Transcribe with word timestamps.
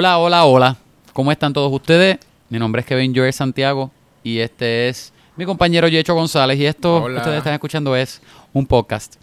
Hola, 0.00 0.18
hola, 0.18 0.44
hola. 0.44 0.76
¿Cómo 1.12 1.32
están 1.32 1.52
todos 1.52 1.72
ustedes? 1.72 2.18
Mi 2.50 2.60
nombre 2.60 2.82
es 2.82 2.86
Kevin 2.86 3.12
Joel 3.12 3.32
Santiago 3.32 3.90
y 4.22 4.38
este 4.38 4.88
es 4.88 5.12
mi 5.34 5.44
compañero 5.44 5.88
Yecho 5.88 6.14
González 6.14 6.56
y 6.56 6.66
esto 6.66 6.98
Hola. 7.02 7.14
que 7.14 7.18
ustedes 7.18 7.38
están 7.38 7.54
escuchando 7.54 7.96
es 7.96 8.22
un 8.52 8.64
podcast. 8.64 9.16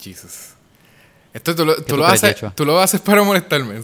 Jesus. 0.00 0.54
Esto 1.34 1.54
tú 1.54 1.66
lo, 1.66 1.76
tú 1.76 1.82
tú 1.82 1.96
lo 1.98 2.06
crees, 2.06 2.24
haces, 2.24 2.54
tú 2.54 2.64
lo 2.64 2.80
haces 2.80 3.02
para 3.02 3.22
molestarme. 3.22 3.82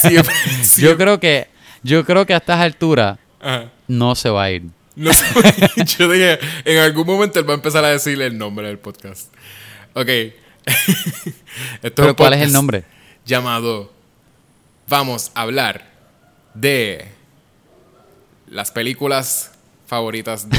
Siempre- 0.00 0.34
Yo 0.78 0.96
creo 0.96 1.20
que 1.20 1.46
yo 1.84 2.04
creo 2.04 2.26
que 2.26 2.34
a 2.34 2.38
estas 2.38 2.58
alturas 2.58 3.20
Ajá. 3.40 3.70
no 3.86 4.16
se 4.16 4.30
va 4.30 4.42
a 4.42 4.50
ir. 4.50 4.64
No 4.96 5.12
sé, 5.12 5.24
yo 5.96 6.10
dije, 6.10 6.40
en 6.64 6.78
algún 6.78 7.06
momento 7.06 7.38
él 7.38 7.48
va 7.48 7.52
a 7.52 7.54
empezar 7.54 7.84
a 7.84 7.90
decirle 7.90 8.26
el 8.26 8.36
nombre 8.36 8.66
del 8.66 8.80
podcast. 8.80 9.32
Ok. 9.94 10.08
Esto 11.80 12.02
Pero 12.02 12.16
¿cuál 12.16 12.32
es 12.32 12.42
el 12.42 12.52
nombre? 12.52 12.95
Llamado 13.26 13.90
Vamos 14.88 15.32
a 15.34 15.40
hablar 15.42 15.84
de 16.54 17.08
las 18.48 18.70
películas 18.70 19.50
favoritas 19.86 20.48
de 20.48 20.58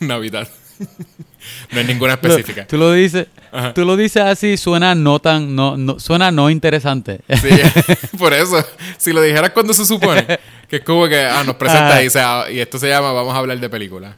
Navidad. 0.00 0.48
no 1.72 1.80
es 1.80 1.86
ninguna 1.86 2.14
específica. 2.14 2.66
Tú 2.66 2.78
lo 2.78 2.92
dices, 2.92 3.26
Ajá. 3.52 3.74
tú 3.74 3.84
lo 3.84 3.94
dices 3.96 4.22
así, 4.22 4.56
suena 4.56 4.94
no 4.94 5.18
tan 5.18 5.54
no, 5.54 5.76
no 5.76 6.00
suena 6.00 6.30
no 6.30 6.48
interesante. 6.48 7.20
Sí, 7.28 7.48
por 8.18 8.32
eso. 8.32 8.64
Si 8.96 9.12
lo 9.12 9.20
dijeras 9.20 9.50
cuando 9.50 9.74
se 9.74 9.84
supone, 9.84 10.24
que 10.68 10.76
es 10.76 10.82
como 10.82 11.06
que, 11.08 11.20
ah, 11.20 11.44
nos 11.44 11.56
presenta 11.56 11.96
Ah. 11.96 12.02
y, 12.02 12.08
se- 12.08 12.54
y 12.54 12.58
esto 12.60 12.78
se 12.78 12.88
llama 12.88 13.12
Vamos 13.12 13.34
a 13.34 13.38
hablar 13.38 13.60
de 13.60 13.68
películas. 13.68 14.14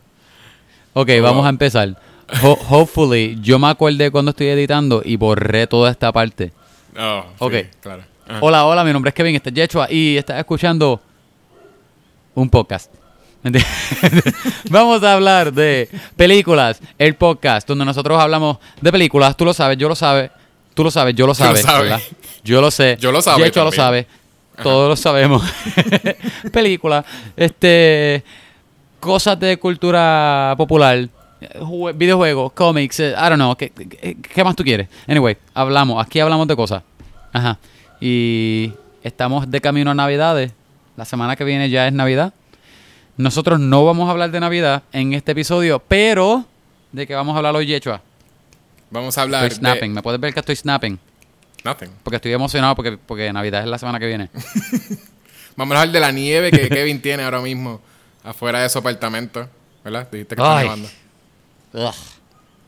Ok, 0.93 1.11
Oh. 1.19 1.23
vamos 1.23 1.45
a 1.47 1.49
empezar. 1.49 2.01
Ho- 2.43 2.59
hopefully, 2.71 3.37
yo 3.43 3.59
me 3.59 3.67
acordé 3.69 4.13
cuando 4.13 4.31
estoy 4.31 4.47
editando 4.49 5.03
y 5.05 5.17
borré 5.17 5.67
toda 5.67 5.91
esta 5.91 6.13
parte. 6.13 6.53
Oh, 6.97 7.25
sí, 7.29 7.35
Ok. 7.39 7.55
claro. 7.81 8.03
Ajá. 8.27 8.39
Hola, 8.43 8.67
hola, 8.67 8.85
mi 8.85 8.93
nombre 8.93 9.09
es 9.09 9.15
Kevin, 9.15 9.37
este 9.37 9.49
es 9.51 9.55
Yechua 9.55 9.91
y 9.91 10.17
estás 10.17 10.39
escuchando 10.39 11.01
un 12.35 12.51
podcast. 12.51 12.93
Vamos 14.71 15.03
a 15.03 15.15
hablar 15.15 15.53
de 15.53 15.89
películas, 16.17 16.81
el 16.99 17.15
podcast, 17.15 17.67
donde 17.69 17.85
nosotros 17.85 18.21
hablamos 18.21 18.59
de 18.81 18.93
películas. 18.93 19.37
Tú 19.37 19.45
lo 19.45 19.55
sabes, 19.55 19.79
yo 19.79 19.89
lo 19.89 19.95
sabes, 19.95 20.31
tú 20.75 20.85
lo 20.85 20.91
sabes, 20.91 21.15
yo 21.15 21.27
lo 21.27 21.35
sabes. 21.35 21.65
Yo 22.45 22.61
lo 22.61 22.71
sé. 22.71 22.97
Yo 23.01 23.13
lo 23.13 23.23
sabe 23.23 23.45
Yechua 23.45 23.65
lo 23.65 23.73
sabe. 23.73 24.07
Todos 24.63 24.89
lo 24.89 24.97
sabemos. 24.97 25.43
películas, 26.53 27.05
este, 27.37 28.25
cosas 28.99 29.39
de 29.39 29.57
cultura 29.57 30.55
popular, 30.57 31.09
videojuegos, 31.95 32.53
cómics, 32.53 33.01
eh, 33.01 33.15
I 33.17 33.29
don't 33.29 33.35
know, 33.35 33.57
¿qué, 33.57 33.71
qué, 33.71 34.17
qué 34.17 34.45
más 34.45 34.57
tú 34.57 34.65
quieres? 34.65 34.89
Anyway, 35.07 35.37
hablamos, 35.55 36.05
aquí 36.05 36.21
hablamos 36.21 36.47
de 36.49 36.57
cosas. 36.57 36.83
Ajá. 37.33 37.59
Y 38.01 38.73
estamos 39.03 39.51
de 39.51 39.61
camino 39.61 39.91
a 39.91 39.95
Navidades. 39.95 40.53
La 40.97 41.05
semana 41.05 41.37
que 41.37 41.45
viene 41.45 41.71
ya 41.71 41.87
es 41.87 41.93
Navidad. 41.93 42.33
Nosotros 43.17 43.61
no 43.61 43.85
vamos 43.85 44.09
a 44.09 44.13
hablar 44.13 44.31
de 44.31 44.41
Navidad 44.41 44.83
en 44.93 45.13
este 45.13 45.33
episodio, 45.33 45.81
pero 45.81 46.45
¿de 46.93 47.07
qué 47.07 47.15
vamos 47.15 47.35
a 47.35 47.39
hablar 47.39 47.55
hoy, 47.57 47.67
Yechua? 47.67 48.01
Vamos 48.91 49.19
a 49.19 49.23
hablar 49.23 49.45
Estoy 49.45 49.59
snapping. 49.59 49.91
de... 49.91 49.95
¿Me 49.95 50.03
puedes 50.03 50.21
ver 50.21 50.33
que 50.33 50.41
estoy 50.41 50.57
snapping? 50.57 50.99
Nothing. 51.65 51.91
Porque 52.03 52.17
estoy 52.17 52.33
emocionado 52.33 52.75
porque, 52.75 52.97
porque 52.97 53.33
Navidad 53.33 53.63
es 53.63 53.69
la 53.69 53.79
semana 53.79 53.99
que 53.99 54.07
viene. 54.07 54.31
Vamos 55.57 55.77
a 55.77 55.81
hablar 55.81 55.93
de 55.93 56.01
la 56.01 56.13
nieve 56.13 56.53
que 56.53 56.69
Kevin 56.69 57.03
tiene 57.03 57.25
ahora 57.25 57.41
mismo 57.41 57.81
afuera 58.23 58.63
de 58.63 58.69
su 58.69 58.79
apartamento. 58.79 59.49
¿Verdad? 59.83 60.09
Dijiste 60.11 60.37
que 60.37 60.43
está 60.43 60.63
nevando. 60.63 60.89
Ugh. 61.79 61.95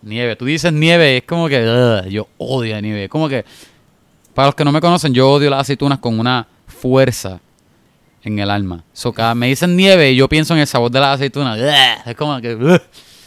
Nieve. 0.02 0.36
Tú 0.36 0.44
dices 0.46 0.72
nieve, 0.72 1.18
es 1.18 1.22
como 1.24 1.48
que 1.48 1.58
ugh, 1.62 2.08
yo 2.08 2.28
odio 2.38 2.74
la 2.74 2.80
nieve. 2.80 3.08
Como 3.08 3.28
que, 3.28 3.44
para 4.34 4.46
los 4.46 4.54
que 4.54 4.64
no 4.64 4.72
me 4.72 4.80
conocen, 4.80 5.12
yo 5.12 5.30
odio 5.30 5.50
las 5.50 5.60
aceitunas 5.60 5.98
con 5.98 6.18
una 6.18 6.46
fuerza 6.66 7.40
en 8.22 8.38
el 8.38 8.50
alma. 8.50 8.82
So, 8.92 9.12
cada- 9.12 9.34
me 9.34 9.48
dicen 9.48 9.76
nieve 9.76 10.10
y 10.12 10.16
yo 10.16 10.28
pienso 10.28 10.54
en 10.54 10.60
el 10.60 10.66
sabor 10.66 10.90
de 10.90 11.00
las 11.00 11.16
aceitunas. 11.16 11.58
Ugh. 11.58 12.08
Es 12.10 12.16
como 12.16 12.40
que... 12.40 12.80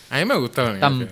A 0.09 0.17
mí 0.19 0.25
me 0.25 0.35
gusta 0.37 0.63
la 0.63 0.89
nieve. 0.89 1.11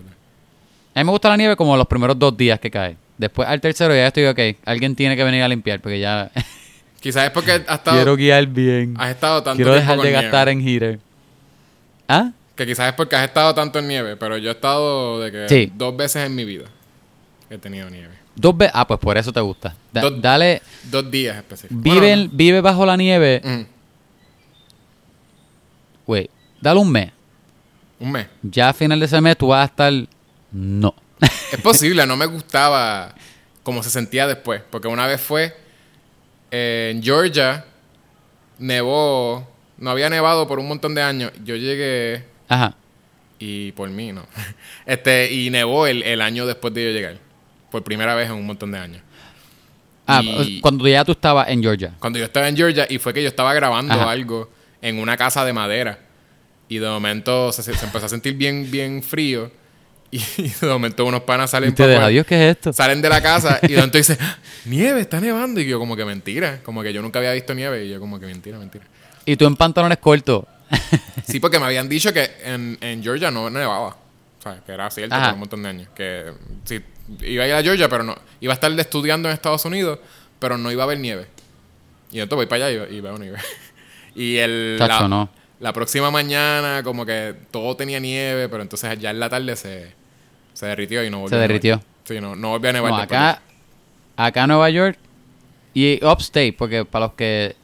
A 0.94 1.00
mí 1.00 1.06
me 1.06 1.12
gusta 1.12 1.30
la 1.30 1.38
nieve 1.38 1.56
como 1.56 1.78
los 1.78 1.88
primeros 1.88 2.18
dos 2.18 2.36
días 2.36 2.60
que 2.60 2.70
cae. 2.72 2.98
Después 3.18 3.48
al 3.48 3.62
tercero 3.62 3.94
ya 3.96 4.08
estoy 4.08 4.26
ok. 4.26 4.40
Alguien 4.66 4.96
tiene 4.96 5.16
que 5.16 5.24
venir 5.24 5.44
a 5.44 5.48
limpiar 5.48 5.80
porque 5.80 6.00
ya 6.00 6.32
Quizás 7.00 7.26
es 7.26 7.32
porque 7.32 7.52
has 7.52 7.60
estado, 7.62 7.98
quiero 7.98 8.16
guiar 8.16 8.46
bien. 8.48 8.94
has 8.98 9.10
estado 9.12 9.42
tanto 9.42 9.56
Quiero 9.58 9.74
dejar 9.74 9.98
de 9.98 10.04
nieve. 10.10 10.22
gastar 10.22 10.50
en 10.50 10.62
heater. 10.62 11.00
¿Ah? 12.08 12.32
Que 12.62 12.68
quizás 12.68 12.90
es 12.90 12.94
porque 12.94 13.16
has 13.16 13.24
estado 13.24 13.56
tanto 13.56 13.80
en 13.80 13.88
nieve, 13.88 14.16
pero 14.18 14.38
yo 14.38 14.50
he 14.50 14.54
estado 14.54 15.20
de 15.20 15.32
que 15.32 15.50
Sí. 15.50 15.72
dos 15.76 15.98
veces 15.98 16.28
en 16.28 16.36
mi 16.36 16.46
vida 16.46 16.66
he 17.50 17.58
tenido 17.58 17.90
nieve. 17.90 18.14
Dos 18.36 18.56
veces. 18.56 18.72
Ah, 18.76 18.86
pues 18.86 19.00
por 19.00 19.18
eso 19.18 19.34
te 19.34 19.42
gusta. 19.42 19.76
Da- 19.92 20.02
Dos- 20.02 20.22
dale. 20.22 20.62
Dos 20.84 21.10
días 21.10 21.38
específicos. 21.38 21.82
Vive, 21.82 22.00
Bueno, 22.16 22.30
vive 22.32 22.62
bajo 22.62 22.86
la 22.86 22.96
nieve. 22.96 23.42
Mm, 23.44 23.62
Güey, 26.06 26.30
dale 26.62 26.80
un 26.80 26.92
mes. 26.92 27.12
un 28.00 28.12
mes. 28.12 28.28
Ya 28.44 28.70
a 28.70 28.74
final 28.74 29.00
de 29.00 29.08
ese 29.08 29.20
mes 29.22 29.36
tú 29.38 29.48
vas 29.48 29.62
a 29.64 29.66
estar. 29.66 29.92
No. 30.52 30.94
Es 31.52 31.62
posible, 31.62 32.06
no 32.06 32.16
me 32.16 32.28
gustaba 32.28 33.16
cómo 33.64 33.82
se 33.82 33.90
sentía 33.90 34.28
después. 34.28 34.62
Porque 34.70 34.88
una 34.88 35.08
vez 35.08 35.20
fue 35.20 35.56
eh, 36.52 36.92
en 36.96 37.02
Georgia, 37.02 37.66
nevó, 38.60 39.48
no 39.80 39.90
había 39.90 40.12
nevado 40.12 40.48
por 40.48 40.60
un 40.60 40.68
montón 40.68 40.94
de 40.94 41.02
años. 41.02 41.32
Yo 41.44 41.56
llegué 41.56 42.30
Ajá. 42.54 42.76
y 43.40 43.72
por 43.72 43.90
mí, 43.90 44.12
no. 44.12 44.26
Este, 44.86 45.32
y 45.32 45.50
nevó 45.50 45.88
el, 45.88 46.04
el 46.04 46.22
año 46.22 46.46
después 46.46 46.74
de 46.74 46.84
yo 46.86 46.92
llegar. 46.92 47.18
Por 47.72 47.84
primera 47.84 48.14
vez 48.16 48.28
en 48.30 48.36
un 48.36 48.46
montón 48.46 48.72
de 48.72 48.78
años. 48.78 49.02
Ah, 50.08 50.22
Y- 50.24 50.60
cuando 50.62 50.88
ya 50.88 51.06
tú 51.06 51.14
estabas 51.14 51.48
en 51.50 51.62
Georgia. 51.62 51.94
Cuando 52.00 52.20
yo 52.20 52.26
estaba 52.26 52.48
en 52.50 52.58
Georgia 52.58 52.86
y 52.90 52.98
fue 52.98 53.14
que 53.14 53.22
yo 53.22 53.30
estaba 53.30 53.54
grabando 53.54 53.94
Ajá. 53.94 54.12
algo 54.12 54.50
en 54.82 55.00
una 55.00 55.16
casa 55.16 55.46
de 55.46 55.54
madera. 55.54 56.00
Y 56.68 56.80
de 56.80 56.88
momento 56.88 57.52
se, 57.52 57.64
se 57.64 57.86
empezó 57.86 58.06
a 58.06 58.10
sentir 58.10 58.34
bien, 58.36 58.70
bien 58.70 59.02
frío. 59.04 59.52
Y, 60.14 60.20
de 60.60 60.68
momento 60.68 61.06
unos 61.06 61.22
panas 61.22 61.52
salen 61.52 61.72
afuera. 61.72 62.10
Dios, 62.10 62.26
¿qué 62.26 62.36
es 62.50 62.58
esto? 62.58 62.74
Salen 62.74 63.02
de 63.02 63.08
la 63.08 63.22
casa 63.22 63.60
y 63.64 63.68
de 63.70 63.76
momento 63.78 63.98
dice, 63.98 64.18
"Ah, 64.20 64.38
nieve, 64.66 65.00
está 65.00 65.22
nevando. 65.22 65.62
Y 65.62 65.66
yo 65.66 65.80
como 65.80 65.96
que 65.96 66.04
mentira. 66.04 66.60
Como 66.64 66.84
que 66.84 66.92
yo 66.92 67.02
nunca 67.02 67.20
había 67.20 67.32
visto 67.32 67.54
nieve. 67.54 67.86
Y 67.86 67.90
yo 67.92 68.00
como 68.02 68.20
que 68.20 68.26
mentira, 68.26 68.60
mentira. 68.60 68.84
Y 69.26 69.38
tú 69.38 69.46
en 69.46 69.56
pantalones 69.56 70.00
cortos. 70.00 70.44
Sí, 71.28 71.40
porque 71.40 71.60
me 71.60 71.66
habían 71.66 71.88
dicho 71.88 72.12
que 72.12 72.30
en, 72.44 72.78
en 72.82 73.02
Georgia 73.04 73.32
no 73.32 73.50
nevaba. 73.50 73.96
O 74.40 74.42
sea, 74.42 74.62
que 74.66 74.72
era 74.72 74.90
cierto 74.90 75.16
Ajá. 75.16 75.26
por 75.26 75.34
un 75.36 75.40
montón 75.42 75.64
de 75.64 75.70
años. 75.70 75.90
Que 75.96 76.34
sí, 76.66 76.82
iba 77.22 77.44
a 77.44 77.48
ir 77.48 77.54
a 77.54 77.64
Georgia, 77.64 77.88
pero 77.88 78.04
no. 78.04 78.16
Iba 78.40 78.54
a 78.54 78.56
estar 78.56 78.72
estudiando 78.80 79.30
en 79.30 79.34
Estados 79.34 79.64
Unidos, 79.66 80.00
pero 80.40 80.58
no 80.58 80.72
iba 80.72 80.84
a 80.84 80.86
haber 80.86 81.00
nieve. 81.00 81.28
Y 82.12 82.20
entonces 82.20 82.36
voy 82.36 82.46
para 82.48 82.66
allá 82.66 82.88
y, 82.90 82.98
y 82.98 83.02
veo 83.02 83.18
nieve. 83.18 83.38
y 84.16 84.38
el, 84.38 84.78
la, 84.78 85.08
no. 85.08 85.30
la 85.60 85.74
próxima 85.74 86.12
mañana, 86.12 86.82
como 86.84 87.06
que 87.06 87.36
todo 87.52 87.76
tenía 87.78 88.00
nieve, 88.00 88.50
pero 88.50 88.64
entonces 88.64 89.00
ya 89.00 89.12
en 89.12 89.20
la 89.20 89.30
tarde 89.30 89.56
se, 89.56 89.94
se 90.54 90.66
derritió 90.66 91.04
y 91.06 91.10
no 91.10 91.20
volvió 91.20 91.38
Se 91.38 91.42
derritió. 91.42 91.82
Sí, 92.04 92.20
no, 92.20 92.36
no 92.36 92.50
volvió 92.50 92.72
a 92.72 92.74
nevar 92.74 92.92
No, 92.92 92.98
acá, 92.98 93.42
acá 94.18 94.42
en 94.42 94.48
Nueva 94.48 94.70
York 94.70 94.98
y 95.74 96.04
upstate, 96.04 96.54
porque 96.54 96.84
para 96.84 97.06
los 97.06 97.14
que 97.14 97.56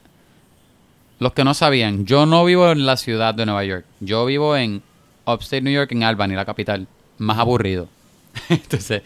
los 1.18 1.32
que 1.32 1.44
no 1.44 1.54
sabían, 1.54 2.06
yo 2.06 2.26
no 2.26 2.44
vivo 2.44 2.70
en 2.70 2.86
la 2.86 2.96
ciudad 2.96 3.34
de 3.34 3.44
Nueva 3.46 3.64
York. 3.64 3.84
Yo 4.00 4.24
vivo 4.26 4.56
en 4.56 4.82
upstate 5.26 5.62
New 5.62 5.72
York, 5.72 5.90
en 5.92 6.02
Albany, 6.04 6.34
la 6.34 6.44
capital. 6.44 6.86
Más 7.18 7.38
aburrido. 7.38 7.88
Entonces, 8.48 9.02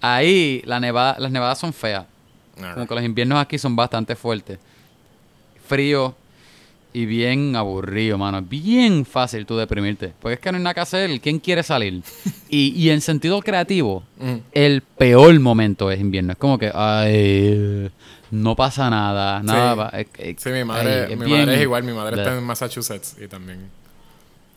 ahí 0.00 0.62
la 0.64 0.78
nevada, 0.80 1.16
las 1.18 1.30
nevadas 1.32 1.58
son 1.58 1.72
feas. 1.72 2.04
eso. 2.56 2.74
Como 2.74 2.86
que 2.86 2.94
los 2.94 3.04
inviernos 3.04 3.38
aquí 3.40 3.58
son 3.58 3.74
bastante 3.74 4.14
fuertes. 4.14 4.58
Frío 5.66 6.14
y 6.92 7.06
bien 7.06 7.56
aburrido, 7.56 8.18
mano. 8.18 8.42
Bien 8.42 9.04
fácil 9.06 9.46
tú 9.46 9.56
deprimirte. 9.56 10.12
Porque 10.20 10.34
es 10.34 10.40
que 10.40 10.52
no 10.52 10.58
hay 10.58 10.62
nada 10.64 10.74
que 10.74 10.80
hacer. 10.80 11.20
¿Quién 11.20 11.38
quiere 11.38 11.62
salir? 11.62 12.02
Y, 12.54 12.74
y 12.76 12.90
en 12.90 13.00
sentido 13.00 13.40
creativo, 13.40 14.02
Mm. 14.18 14.36
el 14.52 14.82
peor 14.82 15.40
momento 15.40 15.90
es 15.90 15.98
invierno. 15.98 16.32
Es 16.32 16.38
como 16.38 16.58
que, 16.58 16.70
ay, 16.74 17.90
no 18.32 18.56
pasa 18.56 18.90
nada. 18.90 19.40
Nada 19.44 19.90
Sí. 19.94 19.96
es- 20.00 20.06
es- 20.36 20.42
Sí, 20.42 20.50
mi 20.50 20.64
madre, 20.64 21.04
ay, 21.06 21.12
es 21.12 21.18
mi 21.18 21.24
bien- 21.26 21.40
madre 21.40 21.54
es 21.54 21.62
igual. 21.62 21.84
Mi 21.84 21.92
madre 21.92 22.16
está 22.20 22.36
en 22.36 22.42
Massachusetts 22.42 23.16
y 23.22 23.28
también 23.28 23.70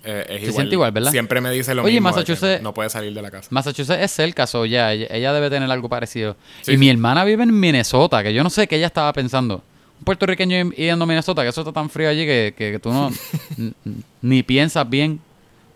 eh, 0.08 0.22
es 0.22 0.28
Se 0.28 0.34
igual. 0.36 0.54
siente 0.54 0.76
igual, 0.76 0.92
¿verdad? 0.92 1.12
Siempre 1.12 1.42
me 1.42 1.50
dice 1.52 1.74
lo 1.76 1.84
Oye, 1.84 1.94
mismo. 1.94 2.10
que 2.10 2.16
Massachusetts- 2.22 2.62
No 2.62 2.74
puede 2.74 2.90
salir 2.90 3.14
de 3.14 3.22
la 3.22 3.32
casa. 3.32 3.48
Massachusetts 3.52 4.00
es 4.02 4.12
cerca, 4.12 4.46
so 4.48 4.66
ya, 4.66 4.94
ella, 4.94 5.08
ella 5.10 5.34
debe 5.34 5.50
tener 5.50 5.70
algo 5.72 5.90
parecido. 5.90 6.36
Sí, 6.62 6.72
y 6.72 6.76
sí. 6.76 6.78
mi 6.80 6.90
hermana 6.90 7.24
vive 7.26 7.44
en 7.44 7.60
Minnesota, 7.60 8.22
que 8.24 8.34
yo 8.34 8.44
no 8.44 8.50
sé 8.50 8.68
qué 8.68 8.76
ella 8.78 8.88
estaba 8.88 9.12
pensando. 9.14 9.64
Un 10.00 10.04
puertorriqueño 10.06 10.72
yendo 10.72 11.04
a 11.04 11.08
Minnesota, 11.08 11.42
que 11.44 11.50
eso 11.50 11.62
está 11.62 11.72
tan 11.74 11.90
frío 11.90 12.08
allí 12.10 12.26
que, 12.26 12.54
que 12.58 12.80
tú 12.80 12.92
no 12.94 13.10
ni 14.22 14.44
piensas 14.44 14.88
bien. 14.90 15.20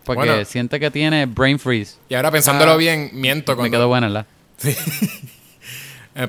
Porque 0.04 0.26
Bueno. 0.28 0.44
siente 0.44 0.80
que 0.80 0.90
tiene 0.90 1.26
brain 1.26 1.58
freeze. 1.58 1.96
Y 2.08 2.14
ahora 2.14 2.30
pensándolo 2.30 2.72
Ah, 2.72 2.76
bien, 2.76 3.10
miento 3.12 3.52
Me 3.52 3.56
cuando... 3.56 3.76
quedó 3.78 3.88
buena, 3.88 4.06
¿verdad? 4.08 4.26
Eh, 4.64 4.76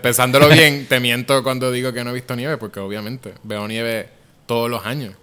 pensándolo 0.01 0.47
bien, 0.49 0.85
te 0.87 0.99
miento 0.99 1.43
cuando 1.43 1.71
digo 1.71 1.91
que 1.93 2.03
no 2.03 2.11
he 2.11 2.13
visto 2.13 2.35
nieve, 2.35 2.57
porque 2.57 2.79
obviamente 2.79 3.33
veo 3.43 3.67
nieve 3.67 4.09
todos 4.45 4.69
los 4.69 4.85
años. 4.85 5.13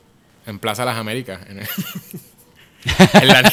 En 0.46 0.58
Plaza 0.58 0.84
Las 0.84 0.96
Américas. 0.96 1.40
En, 1.48 1.58
el- 1.60 1.68
en 3.22 3.28
la- 3.28 3.52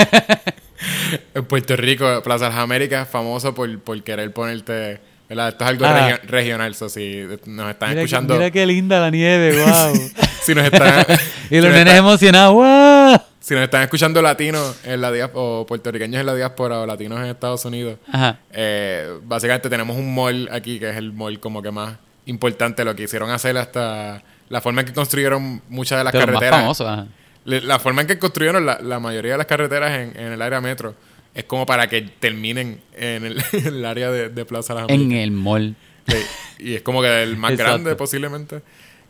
en 1.34 1.44
Puerto 1.44 1.76
Rico, 1.76 2.22
Plaza 2.22 2.48
Las 2.48 2.58
Américas, 2.58 3.08
famoso 3.08 3.54
por, 3.54 3.78
por 3.80 4.02
querer 4.02 4.32
ponerte 4.32 5.00
¿verdad? 5.28 5.48
Esto 5.50 5.64
es 5.64 5.70
algo 5.70 5.86
regio- 5.86 6.20
regional, 6.24 6.74
so, 6.74 6.88
si 6.88 7.24
nos 7.46 7.70
están 7.70 7.90
Mira, 7.90 8.00
escuchando, 8.02 8.34
mira 8.34 8.50
qué 8.50 8.66
linda 8.66 8.98
la 9.00 9.10
nieve, 9.10 9.62
wow. 9.64 10.10
si 10.42 10.54
nos 10.56 10.64
están, 10.64 11.06
y 11.44 11.48
si 11.50 11.54
los 11.60 11.66
nos 11.66 11.74
nenes 11.74 11.94
emocionados, 11.94 12.54
wow. 12.54 13.20
Si 13.50 13.54
nos 13.56 13.64
están 13.64 13.82
escuchando 13.82 14.22
latinos 14.22 14.78
en 14.84 15.00
la 15.00 15.10
diáspora, 15.10 15.42
o 15.44 15.66
puertorriqueños 15.66 16.20
en 16.20 16.26
la 16.26 16.36
diáspora, 16.36 16.78
o 16.80 16.86
latinos 16.86 17.18
en 17.18 17.26
Estados 17.26 17.64
Unidos, 17.64 17.98
Ajá. 18.12 18.38
eh, 18.52 19.18
básicamente 19.24 19.68
tenemos 19.68 19.96
un 19.96 20.14
mall 20.14 20.48
aquí 20.52 20.78
que 20.78 20.88
es 20.90 20.96
el 20.96 21.12
mall 21.12 21.40
como 21.40 21.60
que 21.60 21.72
más 21.72 21.96
importante, 22.26 22.84
lo 22.84 22.94
que 22.94 23.02
hicieron 23.02 23.28
hacer 23.30 23.56
hasta 23.58 24.22
la 24.48 24.60
forma 24.60 24.82
en 24.82 24.86
que 24.86 24.92
construyeron 24.92 25.62
muchas 25.68 25.98
de 25.98 26.04
las 26.04 26.14
más 26.14 26.24
carreteras. 26.26 26.80
ajá. 26.80 27.06
Le- 27.44 27.60
La 27.62 27.80
forma 27.80 28.02
en 28.02 28.06
que 28.06 28.18
construyeron 28.20 28.64
la, 28.64 28.78
la 28.80 29.00
mayoría 29.00 29.32
de 29.32 29.38
las 29.38 29.46
carreteras 29.48 29.98
en, 29.98 30.16
en 30.16 30.32
el 30.32 30.42
área 30.42 30.60
metro 30.60 30.94
es 31.34 31.42
como 31.44 31.66
para 31.66 31.88
que 31.88 32.02
terminen 32.02 32.80
en 32.96 33.24
el, 33.24 33.42
en 33.52 33.66
el 33.66 33.84
área 33.84 34.12
de, 34.12 34.28
de 34.28 34.44
Plaza 34.44 34.74
Las 34.74 34.88
En 34.90 35.10
el 35.10 35.32
mall. 35.32 35.74
Sí, 36.06 36.16
y 36.60 36.74
es 36.76 36.82
como 36.82 37.02
que 37.02 37.22
el 37.24 37.36
más 37.36 37.56
grande 37.56 37.96
posiblemente. 37.96 38.62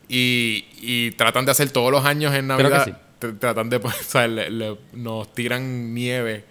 Y, 0.09 0.65
y 0.81 1.11
tratan 1.13 1.45
de 1.45 1.51
hacer 1.53 1.71
todos 1.71 1.93
los 1.93 2.05
años 2.07 2.35
en 2.35 2.47
Creo 2.47 2.57
que 2.57 2.63
Navidad. 2.65 2.85
sí. 2.87 2.93
Tr- 3.21 3.39
Tratan 3.39 3.69
de, 3.71 3.77
o 3.83 3.91
sea, 4.07 4.27
le- 4.27 4.51
le- 4.51 4.77
nos 4.95 5.33
tiran 5.35 5.95
nieve, 5.95 6.45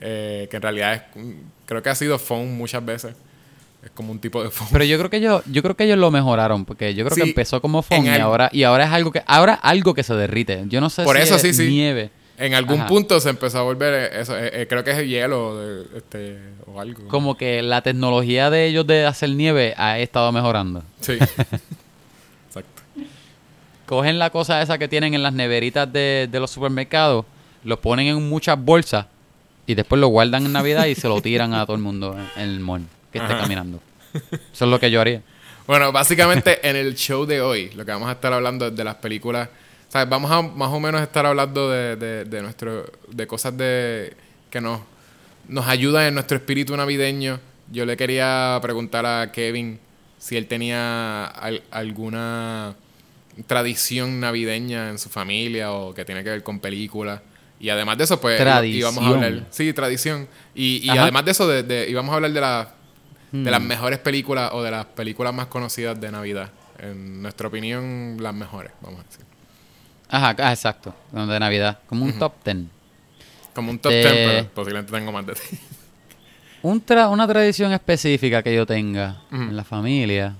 eh, 0.00 0.48
que 0.50 0.56
en 0.56 0.62
realidad 0.62 0.94
es, 0.94 1.02
creo 1.66 1.82
que 1.82 1.88
ha 1.90 1.94
sido 1.94 2.18
foam 2.18 2.48
muchas 2.56 2.84
veces. 2.84 3.14
Es 3.82 3.90
como 3.92 4.12
un 4.12 4.18
tipo 4.18 4.42
de 4.44 4.50
foam. 4.50 4.68
Pero 4.72 4.84
yo 4.84 4.98
creo 4.98 5.08
que 5.08 5.16
ellos, 5.16 5.42
yo 5.46 5.62
creo 5.62 5.74
que 5.74 5.84
ellos 5.84 5.96
lo 5.98 6.10
mejoraron, 6.10 6.66
porque 6.66 6.94
yo 6.94 7.02
creo 7.06 7.14
Sí, 7.14 7.22
que 7.22 7.28
empezó 7.28 7.62
como 7.62 7.80
foam 7.82 8.04
y 8.04 8.08
el- 8.10 8.20
ahora, 8.20 8.50
y 8.52 8.62
ahora 8.64 8.84
es 8.84 8.90
algo 8.90 9.10
que, 9.10 9.22
ahora 9.26 9.54
algo 9.54 9.94
que 9.94 10.02
se 10.02 10.12
derrite. 10.14 10.64
Yo 10.66 10.82
no 10.82 10.90
sé 10.90 11.02
Por 11.04 11.16
si 11.16 11.22
eso 11.22 11.36
es 11.36 11.42
sí, 11.42 11.54
sí. 11.54 11.68
nieve. 11.68 12.10
En 12.36 12.54
algún 12.54 12.80
Ajá. 12.80 12.88
punto 12.88 13.20
se 13.20 13.28
empezó 13.30 13.58
a 13.58 13.62
volver 13.62 13.92
eh, 14.12 14.20
eso. 14.20 14.34
eh, 14.38 14.50
eh, 14.62 14.66
creo 14.66 14.82
que 14.82 14.90
es 14.92 14.98
el 14.98 15.08
hielo 15.08 15.82
este, 15.94 16.38
o 16.66 16.80
algo. 16.80 17.06
Como 17.08 17.36
que 17.36 17.60
la 17.62 17.82
tecnología 17.82 18.48
de 18.50 18.66
ellos 18.66 18.86
de 18.86 19.04
hacer 19.06 19.30
nieve 19.30 19.74
ha 19.76 19.98
estado 19.98 20.30
mejorando. 20.32 20.82
Sí. 21.00 21.18
Cogen 23.90 24.20
la 24.20 24.30
cosa 24.30 24.62
esa 24.62 24.78
que 24.78 24.86
tienen 24.86 25.14
en 25.14 25.22
las 25.24 25.32
neveritas 25.32 25.92
de, 25.92 26.28
de 26.30 26.38
los 26.38 26.52
supermercados, 26.52 27.24
los 27.64 27.80
ponen 27.80 28.06
en 28.06 28.28
muchas 28.28 28.56
bolsas 28.56 29.06
y 29.66 29.74
después 29.74 30.00
lo 30.00 30.06
guardan 30.06 30.46
en 30.46 30.52
Navidad 30.52 30.86
y 30.86 30.94
se 30.94 31.08
lo 31.08 31.20
tiran 31.20 31.52
a 31.54 31.66
todo 31.66 31.74
el 31.74 31.82
mundo 31.82 32.16
en, 32.36 32.40
el 32.42 32.60
mall 32.60 32.82
que 33.10 33.18
esté 33.18 33.32
Ajá. 33.32 33.42
caminando. 33.42 33.80
Eso 34.14 34.64
es 34.64 34.70
lo 34.70 34.78
que 34.78 34.92
yo 34.92 35.00
haría. 35.00 35.22
Bueno, 35.66 35.90
básicamente 35.90 36.60
en 36.68 36.76
el 36.76 36.94
show 36.94 37.26
de 37.26 37.40
hoy, 37.40 37.70
lo 37.70 37.84
que 37.84 37.90
vamos 37.90 38.08
a 38.08 38.12
estar 38.12 38.32
hablando 38.32 38.68
es 38.68 38.76
de 38.76 38.84
las 38.84 38.94
películas. 38.94 39.48
¿sabes? 39.88 40.08
Vamos 40.08 40.30
a 40.30 40.40
más 40.40 40.68
o 40.72 40.78
menos 40.78 41.02
estar 41.02 41.26
hablando 41.26 41.68
de, 41.68 41.96
de, 41.96 42.24
de 42.26 42.42
nuestro, 42.42 42.86
de 43.08 43.26
cosas 43.26 43.56
de 43.56 44.14
que 44.50 44.60
nos, 44.60 44.82
nos 45.48 45.66
ayudan 45.66 46.04
en 46.06 46.14
nuestro 46.14 46.36
espíritu 46.36 46.76
navideño. 46.76 47.40
Yo 47.72 47.84
le 47.84 47.96
quería 47.96 48.56
preguntar 48.62 49.04
a 49.04 49.32
Kevin 49.32 49.80
si 50.16 50.36
él 50.36 50.46
tenía 50.46 51.24
al- 51.24 51.64
alguna 51.72 52.76
tradición 53.46 54.20
navideña 54.20 54.90
en 54.90 54.98
su 54.98 55.08
familia 55.08 55.72
o 55.72 55.92
que 55.94 56.04
tiene 56.04 56.22
que 56.24 56.30
ver 56.30 56.42
con 56.42 56.60
películas. 56.60 57.20
Y 57.58 57.68
además 57.68 57.98
de 57.98 58.04
eso, 58.04 58.20
pues 58.20 58.38
Tradición. 58.38 58.78
íbamos 58.94 59.04
a 59.04 59.08
hablar. 59.08 59.46
Sí, 59.50 59.72
tradición. 59.72 60.28
Y, 60.54 60.78
y 60.84 60.88
además 60.90 61.24
de 61.26 61.30
eso, 61.32 61.46
de, 61.46 61.62
de- 61.62 61.90
íbamos 61.90 62.12
a 62.12 62.16
hablar 62.16 62.32
de 62.32 62.40
las 62.40 62.66
de 63.32 63.38
Hmm. 63.38 63.44
las 63.52 63.62
mejores 63.62 64.00
películas 64.00 64.50
o 64.54 64.60
de 64.62 64.72
las 64.72 64.86
películas 64.86 65.32
más 65.32 65.46
conocidas 65.46 66.00
de 66.00 66.10
Navidad. 66.10 66.50
En 66.80 67.22
nuestra 67.22 67.46
opinión, 67.46 68.16
las 68.18 68.34
mejores, 68.34 68.72
vamos 68.80 69.00
a 69.00 69.04
decir. 69.04 69.24
Ajá, 70.08 70.34
ah, 70.38 70.50
exacto. 70.52 70.92
De 71.12 71.38
Navidad. 71.38 71.78
Como 71.86 72.04
un 72.04 72.18
top 72.18 72.32
ten. 72.42 72.68
Como 73.54 73.70
un 73.70 73.78
top 73.78 73.92
Este- 73.92 74.12
10, 74.12 74.30
pero 74.32 74.48
posiblemente 74.54 74.90
tengo 74.92 75.12
más 75.12 75.26
de 75.26 75.34
ti. 75.34 75.40
Un 76.62 76.84
tra- 76.84 77.08
una 77.10 77.26
tradición 77.28 77.72
específica 77.72 78.42
que 78.42 78.52
yo 78.54 78.66
tenga 78.66 79.22
en 79.30 79.54
la 79.56 79.62
familia. 79.64 80.34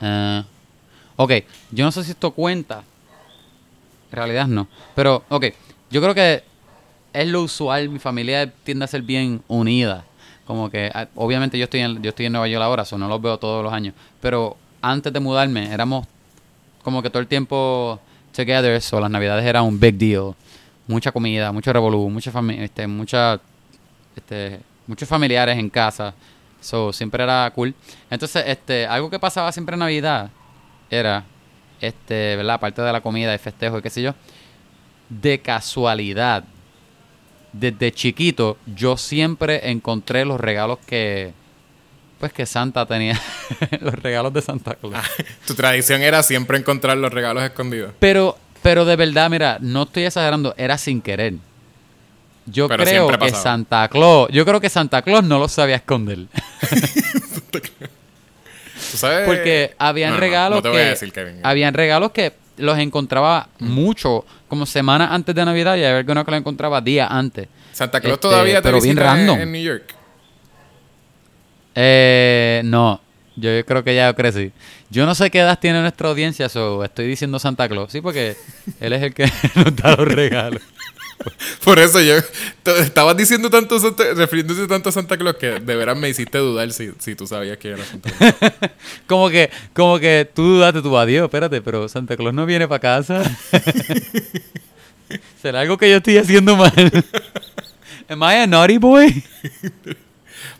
Ah, 0.00 0.44
ok, 1.16 1.32
yo 1.70 1.84
no 1.84 1.92
sé 1.92 2.04
si 2.04 2.12
esto 2.12 2.30
cuenta. 2.30 2.82
En 4.10 4.16
realidad 4.16 4.46
no. 4.46 4.68
Pero, 4.94 5.24
ok, 5.28 5.46
yo 5.90 6.00
creo 6.00 6.14
que 6.14 6.44
es 7.12 7.28
lo 7.28 7.42
usual. 7.42 7.88
Mi 7.88 7.98
familia 7.98 8.52
tiende 8.64 8.84
a 8.84 8.88
ser 8.88 9.02
bien 9.02 9.42
unida. 9.48 10.04
Como 10.46 10.70
que, 10.70 10.90
ah, 10.94 11.08
obviamente 11.14 11.58
yo 11.58 11.64
estoy 11.64 11.80
en, 11.80 12.02
yo 12.02 12.10
estoy 12.10 12.26
en 12.26 12.32
Nueva 12.32 12.48
York 12.48 12.62
ahora, 12.62 12.82
eso 12.82 12.98
no 12.98 13.08
los 13.08 13.20
veo 13.20 13.38
todos 13.38 13.64
los 13.64 13.72
años. 13.72 13.94
Pero 14.20 14.56
antes 14.82 15.12
de 15.12 15.20
mudarme, 15.20 15.72
éramos 15.72 16.06
como 16.82 17.02
que 17.02 17.08
todo 17.08 17.20
el 17.20 17.26
tiempo 17.26 17.98
together, 18.34 18.72
eso, 18.72 19.00
las 19.00 19.10
navidades 19.10 19.44
eran 19.44 19.64
un 19.64 19.80
big 19.80 19.94
deal. 19.96 20.34
Mucha 20.86 21.10
comida, 21.12 21.50
mucho 21.50 21.72
revolú, 21.72 22.10
mucha 22.10 22.30
este, 22.58 22.86
mucha, 22.86 23.40
este, 24.14 24.60
muchos 24.86 25.08
familiares 25.08 25.58
en 25.58 25.70
casa. 25.70 26.12
So, 26.60 26.92
siempre 26.92 27.22
era 27.22 27.50
cool. 27.54 27.74
Entonces, 28.10 28.44
este, 28.46 28.86
algo 28.86 29.08
que 29.08 29.18
pasaba 29.18 29.50
siempre 29.50 29.74
en 29.74 29.80
Navidad 29.80 30.30
era, 30.94 31.24
este, 31.80 32.36
¿verdad? 32.36 32.54
Aparte 32.56 32.82
de 32.82 32.92
la 32.92 33.00
comida 33.00 33.34
y 33.34 33.38
festejo 33.38 33.78
y 33.78 33.82
qué 33.82 33.90
sé 33.90 34.02
yo, 34.02 34.14
de 35.08 35.40
casualidad, 35.40 36.44
desde 37.52 37.92
chiquito, 37.92 38.56
yo 38.66 38.96
siempre 38.96 39.70
encontré 39.70 40.24
los 40.24 40.40
regalos 40.40 40.78
que, 40.86 41.32
pues 42.18 42.32
que 42.32 42.46
Santa 42.46 42.86
tenía, 42.86 43.20
los 43.80 43.94
regalos 43.94 44.32
de 44.32 44.42
Santa 44.42 44.74
Claus. 44.74 45.04
tu 45.46 45.54
tradición 45.54 46.02
era 46.02 46.22
siempre 46.22 46.58
encontrar 46.58 46.96
los 46.96 47.12
regalos 47.12 47.42
escondidos. 47.44 47.92
Pero, 47.98 48.38
pero 48.62 48.84
de 48.84 48.96
verdad, 48.96 49.30
mira, 49.30 49.58
no 49.60 49.84
estoy 49.84 50.04
exagerando, 50.04 50.54
era 50.56 50.78
sin 50.78 51.00
querer. 51.00 51.34
Yo 52.46 52.68
Pero 52.68 52.84
creo 52.84 53.08
que. 53.18 53.30
Santa 53.30 53.88
Claus, 53.88 54.28
yo 54.30 54.44
creo 54.44 54.60
que 54.60 54.68
Santa 54.68 55.00
Claus 55.00 55.24
no 55.24 55.38
lo 55.38 55.48
sabía 55.48 55.76
esconder. 55.76 56.26
¿Tú 58.94 58.98
sabes? 58.98 59.26
Porque 59.26 59.74
habían 59.76 60.12
No, 60.14 60.20
regalos 60.20 60.58
No 60.58 60.62
te 60.62 60.68
que 60.68 60.72
voy 60.72 60.82
a 60.82 60.90
decir, 60.90 61.12
Kevin. 61.12 61.40
habían 61.42 61.74
regalos 61.74 62.12
que 62.12 62.32
los 62.58 62.78
encontraba 62.78 63.48
mucho, 63.58 64.24
como 64.46 64.66
semanas 64.66 65.08
antes 65.10 65.34
de 65.34 65.44
Navidad 65.44 65.74
y 65.74 65.82
había 65.82 65.98
algunos 65.98 66.24
que 66.24 66.30
los 66.30 66.38
encontraba 66.38 66.80
días 66.80 67.08
antes. 67.10 67.48
Santa 67.72 68.00
Claus 68.00 68.14
este, 68.14 68.28
todavía 68.28 68.62
te 68.62 68.68
pero 68.68 68.80
bien 68.80 68.96
en- 68.96 69.02
random. 69.02 69.40
en 69.40 69.50
New 69.50 69.62
York. 69.64 69.94
Eh, 71.74 72.62
no, 72.64 73.00
yo 73.34 73.64
creo 73.66 73.82
que 73.82 73.96
ya 73.96 74.12
crecí. 74.14 74.52
Yo 74.90 75.06
no 75.06 75.14
sé 75.16 75.28
qué 75.30 75.40
edad 75.40 75.58
tiene 75.58 75.80
nuestra 75.80 76.08
audiencia, 76.08 76.48
so 76.48 76.84
estoy 76.84 77.08
diciendo 77.08 77.40
Santa 77.40 77.68
Claus, 77.68 77.90
sí, 77.90 78.00
porque 78.00 78.36
él 78.78 78.92
es 78.92 79.02
el 79.02 79.12
que 79.12 79.24
nos 79.56 79.74
da 79.74 79.96
los 79.96 80.06
regalos. 80.06 80.62
Por 81.64 81.78
eso 81.78 82.00
yo 82.00 82.14
estabas 82.80 83.16
diciendo 83.16 83.48
tanto, 83.48 83.78
refiriéndose 84.14 84.66
tanto 84.66 84.88
a 84.88 84.92
Santa 84.92 85.16
Claus 85.16 85.36
que 85.36 85.60
de 85.60 85.76
veras 85.76 85.96
me 85.96 86.08
hiciste 86.08 86.38
dudar 86.38 86.70
si, 86.72 86.90
si 86.98 87.14
tú 87.14 87.26
sabías 87.26 87.56
que 87.58 87.68
era 87.70 87.84
Santa 87.84 88.10
Claus. 88.10 88.34
Como 89.06 89.30
que, 89.30 89.50
como 89.74 89.98
que 89.98 90.28
tú 90.34 90.42
dudaste, 90.42 90.82
tú, 90.82 90.96
adiós, 90.98 91.24
espérate, 91.24 91.62
pero 91.62 91.88
Santa 91.88 92.16
Claus 92.16 92.34
no 92.34 92.44
viene 92.46 92.66
para 92.68 92.80
casa. 92.80 93.22
¿Será 95.40 95.60
algo 95.60 95.76
que 95.78 95.90
yo 95.90 95.96
estoy 95.98 96.18
haciendo 96.18 96.56
mal? 96.56 96.72
Am 98.08 98.22
I 98.22 98.34
a 98.42 98.46
naughty 98.46 98.78
boy? 98.78 99.22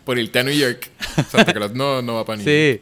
Por 0.03 0.17
irte 0.17 0.39
a 0.39 0.43
New 0.43 0.53
York. 0.53 0.89
Santa 1.29 1.53
Claus 1.53 1.73
no, 1.73 2.01
no 2.01 2.15
va 2.15 2.25
para 2.25 2.37
New 2.37 2.45
York. 2.45 2.81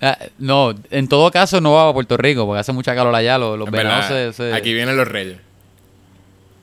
Ah, 0.00 0.18
no, 0.38 0.74
en 0.90 1.08
todo 1.08 1.30
caso 1.30 1.60
no 1.60 1.72
va 1.72 1.88
a 1.88 1.92
Puerto 1.92 2.16
Rico 2.16 2.44
porque 2.46 2.60
hace 2.60 2.72
mucha 2.72 2.94
calor 2.94 3.14
allá. 3.14 3.38
Los, 3.38 3.58
los 3.58 3.68
Es 3.68 3.72
veranos 3.72 4.08
verdad, 4.10 4.32
se, 4.32 4.50
se- 4.50 4.54
Aquí 4.54 4.72
vienen 4.74 4.96
los 4.96 5.08
reyes. 5.08 5.38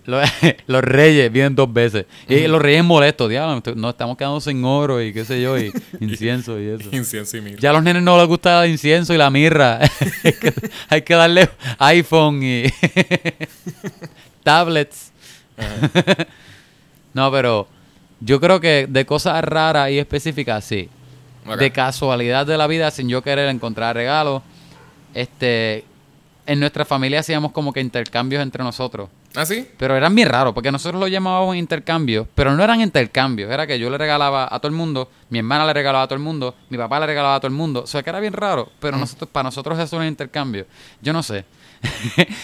Los, 0.05 0.27
los 0.67 0.83
reyes 0.83 1.31
vienen 1.31 1.55
dos 1.55 1.71
veces. 1.71 2.05
Y 2.27 2.47
los 2.47 2.61
reyes 2.61 2.83
molestos, 2.83 3.29
diablo, 3.29 3.61
nos 3.75 3.91
estamos 3.91 4.17
quedando 4.17 4.41
sin 4.41 4.63
oro 4.63 5.01
y 5.01 5.13
qué 5.13 5.25
sé 5.25 5.41
yo, 5.41 5.57
y 5.59 5.71
incienso 5.99 6.59
y 6.59 6.67
eso. 6.67 6.89
Incienso 6.91 7.37
y 7.37 7.41
mirra. 7.41 7.59
Ya 7.59 7.69
a 7.69 7.73
los 7.73 7.83
nenes 7.83 8.03
no 8.03 8.17
les 8.17 8.27
gusta 8.27 8.63
el 8.65 8.71
incienso 8.71 9.13
y 9.13 9.17
la 9.17 9.29
mirra. 9.29 9.79
hay, 10.23 10.33
que, 10.33 10.53
hay 10.89 11.01
que 11.01 11.13
darle 11.13 11.49
iPhone 11.79 12.41
y 12.43 12.65
tablets. 14.43 15.11
no, 17.13 17.31
pero 17.31 17.67
yo 18.19 18.39
creo 18.39 18.59
que 18.59 18.87
de 18.89 19.05
cosas 19.05 19.43
raras 19.43 19.91
y 19.91 19.99
específicas, 19.99 20.63
sí. 20.63 20.89
De 21.57 21.71
casualidad 21.71 22.45
de 22.45 22.57
la 22.57 22.67
vida, 22.67 22.91
sin 22.91 23.09
yo 23.09 23.23
querer 23.23 23.49
encontrar 23.49 23.95
regalos. 23.95 24.43
Este, 25.13 25.83
en 26.45 26.59
nuestra 26.59 26.85
familia 26.85 27.19
hacíamos 27.19 27.51
como 27.51 27.71
que 27.71 27.79
intercambios 27.81 28.41
entre 28.41 28.63
nosotros. 28.63 29.09
¿Ah, 29.35 29.45
sí? 29.45 29.67
Pero 29.77 29.95
eran 29.95 30.13
bien 30.15 30.27
raros, 30.27 30.53
porque 30.53 30.71
nosotros 30.71 30.99
lo 30.99 31.07
llamábamos 31.07 31.55
intercambios, 31.55 32.27
pero 32.35 32.55
no 32.55 32.63
eran 32.63 32.81
intercambios. 32.81 33.51
Era 33.51 33.65
que 33.67 33.79
yo 33.79 33.89
le 33.89 33.97
regalaba 33.97 34.47
a 34.51 34.59
todo 34.59 34.67
el 34.69 34.75
mundo, 34.75 35.09
mi 35.29 35.39
hermana 35.39 35.65
le 35.65 35.73
regalaba 35.73 36.03
a 36.03 36.07
todo 36.07 36.15
el 36.17 36.23
mundo, 36.23 36.55
mi 36.69 36.77
papá 36.77 36.99
le 36.99 37.05
regalaba 37.05 37.35
a 37.35 37.39
todo 37.39 37.47
el 37.47 37.53
mundo. 37.53 37.83
O 37.83 37.87
sea, 37.87 38.03
que 38.03 38.09
era 38.09 38.19
bien 38.19 38.33
raro, 38.33 38.69
pero 38.79 38.97
nosotros 38.97 39.29
para 39.31 39.43
nosotros 39.43 39.79
eso 39.79 39.95
era 39.95 40.03
un 40.03 40.09
intercambio. 40.09 40.65
Yo 41.01 41.13
no 41.13 41.23
sé. 41.23 41.45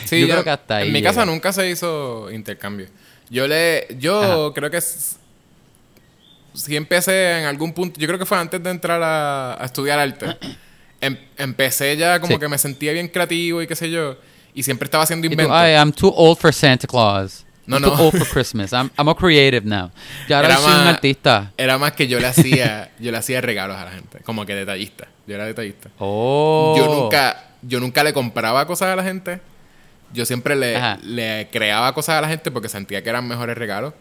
Sí, 0.06 0.22
yo 0.22 0.28
yo- 0.28 0.34
creo 0.34 0.44
que 0.44 0.50
hasta 0.52 0.76
ahí. 0.78 0.88
En 0.88 0.94
mi 0.94 1.02
casa 1.02 1.26
nunca 1.26 1.52
se 1.52 1.70
hizo 1.70 2.32
intercambio. 2.32 2.88
Yo 3.30 3.48
le. 3.48 3.88
Yo 4.00 4.52
creo 4.56 4.70
que. 4.72 4.78
s- 4.78 5.18
Sí 6.54 6.76
empecé 6.76 7.40
en 7.42 7.46
algún 7.46 7.72
punto. 7.74 8.00
Yo 8.00 8.08
creo 8.08 8.18
que 8.18 8.26
fue 8.26 8.38
antes 8.38 8.64
de 8.64 8.72
entrar 8.72 9.02
a, 9.04 9.62
a 9.62 9.66
estudiar 9.66 10.00
arte. 10.00 10.38
Em- 11.02 11.18
empecé 11.38 11.96
ya 11.98 12.20
como 12.20 12.34
Sí. 12.34 12.40
que 12.40 12.48
me 12.48 12.58
sentía 12.58 12.92
bien 12.94 13.08
creativo 13.08 13.62
y 13.62 13.68
qué 13.68 13.76
sé 13.76 13.90
yo. 13.90 14.18
Y 14.54 14.64
siempre 14.64 14.86
estaba 14.86 15.04
haciendo 15.04 15.28
inventos. 15.28 15.56
"Ay, 15.56 15.74
I'm 15.76 15.92
too 15.92 16.12
old 16.16 16.38
for 16.40 16.54
Santa 16.54 16.88
Claus. 16.88 17.46
No, 17.68 17.76
I'm 17.78 17.82
no. 17.84 17.92
too 17.96 18.02
old 18.04 18.18
for 18.18 18.28
Christmas. 18.28 18.72
I'm, 18.72 18.90
I'm 18.98 19.10
a 19.10 19.14
creative 19.16 19.66
now. 19.66 19.92
Ya 20.28 20.38
ahora 20.38 20.48
Era 20.50 20.58
soy 20.58 20.74
un 20.74 20.88
artista. 20.88 21.52
Era 21.58 21.78
más 21.78 21.92
que 21.92 22.08
yo 22.08 22.20
le 22.20 22.28
hacía, 22.28 22.92
yo 23.00 23.12
le 23.12 23.18
hacía 23.18 23.42
regalos 23.42 23.76
a 23.78 23.86
la 23.86 23.92
gente, 23.92 24.20
como 24.20 24.46
que 24.46 24.56
detallista. 24.56 25.08
Yo 25.28 25.36
era 25.36 25.46
detallista. 25.46 25.90
Oh. 26.00 26.74
Yo 26.78 26.86
nunca, 26.88 27.44
yo 27.62 27.80
nunca 27.80 28.04
le 28.04 28.14
compraba 28.14 28.66
cosas 28.66 28.88
a 28.90 28.96
la 28.96 29.04
gente. 29.04 29.42
Yo 30.14 30.26
siempre 30.26 30.56
le, 30.56 30.80
le 31.04 31.50
creaba 31.52 31.94
cosas 31.94 32.16
a 32.16 32.22
la 32.22 32.30
gente 32.30 32.50
porque 32.50 32.70
sentía 32.70 33.04
que 33.04 33.10
eran 33.10 33.28
mejores 33.28 33.58
regalos. 33.58 33.94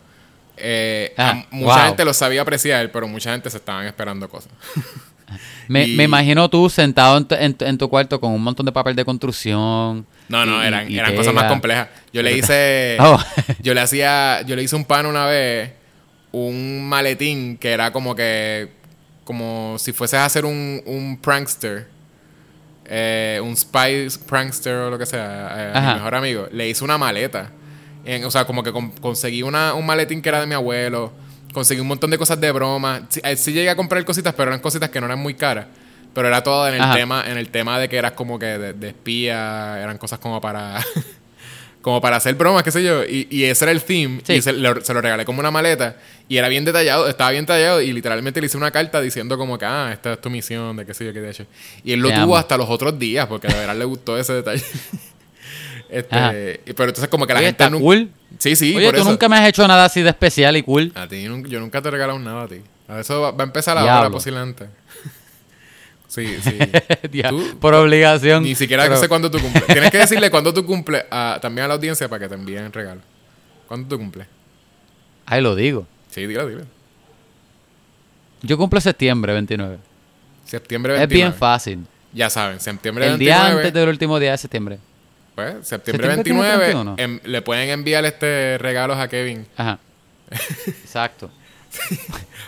Eh, 0.56 1.12
mucha 1.50 1.74
wow. 1.76 1.86
gente 1.88 2.04
lo 2.04 2.14
sabía 2.14 2.42
apreciar, 2.42 2.90
pero 2.92 3.08
mucha 3.08 3.32
gente 3.32 3.50
se 3.50 3.56
estaban 3.58 3.84
esperando 3.86 4.28
cosas. 4.28 4.52
Me, 5.68 5.84
y- 5.88 5.96
me 5.96 6.04
imagino 6.04 6.48
tú 6.48 6.70
sentado 6.70 7.16
en 7.18 7.24
tu, 7.24 7.34
en 7.34 7.54
tu- 7.54 7.64
en 7.64 7.76
tu 7.78 7.88
cuarto 7.88 8.20
con 8.20 8.32
un 8.32 8.42
montón 8.42 8.64
de 8.66 8.72
papel 8.72 8.94
de 8.94 9.04
construcción. 9.04 10.06
No, 10.28 10.46
no, 10.46 10.62
y- 10.62 10.66
eran, 10.66 10.90
y 10.90 10.98
eran 10.98 11.14
cosas 11.16 11.34
más 11.34 11.44
complejas. 11.50 11.88
Yo 12.12 12.22
le 12.22 12.36
hice. 12.36 12.96
Oh. 13.00 13.18
yo 13.62 13.74
le 13.74 13.80
hacía. 13.80 14.42
Yo 14.42 14.54
le 14.56 14.62
hice 14.62 14.76
un 14.76 14.84
pan 14.84 15.06
una 15.06 15.26
vez. 15.26 15.72
Un 16.32 16.88
maletín 16.88 17.56
que 17.58 17.72
era 17.72 17.92
como 17.92 18.14
que. 18.14 18.68
Como 19.24 19.76
si 19.78 19.92
fueses 19.92 20.18
a 20.20 20.24
hacer 20.24 20.44
un, 20.44 20.80
un 20.86 21.18
prankster. 21.20 21.88
eh, 22.84 23.40
un 23.42 23.56
spy 23.56 24.06
prankster 24.28 24.74
o 24.74 24.90
lo 24.90 24.98
que 24.98 25.06
sea. 25.06 25.72
eh, 25.74 25.80
mi 25.80 25.94
mejor 25.94 26.14
amigo. 26.14 26.48
Le 26.52 26.68
hice 26.68 26.84
una 26.84 26.98
maleta. 26.98 27.50
En- 28.04 28.24
o 28.24 28.30
sea, 28.30 28.44
como 28.44 28.62
que 28.62 28.70
con- 28.72 28.90
conseguí 28.92 29.42
una, 29.42 29.74
un 29.74 29.84
maletín 29.84 30.22
que 30.22 30.28
era 30.28 30.40
de 30.40 30.46
mi 30.46 30.54
abuelo. 30.54 31.12
Conseguí 31.56 31.80
un 31.80 31.86
montón 31.86 32.10
de 32.10 32.18
cosas 32.18 32.38
de 32.38 32.52
broma. 32.52 33.06
Sí, 33.08 33.18
eh, 33.24 33.34
sí 33.34 33.50
llegué 33.50 33.70
a 33.70 33.76
comprar 33.76 34.04
cositas, 34.04 34.34
pero 34.34 34.50
eran 34.50 34.60
cositas 34.60 34.90
que 34.90 35.00
no 35.00 35.06
eran 35.06 35.18
muy 35.18 35.32
caras. 35.32 35.64
Pero 36.12 36.28
era 36.28 36.42
todo 36.42 36.68
en 36.68 36.74
el 36.74 36.82
Ajá. 36.82 36.94
tema, 36.94 37.24
en 37.26 37.38
el 37.38 37.48
tema 37.48 37.78
de 37.78 37.88
que 37.88 37.96
eras 37.96 38.12
como 38.12 38.38
que 38.38 38.44
de, 38.44 38.72
de 38.74 38.88
espía, 38.88 39.80
eran 39.82 39.96
cosas 39.96 40.18
como 40.18 40.38
para 40.38 40.84
como 41.80 41.98
para 42.02 42.16
hacer 42.16 42.34
bromas, 42.34 42.62
qué 42.62 42.70
sé 42.70 42.84
yo. 42.84 43.04
Y, 43.04 43.26
y 43.30 43.44
ese 43.44 43.64
era 43.64 43.72
el 43.72 43.82
theme. 43.82 44.20
Sí. 44.22 44.34
Y 44.34 44.42
se 44.42 44.52
lo, 44.52 44.84
se 44.84 44.92
lo 44.92 45.00
regalé 45.00 45.24
como 45.24 45.40
una 45.40 45.50
maleta. 45.50 45.96
Y 46.28 46.36
era 46.36 46.48
bien 46.48 46.66
detallado, 46.66 47.08
estaba 47.08 47.30
bien 47.30 47.44
detallado. 47.46 47.80
Y 47.80 47.90
literalmente 47.90 48.38
le 48.38 48.48
hice 48.48 48.58
una 48.58 48.70
carta 48.70 49.00
diciendo 49.00 49.38
como 49.38 49.56
que, 49.56 49.64
ah, 49.64 49.88
esta 49.94 50.12
es 50.12 50.20
tu 50.20 50.28
misión, 50.28 50.76
de 50.76 50.84
qué 50.84 50.92
sé 50.92 51.06
yo, 51.06 51.14
qué 51.14 51.22
de 51.22 51.30
hecho. 51.30 51.46
Y 51.82 51.92
él 51.94 52.00
lo 52.00 52.10
Te 52.10 52.16
tuvo 52.16 52.22
amo. 52.24 52.36
hasta 52.36 52.58
los 52.58 52.68
otros 52.68 52.98
días, 52.98 53.26
porque 53.28 53.48
de 53.48 53.54
verdad 53.54 53.76
le 53.76 53.86
gustó 53.86 54.18
ese 54.18 54.34
detalle. 54.34 54.62
Este, 55.88 56.60
pero 56.74 56.88
entonces 56.90 57.08
como 57.08 57.26
que 57.26 57.32
la 57.32 57.38
Oye, 57.40 57.46
gente 57.48 57.62
está 57.64 57.70
nun- 57.70 57.80
cool. 57.80 58.10
Sí, 58.38 58.56
sí, 58.56 58.74
Oye, 58.76 58.86
por 58.86 58.94
tú 58.96 59.00
eso. 59.02 59.10
nunca 59.10 59.28
me 59.28 59.36
has 59.36 59.48
hecho 59.48 59.66
nada 59.68 59.84
así 59.84 60.02
de 60.02 60.10
especial 60.10 60.56
y 60.56 60.62
cool. 60.62 60.92
A 60.94 61.06
ti 61.06 61.22
yo 61.22 61.60
nunca 61.60 61.80
te 61.80 61.88
he 61.88 61.90
regalado 61.90 62.18
nada 62.18 62.42
a 62.42 62.48
ti. 62.48 62.60
A 62.88 63.00
eso 63.00 63.20
va, 63.20 63.30
va 63.30 63.44
a 63.44 63.46
empezar 63.46 63.78
ahora 63.78 64.10
posiblemente. 64.10 64.66
sí, 66.08 66.36
sí. 66.42 66.58
Tú- 67.28 67.58
Por 67.60 67.74
obligación. 67.74 68.42
Ni 68.42 68.54
siquiera 68.54 68.84
Pero- 68.84 68.96
sé 68.98 69.08
cuándo 69.08 69.30
tú 69.30 69.38
cumples. 69.40 69.64
Tienes 69.66 69.90
que 69.90 69.98
decirle 69.98 70.30
cuándo 70.30 70.52
tú 70.52 70.64
cumples 70.66 71.04
a- 71.10 71.38
también 71.40 71.64
a 71.66 71.68
la 71.68 71.74
audiencia 71.74 72.08
para 72.08 72.20
que 72.20 72.28
te 72.28 72.34
envíen 72.34 72.72
regalo. 72.72 73.00
¿Cuándo 73.68 73.88
tú 73.88 73.98
cumples? 73.98 74.26
Ahí 75.24 75.40
lo 75.40 75.54
digo. 75.56 75.86
Sí, 76.10 76.26
dilo, 76.26 76.46
dilo. 76.46 76.62
Yo 78.42 78.56
cumplo 78.58 78.80
septiembre 78.80 79.32
29. 79.32 79.78
Septiembre 80.44 80.94
Es 80.94 80.98
29. 81.00 81.28
bien 81.30 81.38
fácil. 81.38 81.86
Ya 82.12 82.30
saben, 82.30 82.60
septiembre 82.60 83.04
El 83.06 83.10
29. 83.12 83.40
día 83.50 83.56
antes 83.56 83.72
del 83.72 83.88
último 83.88 84.18
día 84.18 84.30
de 84.32 84.38
septiembre. 84.38 84.78
Pues, 85.36 85.68
septiembre 85.68 86.08
¿Septiembre 86.16 86.24
tiene 86.24 86.40
29 86.40 86.64
31? 86.72 86.94
em- 86.98 87.20
le 87.24 87.42
pueden 87.42 87.68
enviar 87.70 88.04
este 88.04 88.58
regalos 88.58 88.96
a 88.98 89.06
Kevin. 89.06 89.46
Ajá. 89.56 89.78
Exacto. 90.66 91.30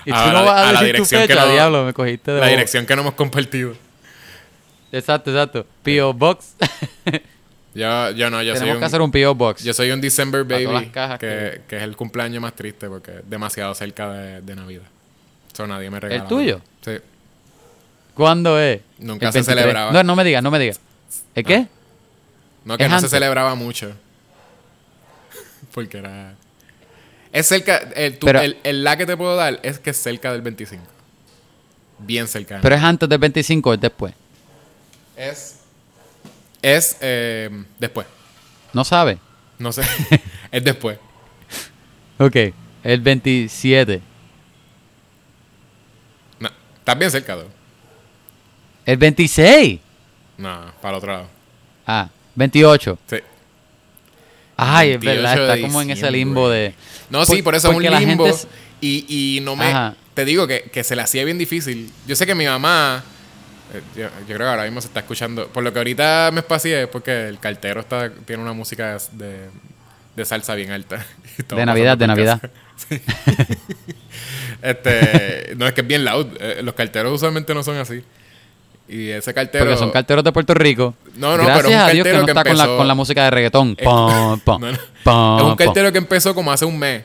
y 0.04 0.10
tú 0.10 0.16
A 0.16 0.26
no 0.28 0.32
la- 0.32 0.40
vas 0.40 0.56
a 0.66 0.68
a 0.70 0.72
la 0.72 0.80
decir 0.80 0.96
tu 0.96 1.02
dirección 1.04 1.20
que 1.22 1.28
fecha, 1.28 1.44
no- 1.46 1.52
diablo, 1.52 1.84
me 1.84 1.92
cogiste 1.92 2.32
de 2.32 2.40
La 2.40 2.46
dirección 2.48 2.84
que 2.86 2.96
no 2.96 3.02
hemos 3.02 3.14
compartido. 3.14 3.74
Exacto, 4.90 5.30
exacto. 5.30 5.66
P.O. 5.84 6.12
Box. 6.14 6.54
Yo, 7.74 8.10
yo 8.10 8.28
no, 8.30 8.42
yo 8.42 8.56
soy 8.56 8.70
un, 8.70 8.78
que 8.80 8.84
hacer 8.86 9.00
un 9.02 9.12
P.O. 9.12 9.34
Box. 9.36 9.62
yo 9.62 9.72
soy 9.72 9.92
un 9.92 10.00
December 10.00 10.42
baby 10.42 10.90
que, 10.90 11.16
que- 11.20 11.60
que 11.68 11.76
es 11.76 11.82
el 11.84 11.94
cumpleaños 11.94 12.42
más 12.42 12.54
triste 12.56 12.88
porque 12.88 13.18
es 13.18 13.30
demasiado 13.30 13.72
cerca 13.74 14.10
de, 14.10 14.40
de 14.40 14.56
Navidad. 14.56 14.82
Eso 15.52 15.64
nadie 15.66 15.88
me 15.90 16.00
regala. 16.00 16.26
tuyo? 16.26 16.60
Sí. 16.84 16.92
¿Cuándo 18.14 18.58
es? 18.58 18.80
Nunca 18.98 19.26
El 19.26 19.32
se 19.32 19.38
23. 19.40 19.44
celebraba. 19.46 19.92
No, 19.92 20.02
no 20.02 20.16
me 20.16 20.24
digas, 20.24 20.42
no 20.42 20.50
me 20.50 20.58
digas. 20.58 20.80
¿El 21.36 21.44
qué? 21.44 21.66
No, 22.68 22.76
que 22.76 22.84
Es 22.84 22.90
no 22.90 22.96
antes. 22.96 23.10
se 23.10 23.16
celebraba 23.16 23.54
mucho. 23.54 23.94
Porque 25.72 25.96
era. 25.98 26.34
Es 27.32 27.46
cerca. 27.46 27.78
El, 27.96 28.18
tu- 28.18 28.26
Pero- 28.26 28.40
el, 28.40 28.58
el 28.62 28.84
la 28.84 28.96
que 28.98 29.06
te 29.06 29.16
puedo 29.16 29.36
dar 29.36 29.58
es 29.62 29.78
que 29.78 29.90
es 29.90 29.96
cerca 29.96 30.30
del 30.32 30.42
25. 30.42 30.82
Bien 32.00 32.28
cerca. 32.28 32.58
Pero 32.62 32.74
es 32.74 32.82
antes 32.82 33.08
del 33.08 33.18
25 33.18 33.70
o 33.70 33.74
es 33.74 33.80
después. 33.80 34.12
es. 35.16 35.54
Es 36.60 36.96
eh, 37.00 37.48
después. 37.78 38.06
No 38.74 38.84
sabe. 38.84 39.18
No 39.58 39.72
sé. 39.72 39.82
es 40.52 40.62
después. 40.62 40.98
Ok. 42.18 42.36
El 42.84 43.00
27. 43.00 44.02
No. 46.40 46.50
Estás 46.78 46.98
bien 46.98 47.10
cerca, 47.10 47.34
though. 47.36 47.50
El 48.84 48.96
26. 48.98 49.80
No, 50.36 50.72
para 50.82 50.90
el 50.90 50.98
otro 50.98 51.12
lado. 51.12 51.28
Ah, 51.86 52.08
28. 52.38 52.98
Sí. 53.10 53.16
Ay, 54.56 54.90
es 54.92 55.00
28 55.00 55.22
verdad, 55.40 55.56
está 55.56 55.66
como 55.68 55.82
en 55.82 55.90
ese 55.90 56.10
limbo 56.10 56.48
de... 56.50 56.74
No, 57.10 57.24
sí, 57.24 57.42
Por- 57.42 57.54
eso 57.54 57.70
es 57.70 57.76
un 57.76 57.82
limbo. 57.82 58.26
gente 58.26 58.48
Y, 58.80 59.36
y 59.36 59.40
no 59.40 59.54
me. 59.56 59.66
Ajá. 59.66 59.94
Te 60.14 60.24
digo 60.24 60.46
que, 60.46 60.62
que 60.72 60.82
se 60.84 60.96
le 60.96 61.02
hacía 61.02 61.24
bien 61.24 61.38
difícil. 61.38 61.92
Yo 62.06 62.16
sé 62.16 62.26
que 62.26 62.34
mi 62.34 62.44
mamá. 62.46 63.04
eh, 63.72 63.80
Yo, 63.96 64.02
yo 64.20 64.26
creo 64.26 64.38
que 64.38 64.44
ahora 64.44 64.64
mismo 64.64 64.80
se 64.80 64.88
está 64.88 65.00
escuchando. 65.00 65.46
Por 65.48 65.62
lo 65.62 65.72
que 65.72 65.78
ahorita 65.78 66.30
me 66.32 66.40
espacié 66.40 66.82
es 66.82 66.88
porque 66.88 67.28
el 67.28 67.38
cartero 67.38 67.80
está, 67.80 68.10
tiene 68.10 68.42
una 68.42 68.52
música 68.52 68.98
de, 69.12 69.48
de 70.16 70.24
salsa 70.24 70.54
bien 70.54 70.70
alta. 70.72 71.04
De 71.48 71.66
Navidad, 71.66 71.96
de 71.98 72.06
Navidad. 72.06 72.40
Sí. 72.88 73.00
este, 74.62 75.54
no, 75.56 75.66
es 75.66 75.72
que 75.72 75.80
es 75.80 75.86
bien 75.86 76.04
loud. 76.04 76.26
Eh, 76.40 76.60
Los 76.62 76.74
carteros 76.74 77.12
usualmente 77.12 77.54
no 77.54 77.62
son 77.62 77.76
así. 77.76 78.02
Y 78.88 79.10
ese 79.10 79.34
cartero. 79.34 79.64
Porque 79.66 79.78
son 79.78 79.90
carteros 79.90 80.24
de 80.24 80.32
Puerto 80.32 80.54
Rico. 80.54 80.94
No, 81.16 81.36
no, 81.36 81.44
Gracias 81.44 81.56
pero 81.58 81.68
es 81.68 81.74
un 81.74 81.80
a 81.80 81.88
Dios 81.90 82.06
que 82.06 82.12
no 82.14 82.24
que 82.24 82.30
está 82.30 82.44
con, 82.44 82.56
la, 82.56 82.66
con 82.66 82.88
la 82.88 82.94
música 82.94 83.24
de 83.24 83.30
reggaetón. 83.30 83.74
Es- 83.78 83.84
No, 83.86 84.36
no. 84.36 85.38
Es 85.38 85.44
un 85.44 85.56
cartero 85.56 85.92
que 85.92 85.98
empezó 85.98 86.34
como 86.34 86.50
hace 86.52 86.64
un 86.64 86.78
mes. 86.78 87.04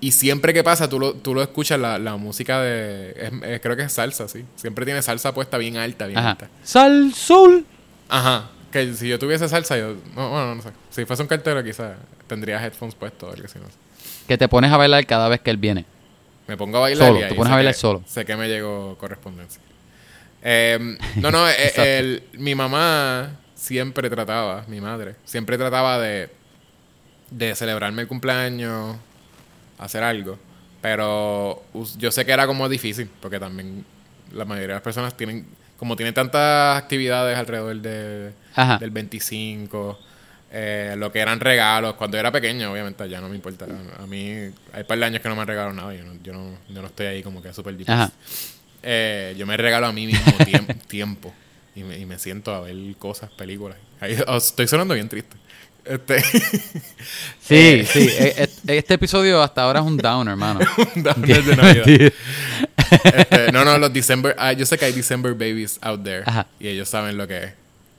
Y 0.00 0.12
siempre 0.12 0.52
que 0.52 0.62
pasa, 0.62 0.88
tú 0.88 0.98
lo, 1.00 1.14
tú 1.14 1.34
lo 1.34 1.42
escuchas, 1.42 1.78
la, 1.80 1.98
la 1.98 2.16
música 2.16 2.60
de. 2.60 3.10
es- 3.16 3.32
es- 3.50 3.60
creo 3.60 3.76
que 3.76 3.82
es 3.82 3.92
salsa, 3.92 4.28
sí. 4.28 4.44
Siempre 4.56 4.84
tiene 4.84 5.02
salsa 5.02 5.32
puesta 5.34 5.56
bien 5.58 5.76
alta, 5.76 6.06
bien 6.06 6.18
Ajá. 6.18 6.30
alta. 6.32 6.48
Sal, 6.62 7.12
sol. 7.14 7.64
Ajá. 8.08 8.50
Que 8.70 8.92
si 8.94 9.08
yo 9.08 9.18
tuviese 9.18 9.48
salsa, 9.48 9.76
yo. 9.78 9.94
No, 10.14 10.30
bueno, 10.30 10.54
no 10.56 10.62
sé. 10.62 10.70
Si 10.90 11.04
fuese 11.04 11.22
un 11.22 11.28
cartero, 11.28 11.62
quizás 11.64 11.92
tendría 12.26 12.64
headphones 12.64 12.94
puestos 12.94 13.32
algo 13.32 13.46
así, 13.46 13.58
no 13.58 13.66
sé. 13.66 13.74
Que 14.28 14.36
te 14.38 14.48
pones 14.48 14.70
a 14.72 14.76
bailar 14.76 15.04
cada 15.06 15.28
vez 15.28 15.40
que 15.40 15.50
él 15.50 15.56
viene. 15.58 15.84
Me 16.46 16.56
pongo 16.56 16.76
a 16.78 16.80
bailar 16.82 17.08
Solo, 17.08 17.20
y 17.20 17.22
ahí 17.22 17.28
te 17.30 17.34
pones 17.36 17.52
a 17.52 17.56
bailar 17.56 17.74
que- 17.74 17.80
solo. 17.80 18.02
Sé 18.06 18.24
que 18.24 18.36
me 18.36 18.48
llegó 18.48 18.96
correspondencia. 18.98 19.60
Eh, 20.44 20.98
no, 21.16 21.30
no, 21.30 21.48
eh, 21.50 21.72
el- 21.98 22.22
mi 22.34 22.54
mamá 22.54 23.30
siempre 23.54 24.10
trataba, 24.10 24.64
mi 24.68 24.80
madre, 24.80 25.16
siempre 25.24 25.56
trataba 25.56 25.98
de, 25.98 26.28
de 27.30 27.54
celebrarme 27.54 28.02
el 28.02 28.08
cumpleaños, 28.08 28.96
hacer 29.78 30.02
algo. 30.02 30.38
Pero 30.82 31.62
yo 31.96 32.12
sé 32.12 32.26
que 32.26 32.32
era 32.32 32.46
como 32.46 32.68
difícil, 32.68 33.08
porque 33.20 33.40
también 33.40 33.84
la 34.32 34.44
mayoría 34.44 34.68
de 34.68 34.74
las 34.74 34.82
personas 34.82 35.16
tienen, 35.16 35.46
como 35.78 35.96
tienen 35.96 36.12
tantas 36.12 36.76
actividades 36.76 37.38
alrededor 37.38 37.76
de, 37.76 38.32
Ajá. 38.54 38.76
del 38.78 38.90
25, 38.90 39.98
eh, 40.52 40.94
lo 40.98 41.10
que 41.10 41.20
eran 41.20 41.40
regalos, 41.40 41.94
cuando 41.94 42.16
yo 42.16 42.20
era 42.20 42.30
pequeño, 42.30 42.70
obviamente 42.70 43.08
ya 43.08 43.20
no 43.22 43.30
me 43.30 43.36
importa. 43.36 43.64
A 43.98 44.06
mí 44.06 44.28
hay 44.28 44.80
un 44.82 44.86
par 44.86 44.98
de 44.98 45.04
años 45.06 45.22
que 45.22 45.28
no 45.30 45.34
me 45.36 45.40
han 45.40 45.48
regalado 45.48 45.72
nada, 45.72 45.94
yo 45.94 46.04
no, 46.04 46.12
yo 46.22 46.32
no, 46.34 46.50
yo 46.68 46.82
no 46.82 46.86
estoy 46.88 47.06
ahí 47.06 47.22
como 47.22 47.40
que 47.42 47.50
súper 47.54 47.72
difícil. 47.78 47.94
Ajá. 47.94 48.12
Eh, 48.86 49.34
yo 49.38 49.46
me 49.46 49.56
regalo 49.56 49.86
a 49.86 49.92
mí 49.92 50.06
mismo 50.06 50.32
tiemp- 50.46 50.78
tiempo 50.86 51.32
y 51.74 51.82
me, 51.82 51.98
y 51.98 52.06
me 52.06 52.18
siento 52.18 52.54
a 52.54 52.60
ver 52.60 52.76
cosas, 52.98 53.30
películas. 53.30 53.78
Ahí- 54.00 54.16
oh, 54.26 54.36
estoy 54.36 54.68
sonando 54.68 54.94
bien 54.94 55.08
triste. 55.08 55.36
Este, 55.84 56.22
Sí, 57.40 57.54
Eh. 57.54 57.86
sí. 57.90 58.08
e- 58.18 58.48
e- 58.68 58.76
Este 58.78 58.94
episodio 58.94 59.42
hasta 59.42 59.62
ahora 59.62 59.80
es 59.80 59.86
un 59.86 59.96
down, 59.96 60.28
hermano. 60.28 60.60
downer 60.96 61.42
de 61.42 61.56
Navidad. 61.56 62.12
Este, 63.16 63.52
no, 63.52 63.64
no, 63.64 63.76
los 63.78 63.92
December. 63.92 64.34
ah, 64.38 64.52
yo 64.52 64.64
sé 64.66 64.78
que 64.78 64.84
hay 64.84 64.92
December 64.92 65.32
babies 65.32 65.78
out 65.82 66.02
there. 66.04 66.22
Ajá. 66.26 66.46
Y 66.60 66.68
ellos 66.68 66.88
saben 66.88 67.16
lo 67.16 67.26
que 67.26 67.44
es. 67.44 67.52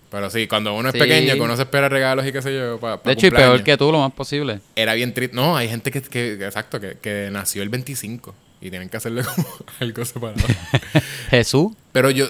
Pero 0.09 0.29
sí, 0.29 0.47
cuando 0.47 0.73
uno 0.73 0.89
es 0.89 0.93
Sí. 0.93 0.99
pequeño, 0.99 1.33
que 1.33 1.41
uno 1.41 1.55
se 1.57 1.63
espera 1.63 1.89
regalos 1.89 2.25
y 2.25 2.31
qué 2.31 2.41
sé 2.41 2.53
yo, 2.55 2.79
para 2.79 2.97
De 2.97 3.11
hecho, 3.11 3.27
y 3.27 3.31
peor 3.31 3.63
que 3.63 3.75
tú, 3.75 3.91
lo 3.91 3.99
más 3.99 4.13
posible. 4.13 4.61
Era 4.75 4.93
bien 4.93 5.13
triste. 5.13 5.35
No, 5.35 5.57
hay 5.57 5.67
gente 5.67 5.91
que, 5.91 6.01
que- 6.01 6.33
exacto, 6.45 6.79
que, 6.79 6.97
que 7.01 7.29
nació 7.31 7.63
el 7.63 7.69
25 7.69 8.33
y 8.61 8.69
tienen 8.69 8.89
que 8.89 8.97
hacerle 8.97 9.23
como 9.35 9.47
algo 9.79 10.05
separado. 10.05 10.47
Jesús. 11.29 11.73
Pero 11.91 12.09
yo. 12.11 12.27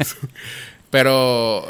pero, 0.90 1.66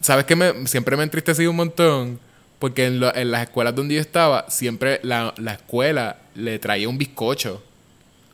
¿sabes 0.00 0.24
qué? 0.24 0.36
Me, 0.36 0.66
siempre 0.66 0.96
me 0.96 1.02
ha 1.02 1.04
entristecido 1.04 1.50
un 1.50 1.56
montón. 1.56 2.20
Porque 2.58 2.86
en, 2.86 3.00
lo- 3.00 3.14
en 3.14 3.30
las 3.30 3.42
escuelas 3.44 3.74
donde 3.74 3.94
yo 3.94 4.00
estaba, 4.02 4.44
siempre 4.50 5.00
la, 5.02 5.32
la 5.38 5.54
escuela 5.54 6.16
le 6.34 6.58
traía 6.58 6.88
un 6.90 6.98
bizcocho. 6.98 7.62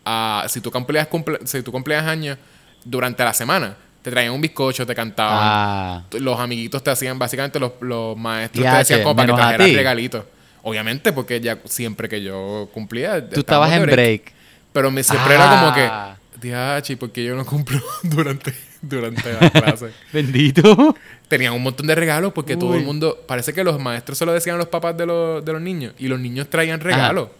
A, 0.04 0.46
si, 0.48 0.60
tú 0.60 0.72
cumplías, 0.72 1.08
cumple- 1.08 1.38
si 1.46 1.62
tú 1.62 1.70
cumplías 1.70 2.04
años 2.04 2.36
durante 2.84 3.22
la 3.22 3.32
semana, 3.32 3.76
te 4.02 4.10
traían 4.10 4.32
un 4.32 4.40
bizcocho, 4.40 4.84
te 4.84 4.96
cantaban. 4.96 5.38
Ah. 5.40 6.04
Los 6.18 6.40
amiguitos 6.40 6.82
te 6.82 6.90
hacían, 6.90 7.20
básicamente 7.20 7.60
los, 7.60 7.72
los 7.80 8.16
maestros 8.16 8.64
te 8.64 8.76
decían 8.78 8.98
che, 8.98 9.02
como 9.04 9.14
para 9.16 9.28
que 9.28 9.34
trajeras 9.36 9.72
regalitos. 9.72 10.24
Obviamente, 10.64 11.12
porque 11.12 11.40
ya 11.40 11.58
siempre 11.64 12.08
que 12.08 12.20
yo 12.20 12.68
cumplía. 12.74 13.28
Tú 13.30 13.38
estabas 13.40 13.72
en 13.72 13.82
break. 13.86 14.32
Pero 14.76 14.90
me, 14.90 15.02
siempre 15.02 15.34
era 15.34 15.48
como 15.58 15.72
que. 15.74 15.82
Ah. 15.90 16.18
Diachi, 16.38 16.96
porque 16.96 17.24
yo 17.24 17.34
no 17.34 17.46
cumplo 17.46 17.80
durante, 18.02 18.52
durante 18.82 19.32
la 19.32 19.48
clase. 19.48 19.90
Bendito. 20.12 20.94
Tenían 21.28 21.54
un 21.54 21.62
montón 21.62 21.86
de 21.86 21.94
regalos 21.94 22.34
porque 22.34 22.58
todo 22.58 22.74
el 22.74 22.84
mundo. 22.84 23.24
Parece 23.26 23.54
que 23.54 23.64
los 23.64 23.80
maestros 23.80 24.18
se 24.18 24.26
lo 24.26 24.32
decían 24.34 24.56
a 24.56 24.58
los 24.58 24.68
papás 24.68 24.94
de 24.98 25.06
los, 25.06 25.42
de 25.42 25.52
los 25.54 25.62
niños. 25.62 25.94
Y 25.98 26.08
los 26.08 26.20
niños 26.20 26.48
traían 26.50 26.80
regalos. 26.80 27.30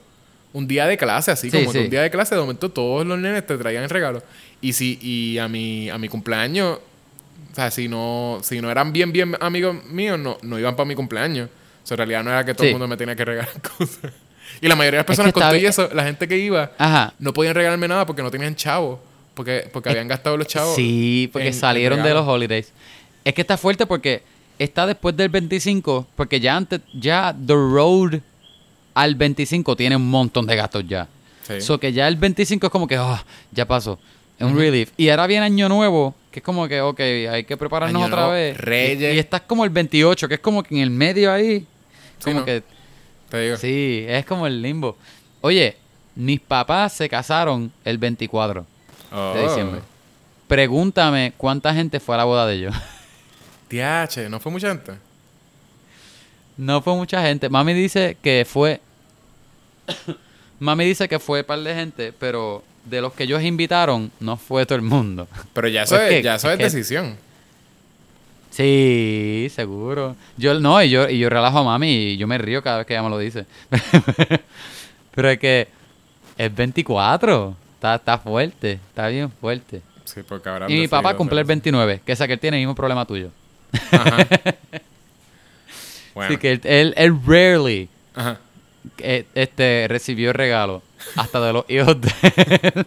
Un 0.55 0.66
día 0.66 0.87
de 0.87 0.97
clase, 0.97 1.31
así 1.31 1.50
Sí, 1.50 1.59
como 1.59 1.73
que 1.73 1.78
sí. 1.81 1.85
un 1.85 1.90
día 1.90 2.00
de 2.00 2.11
clase, 2.11 2.35
de 2.35 2.40
momento 2.40 2.71
todos 2.71 3.07
los 3.07 3.19
nenes 3.19 3.47
te 3.47 3.59
traían 3.59 3.87
regalos. 3.90 4.23
Y 4.62 4.73
si, 4.73 4.99
y 5.02 5.37
a 5.37 5.47
mi, 5.47 5.90
a 5.90 5.99
mi 5.99 6.09
cumpleaños, 6.09 6.78
o 7.52 7.55
sea, 7.55 7.71
si 7.71 7.88
no, 7.88 8.38
si 8.43 8.62
no 8.62 8.71
eran 8.71 8.90
bien, 8.95 9.12
bien 9.12 9.37
amigos 9.40 9.85
míos, 9.85 10.19
no, 10.19 10.38
no 10.40 10.59
iban 10.59 10.75
para 10.75 10.87
mi 10.88 10.95
cumpleaños. 10.95 11.50
O 11.85 11.87
sea, 11.87 11.97
en 11.97 11.99
realidad 11.99 12.25
no 12.25 12.31
era 12.31 12.45
que 12.47 12.55
todo 12.55 12.62
Sí. 12.64 12.69
el 12.69 12.73
mundo 12.75 12.88
me 12.88 12.97
tenía 12.97 13.14
que 13.14 13.25
regalar 13.26 13.52
cosas. 13.78 14.11
Y 14.61 14.69
la 14.69 14.76
mayoría 14.76 14.99
de 14.99 15.00
las 15.00 15.05
que 15.05 15.09
personas 15.09 15.33
con 15.33 15.43
está 15.43 15.50
todo 15.53 15.61
y 15.61 15.67
eso, 15.67 15.88
la 15.95 16.05
gente 16.05 16.26
que 16.29 16.38
iba, 16.38 16.73
Ajá. 16.79 17.12
no 17.19 17.33
podían 17.33 17.55
regalarme 17.55 17.88
nada 17.88 18.07
porque 18.07 18.23
no 18.23 18.31
tenían 18.31 18.55
chavos. 18.57 18.99
Porque, 19.35 19.69
porque 19.73 19.91
habían 19.91 20.09
gastado 20.09 20.37
los 20.38 20.47
chavos. 20.47 20.75
Sí, 20.76 21.29
porque 21.33 21.49
en- 21.49 21.55
en 21.55 21.61
salieron 21.61 22.03
de 22.03 22.15
los 22.15 22.26
holidays. 22.26 22.73
Es 23.25 23.35
que 23.35 23.43
está 23.43 23.59
fuerte 23.59 23.85
porque 23.87 24.23
está 24.59 24.87
después 24.87 25.15
del 25.15 25.29
25, 25.29 26.07
porque 26.17 26.41
ya 26.41 26.57
antes, 26.57 26.81
ya 26.95 27.35
The 27.47 27.53
Road 27.53 28.21
al 28.95 29.15
25 29.15 29.76
tiene 29.76 29.97
un 29.97 30.09
montón 30.09 30.47
de 30.47 30.57
gastos 30.57 30.85
ya. 30.88 31.07
Sí. 31.47 31.61
So 31.61 31.79
que 31.79 31.93
ya 31.93 32.09
el 32.09 32.17
25 32.17 32.67
es 32.67 32.73
como 32.73 32.87
que, 32.88 32.97
ah, 32.97 33.23
ya 33.53 33.67
pasó. 33.67 33.99
Es 34.38 34.47
un 34.47 34.57
relief. 34.57 34.91
Y 34.97 35.09
ahora 35.11 35.26
viene 35.26 35.45
Año 35.47 35.69
Nuevo, 35.69 36.15
que 36.31 36.41
es 36.41 36.45
como 36.45 36.67
que, 36.67 36.81
ok, 36.81 37.00
hay 37.00 37.45
que 37.45 37.57
prepararnos 37.59 38.00
Año 38.03 38.07
otra 38.07 38.23
Nuevo, 38.26 38.33
vez. 38.35 38.57
Reyes. 38.57 39.12
Y, 39.15 39.17
y 39.17 39.19
estás 39.19 39.43
como 39.43 39.65
el 39.65 39.71
28, 39.71 40.29
que 40.29 40.35
es 40.35 40.41
como 40.41 40.62
que 40.62 40.75
en 40.75 40.81
el 40.81 40.91
medio 40.91 41.31
ahí. 41.33 41.61
Sí, 41.61 42.25
Como 42.25 42.41
¿no? 42.41 42.45
que, 42.47 42.62
Te 43.28 43.40
digo. 43.40 43.56
sí, 43.56 44.04
es 44.09 44.25
como 44.25 44.47
el 44.47 44.62
limbo. 44.62 44.97
Oye, 45.40 45.76
mis 46.14 46.40
papás 46.40 46.92
se 46.92 47.09
casaron 47.09 47.73
el 47.85 47.99
24 47.99 48.66
Oh. 49.12 49.33
de 49.35 49.42
diciembre. 49.45 49.80
Pregúntame 50.49 51.33
cuánta 51.37 51.73
gente 51.75 52.00
fue 52.00 52.14
a 52.14 52.18
la 52.18 52.25
boda 52.25 52.47
de 52.47 52.54
ellos. 52.54 52.75
Tiache, 53.68 54.28
¿no 54.28 54.38
fue 54.40 54.50
mucha 54.52 54.68
gente? 54.68 54.92
No 56.56 56.80
fue 56.83 56.95
mucha 56.95 57.23
gente. 57.23 57.49
Mami 57.49 57.75
dice 57.75 58.16
que 58.23 58.47
fue. 58.49 58.80
Mami 60.59 60.85
dice 60.87 61.09
que 61.09 61.18
fue 61.18 61.40
un 61.40 61.47
par 61.47 61.59
de 61.61 61.75
gente, 61.75 62.12
pero 62.18 62.62
de 62.85 63.00
los 63.00 63.12
que 63.12 63.25
ellos 63.25 63.42
invitaron, 63.42 64.11
no 64.21 64.37
fue 64.37 64.64
todo 64.64 64.76
el 64.76 64.83
mundo. 64.83 65.28
Pero 65.52 65.68
ya 65.68 65.83
eso, 65.85 66.00
es, 66.00 66.09
que- 66.09 66.23
ya 66.23 66.37
eso 66.37 66.50
es 66.50 66.59
decisión. 66.59 67.16
Sí, 68.57 69.49
seguro. 69.55 70.17
Yo 70.39 70.59
no, 70.59 70.83
y 70.83 70.89
yo, 70.89 71.11
y 71.11 71.19
yo 71.19 71.29
relajo 71.29 71.59
a 71.59 71.63
mami 71.63 71.91
y 71.91 72.17
yo 72.17 72.27
me 72.27 72.39
río 72.39 72.63
cada 72.63 72.79
vez 72.79 72.87
que 72.87 72.95
ella 72.95 73.03
me 73.03 73.11
lo 73.11 73.19
dice. 73.19 73.45
pero 75.15 75.29
es 75.29 75.39
que 75.39 75.69
es 76.39 76.55
24. 76.55 77.55
Está, 77.75 77.97
está 77.97 78.17
fuerte, 78.17 78.81
está 78.89 79.09
bien 79.09 79.31
fuerte. 79.31 79.83
Sí, 80.05 80.23
porque 80.27 80.49
habrán 80.49 80.71
Y 80.71 80.79
mi 80.79 80.89
papá 80.89 81.15
cumple 81.15 81.37
el 81.37 81.41
hacer 81.41 81.49
29, 81.49 82.01
que 82.07 82.13
es 82.13 82.19
que 82.19 82.33
él 82.33 82.41
tiene 82.41 82.57
el 82.57 82.63
mismo 82.63 82.75
problema 82.75 83.05
tuyo. 83.05 83.29
Ajá. 83.91 84.27
bueno. 86.15 86.29
Así 86.31 86.39
que 86.39 86.53
él, 86.53 86.61
él, 86.65 86.95
él 86.97 87.15
rarely 87.27 87.91
Ajá. 88.15 88.39
eh, 88.99 89.27
este, 89.35 89.85
recibió 89.87 90.33
regalo. 90.33 90.83
Hasta 91.15 91.43
de 91.43 91.53
los 91.53 91.67
hijos 91.69 92.01
de 92.01 92.11
él. 92.23 92.87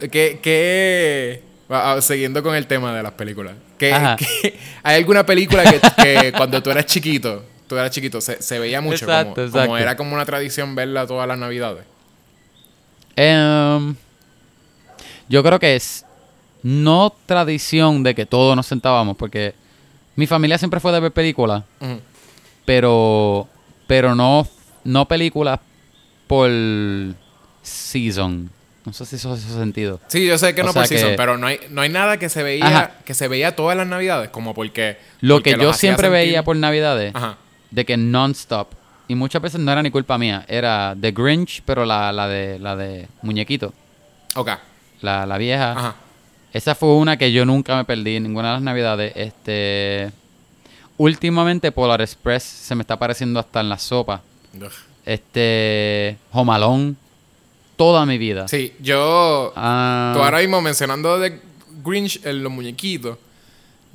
¿Qué, 0.10 0.40
qué... 0.42 1.49
ah, 1.70 1.94
ah, 1.96 2.00
Siguiendo 2.02 2.42
con 2.42 2.54
el 2.54 2.66
tema 2.66 2.94
de 2.94 3.02
las 3.02 3.12
películas. 3.12 3.54
¿qué, 3.78 3.92
Ajá. 3.92 4.16
qué- 4.42 4.58
¿Hay 4.82 4.96
alguna 4.96 5.24
película 5.24 5.64
que, 5.64 5.80
que 6.02 6.32
cuando 6.32 6.62
tú 6.62 6.70
eras 6.70 6.86
chiquito, 6.86 7.44
tú 7.66 7.76
eras 7.76 7.90
chiquito, 7.90 8.20
se, 8.20 8.42
se 8.42 8.58
veía 8.58 8.80
mucho? 8.80 9.04
Exacto, 9.04 9.34
como, 9.34 9.46
exacto. 9.46 9.66
como 9.66 9.78
era 9.78 9.96
como 9.96 10.14
una 10.14 10.24
tradición 10.26 10.74
verla 10.74 11.06
todas 11.06 11.26
las 11.26 11.38
navidades. 11.38 11.84
Em, 13.16 13.94
yo 15.28 15.42
creo 15.42 15.58
que 15.58 15.76
es 15.76 16.04
no 16.62 17.14
tradición 17.26 18.02
de 18.02 18.14
que 18.14 18.26
todos 18.26 18.54
nos 18.56 18.66
sentábamos, 18.66 19.16
porque 19.16 19.54
mi 20.16 20.26
familia 20.26 20.58
siempre 20.58 20.80
fue 20.80 20.92
de 20.92 21.00
ver 21.00 21.12
películas, 21.12 21.64
pero 22.64 23.48
pero 23.86 24.14
no 24.14 24.46
no 24.84 25.06
películas 25.08 25.58
por 26.26 26.50
season. 27.62 28.50
No 28.84 28.92
sé 28.94 29.04
si 29.04 29.16
eso 29.16 29.32
hace 29.32 29.46
sentido. 29.48 30.00
Sí, 30.08 30.26
yo 30.26 30.38
sé 30.38 30.54
que 30.54 30.62
O 30.62 30.64
no 30.64 30.72
por 30.72 30.86
season, 30.86 31.12
pero 31.16 31.36
no 31.36 31.46
hay, 31.46 31.60
no 31.70 31.82
hay 31.82 31.90
nada 31.90 32.16
que 32.18 32.28
se 32.30 32.42
veía 32.42 32.66
Ajá. 32.66 32.90
que 33.04 33.12
se 33.14 33.28
veía 33.28 33.54
todas 33.54 33.76
las 33.76 33.86
navidades, 33.86 34.30
como 34.30 34.54
porque... 34.54 34.96
Lo 35.20 35.36
porque 35.36 35.54
que 35.54 35.60
yo 35.62 35.72
siempre 35.74 36.08
sentir- 36.08 36.12
veía 36.12 36.42
por 36.44 36.56
Navidades, 36.56 37.14
Ajá. 37.14 37.36
de 37.70 37.84
que 37.84 37.96
non-stop, 37.98 38.68
y 39.06 39.14
muchas 39.16 39.42
veces 39.42 39.60
no 39.60 39.70
era 39.70 39.82
ni 39.82 39.90
culpa 39.90 40.16
mía, 40.16 40.44
era 40.48 40.96
The 40.98 41.12
Grinch, 41.12 41.62
pero 41.66 41.84
la, 41.84 42.10
la 42.12 42.26
de 42.28 42.58
la 42.58 42.74
de 42.76 43.06
muñequito, 43.22 43.74
Ok. 44.34 44.48
la, 45.02 45.26
la 45.26 45.36
vieja. 45.38 45.72
Ajá. 45.72 45.94
Esa 46.52 46.74
fue 46.74 46.88
una 46.94 47.16
que 47.16 47.30
yo 47.32 47.44
nunca 47.44 47.76
me 47.76 47.84
perdí 47.84 48.16
en 48.16 48.22
ninguna 48.24 48.48
de 48.48 48.54
las 48.54 48.62
navidades. 48.62 49.12
Este. 49.14 50.10
Últimamente 50.96 51.70
Polar 51.70 52.00
Express 52.02 52.42
se 52.42 52.74
me 52.74 52.82
está 52.82 52.94
apareciendo 52.94 53.38
hasta 53.38 53.60
en 53.60 53.68
la 53.68 53.78
sopa. 53.78 54.20
Ugh. 54.60 54.70
Este. 55.06 56.16
Homalón. 56.32 56.96
Toda 57.80 58.04
mi 58.04 58.18
vida. 58.18 58.46
Sí, 58.46 58.74
yo... 58.80 59.54
Ah, 59.56 60.12
Tú 60.14 60.22
ahora 60.22 60.40
mismo 60.40 60.60
mencionando 60.60 61.18
de 61.18 61.40
Grinch 61.82 62.20
en 62.26 62.42
los 62.42 62.52
muñequitos, 62.52 63.16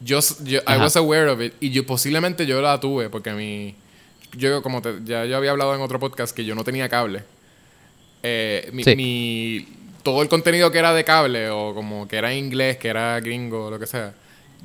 yo, 0.03 0.19
yo 0.43 0.59
I 0.67 0.77
was 0.79 0.95
aware 0.97 1.29
of 1.29 1.39
it 1.39 1.53
y 1.59 1.69
yo 1.69 1.85
posiblemente 1.85 2.47
yo 2.47 2.59
la 2.63 2.79
tuve 2.79 3.09
porque 3.11 3.31
mi 3.33 3.75
yo 4.35 4.63
como 4.63 4.81
te- 4.81 4.95
ya 5.05 5.23
yo 5.25 5.37
había 5.37 5.51
hablado 5.51 5.75
en 5.75 5.81
otro 5.81 5.99
podcast 5.99 6.35
que 6.35 6.43
yo 6.43 6.55
no 6.55 6.63
tenía 6.63 6.89
cable. 6.89 7.23
Eh, 8.23 8.69
mi, 8.73 8.83
Sí. 8.83 8.95
mi- 8.95 9.67
todo 10.01 10.23
el 10.23 10.29
contenido 10.29 10.71
que 10.71 10.79
era 10.79 10.91
de 10.91 11.03
cable 11.03 11.51
o 11.51 11.75
como 11.75 12.07
que 12.07 12.15
era 12.17 12.33
en 12.33 12.39
inglés, 12.45 12.77
que 12.77 12.87
era 12.87 13.19
gringo 13.19 13.69
lo 13.69 13.77
que 13.77 13.85
sea, 13.85 14.15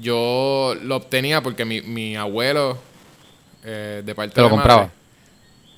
yo 0.01 0.75
lo 0.83 0.97
obtenía 0.97 1.43
porque 1.43 1.67
mi, 1.67 1.83
mi 1.83 2.17
abuelo 2.17 2.79
eh, 3.65 4.01
de 4.03 4.15
parte 4.15 4.35
Te 4.35 4.41
lo 4.41 4.49
de 4.49 4.57
madre, 4.57 4.69
compraba. 4.69 4.93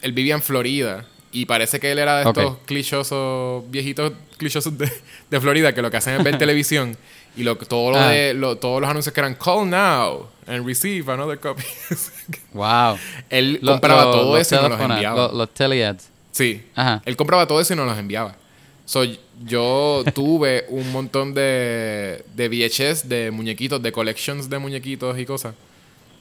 él 0.00 0.12
vivía 0.12 0.35
en 0.35 0.42
Florida 0.42 1.07
y 1.32 1.46
parece 1.46 1.80
que 1.80 1.90
él 1.92 1.98
era 1.98 2.18
de 2.18 2.28
estos 2.28 2.58
clichosos, 2.66 3.64
viejitos 3.70 4.12
clichosos 4.36 4.76
de, 4.76 4.90
de 5.30 5.40
Florida 5.40 5.74
que 5.74 5.82
lo 5.82 5.90
que 5.90 5.96
hacen 5.96 6.14
es 6.18 6.24
ver 6.24 6.36
televisión 6.38 6.96
y 7.36 7.42
lo, 7.42 7.56
todo 7.56 7.92
lo 7.92 7.98
Ah. 7.98 8.10
de, 8.10 8.34
lo- 8.34 8.56
todos 8.58 8.80
los 8.80 8.90
anuncios 8.90 9.14
que 9.14 9.20
eran 9.20 9.34
call 9.34 9.68
now 9.68 10.28
and 10.46 10.66
receive 10.66 11.10
another 11.10 11.38
copy. 11.38 11.62
Wow. 12.52 12.98
él 13.30 13.58
Lo- 13.62 13.72
compraba 13.72 14.04
todo 14.12 14.36
eso 14.36 14.54
y 14.56 14.58
nos 14.68 14.70
los 14.70 14.80
enviaba. 14.80 15.30
Los, 15.32 15.54
teleads. 15.54 16.08
Sí. 16.32 16.62
Ajá. 16.74 17.02
Él 17.04 17.16
compraba 17.16 17.46
todo 17.46 17.60
eso 17.60 17.72
y 17.72 17.76
nos 17.76 17.86
los 17.86 17.98
enviaba. 17.98 18.36
So, 18.84 19.04
yo 19.46 20.02
tuve 20.14 20.66
un 20.68 20.90
montón 20.92 21.32
de, 21.34 22.24
de 22.34 22.48
VHS, 22.48 23.08
de 23.08 23.30
muñequitos, 23.30 23.82
de 23.82 23.90
collections 23.92 24.50
de 24.50 24.58
muñequitos 24.58 25.18
y 25.18 25.24
cosas. 25.24 25.54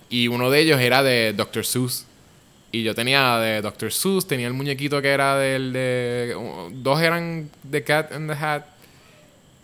Y 0.10 0.28
uno 0.28 0.50
de 0.50 0.60
ellos 0.62 0.80
era 0.80 1.02
de 1.04 1.34
Dr. 1.34 1.66
Seuss. 1.66 2.06
Y 2.72 2.84
yo 2.84 2.96
tenía 2.96 3.38
de 3.40 3.62
Dr. 3.62 3.92
Seuss, 3.92 4.26
tenía 4.28 4.48
el 4.48 4.54
muñequito 4.54 5.02
que 5.02 5.10
era 5.10 5.38
del 5.38 5.74
de... 5.74 6.36
Dos 6.74 7.02
eran 7.02 7.50
de 7.64 7.84
Cat 7.84 8.14
and 8.14 8.30
the 8.32 8.38
Hat. 8.38 8.64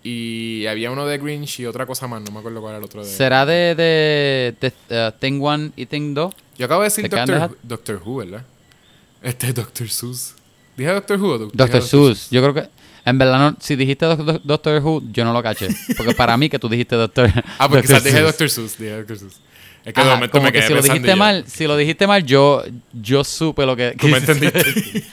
Y 0.03 0.65
había 0.67 0.91
uno 0.91 1.05
de 1.05 1.17
Grinch 1.17 1.59
y 1.59 1.65
otra 1.65 1.85
cosa 1.85 2.07
más, 2.07 2.21
no 2.21 2.31
me 2.31 2.39
acuerdo 2.39 2.61
cuál 2.61 2.71
era 2.73 2.77
el 2.79 2.83
otro 2.85 3.03
de... 3.03 3.09
¿Será 3.09 3.45
de, 3.45 3.75
de, 3.75 4.71
de, 4.89 5.07
uh, 5.07 5.11
Thing 5.19 5.39
1 5.41 5.71
y 5.75 5.85
Thing 5.85 6.13
2? 6.13 6.33
Yo 6.57 6.65
acabo 6.65 6.81
de 6.81 6.85
decir 6.87 7.03
¿De 7.03 7.09
Cat 7.09 7.29
and 7.29 7.29
the 7.29 7.35
Doctor, 7.39 7.55
Who- 7.55 7.67
Doctor 7.67 8.01
Who, 8.05 8.15
¿verdad? 8.17 8.45
Este 9.21 9.47
es 9.47 9.55
Dr. 9.55 9.89
Seuss. 9.89 10.35
¿Dije 10.77 10.91
Doctor 10.91 11.19
Who 11.19 11.27
o 11.33 11.37
Doc- 11.39 11.51
Doctor 11.53 11.79
dije 11.81 11.89
Seuss. 11.89 12.29
Yo 12.29 12.41
creo 12.41 12.53
que. 12.53 12.69
En 13.03 13.17
verdad, 13.17 13.39
no, 13.51 13.57
si 13.59 13.75
dijiste 13.75 14.05
Doc- 14.05 14.19
Doc- 14.19 14.41
Doctor 14.43 14.81
Who, 14.83 15.01
yo 15.11 15.25
no 15.25 15.33
lo 15.33 15.41
caché. 15.41 15.69
Porque 15.97 16.13
para 16.13 16.37
mí 16.37 16.49
que 16.49 16.59
tú 16.59 16.69
dijiste 16.69 16.95
Doctor. 16.95 17.31
Ah, 17.57 17.67
porque 17.67 17.87
Dr. 17.87 17.97
quizás 17.97 18.03
dije. 18.03 18.21
Dr. 18.21 18.49
Seuss. 18.49 18.77
Dije 18.77 19.01
Dr. 19.03 19.17
Seuss. 19.17 19.39
Es 19.87 19.93
que 19.93 20.01
de 20.03 20.09
momento 20.09 20.31
como 20.33 20.43
me 20.43 20.51
que 20.51 20.57
quedé 20.59 20.67
si 20.67 20.73
lo 20.73 20.81
dijiste 20.81 21.07
yo, 21.07 21.15
mal, 21.17 21.45
si 21.47 21.65
lo 21.67 21.77
dijiste 21.77 22.07
mal, 22.07 22.23
yo, 22.25 22.63
yo 22.93 23.23
supe 23.23 23.65
lo 23.65 23.75
que. 23.75 23.95
Tú 23.97 24.07
me 24.09 24.17
entendiste. 24.17 25.05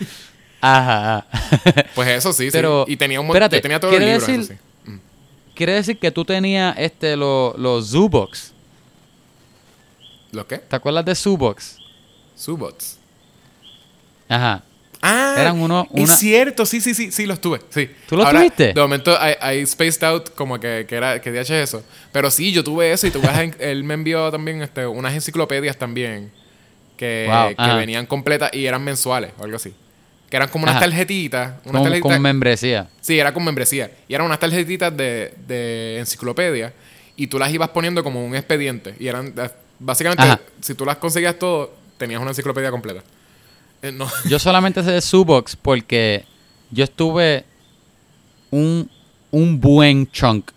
Ajá. 0.60 1.26
Pues 1.94 2.08
eso 2.08 2.32
sí, 2.32 2.48
Pero, 2.50 2.84
sí. 2.87 2.92
Y 2.94 2.96
tenía 2.96 3.20
un 3.20 3.26
montón. 3.26 3.37
espérate, 3.42 3.56
Yo 3.58 3.62
tenía 3.62 3.78
todos 3.80 3.92
los 3.92 3.98
¿quiere 4.00 4.12
libros, 4.14 4.28
eso 4.28 4.40
decir- 4.52 4.58
sí. 4.84 4.90
Mm. 4.90 5.00
Quiere 5.54 5.72
decir 5.74 5.98
que 5.98 6.10
tú 6.10 6.24
tenías 6.24 6.74
este, 6.78 7.16
lo- 7.16 7.54
los 7.56 7.90
Zoobox. 7.90 8.52
¿Los 10.32 10.46
qué? 10.46 10.58
¿Te 10.58 10.74
acuerdas 10.74 11.04
de 11.04 11.14
Zoobox? 11.14 11.78
Subots. 12.34 12.98
Ajá. 14.28 14.62
Ah, 15.06 15.34
Eran 15.38 15.60
uno- 15.60 15.86
una- 15.90 16.04
Es 16.04 16.18
cierto, 16.18 16.64
sí, 16.64 16.80
sí, 16.80 16.94
sí, 16.94 17.12
sí, 17.12 17.26
los 17.26 17.40
tuve. 17.40 17.60
Sí. 17.68 17.90
¿Tú 18.08 18.16
los 18.16 18.24
Ahora, 18.24 18.38
tuviste? 18.40 18.72
De 18.72 18.80
momento 18.80 19.14
hay 19.20 19.66
spaced 19.66 20.02
out 20.04 20.30
como 20.34 20.58
que, 20.58 20.86
que 20.88 20.94
era 20.96 21.20
que 21.20 21.30
DH 21.30 21.40
es 21.42 21.50
eso. 21.50 21.84
Pero 22.10 22.30
sí, 22.30 22.52
yo 22.52 22.64
tuve 22.64 22.90
eso 22.92 23.06
y 23.06 23.10
tuve 23.10 23.28
él 23.60 23.84
me 23.84 23.94
envió 23.94 24.30
también 24.30 24.62
este, 24.62 24.86
unas 24.86 25.12
enciclopedias 25.12 25.76
también 25.76 26.32
que, 26.96 27.26
Wow, 27.28 27.54
que 27.66 27.74
venían 27.74 28.06
completas 28.06 28.50
y 28.54 28.64
eran 28.66 28.82
mensuales 28.82 29.32
o 29.38 29.44
algo 29.44 29.56
así. 29.56 29.74
Que 30.30 30.36
eran 30.38 30.48
como 30.48 30.62
unas 30.64 30.76
Ajá. 30.76 30.86
tarjetitas. 30.86 31.48
Unas 31.64 31.72
Con, 31.72 31.82
tarjetitas 31.82 32.12
con 32.12 32.22
membresía. 32.22 32.88
Sí, 33.00 33.18
era 33.18 33.34
con 33.34 33.44
membresía. 33.44 33.90
Y 34.08 34.14
eran 34.14 34.26
unas 34.26 34.38
tarjetitas 34.40 34.96
de, 34.96 35.34
de 35.46 35.98
enciclopedia. 35.98 36.72
Y 37.14 37.26
tú 37.26 37.38
las 37.38 37.52
ibas 37.52 37.68
poniendo 37.68 38.02
como 38.02 38.24
un 38.24 38.34
expediente. 38.34 38.94
Y 38.98 39.06
eran, 39.06 39.34
básicamente, 39.78 40.22
Ajá. 40.24 40.40
si 40.60 40.74
tú 40.74 40.84
las 40.86 40.96
conseguías 40.96 41.38
todo, 41.38 41.74
tenías 41.98 42.20
una 42.20 42.30
enciclopedia 42.30 42.70
completa. 42.70 43.02
Eh, 43.84 43.92
no. 43.92 44.08
Yo 44.28 44.38
solamente 44.38 44.82
sé 44.82 44.92
de 44.92 45.00
Subox 45.02 45.56
porque 45.56 46.24
yo 46.70 46.84
estuve 46.84 47.44
un, 48.50 48.90
un 49.30 49.60
buen 49.60 50.10
chunk 50.10 50.50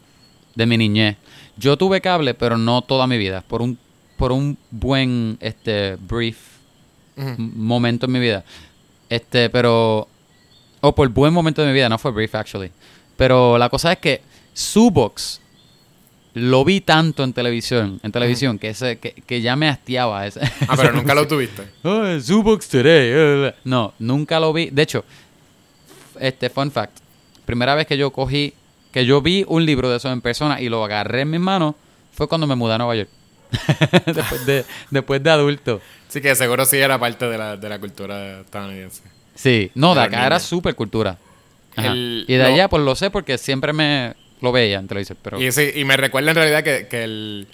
de 0.55 0.65
mi 0.65 0.77
niñez. 0.77 1.17
Yo 1.57 1.77
tuve 1.77 1.99
cable, 1.99 2.33
pero 2.33 2.57
no 2.57 2.81
toda 2.81 3.05
mi 3.05 3.17
vida. 3.17 3.43
Por 3.45 3.61
un, 3.61 3.77
por 4.15 4.31
un 4.31 4.57
buen 4.71 5.37
este 5.41 5.97
brief 5.97 6.37
momento 7.37 8.05
en 8.05 8.11
mi 8.13 8.19
vida. 8.19 8.45
Este, 9.09 9.49
pero. 9.49 10.07
O 10.79 10.95
por 10.95 11.09
buen 11.09 11.33
momento 11.33 11.61
de 11.61 11.67
mi 11.67 11.73
vida, 11.73 11.89
no 11.89 11.97
fue 11.97 12.11
brief 12.11 12.33
actually. 12.33 12.71
Pero 13.17 13.57
la 13.57 13.67
cosa 13.67 13.91
es 13.91 13.97
que 13.97 14.21
Subox 14.53 15.41
lo 16.37 16.63
vi 16.65 16.81
tanto 16.81 17.23
en 17.23 17.33
televisión, 17.33 17.99
en 18.03 18.11
televisión, 18.11 18.57
que, 18.59 18.69
ese, 18.69 18.97
que, 18.99 19.11
que 19.13 19.41
ya 19.41 19.55
me 19.55 19.67
hastiaba 19.67 20.25
ese. 20.25 20.39
Ah, 20.67 20.75
pero 20.77 20.91
nunca 20.93 21.13
lo 21.15 21.27
tuviste. 21.27 21.63
Oh, 21.83 22.19
Subox 22.19 22.67
Today. 22.69 22.85
eh, 23.13 23.55
No, 23.63 23.93
nunca 23.99 24.39
lo 24.39 24.53
vi. 24.53 24.69
De 24.69 24.81
hecho, 24.83 25.03
este 26.19 26.49
fun 26.49 26.71
fact. 26.71 26.97
Primera 27.45 27.75
vez 27.75 27.87
que 27.87 27.97
yo 27.97 28.11
cogí, 28.11 28.53
que 28.91 29.05
yo 29.05 29.21
vi 29.21 29.45
un 29.47 29.65
libro 29.65 29.89
de 29.89 29.97
eso 29.97 30.11
en 30.11 30.21
persona 30.21 30.59
y 30.61 30.69
lo 30.69 30.83
agarré 30.83 31.21
en 31.21 31.29
mis 31.29 31.39
manos, 31.39 31.75
fue 32.11 32.27
cuando 32.27 32.47
me 32.47 32.55
mudé 32.55 32.73
a 32.75 32.77
Nueva 32.77 32.95
York. 32.95 33.09
después, 34.05 34.45
de, 34.45 34.65
después 34.91 35.23
de 35.23 35.29
adulto. 35.29 35.81
Sí 36.09 36.19
que 36.21 36.35
seguro 36.35 36.65
sí 36.65 36.77
era 36.77 36.99
parte 36.99 37.25
de 37.27 37.37
la, 37.37 37.55
de 37.55 37.69
la 37.69 37.79
cultura 37.79 38.41
estadounidense. 38.41 39.03
Sí, 39.35 39.71
no, 39.75 39.93
de 39.95 40.01
acá 40.01 40.25
era 40.25 40.39
super 40.39 40.75
cultura. 40.75 41.17
El- 41.75 42.25
y 42.27 42.33
de 42.33 42.43
allá, 42.43 42.67
pues 42.69 42.83
lo 42.83 42.95
sé 42.95 43.09
porque 43.11 43.37
siempre 43.37 43.71
me 43.71 44.15
lo 44.41 44.51
veía 44.51 44.79
en 44.79 44.87
televisión. 44.87 45.17
Pero 45.21 45.41
Y, 45.41 45.51
sí, 45.51 45.71
y 45.75 45.83
me 45.85 45.97
recuerda 45.97 46.31
en 46.31 46.35
realidad 46.35 46.63
que, 46.63 46.87
que 46.87 47.03
el, 47.03 47.47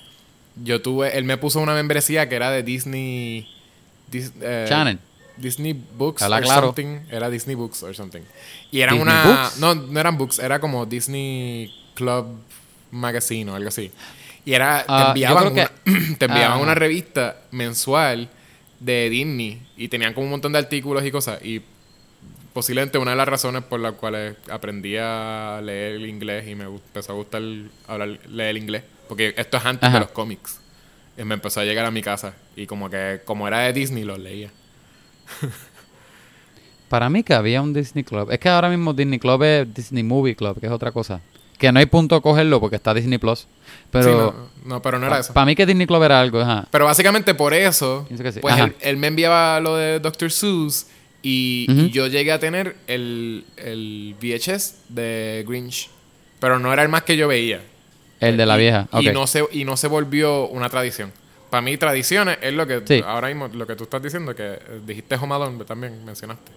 yo 0.63 0.81
tuve, 0.81 1.17
él 1.17 1.23
me 1.23 1.37
puso 1.37 1.59
una 1.59 1.73
membresía 1.73 2.27
que 2.29 2.35
era 2.35 2.51
de 2.51 2.63
Disney. 2.63 3.47
Dis- 4.11 4.31
eh, 4.41 4.65
Channel. 4.67 4.99
Disney 5.37 5.73
Books 5.73 6.21
Habla 6.21 6.37
or 6.37 6.43
claro. 6.43 6.67
something. 6.67 6.99
Era 7.09 7.29
Disney 7.29 7.55
Books 7.55 7.81
or 7.83 7.95
something. 7.95 8.21
Y 8.71 8.81
eran 8.81 8.95
¿Disney 8.97 9.13
una. 9.13 9.23
Books? 9.23 9.57
No, 9.59 9.73
no 9.75 9.99
eran 9.99 10.17
books, 10.17 10.37
era 10.39 10.59
como 10.59 10.85
Disney 10.85 11.73
Club 11.95 12.27
Magazine 12.91 13.49
o 13.49 13.55
algo 13.55 13.69
así. 13.69 13.91
Y 14.45 14.53
era. 14.53 14.85
Ah, 14.87 15.13
te 15.15 15.21
yo 15.21 15.27
enviaban, 15.39 15.53
que- 15.55 15.67
una, 15.89 16.07
te 16.19 16.25
enviaban 16.25 16.59
Ah. 16.59 16.61
una 16.61 16.75
revista 16.75 17.37
mensual 17.51 18.29
de 18.79 19.09
Disney. 19.09 19.61
Y 19.77 19.87
tenían 19.87 20.13
como 20.13 20.25
un 20.25 20.31
montón 20.31 20.51
de 20.51 20.59
artículos 20.59 21.03
y 21.03 21.09
cosas. 21.11 21.43
Y 21.43 21.61
posiblemente 22.53 22.97
una 22.97 23.11
de 23.11 23.17
las 23.17 23.27
razones 23.27 23.63
por 23.63 23.79
las 23.79 23.93
cuales 23.93 24.35
aprendí 24.49 24.95
a 24.99 25.59
leer 25.63 25.93
el 25.95 26.05
inglés 26.07 26.47
y 26.47 26.55
me 26.55 26.65
empezó 26.65 27.13
a 27.13 27.15
gustar 27.15 27.41
hablar, 27.87 28.19
leer 28.29 28.49
el 28.51 28.57
inglés. 28.57 28.83
Porque 29.07 29.33
esto 29.37 29.57
es 29.57 29.65
antes 29.65 29.87
Ajá. 29.87 29.99
de 29.99 30.05
los 30.05 30.11
cómics. 30.11 30.59
Y 31.17 31.23
me 31.23 31.33
empezó 31.35 31.59
a 31.59 31.65
llegar 31.65 31.85
a 31.85 31.91
mi 31.91 32.01
casa. 32.01 32.33
Y 32.55 32.65
como 32.65 32.89
que, 32.89 33.21
como 33.25 33.47
era 33.47 33.59
de 33.59 33.73
Disney, 33.73 34.03
los 34.03 34.17
leía. 34.19 34.49
para 36.89 37.09
mí 37.09 37.23
que 37.23 37.33
había 37.33 37.61
un 37.61 37.73
Disney 37.73 38.03
Club. 38.03 38.31
Es 38.31 38.39
que 38.39 38.49
ahora 38.49 38.69
mismo 38.69 38.93
Disney 38.93 39.19
Club 39.19 39.43
es 39.43 39.73
Disney 39.73 40.03
Movie 40.03 40.35
Club, 40.35 40.59
que 40.59 40.67
es 40.67 40.71
otra 40.71 40.91
cosa. 40.91 41.21
Que 41.57 41.71
no 41.71 41.79
hay 41.79 41.85
punto 41.85 42.15
de 42.15 42.21
cogerlo 42.21 42.59
porque 42.59 42.75
está 42.75 42.93
Disney 42.93 43.17
Plus. 43.17 43.47
Pero 43.89 44.03
Sí, 44.03 44.11
no, 44.11 44.49
no, 44.75 44.81
pero 44.81 44.99
no 44.99 45.07
era 45.07 45.19
eso. 45.19 45.33
para 45.33 45.45
mí 45.45 45.55
que 45.55 45.65
Disney 45.65 45.87
Club 45.87 46.03
era 46.03 46.19
algo, 46.19 46.39
ajá. 46.41 46.67
Pero 46.71 46.85
básicamente 46.85 47.33
por 47.33 47.53
eso, 47.53 48.05
sí. 48.09 48.39
pues 48.41 48.57
él, 48.57 48.75
él 48.81 48.97
me 48.97 49.07
enviaba 49.07 49.59
lo 49.59 49.75
de 49.75 49.99
Dr. 49.99 50.29
Seuss 50.31 50.87
y, 51.23 51.89
yo 51.91 52.07
llegué 52.07 52.31
a 52.31 52.39
tener 52.39 52.75
el, 52.87 53.45
el 53.57 54.15
VHS 54.21 54.75
de 54.89 55.43
Grinch. 55.47 55.89
Pero 56.39 56.59
no 56.59 56.71
era 56.73 56.83
el 56.83 56.89
más 56.89 57.03
que 57.03 57.15
yo 57.17 57.27
veía. 57.27 57.61
El 58.19 58.37
de 58.37 58.45
la 58.45 58.57
Y- 58.57 58.61
vieja. 58.61 58.87
Y, 58.99 59.07
no 59.09 59.25
se, 59.27 59.43
y 59.51 59.63
no 59.65 59.77
se 59.77 59.87
volvió 59.87 60.47
una 60.47 60.69
tradición. 60.69 61.11
Para 61.49 61.61
mí, 61.61 61.77
tradiciones 61.77 62.37
es 62.41 62.53
lo 62.53 62.67
que 62.67 62.81
Sí. 62.85 63.01
ahora 63.05 63.27
mismo, 63.29 63.47
lo 63.47 63.65
que 63.65 63.75
tú 63.75 63.83
estás 63.85 64.01
diciendo, 64.03 64.35
que 64.35 64.43
eh, 64.53 64.59
dijiste 64.85 65.15
Home 65.15 65.33
Alone, 65.35 65.63
también 65.65 66.03
mencionaste. 66.03 66.51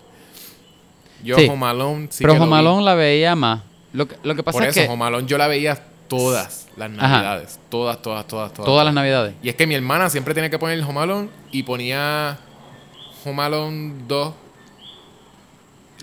Yo 1.22 1.36
Sí. 1.36 1.46
Home 1.48 1.66
Alone 1.66 2.08
sí 2.10 2.22
Pero 2.24 2.34
que 2.34 2.40
Home. 2.40 2.56
Alone 2.56 2.84
la 2.84 2.94
veía 2.94 3.34
más. 3.36 3.62
Lo 3.92 4.06
que, 4.08 4.16
lo 4.22 4.34
que 4.34 4.42
pasa 4.42 4.58
Por 4.58 4.68
es 4.68 4.76
eso, 4.76 4.86
que 4.86 4.92
Home 4.92 5.04
Alone 5.04 5.26
yo 5.28 5.38
la 5.38 5.46
veía 5.48 5.80
todas 6.08 6.66
las 6.76 6.90
Ajá. 6.90 7.08
navidades. 7.08 7.58
Todas, 7.68 8.00
todas, 8.02 8.26
todas, 8.26 8.52
todas. 8.52 8.66
todas 8.66 8.84
las 8.84 8.94
navidades. 8.94 9.34
Y 9.42 9.48
es 9.48 9.54
que 9.54 9.66
mi 9.66 9.74
hermana 9.74 10.08
siempre 10.10 10.34
tenía 10.34 10.50
que 10.50 10.58
poner 10.58 10.78
el 10.78 10.84
Home 10.84 11.00
Alone 11.00 11.28
y 11.52 11.62
ponía 11.62 12.38
Home 13.24 13.42
Alone 13.42 13.94
2. 14.08 14.34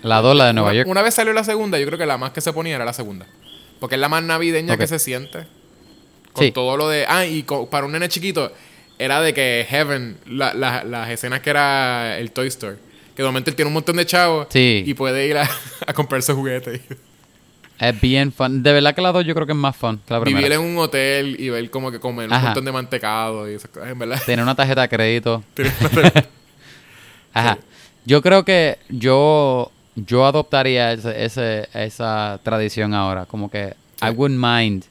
La 0.04 0.20
dos, 0.20 0.36
la 0.36 0.46
de 0.46 0.52
Nueva 0.52 0.68
una, 0.70 0.76
York. 0.78 0.88
una 0.88 1.02
vez 1.02 1.14
salió 1.14 1.32
la 1.32 1.42
segunda, 1.44 1.78
yo 1.78 1.86
creo 1.86 1.98
que 1.98 2.06
la 2.06 2.18
más 2.18 2.30
que 2.32 2.40
se 2.40 2.52
ponía 2.52 2.76
era 2.76 2.84
la 2.84 2.92
segunda. 2.92 3.26
Porque 3.80 3.96
es 3.96 4.00
la 4.00 4.08
más 4.08 4.22
navideña 4.22 4.76
que 4.76 4.86
se 4.86 4.98
siente. 4.98 5.46
Con 6.32 6.44
Sí. 6.44 6.52
todo 6.52 6.76
lo 6.76 6.88
de... 6.88 7.04
Ah, 7.08 7.26
y 7.26 7.42
para 7.70 7.86
un 7.86 7.92
nene 7.92 8.08
chiquito 8.08 8.52
era 8.98 9.20
de 9.20 9.34
que 9.34 9.66
Heaven, 9.68 10.16
la- 10.26 10.54
la- 10.54 10.84
las 10.84 11.10
escenas 11.10 11.40
que 11.40 11.50
era 11.50 12.18
el 12.18 12.30
Toy 12.32 12.46
Store. 12.48 12.76
Que 13.16 13.22
de 13.22 13.28
momento 13.28 13.50
él 13.50 13.56
tiene 13.56 13.68
un 13.68 13.74
montón 13.74 13.96
de 13.96 14.06
chavos 14.06 14.46
Sí. 14.50 14.82
y 14.86 14.94
puede 14.94 15.26
ir 15.26 15.36
a, 15.38 15.48
a 15.86 15.92
comprarse 15.92 16.32
juguetes. 16.32 16.80
Es 17.78 18.00
bien 18.00 18.32
fun. 18.32 18.62
De 18.62 18.72
verdad 18.72 18.94
que 18.94 19.00
la 19.02 19.10
dos 19.12 19.24
yo 19.24 19.34
creo 19.34 19.46
que 19.46 19.52
es 19.52 19.58
más 19.58 19.76
fun 19.76 20.00
que 20.06 20.12
la 20.14 20.20
Vivir 20.20 20.52
en 20.52 20.60
un 20.60 20.78
hotel 20.78 21.36
y 21.38 21.48
ver 21.50 21.70
como 21.70 21.90
que 21.90 21.98
comer 22.00 22.30
un 22.30 22.40
montón 22.42 22.64
de 22.64 22.72
mantecado 22.72 23.50
y 23.50 23.54
esas 23.54 23.70
cosas. 23.70 23.90
En 23.90 23.98
verdad. 23.98 24.20
Tener 24.24 24.42
una 24.42 24.54
tarjeta 24.54 24.82
de 24.82 24.88
crédito. 24.88 25.42
Una- 25.92 26.12
Ajá. 27.32 27.58
Yo 28.06 28.22
creo 28.22 28.44
que 28.44 28.78
yo 28.88 29.72
yo 29.96 30.26
adoptaría 30.26 30.92
ese, 30.92 31.24
ese- 31.24 31.68
esa 31.74 32.38
tradición 32.42 32.94
ahora. 32.94 33.26
Como 33.26 33.50
que 33.50 33.74
Sí. 34.00 34.06
I 34.06 34.10
wouldn't 34.10 34.40
mind. 34.42 34.84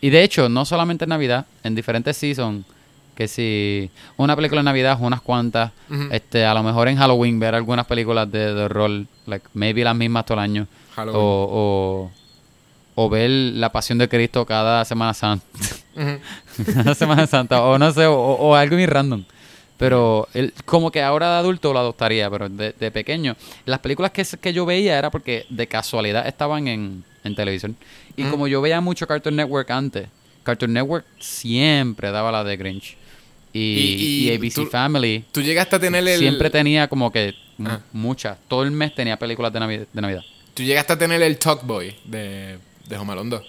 Y 0.00 0.10
de 0.10 0.22
hecho, 0.24 0.48
no 0.48 0.64
solamente 0.64 1.04
en 1.04 1.10
Navidad, 1.10 1.46
en 1.62 1.74
diferentes 1.76 2.16
seasons, 2.16 2.66
que 3.14 3.28
si 3.28 3.90
una 4.16 4.34
película 4.34 4.60
de 4.62 4.64
Navidad, 4.64 4.98
unas 5.00 5.20
cuantas, 5.20 5.70
este, 6.10 6.44
a 6.44 6.54
lo 6.54 6.62
mejor 6.62 6.88
en 6.88 6.96
Halloween 6.96 7.38
ver 7.38 7.54
algunas 7.54 7.86
películas 7.86 8.30
de, 8.32 8.52
de 8.54 8.68
rol, 8.68 9.06
like 9.26 9.46
maybe 9.54 9.84
las 9.84 9.94
mismas 9.94 10.24
todo 10.26 10.38
el 10.38 10.44
año. 10.44 10.66
Halloween. 10.96 11.20
O, 11.22 12.10
o, 12.96 13.04
o 13.04 13.08
ver 13.08 13.30
la 13.30 13.70
pasión 13.70 13.98
de 13.98 14.08
Cristo 14.08 14.44
cada 14.44 14.84
Semana 14.84 15.14
Santa. 15.14 15.44
Cada 16.74 16.94
Semana 16.94 17.26
Santa. 17.26 17.62
O 17.62 17.78
no 17.78 17.92
sé, 17.92 18.06
o, 18.06 18.14
o 18.16 18.54
algo 18.54 18.76
muy 18.76 18.86
random. 18.86 19.24
Pero 19.82 20.28
el- 20.34 20.52
como 20.64 20.90
que 20.92 21.02
ahora 21.02 21.32
de 21.32 21.38
adulto 21.40 21.72
lo 21.72 21.78
adoptaría, 21.80 22.30
pero 22.30 22.48
de, 22.48 22.72
de 22.72 22.90
pequeño. 22.90 23.36
Las 23.66 23.80
películas 23.80 24.12
que, 24.12 24.24
que 24.40 24.52
yo 24.52 24.64
veía 24.64 24.96
era 24.98 25.10
porque 25.10 25.44
de 25.48 25.66
casualidad 25.66 26.26
estaban 26.26 26.68
en, 26.68 27.04
en 27.24 27.34
televisión. 27.34 27.76
Y 28.16 28.24
Mm. 28.24 28.30
como 28.30 28.46
yo 28.46 28.60
veía 28.60 28.80
mucho 28.80 29.06
Cartoon 29.06 29.34
Network 29.36 29.70
antes, 29.70 30.06
Cartoon 30.44 30.72
Network 30.72 31.04
siempre 31.18 32.10
daba 32.12 32.30
la 32.30 32.44
de 32.44 32.56
Grinch. 32.56 32.96
Y, 33.52 33.58
Y- 33.60 33.96
y 34.28 34.30
y 34.30 34.34
ABC 34.36 34.54
tú- 34.54 34.66
Family 34.66 35.24
Tú 35.32 35.42
llegaste 35.42 35.76
a 35.76 35.78
tener 35.78 36.06
el... 36.06 36.18
siempre 36.18 36.48
tenía 36.48 36.86
como 36.88 37.10
que 37.12 37.34
Ah. 37.64 37.80
muchas. 37.92 38.38
Todo 38.48 38.62
el 38.62 38.70
mes 38.70 38.94
tenía 38.94 39.18
películas 39.18 39.52
de, 39.52 39.60
Navi- 39.60 39.86
de 39.92 40.00
Navidad. 40.00 40.22
Tú 40.54 40.62
llegaste 40.62 40.92
a 40.92 40.98
tener 40.98 41.20
el 41.22 41.38
Talk 41.38 41.64
Boy 41.66 41.94
de, 42.04 42.58
de 42.88 42.96
Home 42.96 43.12
Alone 43.12 43.30
2. 43.30 43.42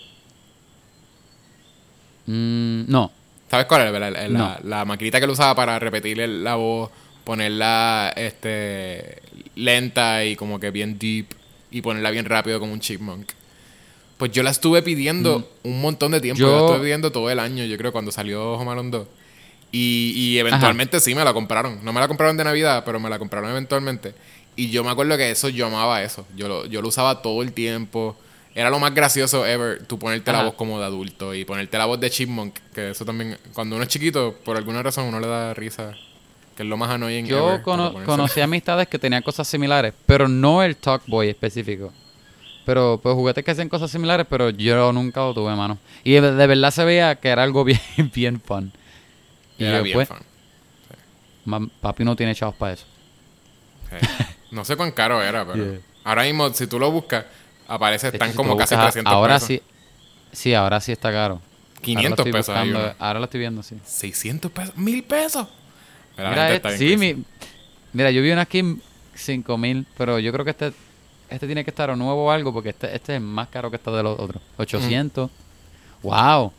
Mm, 2.25 2.83
no. 2.91 3.11
¿Sabes 3.53 3.67
cuál 3.67 3.85
es? 3.85 3.91
La, 3.93 4.09
la, 4.09 4.27
No. 4.29 4.39
la- 4.39 4.59
la 4.63 4.83
maquinita 4.85 5.19
que 5.19 5.25
él 5.25 5.29
usaba 5.29 5.53
para 5.53 5.77
repetir 5.77 6.17
la 6.17 6.55
voz, 6.55 6.89
ponerla 7.23 8.11
este, 8.15 9.21
lenta 9.55 10.25
y 10.25 10.35
como 10.35 10.59
que 10.59 10.71
bien 10.71 10.97
deep 10.97 11.27
y 11.69 11.81
ponerla 11.83 12.09
bien 12.09 12.25
rápido 12.25 12.59
como 12.59 12.73
un 12.73 12.79
chipmunk. 12.79 13.29
Pues 14.17 14.31
yo 14.31 14.41
la 14.41 14.49
estuve 14.49 14.81
pidiendo 14.81 15.47
un 15.61 15.81
montón 15.81 16.13
de 16.13 16.19
tiempo. 16.19 16.39
Mm. 16.39 16.41
Yo- 16.41 16.47
Yo 16.49 16.55
la 16.55 16.61
estuve 16.65 16.79
pidiendo 16.83 17.11
todo 17.11 17.29
el 17.29 17.37
año, 17.37 17.63
yo 17.65 17.77
creo, 17.77 17.91
cuando 17.91 18.11
salió 18.11 18.53
Home 18.53 18.71
Alone 18.71 18.89
2. 18.89 19.07
Y, 19.71 20.13
y 20.15 20.39
eventualmente 20.39 20.99
sí 20.99 21.13
me 21.13 21.23
la 21.23 21.31
compraron. 21.33 21.79
No 21.85 21.93
me 21.93 21.99
la 21.99 22.07
compraron 22.07 22.35
de 22.37 22.43
Navidad, 22.43 22.81
pero 22.83 22.99
me 22.99 23.07
la 23.09 23.19
compraron 23.19 23.51
eventualmente. 23.51 24.15
Y 24.55 24.71
yo 24.71 24.83
me 24.83 24.89
acuerdo 24.89 25.15
que 25.15 25.29
eso, 25.29 25.47
yo 25.49 25.67
amaba 25.67 26.01
eso. 26.01 26.25
Yo 26.35 26.47
lo, 26.47 26.65
yo 26.65 26.81
lo 26.81 26.87
usaba 26.87 27.21
todo 27.21 27.43
el 27.43 27.53
tiempo. 27.53 28.15
Era 28.55 28.69
lo 28.69 28.77
más 28.79 28.93
gracioso 28.93 29.45
ever, 29.47 29.83
tú 29.87 29.97
ponerte 29.97 30.31
la 30.31 30.43
voz 30.43 30.53
como 30.53 30.79
de 30.79 30.85
adulto 30.85 31.33
y 31.33 31.43
ponerte 31.43 31.75
la 31.77 31.85
voz 31.85 31.99
de 31.99 32.09
Chipmunk, 32.11 32.55
que 32.73 32.91
eso 32.91 33.03
también, 33.03 33.37
cuando 33.53 33.75
uno 33.75 33.83
es 33.83 33.89
chiquito, 33.89 34.35
por 34.45 34.57
alguna 34.57 34.83
razón 34.83 35.05
uno 35.05 35.19
le 35.19 35.25
da 35.27 35.53
risa, 35.55 35.93
que 36.55 36.61
es 36.61 36.69
lo 36.69 36.77
más 36.77 36.91
annoying 36.91 37.25
Yo 37.25 37.49
ever, 37.49 37.61
cono- 37.63 37.93
conocí 38.05 38.41
amistades 38.41 38.87
que 38.87 38.99
tenían 38.99 39.23
cosas 39.23 39.47
similares, 39.47 39.93
pero 40.05 40.27
no 40.27 40.61
el 40.61 40.75
Talk 40.75 41.01
Boy 41.07 41.29
específico. 41.29 41.91
Pero 42.65 42.99
pues 43.01 43.15
juguetes 43.15 43.43
que 43.43 43.51
hacen 43.51 43.67
cosas 43.69 43.89
similares, 43.91 44.25
pero 44.29 44.49
yo 44.51 44.93
nunca 44.93 45.19
lo 45.21 45.33
tuve, 45.33 45.53
mano. 45.55 45.79
Y 46.03 46.13
de, 46.13 46.31
de 46.33 46.47
verdad 46.47 46.69
se 46.71 46.85
veía 46.85 47.15
que 47.15 47.29
era 47.29 47.41
algo 47.43 47.63
bien, 47.65 47.79
bien 48.13 48.39
fun. 48.39 48.71
Y 49.57 49.65
Era 49.65 49.79
yo, 49.79 49.83
bien 49.83 49.95
pues, 49.95 50.07
fun. 50.07 51.71
papi 51.81 52.03
no 52.05 52.15
tiene 52.15 52.35
chavos 52.35 52.55
para 52.55 52.73
eso. 52.73 52.85
Sí. 53.89 54.07
No 54.51 54.63
sé 54.63 54.75
cuán 54.77 54.91
caro 54.91 55.21
era, 55.21 55.45
pero 55.45 55.63
Yeah. 55.71 55.79
ahora 56.03 56.23
mismo, 56.23 56.53
si 56.53 56.67
tú 56.67 56.79
lo 56.79 56.91
buscas, 56.91 57.25
aparece, 57.67 58.07
hecho, 58.07 58.15
están 58.15 58.31
si 58.31 58.35
como 58.37 58.55
casi 58.57 58.75
buscas, 58.75 58.93
300 58.93 59.13
ahora 59.13 59.35
pesos. 59.35 59.47
sí, 59.47 59.61
sí, 60.31 60.53
ahora 60.53 60.79
sí 60.79 60.91
está 60.91 61.11
caro. 61.11 61.41
500 61.81 62.03
ahora 62.03 62.09
lo 62.09 62.15
estoy 62.15 62.31
pesos 62.31 62.55
buscando. 62.55 62.95
Ahora 62.99 63.19
lo 63.19 63.25
estoy 63.25 63.39
viendo, 63.39 63.63
sí. 63.63 63.75
600 63.83 64.51
pesos, 64.51 64.77
1000 64.77 65.03
pesos. 65.03 65.47
Mira, 66.17 66.53
este- 66.53 66.77
sí, 66.77 66.97
mi, 66.97 67.23
mira, 67.91 68.11
yo 68.11 68.21
vi 68.21 68.31
una 68.31 68.41
aquí 68.43 68.59
en 68.59 68.81
5000, 69.15 69.85
pero 69.97 70.19
yo 70.19 70.31
creo 70.31 70.45
que 70.45 70.51
este 70.51 70.73
este 71.29 71.47
tiene 71.47 71.63
que 71.63 71.71
estar 71.71 71.89
o 71.89 71.95
nuevo 71.95 72.25
o 72.25 72.31
algo, 72.31 72.53
porque 72.53 72.69
este, 72.69 72.95
este 72.95 73.15
es 73.15 73.21
más 73.21 73.47
caro 73.47 73.71
que 73.71 73.77
este 73.77 73.89
de 73.89 74.03
los 74.03 74.19
otros. 74.19 74.41
800. 74.57 75.31
Wow. 76.03 76.51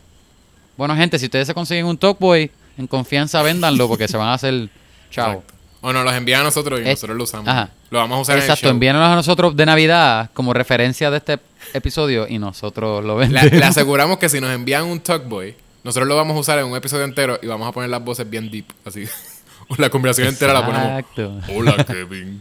Bueno, 0.77 0.97
gente, 0.97 1.17
si 1.19 1.27
ustedes 1.27 1.47
se 1.47 1.55
consiguen 1.55 1.87
un 1.87 1.97
Talkboy, 1.97 2.51
en 2.77 2.87
confianza 2.89 3.41
véndanlo, 3.43 3.87
porque 3.87 4.09
se 4.09 4.17
van 4.17 4.29
a 4.29 4.35
hacer 4.35 4.69
chavo. 5.11 5.35
Exacto. 5.35 5.54
O 5.87 5.93
nos 5.93 6.03
los 6.03 6.15
envían 6.15 6.41
a 6.41 6.45
nosotros 6.45 6.81
y 6.81 6.83
Es- 6.85 6.89
nosotros 6.91 7.17
lo 7.19 7.25
usamos. 7.25 7.47
Ajá. 7.49 7.69
Lo 7.91 7.99
vamos 7.99 8.17
a 8.17 8.21
usar 8.23 8.39
Exacto, 8.39 8.67
en 8.67 8.71
el 8.71 8.75
envíanos 8.77 9.03
a 9.03 9.15
nosotros 9.17 9.55
de 9.55 9.67
Navidad 9.67 10.31
como 10.33 10.55
referencia 10.55 11.11
de 11.11 11.19
este 11.19 11.39
episodio 11.75 12.27
y 12.27 12.39
nosotros 12.39 13.05
lo 13.05 13.17
vendemos. 13.17 13.53
le 13.53 13.65
aseguramos 13.65 14.17
que 14.19 14.31
si 14.31 14.41
nos 14.41 14.51
envían 14.51 14.85
un 14.87 15.01
Talkboy, 15.01 15.55
nosotros 15.83 16.09
lo 16.09 16.17
vamos 16.17 16.37
a 16.37 16.41
usar 16.41 16.59
en 16.59 16.65
un 16.67 16.75
episodio 16.77 17.05
entero 17.05 17.39
y 17.43 17.47
vamos 17.49 17.69
a 17.69 17.73
poner 17.73 17.91
las 17.91 18.03
voces 18.03 18.29
bien 18.31 18.51
deep, 18.51 18.65
así. 18.87 19.05
la 19.77 19.91
conversación 19.91 20.29
entera 20.29 20.55
la 20.55 20.65
ponemos. 20.65 20.87
Exacto. 20.89 21.41
Hola, 21.55 21.85
Kevin. 21.85 22.41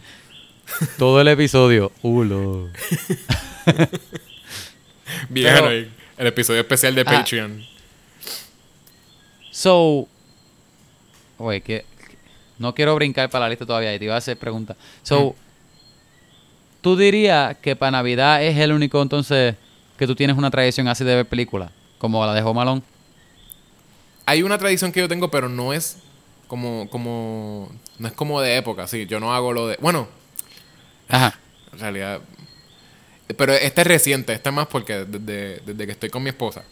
Todo 0.98 1.20
el 1.20 1.28
episodio. 1.28 1.92
Ulo. 2.02 2.70
Bien 5.30 5.54
Pero-. 5.54 5.70
El 6.18 6.28
episodio 6.28 6.62
especial 6.62 6.96
de 6.96 7.02
Ah. 7.02 7.06
Patreon. 7.06 7.66
So, 9.52 10.08
oye, 11.38 11.62
que- 11.62 11.86
no 12.60 12.74
quiero 12.76 12.96
brincar 12.96 13.30
para 13.30 13.46
la 13.46 13.50
lista 13.50 13.66
todavía 13.66 13.94
y 13.94 14.00
te 14.00 14.06
iba 14.06 14.16
a 14.16 14.18
hacer 14.18 14.38
preguntas. 14.38 14.78
So, 15.04 15.36
¿tú 16.82 16.96
dirías 16.98 17.58
que 17.58 17.76
para 17.76 17.92
Navidad 17.92 18.44
es 18.44 18.58
el 18.58 18.72
único 18.72 19.02
entonces 19.02 19.56
que 19.98 20.08
tú 20.08 20.16
tienes 20.16 20.38
una 20.38 20.52
tradición 20.52 20.88
así 20.88 21.04
de 21.04 21.16
ver 21.16 21.26
películas? 21.28 21.72
Como 21.98 22.26
la 22.26 22.34
de 22.34 22.42
Home 22.42 22.62
Alone. 22.62 22.82
Hay 24.26 24.44
una 24.44 24.58
tradición 24.58 24.92
que 24.92 25.00
yo 25.00 25.08
tengo, 25.08 25.30
pero 25.32 25.50
no 25.50 25.74
es 25.74 25.98
como, 26.48 26.88
como, 26.90 27.70
no 28.00 28.08
es 28.08 28.14
como 28.14 28.42
de 28.42 28.58
época, 28.58 28.88
sí. 28.88 29.06
Yo 29.06 29.20
no 29.20 29.34
hago 29.34 29.54
lo 29.54 29.68
de, 29.68 29.78
bueno, 29.82 30.08
Ajá. 31.10 31.38
en 31.74 31.80
realidad, 31.80 32.22
pero 33.38 33.54
este 33.54 33.82
es 33.82 33.88
reciente, 33.88 34.34
este 34.34 34.50
es 34.50 34.56
más 34.56 34.68
porque 34.68 35.06
desde, 35.06 35.60
desde 35.66 35.86
que 35.86 35.92
estoy 35.92 36.10
con 36.10 36.24
mi 36.24 36.30
esposa, 36.30 36.64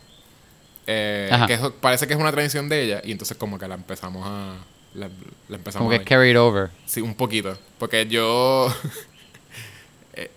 eh, 0.88 1.30
que 1.48 1.54
eso- 1.54 1.74
parece 1.74 2.08
que 2.08 2.14
es 2.14 2.20
una 2.20 2.32
tradición 2.32 2.70
de 2.70 2.84
ella 2.84 3.02
y 3.04 3.12
entonces 3.12 3.38
como 3.38 3.58
que 3.60 3.68
la 3.68 3.76
empezamos 3.76 4.24
a, 4.26 4.56
la, 4.94 5.10
la 5.50 5.56
empezamos 5.58 5.86
Como 5.86 5.90
a 5.90 5.94
que 5.94 6.00
ver. 6.00 6.08
carried 6.08 6.40
over. 6.40 6.70
Sí, 6.86 7.02
un 7.02 7.16
poquito. 7.16 7.58
Porque 7.78 8.06
yo. 8.08 8.74
eh, 10.14 10.30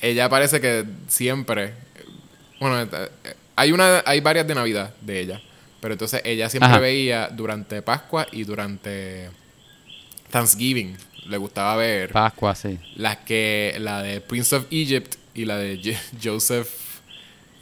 ella 0.00 0.28
parece 0.28 0.60
que 0.60 0.84
siempre. 1.08 1.74
Bueno, 2.60 2.80
eh, 2.82 3.08
hay 3.56 3.72
una 3.72 4.02
hay 4.06 4.20
varias 4.20 4.46
de 4.46 4.54
Navidad 4.54 4.94
de 5.00 5.20
ella. 5.20 5.40
Pero 5.80 5.94
entonces 5.94 6.20
ella 6.24 6.50
siempre 6.50 6.68
Ajá. 6.70 6.78
veía 6.78 7.28
durante 7.28 7.80
Pascua 7.80 8.26
y 8.32 8.44
durante 8.44 9.30
Thanksgiving. 10.30 10.96
Le 11.26 11.36
gustaba 11.36 11.76
ver 11.76 12.10
Pascua, 12.12 12.54
sí. 12.54 12.78
las 12.96 13.18
que. 13.18 13.76
La 13.78 14.02
de 14.02 14.20
Prince 14.20 14.54
of 14.56 14.66
Egypt 14.70 15.14
y 15.34 15.44
la 15.44 15.56
de 15.56 15.80
Je- 15.80 15.98
Joseph. 16.22 16.68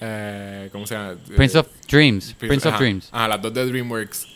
eh, 0.01 0.69
¿Cómo 0.73 0.87
se 0.87 0.95
llama? 0.95 1.17
Prince 1.37 1.59
of 1.59 1.67
Dreams. 1.89 2.35
Prince 2.39 2.67
of 2.69 2.75
ajá, 2.75 2.83
Dreams. 2.83 3.09
Ajá, 3.13 3.29
las 3.29 3.43
dos 3.43 3.53
de 3.55 3.67
DreamWorks. 3.67 4.27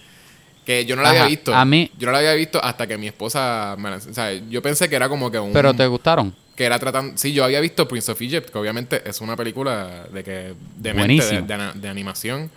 Que 0.64 0.84
yo 0.84 0.94
no 0.94 1.02
la 1.02 1.08
Ajá, 1.10 1.18
había 1.22 1.30
visto. 1.30 1.54
a 1.54 1.64
mí- 1.64 1.90
Yo 1.98 2.06
no 2.06 2.12
la 2.12 2.18
había 2.18 2.34
visto 2.34 2.62
hasta 2.62 2.86
que 2.86 2.96
mi 2.96 3.08
esposa 3.08 3.74
me 3.78 3.90
la- 3.90 3.96
O 3.96 4.00
sea, 4.00 4.32
yo 4.32 4.62
pensé 4.62 4.88
que 4.88 4.94
era 4.96 5.08
como 5.08 5.30
que 5.30 5.38
un... 5.38 5.52
Pero 5.52 5.74
te 5.74 5.86
gustaron. 5.86 6.34
Que 6.54 6.64
era 6.64 6.78
tratando... 6.78 7.16
Sí, 7.16 7.32
yo 7.32 7.44
había 7.44 7.60
visto 7.60 7.88
Prince 7.88 8.12
of 8.12 8.20
Egypt, 8.20 8.50
que 8.50 8.58
obviamente 8.58 9.02
es 9.08 9.20
una 9.20 9.34
película 9.36 10.06
de 10.12 10.22
que... 10.22 10.54
De 10.76 10.94
mente, 10.94 11.42
de, 11.42 11.88
animación. 11.88 12.50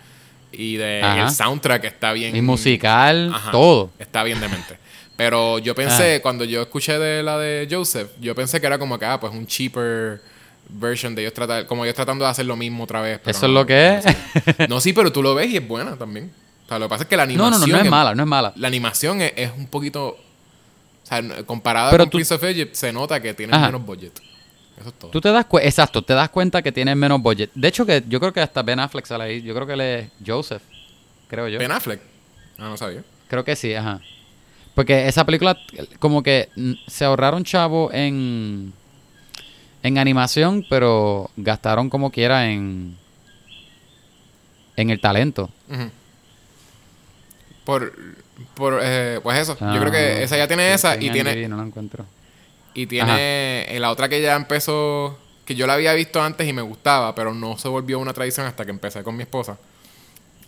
Y 0.52 0.76
de 0.76 1.00
el 1.00 1.30
soundtrack 1.30 1.84
está 1.84 2.12
bien... 2.12 2.36
Y 2.36 2.42
musical, 2.42 3.32
Ajá, 3.34 3.50
todo. 3.50 3.90
Está 3.98 4.22
bien 4.22 4.40
de 4.40 4.48
mente. 4.48 4.78
Pero 5.16 5.58
yo 5.58 5.74
pensé, 5.74 6.20
cuando 6.20 6.44
yo 6.44 6.62
escuché 6.62 6.98
de 6.98 7.22
la 7.22 7.38
de 7.38 7.66
Joseph, 7.70 8.10
yo 8.20 8.34
pensé 8.34 8.60
que 8.60 8.66
era 8.66 8.78
como 8.78 8.98
que, 8.98 9.06
ah, 9.06 9.18
pues 9.18 9.32
un 9.32 9.46
cheaper 9.46 10.20
version 10.68 11.14
de 11.14 11.22
ellos 11.22 11.32
tratar, 11.32 11.66
como 11.66 11.84
ellos 11.84 11.94
tratando 11.94 12.24
de 12.24 12.30
hacer 12.30 12.44
lo 12.46 12.54
mismo 12.56 12.84
otra 12.84 13.00
vez. 13.00 13.18
pero 13.24 13.36
Eso 13.36 13.46
es 13.46 13.52
lo 13.52 13.66
que 13.66 13.96
es. 13.96 14.68
No, 14.68 14.80
sí, 14.80 14.92
pero 14.92 15.10
tú 15.10 15.22
lo 15.22 15.34
ves 15.34 15.50
y 15.50 15.56
es 15.56 15.66
buena 15.66 15.96
también. 15.96 16.30
O 16.66 16.68
sea, 16.68 16.78
lo 16.78 16.86
que 16.86 16.90
pasa 16.90 17.02
es 17.04 17.08
que 17.08 17.16
la 17.16 17.26
No, 17.26 17.46
animación. 17.46 17.60
no, 17.60 17.66
no, 17.68 17.78
no 17.78 17.84
es 17.84 17.90
mala, 17.90 18.14
no 18.14 18.22
es 18.24 18.28
mala. 18.28 18.52
La 18.56 18.68
animación 18.68 19.20
es, 19.22 19.32
es 19.36 19.52
un 19.56 19.66
poquito. 19.68 20.08
O 20.08 21.06
sea, 21.08 21.22
comparada 21.44 21.90
Pero 21.92 22.04
con 22.04 22.10
tú- 22.10 22.18
Prince 22.18 22.34
of 22.34 22.42
Egypt, 22.42 22.74
se 22.74 22.92
nota 22.92 23.20
que 23.22 23.32
tiene 23.34 23.56
menos 23.56 23.84
budget. 23.86 24.18
Eso 24.78 24.88
es 24.88 24.94
todo. 24.98 25.10
Tú 25.12 25.20
te 25.20 25.30
das 25.30 25.44
cuenta, 25.46 25.68
exacto, 25.68 26.02
te 26.02 26.12
das 26.12 26.28
cuenta 26.28 26.60
que 26.62 26.72
tienes 26.72 26.96
menos 26.96 27.22
budget. 27.22 27.50
De 27.54 27.68
hecho, 27.68 27.86
que 27.86 28.02
yo 28.08 28.18
creo 28.20 28.32
que 28.32 28.40
hasta 28.40 28.62
Ben 28.62 28.80
Affleck 28.80 29.06
sale 29.06 29.24
ahí. 29.24 29.42
Yo 29.42 29.54
creo 29.54 29.66
que 29.66 29.72
él 29.74 29.80
es 29.80 30.08
Joseph, 30.26 30.62
creo 31.28 31.48
yo. 31.48 31.58
Ben 31.60 31.70
Affleck. 31.72 32.00
Ah, 32.58 32.68
no 32.68 32.76
sabía. 32.76 33.02
Creo 33.28 33.44
que 33.44 33.54
sí, 33.56 33.72
ajá. 33.74 34.00
Porque 34.74 35.06
esa 35.08 35.24
película, 35.24 35.56
como 36.00 36.22
que 36.22 36.48
se 36.88 37.04
ahorraron 37.06 37.44
chavo 37.44 37.90
en, 37.92 38.72
en 39.82 39.98
animación, 39.98 40.66
pero 40.68 41.30
gastaron 41.36 41.88
como 41.88 42.10
quiera 42.10 42.50
en, 42.50 42.96
en 44.76 44.90
el 44.90 45.00
talento. 45.00 45.48
Ujú. 45.70 45.90
Por. 47.66 47.92
por 48.54 48.80
eh, 48.82 49.20
pues 49.22 49.38
eso. 49.38 49.58
Ah, 49.60 49.72
Yo 49.74 49.80
creo 49.80 49.92
que 49.92 50.22
esa 50.22 50.38
ya 50.38 50.46
tiene 50.48 50.72
esa 50.72 50.96
y 50.96 51.08
en 51.08 51.12
tiene. 51.12 51.32
IMDb 51.32 51.48
no 51.50 51.56
la 51.58 51.64
encuentro. 51.64 52.06
Y 52.72 52.86
tiene 52.86 53.66
eh, 53.68 53.78
la 53.80 53.90
otra 53.90 54.08
que 54.08 54.22
ya 54.22 54.36
empezó, 54.36 55.18
que 55.44 55.54
yo 55.54 55.66
la 55.66 55.74
había 55.74 55.92
visto 55.94 56.22
antes 56.22 56.46
y 56.48 56.52
me 56.52 56.62
gustaba, 56.62 57.14
pero 57.14 57.34
no 57.34 57.58
se 57.58 57.68
volvió 57.68 57.98
una 57.98 58.12
tradición 58.14 58.46
hasta 58.46 58.64
que 58.64 58.70
empecé 58.70 59.02
con 59.02 59.16
mi 59.16 59.22
esposa. 59.22 59.58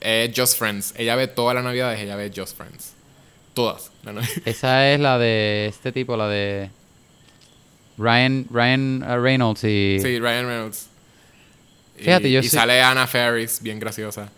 Es 0.00 0.30
Just 0.34 0.58
Friends. 0.58 0.94
Ella 0.96 1.16
ve 1.16 1.26
todas 1.26 1.54
las 1.54 1.64
navidades, 1.64 2.00
ella 2.00 2.16
ve 2.16 2.30
Just 2.34 2.56
Friends. 2.56 2.92
Todas. 3.54 3.90
Esa 4.44 4.90
es 4.92 5.00
la 5.00 5.18
de 5.18 5.66
este 5.66 5.90
tipo, 5.90 6.16
la 6.16 6.28
de 6.28 6.70
Ryan, 7.96 8.46
Ryan 8.50 9.02
uh, 9.02 9.20
Reynolds 9.20 9.64
y... 9.64 9.98
Sí, 10.00 10.20
Ryan 10.20 10.46
Reynolds. 10.46 10.86
Y- 11.98 12.04
Fíjate, 12.04 12.30
yo 12.30 12.40
y 12.40 12.48
sale 12.48 12.80
Anna 12.80 13.06
Faris, 13.08 13.60
bien 13.60 13.80
graciosa. 13.80 14.30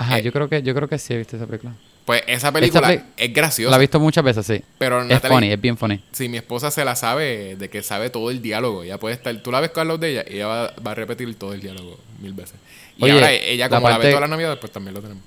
Ajá, 0.00 0.18
eh, 0.18 0.22
yo 0.22 0.32
creo 0.32 0.48
que 0.48 0.62
yo 0.62 0.74
creo 0.74 0.88
que 0.88 0.98
sí 0.98 1.12
he 1.12 1.18
visto 1.18 1.36
esa 1.36 1.46
película. 1.46 1.72
Pues 2.06 2.22
esa 2.26 2.50
película 2.50 3.04
es 3.16 3.32
graciosa. 3.34 3.70
La 3.70 3.76
he 3.76 3.80
visto 3.80 4.00
muchas 4.00 4.24
veces, 4.24 4.46
sí. 4.46 4.62
pero 4.78 5.02
Es 5.02 5.06
Natalie, 5.08 5.34
funny, 5.36 5.52
es 5.52 5.60
bien 5.60 5.76
funny. 5.76 6.02
si 6.12 6.28
mi 6.28 6.38
esposa 6.38 6.70
se 6.70 6.84
la 6.84 6.96
sabe, 6.96 7.56
de 7.56 7.68
que 7.68 7.82
sabe 7.82 8.08
todo 8.10 8.30
el 8.30 8.40
diálogo, 8.40 8.82
ella 8.82 8.98
puede 8.98 9.14
estar, 9.14 9.36
tú 9.42 9.52
la 9.52 9.60
ves 9.60 9.70
con 9.70 9.86
los 9.86 10.00
de 10.00 10.10
ella 10.12 10.24
y 10.28 10.36
ella 10.36 10.46
va, 10.46 10.74
va 10.84 10.90
a 10.92 10.94
repetir 10.94 11.32
todo 11.38 11.52
el 11.52 11.60
diálogo 11.60 11.98
mil 12.20 12.32
veces. 12.32 12.54
Y 12.96 13.04
Oye, 13.04 13.12
ahora 13.12 13.30
ella, 13.32 13.68
la 13.68 13.76
como 13.76 13.88
la, 13.90 13.98
ve 13.98 14.06
todas 14.08 14.20
las 14.22 14.30
navidades, 14.30 14.58
pues 14.58 14.72
también 14.72 14.94
lo 14.94 15.00
tenemos. 15.02 15.22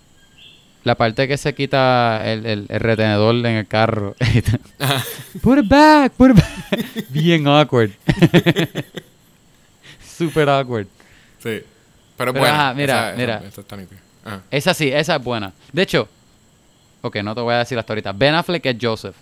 La 0.84 0.96
parte 0.96 1.28
que 1.30 1.38
se 1.38 1.54
quita 1.56 2.22
el, 2.30 2.46
el- 2.46 2.66
el 2.68 2.80
retenedor 2.80 3.36
en 3.36 3.46
el 3.46 3.68
carro. 3.68 4.16
put 5.42 5.60
it 5.60 5.68
back, 5.70 6.12
put 6.14 6.32
it 6.32 6.36
back. 6.38 7.06
Bien 7.10 7.48
awkward. 7.48 7.92
Super 10.18 10.50
awkward. 10.50 10.88
Sí. 11.42 11.62
Pero, 12.18 12.34
bueno, 12.34 12.74
mira, 12.76 13.10
esa, 13.10 13.18
mira. 13.18 13.38
Esa, 13.38 13.48
esa 13.48 13.62
está 13.62 13.78
Ajá. 14.24 14.42
Esa 14.52 14.74
sí, 14.74 14.90
esa 14.92 15.16
es 15.16 15.24
buena. 15.24 15.54
De 15.72 15.82
hecho, 15.82 16.08
ok, 17.02 17.18
no 17.18 17.36
te 17.36 17.42
voy 17.42 17.54
a 17.54 17.60
decir 17.60 17.78
hasta 17.78 17.94
ahorita. 17.94 18.12
Ben 18.14 18.36
Affleck 18.36 18.66
es 18.66 18.78
Joseph. 18.82 19.16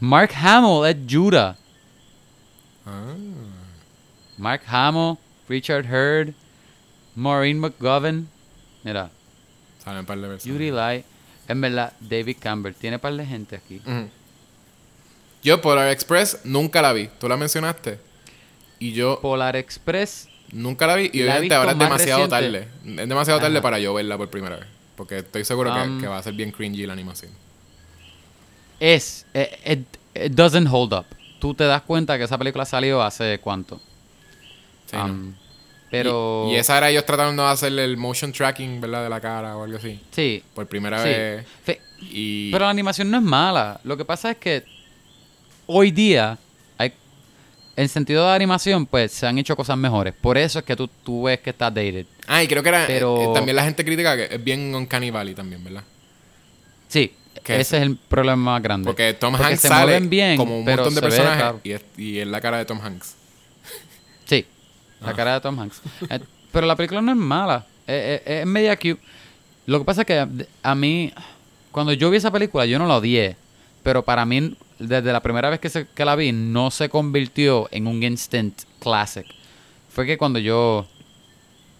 Mark 0.00 0.30
Hamill 0.34 0.86
es 0.86 0.96
Judah. 1.12 1.56
Ah. 2.84 3.14
Mark 4.38 4.62
Hamill, 4.66 5.16
Richard 5.48 5.86
Hurd, 5.86 6.34
Maureen 7.14 7.58
McGovern. 7.58 8.28
Mira, 8.84 9.10
Saben 9.82 10.00
un 10.00 10.06
par 10.06 10.18
de 10.18 10.28
veces. 10.28 10.50
Judy 10.50 10.70
Light. 10.70 11.04
En 11.48 11.60
verdad, 11.60 11.92
David 12.00 12.38
Campbell. 12.40 12.74
Tiene 12.74 12.98
par 12.98 13.14
de 13.14 13.24
gente 13.24 13.54
aquí. 13.56 13.80
Yo, 15.42 15.60
Polar 15.60 15.88
Express, 15.90 16.40
nunca 16.44 16.82
la 16.82 16.92
vi. 16.92 17.08
Tú 17.20 17.28
la 17.28 17.36
mencionaste. 17.36 18.00
Y 18.80 18.92
yo 18.92 19.20
Polar 19.20 19.54
Express. 19.54 20.28
Nunca 20.52 20.86
la 20.86 20.96
vi. 20.96 21.10
Y 21.12 21.20
La 21.22 21.32
obviamente 21.32 21.54
ahora 21.54 21.72
es 21.72 21.78
demasiado 21.78 22.26
reciente. 22.26 22.68
tarde. 22.84 23.02
Es 23.02 23.08
demasiado 23.08 23.40
tarde 23.40 23.56
Ajá. 23.56 23.62
para 23.62 23.78
yo 23.78 23.94
verla 23.94 24.16
por 24.16 24.28
primera 24.30 24.56
vez. 24.56 24.66
Porque 24.96 25.18
estoy 25.18 25.44
seguro 25.44 25.72
que- 25.74 25.80
Um, 25.80 26.00
que, 26.00 26.06
va 26.06 26.18
a 26.18 26.22
ser 26.22 26.32
bien 26.34 26.50
cringy 26.52 26.86
la 26.86 26.92
animación. 26.92 27.30
Es. 28.80 29.26
eh, 29.34 29.58
It, 30.14 30.24
it 30.26 30.32
doesn't 30.32 30.68
hold 30.70 30.92
up. 30.94 31.06
Tú 31.38 31.54
te 31.54 31.64
das 31.64 31.82
cuenta 31.82 32.16
que 32.18 32.24
esa 32.24 32.38
película 32.38 32.64
salió 32.64 33.02
hace 33.02 33.38
cuánto. 33.40 33.80
Sí, 34.90 34.96
Um, 34.96 35.30
¿no? 35.30 35.34
pero. 35.90 36.46
Y, 36.48 36.52
y 36.54 36.56
esa 36.56 36.78
era 36.78 36.90
ellos 36.90 37.04
tratando 37.04 37.42
de 37.44 37.50
hacerle 37.50 37.84
el 37.84 37.96
motion 37.96 38.32
tracking, 38.32 38.80
¿verdad? 38.80 39.04
De 39.04 39.10
la 39.10 39.20
cara 39.20 39.56
o 39.56 39.64
algo 39.64 39.76
así. 39.78 40.00
Sí. 40.12 40.42
Por 40.54 40.66
primera 40.66 41.02
sí. 41.02 41.08
vez. 41.08 41.46
Fe- 41.64 41.80
Y 42.00 42.50
Pero 42.52 42.64
la 42.66 42.70
animación 42.70 43.10
no 43.10 43.16
es 43.18 43.22
mala. 43.22 43.80
Lo 43.84 43.96
que 43.96 44.04
pasa 44.04 44.30
es 44.30 44.36
que 44.36 44.64
hoy 45.66 45.90
día, 45.90 46.38
en 47.76 47.88
sentido 47.88 48.26
de 48.26 48.34
animación, 48.34 48.86
pues 48.86 49.12
se 49.12 49.26
han 49.26 49.38
hecho 49.38 49.54
cosas 49.54 49.76
mejores. 49.76 50.14
Por 50.14 50.38
eso 50.38 50.58
es 50.60 50.64
que 50.64 50.74
tú, 50.76 50.88
tú 51.04 51.24
ves 51.24 51.40
que 51.40 51.50
está 51.50 51.70
dated. 51.70 52.06
Ah, 52.26 52.42
y 52.42 52.48
creo 52.48 52.62
que 52.62 52.70
era. 52.70 52.86
Pero- 52.86 53.20
eh, 53.20 53.34
también 53.34 53.54
la 53.56 53.64
gente 53.64 53.84
critica 53.84 54.16
que 54.16 54.34
es 54.34 54.42
bien 54.42 54.74
un 54.74 54.88
Valley 54.88 55.34
también, 55.34 55.62
¿verdad? 55.62 55.84
Sí, 56.88 57.12
¿Qué 57.44 57.60
ese 57.60 57.76
es 57.76 57.82
el 57.82 57.96
problema 57.96 58.52
más 58.52 58.62
grande. 58.62 58.86
Porque 58.86 59.12
Tom 59.14 59.32
Porque 59.32 59.46
Hanks 59.46 59.60
se 59.60 59.68
sale 59.68 59.82
mueven 59.84 60.10
bien, 60.10 60.36
como 60.36 60.58
un 60.58 60.64
montón 60.64 60.94
de 60.94 61.00
personajes 61.00 61.42
raro. 61.42 61.60
y 61.62 61.70
es, 61.72 61.82
y 61.96 62.18
es 62.18 62.26
la 62.26 62.40
cara 62.40 62.58
de 62.58 62.64
Tom 62.64 62.80
Hanks. 62.82 63.14
Sí, 64.24 64.44
la 65.00 65.10
Ah. 65.10 65.14
cara 65.14 65.34
de 65.34 65.40
Tom 65.40 65.58
Hanks. 65.60 65.80
Eh, 66.10 66.18
pero 66.50 66.66
la 66.66 66.74
película 66.74 67.00
no 67.02 67.12
es 67.12 67.16
mala. 67.18 67.64
Eh, 67.86 68.22
eh, 68.26 68.40
es 68.40 68.46
media 68.46 68.74
cute. 68.76 68.98
Lo 69.66 69.78
que 69.78 69.84
pasa 69.84 70.00
es 70.00 70.06
que 70.06 70.18
a- 70.18 70.28
a 70.62 70.74
mí, 70.74 71.12
cuando 71.70 71.92
yo 71.92 72.10
vi 72.10 72.16
esa 72.16 72.30
película, 72.32 72.66
yo 72.66 72.78
no 72.78 72.86
la 72.88 72.96
odié. 72.96 73.36
Pero 73.84 74.02
para 74.04 74.24
mí, 74.24 74.56
desde 74.78 75.12
la 75.12 75.20
primera 75.22 75.48
vez 75.50 75.58
que, 75.60 75.68
se- 75.68 75.86
que 75.88 76.04
la 76.04 76.16
vi, 76.16 76.32
no 76.32 76.70
se 76.70 76.88
convirtió 76.88 77.68
en 77.70 77.86
un 77.86 78.02
instant 78.02 78.62
classic. 78.80 79.26
Fue 79.88 80.06
que 80.06 80.18
cuando 80.18 80.38
yo... 80.38 80.86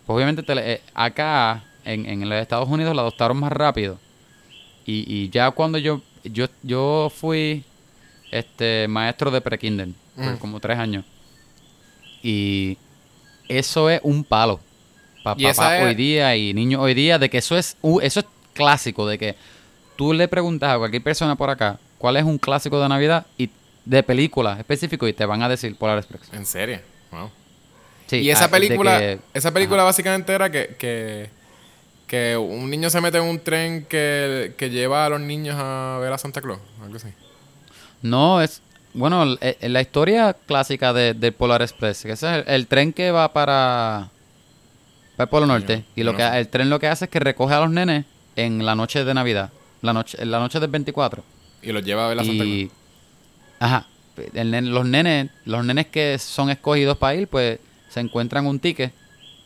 pues 0.06 0.14
obviamente 0.16 0.42
tele- 0.42 0.72
eh, 0.74 0.82
acá, 0.94 1.64
en, 1.84 2.06
en 2.06 2.28
los 2.28 2.38
Estados 2.40 2.68
Unidos, 2.68 2.94
la 2.96 3.02
adoptaron 3.02 3.36
más 3.38 3.52
rápido. 3.52 3.98
Y, 4.86 5.04
y 5.12 5.28
ya 5.30 5.50
cuando 5.50 5.78
yo, 5.78 6.00
yo, 6.24 6.46
yo 6.62 7.12
fui 7.14 7.64
este 8.30 8.86
maestro 8.88 9.30
de 9.30 9.40
pre-kinder, 9.40 9.88
por 10.14 10.24
Mm. 10.34 10.38
como 10.38 10.60
tres 10.60 10.78
años. 10.78 11.04
Y 12.22 12.78
eso 13.48 13.90
es 13.90 14.00
un 14.02 14.24
palo 14.24 14.60
para 15.22 15.36
es- 15.50 15.58
hoy 15.84 15.94
día 15.94 16.36
y 16.36 16.54
niños 16.54 16.80
hoy 16.80 16.94
día, 16.94 17.18
de 17.18 17.28
que 17.28 17.38
eso 17.38 17.56
es, 17.58 17.76
uh, 17.82 18.00
eso 18.00 18.20
es 18.20 18.26
clásico, 18.54 19.06
de 19.06 19.18
que 19.18 19.36
tú 19.96 20.12
le 20.12 20.28
preguntas 20.28 20.70
a 20.74 20.78
cualquier 20.78 21.02
persona 21.02 21.36
por 21.36 21.50
acá 21.50 21.78
cuál 21.98 22.16
es 22.16 22.24
un 22.24 22.38
clásico 22.38 22.80
de 22.80 22.88
Navidad 22.88 23.26
y 23.38 23.50
de 23.84 24.02
película 24.02 24.56
específico 24.58 25.06
y 25.06 25.12
te 25.12 25.24
van 25.26 25.42
a 25.42 25.48
decir 25.48 25.76
Polar 25.76 25.98
Express. 25.98 26.32
¿En 26.32 26.44
serio? 26.46 26.80
Wow. 27.12 27.30
Sí, 28.08 28.16
y 28.18 28.30
esa 28.30 28.44
ah, 28.46 28.48
película, 28.50 28.98
que- 28.98 29.18
esa 29.34 29.52
película 29.52 29.82
básicamente 29.82 30.32
era 30.32 30.50
que, 30.50 30.76
que, 30.78 31.28
que 32.06 32.36
un 32.36 32.68
niño 32.70 32.88
se 32.90 33.00
mete 33.00 33.18
en 33.18 33.24
un 33.24 33.40
tren 33.40 33.84
que, 33.84 34.54
que 34.56 34.70
lleva 34.70 35.06
a 35.06 35.08
los 35.08 35.20
niños 35.20 35.56
a 35.58 35.98
ver 36.00 36.12
a 36.12 36.18
Santa 36.18 36.40
Claus, 36.40 36.58
algo 36.82 36.96
así. 36.96 37.08
No, 38.02 38.40
es. 38.40 38.62
Bueno, 38.94 39.22
l- 39.24 39.38
eh, 39.40 39.68
la 39.68 39.80
historia 39.80 40.34
clásica 40.46 40.92
de, 40.92 41.14
del 41.14 41.32
Polar 41.32 41.62
Express, 41.62 42.02
que 42.02 42.12
ese 42.12 42.26
es 42.40 42.46
el, 42.46 42.54
el 42.54 42.66
tren 42.66 42.92
que 42.92 43.10
va 43.10 43.32
para, 43.32 44.08
para 45.16 45.24
el 45.24 45.28
Polo 45.30 45.46
Norte. 45.46 45.84
Y 45.94 46.02
lo 46.02 46.12
no 46.12 46.18
que 46.18 46.24
el 46.38 46.48
tren 46.48 46.70
lo 46.70 46.78
que 46.78 46.86
hace 46.88 47.04
es 47.06 47.10
que 47.10 47.20
recoge 47.20 47.54
a 47.54 47.60
los 47.60 47.70
nenes 47.70 48.04
en 48.36 48.64
la 48.64 48.74
noche 48.74 49.04
de 49.04 49.12
Navidad. 49.14 49.50
La 49.82 49.92
noche, 49.92 50.16
en 50.20 50.30
la 50.30 50.38
noche 50.38 50.60
del 50.60 50.70
24. 50.70 51.22
Y 51.62 51.72
los 51.72 51.84
lleva 51.84 52.06
a 52.06 52.08
ver 52.08 52.20
a 52.20 52.24
Santa. 52.24 52.44
Y. 52.44 52.70
Ajá. 53.58 53.86
los 54.42 54.86
nenes, 54.86 55.30
los 55.44 55.64
nenes 55.64 55.86
que 55.86 56.18
son 56.18 56.50
escogidos 56.50 56.96
para 56.98 57.14
ir, 57.14 57.28
pues 57.28 57.58
se 57.88 58.00
encuentran 58.00 58.46
un 58.46 58.58
ticket. 58.60 58.92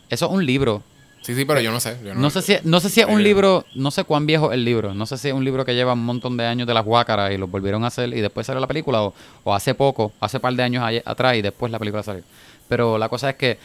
Eso 0.09 0.25
es 0.25 0.31
un 0.31 0.45
libro. 0.45 0.83
Sí, 1.21 1.35
sí, 1.35 1.45
pero 1.45 1.61
yo 1.61 1.71
no 1.71 1.79
sé. 1.79 1.97
yo 2.03 2.15
No 2.15 2.29
sé 2.31 2.41
si, 2.41 2.55
no 2.63 2.79
sé 2.79 2.89
si 2.89 2.99
es 3.01 3.05
un 3.07 3.21
libro, 3.23 3.63
no 3.75 3.91
sé 3.91 4.03
cuán 4.03 4.25
viejo 4.25 4.51
es 4.51 4.55
el 4.55 4.65
libro, 4.65 4.93
no 4.95 5.05
sé 5.05 5.17
si 5.19 5.27
es 5.27 5.33
un 5.35 5.45
libro 5.45 5.63
que 5.63 5.75
lleva 5.75 5.93
un 5.93 6.03
montón 6.03 6.35
de 6.35 6.45
años 6.47 6.67
de 6.67 6.73
las 6.73 6.83
guácaras 6.83 7.31
y 7.31 7.37
lo 7.37 7.47
volvieron 7.47 7.83
a 7.83 7.87
hacer 7.87 8.09
y 8.11 8.21
después 8.21 8.47
salió 8.47 8.59
la 8.59 8.65
película 8.67 9.03
o, 9.03 9.13
o 9.43 9.53
hace 9.53 9.75
poco, 9.75 10.11
hace 10.19 10.39
par 10.39 10.53
de 10.55 10.63
años 10.63 10.83
atrás 11.05 11.35
y 11.35 11.43
después 11.43 11.71
la 11.71 11.77
película 11.77 12.01
salió. 12.01 12.23
Pero 12.67 12.97
la 12.97 13.07
cosa 13.07 13.29
es 13.29 13.35
que 13.35 13.59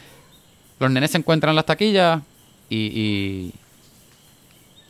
los 0.78 0.90
nenes 0.90 1.10
se 1.12 1.16
encuentran 1.18 1.52
en 1.52 1.56
las 1.56 1.64
taquillas 1.66 2.20
y, 2.68 2.76
y- 2.76 3.52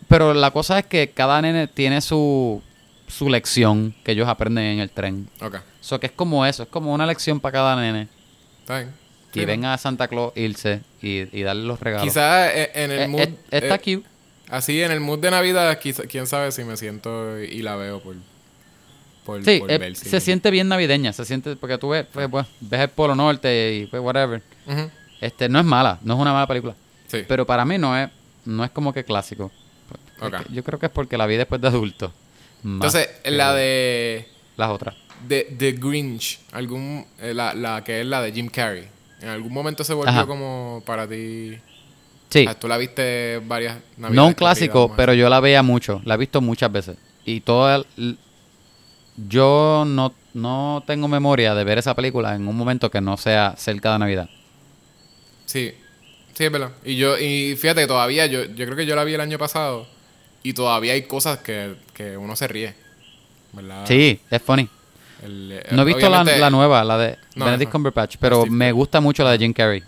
Pero 0.09 0.35
la 0.35 0.51
cosa 0.51 0.81
es 0.81 0.87
que 0.87 1.11
cada 1.11 1.41
nene 1.43 1.69
tiene 1.69 2.01
su, 2.01 2.61
su 3.09 3.29
lección 3.31 3.95
que 4.05 4.13
ellos 4.13 4.29
aprenden 4.29 4.65
en 4.65 4.79
el 4.81 4.91
tren. 4.91 5.29
Ok, 5.41 5.57
Eso 5.81 6.01
que 6.01 6.07
es 6.07 6.13
como 6.13 6.45
eso, 6.47 6.65
es 6.65 6.69
como 6.69 6.93
una 6.93 7.07
lección 7.07 7.41
para 7.41 7.53
cada 7.53 7.77
nene. 7.77 8.09
está 8.61 8.79
bien. 8.79 8.91
Y 9.35 9.41
Sí, 9.41 9.45
ven 9.45 9.65
a 9.67 9.77
Santa 9.77 10.09
Claus 10.09 10.33
irse 10.35 10.81
y, 11.03 11.29
y 11.39 11.43
darle 11.43 11.65
los 11.65 11.79
regalos. 11.79 12.07
Quizás 12.09 12.51
eh, 12.55 12.71
en 12.75 12.91
el 12.91 13.01
Eh, 13.03 13.09
mood... 13.09 13.21
eh, 13.21 13.37
está 13.51 13.75
eh, 13.75 13.79
cute. 13.79 14.03
Así, 14.49 14.81
en 14.81 14.91
el 14.93 15.01
mood 15.01 15.19
de 15.19 15.31
Navidad, 15.31 15.79
quizá- 15.79 16.05
quién 16.09 16.27
sabe 16.27 16.53
si 16.53 16.65
me 16.65 16.77
siento 16.79 17.39
y 17.43 17.61
la 17.63 17.77
veo 17.77 18.01
por... 18.01 18.15
por, 19.27 19.45
Sí, 19.45 19.59
por 19.59 19.69
ver 19.69 19.95
si- 19.97 20.09
se 20.09 20.21
siente 20.21 20.51
bien 20.51 20.69
navideña, 20.69 21.13
se 21.13 21.25
siente 21.27 21.55
porque 21.57 21.77
tú 21.79 21.91
ves, 21.91 22.07
pues, 22.13 22.29
pues, 22.31 22.47
ves 22.61 22.81
el 22.81 22.89
Polo 22.89 23.15
Norte 23.15 23.75
y 23.75 23.87
pues 23.87 24.03
whatever. 24.03 24.43
Este 25.21 25.49
no 25.49 25.59
es 25.59 25.65
mala, 25.65 25.99
no 26.03 26.15
es 26.15 26.21
una 26.21 26.33
mala 26.33 26.47
película, 26.47 26.75
Sí, 27.09 27.25
pero 27.29 27.47
para 27.47 27.65
mí 27.65 27.77
no 27.79 27.97
es 27.97 28.09
no 28.45 28.65
es 28.65 28.71
como 28.71 28.93
que 28.93 29.05
clásico. 29.05 29.51
Es 30.17 30.23
Ok. 30.23 30.47
que 30.47 30.53
Yo 30.55 30.63
creo 30.65 30.79
que 30.79 30.87
es 30.87 30.93
porque 30.93 31.19
la 31.19 31.27
vi 31.27 31.37
después 31.37 31.61
de 31.61 31.69
adulto. 31.69 32.13
Entonces, 32.65 33.09
la 33.25 33.55
de... 33.55 34.27
las 34.57 34.71
otras. 34.71 34.95
de 35.27 35.45
The 35.59 35.73
Grinch, 35.73 36.41
algún, 36.53 37.07
eh, 37.21 37.33
la, 37.35 37.55
la 37.55 37.83
que 37.85 38.01
es 38.01 38.07
la 38.07 38.21
de 38.23 38.33
Jim 38.33 38.49
Carrey, 38.49 38.89
¿en 39.21 39.29
algún 39.29 39.53
momento 39.53 39.85
se 39.85 39.95
volvió 39.95 40.11
Ajá. 40.13 40.27
como 40.27 40.83
para 40.85 41.07
ti? 41.09 41.57
Sí, 42.29 42.45
Ah, 42.49 42.55
Tú 42.55 42.67
la 42.69 42.77
viste 42.77 43.41
varias 43.47 43.77
navidades. 43.97 44.17
no 44.17 44.27
un 44.27 44.35
clásico, 44.35 44.93
pero 44.97 45.15
yo 45.15 45.29
la 45.29 45.39
veía 45.41 45.63
mucho, 45.63 46.03
la 46.05 46.15
he 46.15 46.19
visto 46.19 46.41
muchas 46.41 46.73
veces 46.73 46.97
y 47.25 47.41
toda 47.41 47.85
el- 47.97 48.19
yo 49.29 49.85
no 49.87 50.13
no 50.35 50.85
tengo 50.87 51.09
memoria 51.09 51.55
de 51.55 51.65
ver 51.65 51.79
esa 51.79 51.95
película 51.95 52.35
en 52.35 52.47
un 52.47 52.55
momento 52.57 52.91
que 52.91 53.01
no 53.01 53.17
sea 53.17 53.55
cerca 53.57 53.93
de 53.95 53.99
Navidad. 54.01 54.29
Sí, 55.47 55.73
sí, 56.35 56.45
es 56.45 56.53
verdad. 56.53 56.73
Y 56.85 56.97
yo, 56.97 57.17
y 57.19 57.57
fíjate 57.57 57.81
que 57.83 57.87
todavía, 57.87 58.27
yo, 58.27 58.45
yo 58.45 58.67
creo 58.67 58.77
que 58.77 58.85
yo 58.85 58.95
la 58.97 59.05
vi 59.05 59.15
el 59.15 59.21
año 59.23 59.39
pasado 59.39 59.87
y 60.49 60.53
todavía 60.53 60.93
hay 60.93 61.03
cosas 61.03 61.39
que, 61.39 61.75
que 61.95 62.17
uno 62.17 62.37
se 62.37 62.47
ríe. 62.49 62.75
¿Verdad? 63.53 63.85
Sí, 63.87 64.21
es 64.31 64.43
funny. 64.43 64.69
El, 65.25 65.63
No 65.73 65.83
he 65.83 65.85
visto 65.87 66.09
la, 66.11 66.23
la 66.25 66.51
nueva, 66.51 66.85
la 66.85 66.99
de 66.99 67.19
No, 67.37 67.47
Benedict 67.47 67.69
no. 67.69 67.73
Cumberbatch, 67.73 68.17
pero 68.21 68.45
me 68.47 68.71
gusta 68.73 69.01
mucho 69.01 69.25
la 69.25 69.31
de 69.33 69.39
Jim 69.39 69.53
Carrey. 69.53 69.83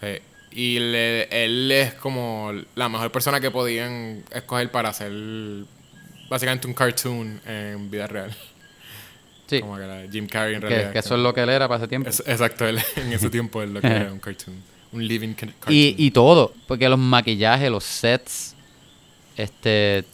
Sí. 0.00 0.08
Y 0.52 0.78
le- 0.78 1.44
él 1.44 1.70
es 1.72 1.94
como 1.94 2.52
la 2.74 2.88
mejor 2.88 3.10
persona 3.10 3.40
que 3.40 3.50
podían 3.50 4.22
escoger 4.32 4.70
para 4.70 4.90
hacer 4.90 5.12
básicamente 6.28 6.66
un 6.66 6.74
cartoon 6.74 7.40
en 7.46 7.90
vida 7.90 8.06
real. 8.06 8.34
Sí, 9.46 9.60
Como 9.60 9.76
que 9.76 9.82
de 9.84 10.08
Jim 10.10 10.26
Carrey 10.26 10.56
en 10.56 10.60
realidad. 10.62 10.92
que 10.92 10.98
eso 10.98 11.14
es 11.14 11.20
lo 11.22 11.32
que 11.32 11.40
él 11.42 11.48
era 11.48 11.66
para 11.68 11.78
ese 11.78 11.88
tiempo. 11.88 12.08
Es- 12.10 12.22
exacto, 12.26 12.66
él 12.66 12.78
en 12.96 13.12
ese 13.12 13.30
tiempo 13.30 13.62
es 13.62 13.70
lo 13.70 13.80
que 13.80 13.86
era 13.88 14.12
un 14.12 14.20
cartoon. 14.20 14.56
Un 14.92 15.06
living 15.06 15.32
ca- 15.34 15.46
cartoon. 15.46 15.74
Y, 15.74 15.94
y 15.96 16.10
todo, 16.10 16.52
porque 16.66 16.88
los 16.88 16.98
maquillajes, 16.98 17.70
los 17.70 17.84
sets, 17.84 18.54
este, 19.38 20.04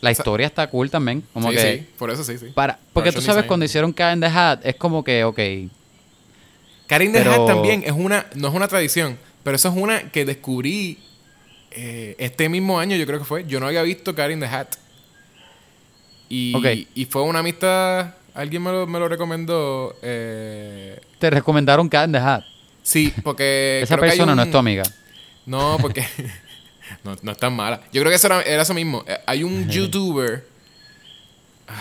la 0.00 0.10
historia 0.10 0.46
está 0.46 0.66
cool 0.68 0.90
también. 0.90 1.22
Como 1.32 1.50
sí, 1.50 1.56
que 1.56 1.78
sí, 1.78 1.86
por 1.98 2.10
eso 2.10 2.24
sí, 2.24 2.38
sí. 2.38 2.46
para, 2.54 2.78
porque 2.92 3.10
tú 3.12 3.20
sabes 3.20 3.36
design. 3.36 3.48
cuando 3.48 3.64
hicieron 3.66 3.90
in 3.90 4.20
the 4.20 4.26
Hat 4.26 4.60
es 4.64 4.76
como 4.76 5.04
que, 5.04 5.24
ok, 5.24 5.38
Karin 6.86 7.12
the 7.12 7.18
Pero- 7.18 7.32
Hat 7.32 7.46
también 7.46 7.82
es 7.84 7.92
una, 7.92 8.26
no 8.34 8.48
es 8.48 8.54
una 8.54 8.68
tradición, 8.68 9.18
pero 9.42 9.56
eso 9.56 9.68
es 9.68 9.76
una 9.76 10.10
que 10.10 10.24
descubrí 10.24 10.98
eh, 11.72 12.14
este 12.18 12.48
mismo 12.48 12.78
año, 12.78 12.96
yo 12.96 13.06
creo 13.06 13.18
que 13.18 13.24
fue. 13.24 13.44
Yo 13.46 13.60
no 13.60 13.66
había 13.66 13.82
visto 13.82 14.14
Karin 14.14 14.40
the 14.40 14.46
Hat. 14.46 14.68
Y, 16.28 16.88
y 16.94 17.04
fue 17.04 17.22
una 17.22 17.40
amistad, 17.40 18.14
alguien 18.34 18.62
me 18.62 18.72
lo, 18.72 18.86
me 18.86 18.98
lo 18.98 19.08
recomendó. 19.08 19.96
eh, 20.02 20.98
te 21.18 21.30
recomendaron 21.30 21.86
in 21.86 22.12
the 22.12 22.18
Hat. 22.18 22.44
sí, 22.82 23.12
porque... 23.22 23.80
Esa 23.84 23.96
persona 23.96 24.34
no 24.34 24.42
es 24.42 24.50
tu 24.50 24.58
amiga. 24.58 24.82
No, 25.44 25.78
porque 25.80 26.04
no, 27.04 27.16
no 27.22 27.32
es 27.32 27.38
tan 27.38 27.54
mala. 27.54 27.80
Yo 27.92 28.00
creo 28.02 28.10
que 28.10 28.16
eso 28.16 28.26
era, 28.26 28.42
era 28.42 28.62
eso 28.62 28.74
mismo. 28.74 29.04
Eh, 29.06 29.18
Hay 29.26 29.42
un 29.44 29.68
youtuber. 29.68 30.46
Ay, 31.66 31.76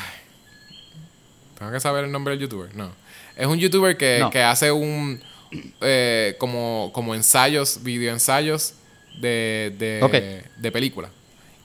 Tengo 1.57 1.71
que 1.71 1.79
saber 1.79 2.05
el 2.05 2.11
nombre 2.11 2.31
del 2.33 2.41
youtuber. 2.41 2.75
No. 2.75 2.91
Es 3.35 3.47
un 3.47 3.57
youtuber 3.59 3.97
que, 3.97 4.19
No. 4.19 4.29
que 4.29 4.41
hace 4.41 4.71
un 4.71 5.21
eh, 5.81 6.35
como, 6.39 6.91
como 6.93 7.15
ensayos, 7.15 7.83
videoensayos 7.83 8.73
de, 9.17 9.73
de, 9.77 10.43
de 10.57 10.71
películas. 10.71 11.11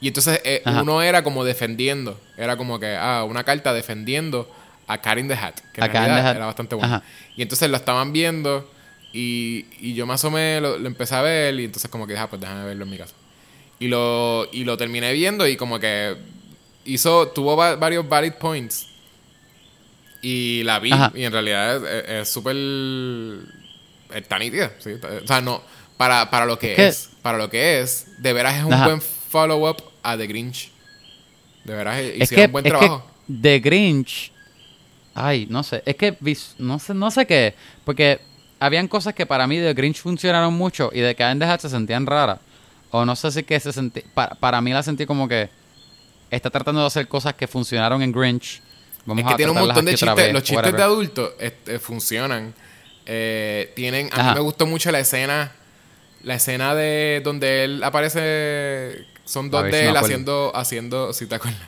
Y 0.01 0.09
entonces 0.09 0.41
eh, 0.45 0.63
uno 0.67 1.03
era 1.03 1.23
como 1.23 1.45
defendiendo. 1.45 2.19
Era 2.37 2.57
como 2.57 2.79
que, 2.81 2.97
ah, 2.97 3.25
una 3.29 3.45
carta 3.45 3.73
defendiendo 3.75 4.51
a 4.87 4.99
Karin 5.01 5.29
the 5.29 5.35
Hat. 5.35 5.55
Que 5.73 5.83
A 5.83 5.87
en 5.87 5.93
realidad 5.93 6.27
Hat. 6.29 6.37
era 6.37 6.47
bastante 6.47 6.75
bueno. 6.75 6.97
Ajá. 6.97 7.05
Y 7.37 7.43
entonces 7.43 7.69
lo 7.71 7.77
estaban 7.77 8.13
viendo 8.13 8.71
y, 9.13 9.67
y 9.81 9.95
yo 9.95 10.07
más 10.07 10.25
o 10.25 10.31
menos 10.31 10.73
lo, 10.73 10.79
lo 10.79 10.87
empecé 10.87 11.15
a 11.17 11.23
ver 11.23 11.55
y 11.59 11.65
entonces 11.65 11.91
como 11.91 12.07
que 12.07 12.13
dije, 12.15 12.23
ah, 12.25 12.31
pues 12.31 12.41
déjame 12.41 12.65
verlo 12.65 12.85
en 12.85 12.91
mi 12.91 12.99
casa. 12.99 13.15
Y 13.81 13.89
lo, 13.89 14.47
y 14.53 14.63
lo 14.65 14.77
terminé 14.77 15.13
viendo 15.13 15.49
y 15.49 15.57
como 15.57 15.81
que 15.81 16.15
hizo, 16.85 17.29
tuvo 17.29 17.57
va- 17.57 17.75
varios 17.77 18.09
valid 18.09 18.35
points. 18.35 18.87
Y 20.23 20.63
la 20.65 20.79
vi 20.79 20.93
Ajá. 20.93 21.11
y 21.15 21.25
en 21.25 21.33
realidad 21.33 21.77
es- 21.77 22.05
es 22.05 22.11
es 22.23 22.29
súper... 22.33 22.57
Está 24.15 24.39
nítida. 24.39 24.73
sí, 24.79 24.91
o 24.93 25.27
sea, 25.27 25.41
no, 25.41 25.63
para, 25.97 26.29
para 26.31 26.45
lo 26.45 26.59
que 26.59 26.73
Es 26.73 26.79
es, 26.79 27.07
que- 27.09 27.17
para 27.23 27.39
lo 27.39 27.49
que 27.49 27.81
es, 27.81 28.07
de 28.19 28.33
veras 28.33 28.57
es 28.59 28.65
un 28.65 28.73
Ajá. 28.75 28.87
buen 28.87 29.01
follow-up 29.01 29.83
a 30.03 30.17
The 30.17 30.27
Grinch. 30.27 30.71
De 31.65 31.75
veras 31.75 31.99
eh, 31.99 32.15
Es 32.19 32.23
hicieron 32.25 32.47
que, 32.47 32.53
buen 32.53 32.67
es 32.67 32.73
que 32.73 32.79
trabajo. 32.79 33.07
The 33.41 33.61
Grinch, 33.61 34.33
ay, 35.15 35.47
no 35.49 35.63
sé, 35.63 35.83
es 35.87 35.95
que 35.97 36.17
no 36.59 36.79
sé, 36.81 36.93
no 36.95 37.11
sé 37.13 37.27
qué, 37.27 37.55
porque 37.85 38.21
habían 38.59 38.89
cosas 38.89 39.15
que 39.15 39.25
para 39.25 39.47
mí 39.47 39.57
de 39.59 39.73
Grinch 39.73 40.01
funcionaron 40.01 40.53
mucho 40.55 40.91
y 40.93 40.99
de 41.01 41.15
the 41.15 41.45
Hat 41.45 41.61
se 41.61 41.69
sentían 41.69 42.05
raras. 42.07 42.41
O 42.91 43.05
no 43.05 43.15
sé 43.17 43.31
si 43.31 43.43
que 43.45 43.59
se 43.61 43.73
sentí, 43.73 44.03
para, 44.15 44.35
para 44.35 44.61
mí 44.61 44.73
la 44.73 44.83
sentí 44.83 45.07
como 45.07 45.29
que 45.29 45.49
está 46.31 46.51
tratando 46.51 46.81
de 46.81 46.87
hacer 46.87 47.07
cosas 47.09 47.35
que 47.35 47.47
funcionaron 47.47 48.03
en 48.03 48.13
Grinch. 48.13 48.61
Vamos 49.07 49.23
es 49.23 49.29
que 49.29 49.35
a 49.35 49.37
tiene 49.37 49.53
un 49.53 49.59
montón 49.59 49.85
de 49.85 49.93
chistes. 49.95 50.15
vez, 50.15 50.33
los 50.33 50.43
chistes 50.43 50.57
whatever. 50.57 50.77
de 50.79 50.83
adultos 50.83 51.31
este, 51.39 51.79
funcionan. 51.79 52.55
Eh, 53.07 53.73
tienen. 53.75 54.11
A 54.13 54.23
mí 54.31 54.35
me 54.35 54.41
gustó 54.41 54.67
mucho 54.67 54.91
la 54.93 55.01
escena. 55.01 55.53
La 56.23 56.35
escena 56.35 56.75
de 56.75 57.23
donde 57.25 57.65
él 57.65 57.83
aparece. 57.83 59.07
Son 59.25 59.51
dos 59.51 59.63
ver 59.63 59.73
de 59.73 59.89
él 59.89 59.97
haciendo. 59.97 60.53
haciendo. 60.55 61.13
Si 61.13 61.27
te 61.27 61.37
acuerdas. 61.37 61.63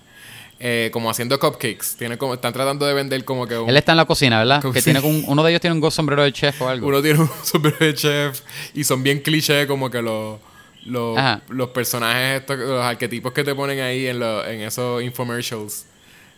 Eh, 0.60 0.90
como 0.92 1.10
haciendo 1.10 1.40
cupcakes. 1.40 1.96
Tiene 1.98 2.18
como, 2.18 2.34
están 2.34 2.52
tratando 2.52 2.86
de 2.86 2.94
vender 2.94 3.24
como 3.24 3.46
que 3.48 3.56
un- 3.58 3.68
Él 3.68 3.76
está 3.76 3.92
en 3.92 3.96
la 3.96 4.04
cocina, 4.04 4.38
¿verdad? 4.38 4.62
Que 4.72 4.80
tiene 4.82 5.00
un- 5.00 5.24
uno 5.26 5.42
de 5.42 5.50
ellos 5.50 5.60
tiene 5.60 5.74
un 5.76 5.90
sombrero 5.90 6.22
de 6.22 6.32
chef 6.32 6.60
o 6.62 6.68
algo. 6.68 6.86
uno 6.86 7.02
tiene 7.02 7.18
un 7.20 7.30
sombrero 7.42 7.78
de 7.84 7.94
chef. 7.94 8.42
Y 8.74 8.84
son 8.84 9.02
bien 9.02 9.20
cliché 9.20 9.66
como 9.66 9.90
que 9.90 10.02
los. 10.02 10.38
Los, 10.84 11.16
los 11.48 11.68
personajes, 11.70 12.40
estos, 12.40 12.58
los 12.58 12.82
arquetipos 12.84 13.32
que 13.32 13.44
te 13.44 13.54
ponen 13.54 13.80
ahí 13.80 14.06
en, 14.06 14.18
los 14.18 14.46
en 14.46 14.62
esos 14.62 15.02
infomercials. 15.02 15.86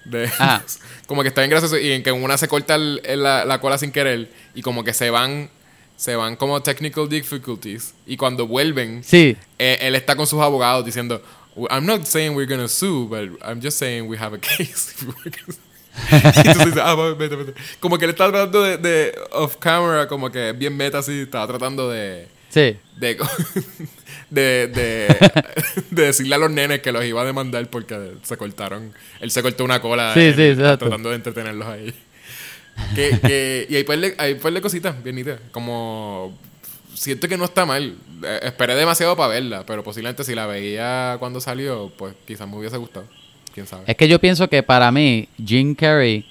De, 0.04 0.28
como 1.06 1.22
que 1.22 1.28
está 1.28 1.40
bien 1.40 1.50
gracioso 1.50 1.78
y 1.78 1.90
en 1.92 2.02
que 2.02 2.12
una 2.12 2.36
se 2.36 2.46
corta 2.46 2.74
el- 2.74 3.00
el- 3.04 3.22
la, 3.22 3.44
la 3.46 3.58
cola 3.60 3.78
sin 3.78 3.90
querer 3.90 4.30
y 4.54 4.60
como 4.60 4.84
que 4.84 4.92
se 4.92 5.08
van 5.10 5.48
se 5.96 6.14
van 6.16 6.36
como 6.36 6.60
technical 6.60 7.08
difficulties 7.08 7.94
y 8.06 8.16
cuando 8.18 8.46
vuelven 8.46 9.02
Sí, 9.04 9.36
eh, 9.58 9.78
él 9.80 9.94
está 9.94 10.14
con 10.16 10.26
sus 10.26 10.40
abogados 10.42 10.84
diciendo 10.84 11.22
I'm 11.70 11.86
not 11.86 12.04
saying 12.04 12.34
we're 12.36 12.52
gonna 12.52 12.68
sue 12.68 13.06
but 13.08 13.40
I'm 13.42 13.62
just 13.62 13.78
saying 13.78 14.06
we 14.08 14.18
have 14.18 14.34
a 14.36 14.38
case 14.40 14.92
dices, 16.10 16.76
ah, 16.82 16.94
vete, 17.16 17.36
vete. 17.36 17.54
Como 17.80 17.96
que 17.98 18.04
él 18.04 18.10
está 18.10 18.28
tratando 18.30 18.62
de, 18.62 18.76
de 18.78 19.14
off 19.30 19.56
camera, 19.56 20.08
como 20.08 20.30
que 20.30 20.52
bien 20.52 20.76
meta 20.76 20.98
así, 20.98 21.20
estaba 21.22 21.46
tratando 21.46 21.88
de. 21.88 22.26
Sí. 22.54 22.76
De, 22.96 23.16
de, 24.30 24.68
de, 24.68 25.32
de 25.90 26.02
decirle 26.02 26.36
a 26.36 26.38
los 26.38 26.52
nenes 26.52 26.80
que 26.80 26.92
los 26.92 27.04
iba 27.04 27.20
a 27.20 27.24
demandar 27.24 27.68
porque 27.68 28.12
se 28.22 28.36
cortaron. 28.36 28.92
Él 29.20 29.32
se 29.32 29.42
cortó 29.42 29.64
una 29.64 29.80
cola 29.80 30.14
Sí, 30.14 30.32
sí, 30.34 30.54
tratando 30.54 31.10
de 31.10 31.16
entretenerlos 31.16 31.66
ahí. 31.66 31.92
Que, 32.94 33.18
que, 33.20 33.66
y 33.68 33.82
par 33.82 33.98
de, 33.98 34.14
hay 34.18 34.36
par 34.36 34.52
de 34.52 34.60
cositas 34.60 35.02
bien 35.02 35.16
nítidas. 35.16 35.40
Como 35.50 36.38
siento 36.94 37.26
que 37.26 37.36
no 37.36 37.44
está 37.44 37.66
mal. 37.66 37.96
Eh, 38.22 38.40
esperé 38.44 38.76
demasiado 38.76 39.16
para 39.16 39.30
verla, 39.30 39.64
pero 39.66 39.82
posiblemente 39.82 40.22
si 40.22 40.36
la 40.36 40.46
veía 40.46 41.16
cuando 41.18 41.40
salió, 41.40 41.92
pues 41.98 42.14
quizás 42.24 42.48
me 42.48 42.56
hubiese 42.56 42.76
gustado. 42.76 43.06
Quién 43.52 43.66
sabe. 43.66 43.82
Es 43.88 43.96
que 43.96 44.06
yo 44.06 44.20
pienso 44.20 44.48
que 44.48 44.62
para 44.62 44.92
mí 44.92 45.28
Jim 45.44 45.74
Carrey 45.74 46.24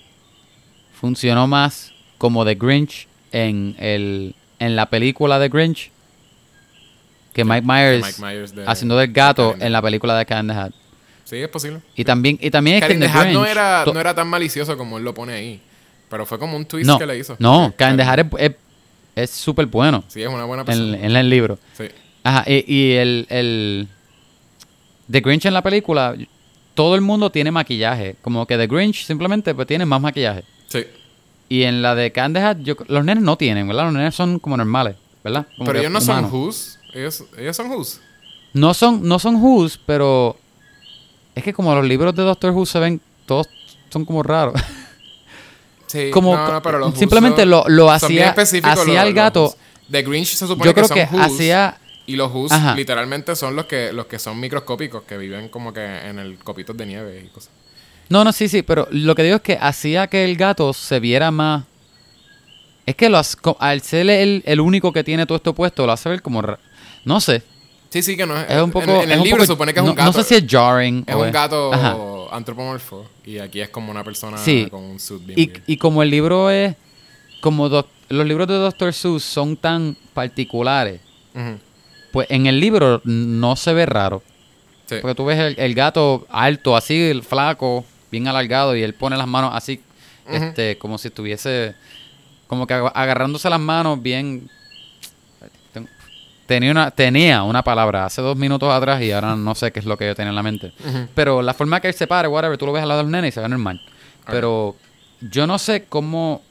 funcionó 1.00 1.48
más 1.48 1.92
como 2.18 2.46
The 2.46 2.56
Grinch 2.56 3.10
en, 3.34 3.76
el, 3.78 4.36
en 4.60 4.78
la 4.78 4.90
película 4.90 5.38
The 5.38 5.50
Grinch 5.50 5.92
que 7.34 7.44
Mike 7.44 7.66
Myers, 7.66 8.06
Mike 8.06 8.22
Myers 8.22 8.56
de- 8.56 8.66
haciendo 8.68 8.96
del 8.98 9.12
gato 9.12 9.54
de 9.58 9.66
en 9.66 9.74
la 9.74 9.82
película 9.82 10.18
de 10.18 10.26
Cat 10.26 10.42
in 10.44 10.48
the 10.50 10.54
Hat. 10.54 10.72
Sí, 11.26 11.38
es 11.38 11.50
posible. 11.50 11.80
Y 11.96 12.04
también, 12.04 12.38
y 12.42 12.52
también 12.52 12.78
es 12.78 12.88
que 12.88 12.96
the 12.96 13.08
Hat 13.08 13.28
no 13.30 13.46
era, 13.46 13.84
no 13.92 14.00
era 14.00 14.14
tan 14.14 14.28
malicioso 14.28 14.78
como 14.78 14.98
él 14.98 15.04
lo 15.04 15.14
pone 15.14 15.34
ahí. 15.34 15.62
Pero 16.10 16.26
fue 16.28 16.38
como 16.38 16.56
un 16.56 16.66
twist 16.66 16.86
no, 16.88 17.00
que 17.00 17.06
le 17.08 17.18
hizo. 17.18 17.36
no, 17.40 17.74
Cat 17.76 17.92
in 17.92 17.98
the 17.98 18.04
Karen- 18.04 18.30
Hat 18.34 18.54
es- 19.16 19.30
súper 19.32 19.66
bueno 19.68 20.04
Sí, 20.08 20.22
es 20.22 20.28
una 20.30 20.46
buena 20.46 20.64
persona. 20.64 20.98
en, 20.98 21.06
en 21.06 21.16
el 21.16 21.30
libro. 21.30 21.58
Sí. 21.78 21.86
Ajá, 22.24 22.44
y, 22.48 22.64
y 22.72 22.92
el, 22.94 23.26
el 23.30 23.88
The 25.10 25.22
Grinch 25.22 25.46
en 25.46 25.54
la 25.54 25.62
película, 25.62 26.16
todo 26.74 26.96
el 26.96 27.02
mundo 27.02 27.30
tiene 27.32 27.52
maquillaje. 27.52 28.16
Como 28.22 28.46
que 28.46 28.58
The 28.58 28.68
Grinch 28.68 29.06
simplemente 29.06 29.54
pues, 29.56 29.68
tiene 29.68 29.86
más 29.86 30.00
maquillaje. 30.02 30.44
Sí. 30.68 30.86
Y 31.50 31.64
en 31.64 31.82
la 31.82 31.96
de 31.96 32.10
the 32.12 32.40
Hat, 32.40 32.58
yo- 32.62 32.76
los 32.88 33.04
nenes 33.04 33.24
no 33.24 33.38
tienen, 33.38 33.68
¿verdad? 33.68 33.86
Los 33.86 33.94
nenes 33.94 34.16
son 34.16 34.40
como 34.40 34.56
normales, 34.58 34.96
¿verdad? 35.24 35.46
Como 35.58 35.68
Pero 35.68 35.80
ellos 35.80 35.92
no 35.92 36.02
son. 36.02 36.26
Who's. 36.32 36.80
Ellos, 36.94 37.24
ellos 37.38 37.56
son 37.56 37.70
Who's. 37.72 38.00
No 38.54 38.74
son, 38.74 39.08
no 39.08 39.18
son 39.20 39.36
Who's, 39.36 39.80
pero 39.86 40.38
es 41.36 41.44
que 41.44 41.54
como 41.54 41.74
los 41.76 41.86
libros 41.86 42.16
de 42.16 42.24
Doctor 42.24 42.52
Who 42.52 42.66
se 42.66 42.80
ven, 42.80 43.02
todos 43.26 43.48
son 43.90 44.06
como 44.06 44.24
raros. 44.24 44.56
Sí, 45.88 46.10
Como- 46.10 46.36
no, 46.36 46.54
no, 46.54 46.62
pero 46.64 46.80
los 46.80 46.98
simplemente 46.98 47.46
lo- 47.46 47.66
lo 47.68 47.92
hacía- 47.92 48.32
hacía 48.32 49.04
el 49.04 49.14
gato-. 49.14 49.56
The 49.92 50.02
Grinch 50.02 50.30
se 50.34 50.48
supone 50.48 50.66
Yo 50.68 50.74
creo 50.74 50.88
que 50.88 50.94
que 50.96 51.06
son 51.08 51.20
Who's. 51.20 51.26
hacía... 51.34 51.78
Y 52.08 52.16
los 52.16 52.32
Who's 52.34 52.52
Ajá. 52.52 52.74
literalmente 52.74 53.36
son 53.36 53.56
los 53.56 53.66
que, 53.68 53.94
los 53.94 54.08
que 54.08 54.18
son 54.18 54.40
microscópicos, 54.40 55.04
que 55.04 55.18
viven 55.20 55.50
como 55.50 55.72
que 55.72 55.86
en 55.86 56.18
el 56.18 56.40
copitos 56.40 56.76
de 56.76 56.88
nieve 56.88 57.24
y 57.24 57.30
cosas. 57.30 57.52
No, 58.10 58.24
no, 58.24 58.34
sí, 58.34 58.48
sí, 58.50 58.64
pero 58.64 58.88
lo 58.90 59.14
que 59.14 59.22
digo 59.22 59.36
es 59.36 59.42
que 59.44 59.56
hacía 59.62 60.08
que 60.08 60.26
el 60.26 60.36
gato 60.36 60.74
se 60.74 61.00
viera 61.00 61.30
más... 61.30 61.64
Es 62.88 62.96
que 62.96 63.08
lo 63.10 63.22
al 63.60 63.82
ser 63.82 64.10
el, 64.10 64.42
el 64.48 64.60
único 64.62 64.92
que 64.92 65.04
tiene 65.04 65.28
todo 65.28 65.36
esto 65.36 65.54
puesto, 65.54 65.86
lo 65.86 65.92
hace 65.92 66.10
ver 66.10 66.24
como... 66.24 66.42
No 67.06 67.20
sé, 67.22 67.42
Sí, 67.90 68.02
sí, 68.02 68.18
que 68.18 68.26
no 68.26 68.36
es. 68.36 68.50
es 68.50 68.60
un 68.62 68.72
poco... 68.72 69.04
En, 69.04 69.12
el 69.12 69.20
libro 69.22 69.38
poco- 69.38 69.42
se 69.42 69.48
supone 69.48 69.72
que 69.74 69.80
es 69.80 69.86
no, 69.86 69.92
un 69.92 69.96
gato. 69.96 70.12
No 70.12 70.14
sé 70.14 70.24
si 70.24 70.34
es 70.36 70.46
jarring. 70.52 71.04
Es 71.06 71.14
o 71.14 71.20
un 71.22 71.32
gato 71.32 71.72
Ajá. 71.72 71.96
antropomorfo. 72.32 73.06
Y 73.24 73.38
aquí 73.38 73.62
es 73.62 73.70
como 73.70 73.92
una 73.92 74.04
persona 74.04 74.38
Sí. 74.40 74.68
con 74.72 74.84
un 74.84 75.00
suit 75.00 75.24
bien 75.24 75.40
Y, 75.40 75.74
y 75.74 75.78
como 75.78 76.02
el 76.02 76.10
libro 76.10 76.50
es... 76.50 76.76
Como 77.40 77.70
doc- 77.70 77.88
los 78.10 78.26
libros 78.26 78.48
de 78.48 78.56
Dr. 78.56 78.94
Seuss 78.94 79.24
son 79.24 79.58
tan 79.58 79.96
particulares, 80.14 81.02
pues 82.12 82.28
en 82.30 82.46
el 82.48 82.60
libro 82.60 83.02
no 83.06 83.56
se 83.56 83.74
ve 83.74 83.86
raro. 83.86 84.22
Sí. 84.88 84.96
Porque 85.02 85.16
tú 85.16 85.26
ves 85.26 85.40
el, 85.40 85.56
el 85.60 85.74
gato 85.76 86.26
alto, 86.30 86.76
así, 86.76 87.00
el 87.02 87.22
flaco, 87.24 87.86
bien 88.12 88.28
alargado, 88.28 88.76
y 88.76 88.82
él 88.84 88.94
pone 88.94 89.18
las 89.18 89.28
manos 89.28 89.52
así, 89.54 89.82
este, 90.30 90.78
como 90.78 90.98
si 90.98 91.08
estuviese, 91.10 91.76
como 92.48 92.66
que 92.68 92.76
ag- 92.76 92.92
agarrándose 92.96 93.50
las 93.50 93.60
manos 93.60 94.02
bien. 94.02 94.50
Ten- 96.46 96.60
Tenía 96.60 96.72
una, 96.72 96.92
tenía 96.92 97.44
una 97.44 97.64
palabra 97.64 98.06
hace 98.06 98.22
dos 98.22 98.38
minutos 98.38 98.70
atrás 98.72 99.02
y 99.02 99.12
ahora 99.12 99.36
no 99.36 99.56
sé 99.56 99.72
qué 99.72 99.80
es 99.80 99.86
lo 99.86 99.98
que 99.98 100.08
yo 100.08 100.16
tenía 100.16 100.30
en 100.30 100.36
la 100.36 100.44
mente. 100.44 100.72
Pero 101.16 101.42
la 101.42 101.54
forma 101.54 101.80
que 101.80 101.88
él 101.88 101.94
se 101.94 102.06
pare, 102.08 102.28
whatever, 102.28 102.58
tú 102.58 102.66
lo 102.66 102.74
ves 102.74 102.84
al 102.84 102.90
lado 102.90 103.02
del 103.02 103.12
nene 103.12 103.30
y 103.30 103.32
se 103.32 103.40
ve 103.40 103.48
normal. 103.50 103.82
Pero 104.28 104.76
yo 105.22 105.48
no 105.48 105.58
sé 105.58 105.86
cómo 105.86 106.42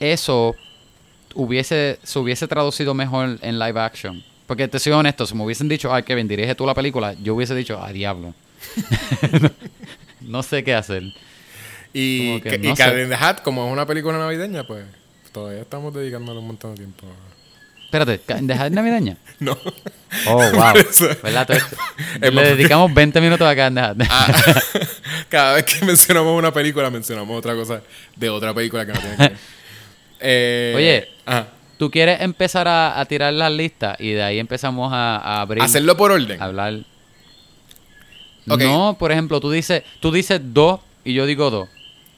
eso 0.00 0.54
hubiese, 1.34 1.98
se 2.02 2.18
hubiese 2.18 2.46
traducido 2.46 2.94
mejor 2.94 3.38
en 3.40 3.58
live 3.58 3.80
action. 3.80 4.22
Porque 4.46 4.66
te 4.68 4.78
soy 4.78 4.92
honesto, 4.92 5.26
si 5.26 5.34
me 5.34 5.44
hubiesen 5.44 5.68
dicho, 5.68 5.92
ay 5.92 6.02
Kevin, 6.02 6.26
dirige 6.28 6.54
tú 6.54 6.64
la 6.64 6.74
película, 6.74 7.14
yo 7.14 7.34
hubiese 7.34 7.54
dicho, 7.54 7.78
ay 7.82 7.94
diablo. 7.94 8.34
no 10.20 10.42
sé 10.42 10.64
qué 10.64 10.74
hacer. 10.74 11.02
Y, 11.92 12.40
que 12.40 12.50
que, 12.50 12.58
no 12.58 12.72
y 12.72 12.76
sé. 12.76 12.82
Cat 12.82 12.94
in 12.98 13.08
the 13.08 13.14
Hat, 13.14 13.40
como 13.42 13.66
es 13.66 13.72
una 13.72 13.86
película 13.86 14.18
navideña, 14.18 14.64
pues 14.64 14.84
todavía 15.32 15.62
estamos 15.62 15.92
dedicándole 15.92 16.38
un 16.38 16.46
montón 16.46 16.70
de 16.72 16.76
tiempo. 16.78 17.06
Espérate, 17.90 18.20
¿dejar 18.42 18.70
navideña? 18.70 19.16
No. 19.40 19.56
Oh, 20.26 20.34
wow. 20.52 20.74
¿Verdad? 21.22 21.46
Todo 21.46 21.56
esto? 21.56 21.76
Es 22.20 22.34
Le 22.34 22.42
dedicamos 22.56 22.92
20 22.92 23.20
minutos 23.20 23.46
a 23.46 23.50
Hat. 23.50 23.96
Ah, 24.10 24.26
cada 25.28 25.54
vez 25.54 25.64
que 25.64 25.84
mencionamos 25.84 26.36
una 26.36 26.52
película, 26.52 26.90
mencionamos 26.90 27.38
otra 27.38 27.54
cosa 27.54 27.80
de 28.16 28.28
otra 28.28 28.52
película 28.52 28.84
que 28.84 28.92
no 28.92 28.98
tiene 28.98 29.16
que 29.16 29.22
ver. 29.22 29.36
Eh, 30.20 30.72
Oye. 30.76 31.08
ajá. 31.24 31.46
¿Tú 31.78 31.88
quieres 31.88 32.20
empezar 32.20 32.66
a, 32.66 32.98
a 32.98 33.04
tirar 33.04 33.32
las 33.32 33.52
listas 33.52 33.96
y 34.00 34.10
de 34.10 34.22
ahí 34.24 34.40
empezamos 34.40 34.92
a, 34.92 35.16
a 35.18 35.40
abrir, 35.42 35.62
hacerlo 35.62 35.96
por 35.96 36.10
orden. 36.10 36.42
hablar? 36.42 36.80
No, 38.44 38.96
por 38.98 39.12
ejemplo, 39.12 39.40
tú 39.40 39.50
dices, 39.52 39.84
tú 40.00 40.10
dices 40.10 40.40
dos 40.42 40.80
y 41.04 41.14
yo 41.14 41.26
digo 41.26 41.48
dos. 41.50 41.68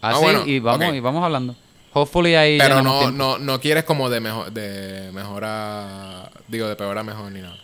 Así 0.01 0.17
Ah, 0.17 0.19
bueno, 0.19 0.47
y 0.47 0.59
vamos 0.59 0.95
y 0.95 1.01
vamos 1.01 1.23
hablando. 1.23 1.55
Hopefully 1.93 2.35
ahí 2.37 2.59
Pero 2.59 2.83
no, 2.83 3.11
no, 3.11 3.39
no 3.39 3.61
quieres 3.61 3.85
como 3.85 4.09
de 4.11 4.21
mejor, 4.21 4.53
de 4.53 5.11
mejor 5.13 5.43
a, 5.45 6.31
digo, 6.49 6.69
de 6.69 6.77
peor 6.77 6.97
a 6.97 7.03
mejor 7.03 7.33
ni 7.33 7.41
nada. 7.41 7.57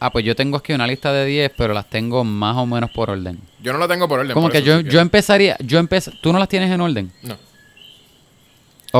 Ah, 0.00 0.10
pues 0.10 0.24
yo 0.24 0.36
tengo 0.36 0.56
aquí 0.58 0.72
una 0.72 0.86
lista 0.86 1.12
de 1.12 1.24
10, 1.24 1.52
pero 1.56 1.72
las 1.74 1.88
tengo 1.88 2.24
más 2.24 2.56
o 2.56 2.66
menos 2.66 2.90
por 2.90 3.10
orden. 3.10 3.38
Yo 3.60 3.72
no 3.72 3.78
lo 3.78 3.88
tengo 3.88 4.06
por 4.06 4.20
orden. 4.20 4.32
Como 4.34 4.46
por 4.46 4.52
que 4.52 4.62
yo, 4.62 4.80
yo 4.80 5.00
empezaría, 5.00 5.56
yo 5.60 5.78
empez, 5.78 6.10
¿tú 6.20 6.32
no 6.32 6.38
las 6.38 6.48
tienes 6.48 6.70
en 6.70 6.80
orden? 6.80 7.10
No. 7.22 7.36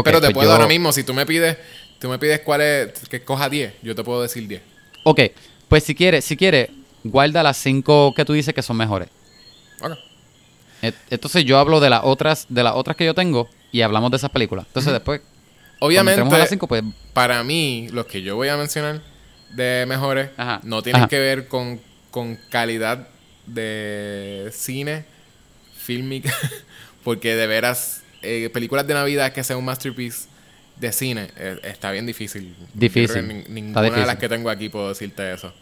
Pero 0.03 0.21
te 0.21 0.27
pues 0.29 0.35
puedo 0.35 0.49
yo- 0.49 0.55
ahora 0.55 0.67
mismo, 0.67 0.93
si 0.93 1.05
tú 1.05 1.15
me 1.15 1.25
pides, 1.27 1.57
tú 2.01 2.09
me 2.09 2.19
pides 2.19 2.41
cuál 2.41 2.63
es, 2.63 3.09
que 3.09 3.23
coja 3.23 3.49
10, 3.49 3.75
yo 3.83 3.95
te 3.95 4.03
puedo 4.03 4.23
decir 4.23 4.49
10. 4.49 4.63
Ok, 5.05 5.21
pues 5.69 5.85
si 5.85 5.95
quieres, 5.95 6.25
si 6.25 6.37
quieres, 6.37 6.71
guarda 7.05 7.43
las 7.43 7.59
cinco 7.59 8.13
que 8.17 8.25
tú 8.25 8.33
dices 8.33 8.55
que 8.55 8.63
son 8.63 8.77
mejores. 8.77 9.09
Ok. 9.83 9.93
Et- 10.83 10.95
Entonces 11.11 11.45
yo 11.45 11.59
hablo 11.59 11.79
de 11.81 11.91
las 11.91 12.01
otras, 12.03 12.47
de 12.49 12.63
las 12.65 12.75
otras 12.75 12.97
que 12.97 13.05
yo 13.05 13.15
tengo 13.15 13.49
y 13.75 13.83
hablamos 13.83 14.09
de 14.13 14.19
esas 14.19 14.31
películas. 14.31 14.67
Entonces 14.69 14.93
después, 14.93 15.21
Obviamente, 15.81 16.13
entremos 16.13 16.33
a 16.33 16.39
las 16.39 16.49
cinco, 16.49 16.69
pues 16.69 16.85
para 17.13 17.43
mí, 17.43 17.89
los 17.91 18.07
que 18.07 18.23
yo 18.23 18.37
voy 18.37 18.47
a 18.47 18.57
mencionar 18.57 19.03
de 19.51 19.85
mejores 19.89 20.31
Ajá. 20.37 20.61
no 20.63 20.81
tienen 20.81 21.03
Ajá. 21.03 21.09
que 21.09 21.19
ver 21.19 21.49
con, 21.49 21.81
con 22.13 22.39
calidad 22.51 23.09
de 23.47 24.49
cine, 24.53 25.05
fílmica, 25.77 26.33
porque 27.03 27.35
de 27.35 27.49
veras, 27.49 28.05
eh, 28.23 28.49
películas 28.53 28.87
de 28.87 28.95
Navidad 28.95 29.33
que 29.33 29.43
sea 29.43 29.57
un 29.57 29.65
masterpiece 29.65 30.29
de 30.77 30.93
cine 30.93 31.31
eh, 31.37 31.59
está 31.65 31.91
bien 31.91 32.07
difícil. 32.07 32.55
Difícil. 32.75 33.45
ninguna 33.49 33.83
de 33.83 34.07
las 34.07 34.17
que 34.19 34.29
tengo 34.29 34.51
aquí 34.51 34.69
puedo 34.69 34.91
decirte 34.91 35.33
eso. 35.33 35.53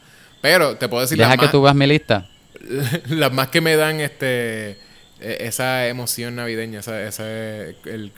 Pero 0.43 0.77
te 0.77 0.87
puedo 0.87 1.01
decir 1.01 1.17
deja 1.17 1.31
las 1.31 1.39
que 1.39 1.45
más, 1.47 1.53
tú 1.53 1.63
veas 1.63 1.75
mi 1.75 1.87
lista. 1.87 2.29
las 3.09 3.33
más 3.33 3.49
que 3.49 3.63
me 3.63 3.75
dan 3.75 4.01
este 4.01 4.92
esa 5.23 5.87
emoción 5.89 6.37
navideña, 6.37 6.81
esa, 6.81 7.03
ese, 7.07 7.77
el, 7.85 8.13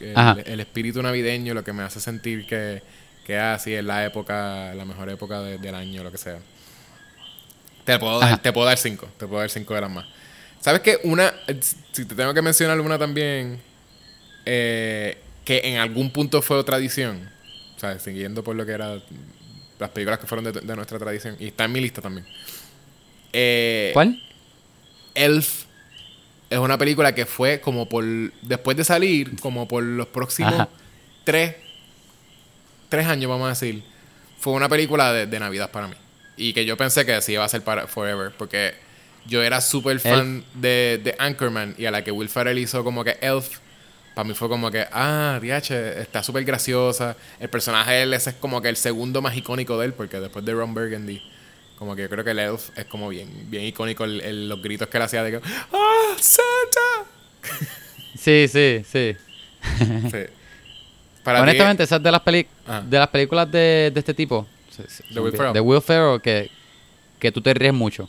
el- 0.46 0.61
espíritu 0.61 1.02
navideño, 1.02 1.55
lo 1.55 1.64
que 1.64 1.72
me 1.72 1.82
hace 1.82 2.00
sentir 2.00 2.46
que, 2.46 2.82
que 3.26 3.38
así 3.38 3.74
es 3.74 3.84
la 3.84 4.05
época, 4.05 4.74
la 4.74 4.84
mejor 4.84 5.09
época 5.11 5.40
de- 5.40 5.59
del 5.59 5.74
año, 5.74 6.02
lo 6.02 6.11
que 6.12 6.18
sea. 6.18 6.38
Te 7.84 7.98
puedo, 7.98 8.18
dar, 8.18 8.40
te 8.40 8.52
puedo 8.52 8.66
dar 8.66 8.78
cinco, 8.78 9.09
te 9.18 9.26
puedo 9.26 9.40
dar 9.40 9.50
cinco 9.50 9.74
de 9.74 9.80
las 9.82 9.90
más. 9.90 10.07
¿Sabes 10.61 10.80
qué? 10.80 10.98
Una, 11.05 11.34
si 11.92 12.07
te 12.07 12.14
tengo 12.14 12.32
que 12.32 12.40
mencionar 12.40 12.80
una 12.80 12.98
también, 12.98 13.61
eh, 14.46 15.18
que 15.44 15.61
en 15.64 15.76
algún 15.78 16.11
punto 16.11 16.40
fue 16.40 16.64
tradición, 16.64 17.28
o 17.76 17.78
sea, 17.78 17.98
siguiendo 17.98 18.42
por 18.42 18.57
lo 18.57 18.64
que 18.64 18.72
era 18.72 18.98
las 19.78 19.90
películas 19.90 20.18
que 20.18 20.26
fueron 20.26 20.44
de, 20.50 20.61
de 20.61 20.76
nuestra 20.76 20.98
tradición, 20.98 21.36
y 21.38 21.48
está 21.48 21.66
en 21.66 21.72
mi 21.72 21.80
lista 21.80 22.00
también. 22.00 22.26
Eh, 23.32 23.90
¿Cuál? 23.92 24.22
Elf 25.14 25.63
es 26.51 26.59
una 26.59 26.78
película 26.78 27.14
que 27.14 27.26
fue 27.26 27.61
como 27.61 27.88
por. 27.88 28.05
Después 28.42 28.76
de 28.76 28.84
salir, 28.84 29.38
como 29.40 29.66
por 29.66 29.82
los 29.82 30.07
próximos 30.09 30.55
Ajá. 30.55 30.68
tres. 31.24 31.57
Tres 32.88 33.07
años, 33.07 33.30
vamos 33.30 33.47
a 33.47 33.51
decir. 33.51 33.82
Fue 34.38 34.53
una 34.53 34.68
película 34.68 35.12
de, 35.12 35.26
de 35.26 35.40
Navidad 35.40 35.70
para 35.70 35.88
mí. 35.88 35.95
Y 36.36 36.53
que 36.53 36.64
yo 36.64 36.76
pensé 36.76 37.07
que 37.07 37.20
sí 37.22 37.32
iba 37.32 37.45
a 37.45 37.49
ser 37.49 37.62
para 37.62 37.86
Forever. 37.86 38.32
Porque 38.36 38.74
yo 39.26 39.42
era 39.42 39.61
súper 39.61 40.01
fan 40.01 40.45
de, 40.55 41.01
de 41.03 41.14
Anchorman. 41.18 41.74
Y 41.78 41.86
a 41.86 41.90
la 41.90 42.05
que 42.05 42.11
Will 42.11 42.28
Ferrell 42.28 42.59
hizo 42.59 42.84
como 42.84 43.03
que 43.05 43.16
Elf. 43.20 43.59
Para 44.14 44.28
mí 44.28 44.34
fue 44.34 44.49
como 44.49 44.70
que, 44.70 44.86
ah, 44.92 45.40
DH, 45.42 46.01
está 46.01 46.22
súper 46.22 46.45
graciosa. 46.45 47.16
El 47.40 47.49
personaje 47.49 47.92
de 47.92 48.03
él 48.03 48.14
ese 48.14 48.30
es 48.30 48.36
como 48.36 48.62
que 48.62 48.68
el 48.68 48.76
segundo 48.76 49.20
más 49.22 49.36
icónico 49.36 49.78
de 49.78 49.86
él. 49.86 49.95
Porque 49.95 50.20
después 50.20 50.45
de 50.45 50.53
Ron 50.53 50.74
Burgundy. 50.74 51.20
Como 51.78 51.96
que 51.96 52.02
yo 52.02 52.08
creo 52.08 52.24
que 52.24 52.30
el 52.30 52.38
Elf 52.38 52.70
es 52.76 52.84
como 52.86 53.08
bien, 53.08 53.50
bien 53.50 53.64
icónico 53.64 54.04
el- 54.04 54.20
el- 54.20 54.48
los 54.48 54.62
gritos 54.62 54.88
que 54.88 54.96
él 54.96 55.02
hacía 55.02 55.22
de 55.22 55.32
que 55.32 55.36
¡Ah, 55.72 56.14
Santa! 56.18 57.10
Sí, 58.18 58.46
sí, 58.48 58.82
sí. 58.90 59.16
Sí. 60.10 60.18
Para 61.24 61.42
Honestamente, 61.42 61.82
esas 61.82 62.02
de 62.02 62.10
las, 62.12 62.20
peli 62.20 62.46
Ajá. 62.66 62.82
de 62.82 62.98
las 62.98 63.08
películas 63.08 63.50
de, 63.50 63.90
de 63.92 63.98
este 63.98 64.12
tipo, 64.14 64.46
De 65.10 65.20
Will 65.20 65.32
Ferrell. 65.32 65.52
de 65.54 65.60
Will 65.60 65.80
Ferrell, 65.82 66.20
que, 66.20 66.50
que 67.18 67.32
tú 67.32 67.40
te 67.40 67.52
ríes 67.54 67.72
mucho. 67.72 68.08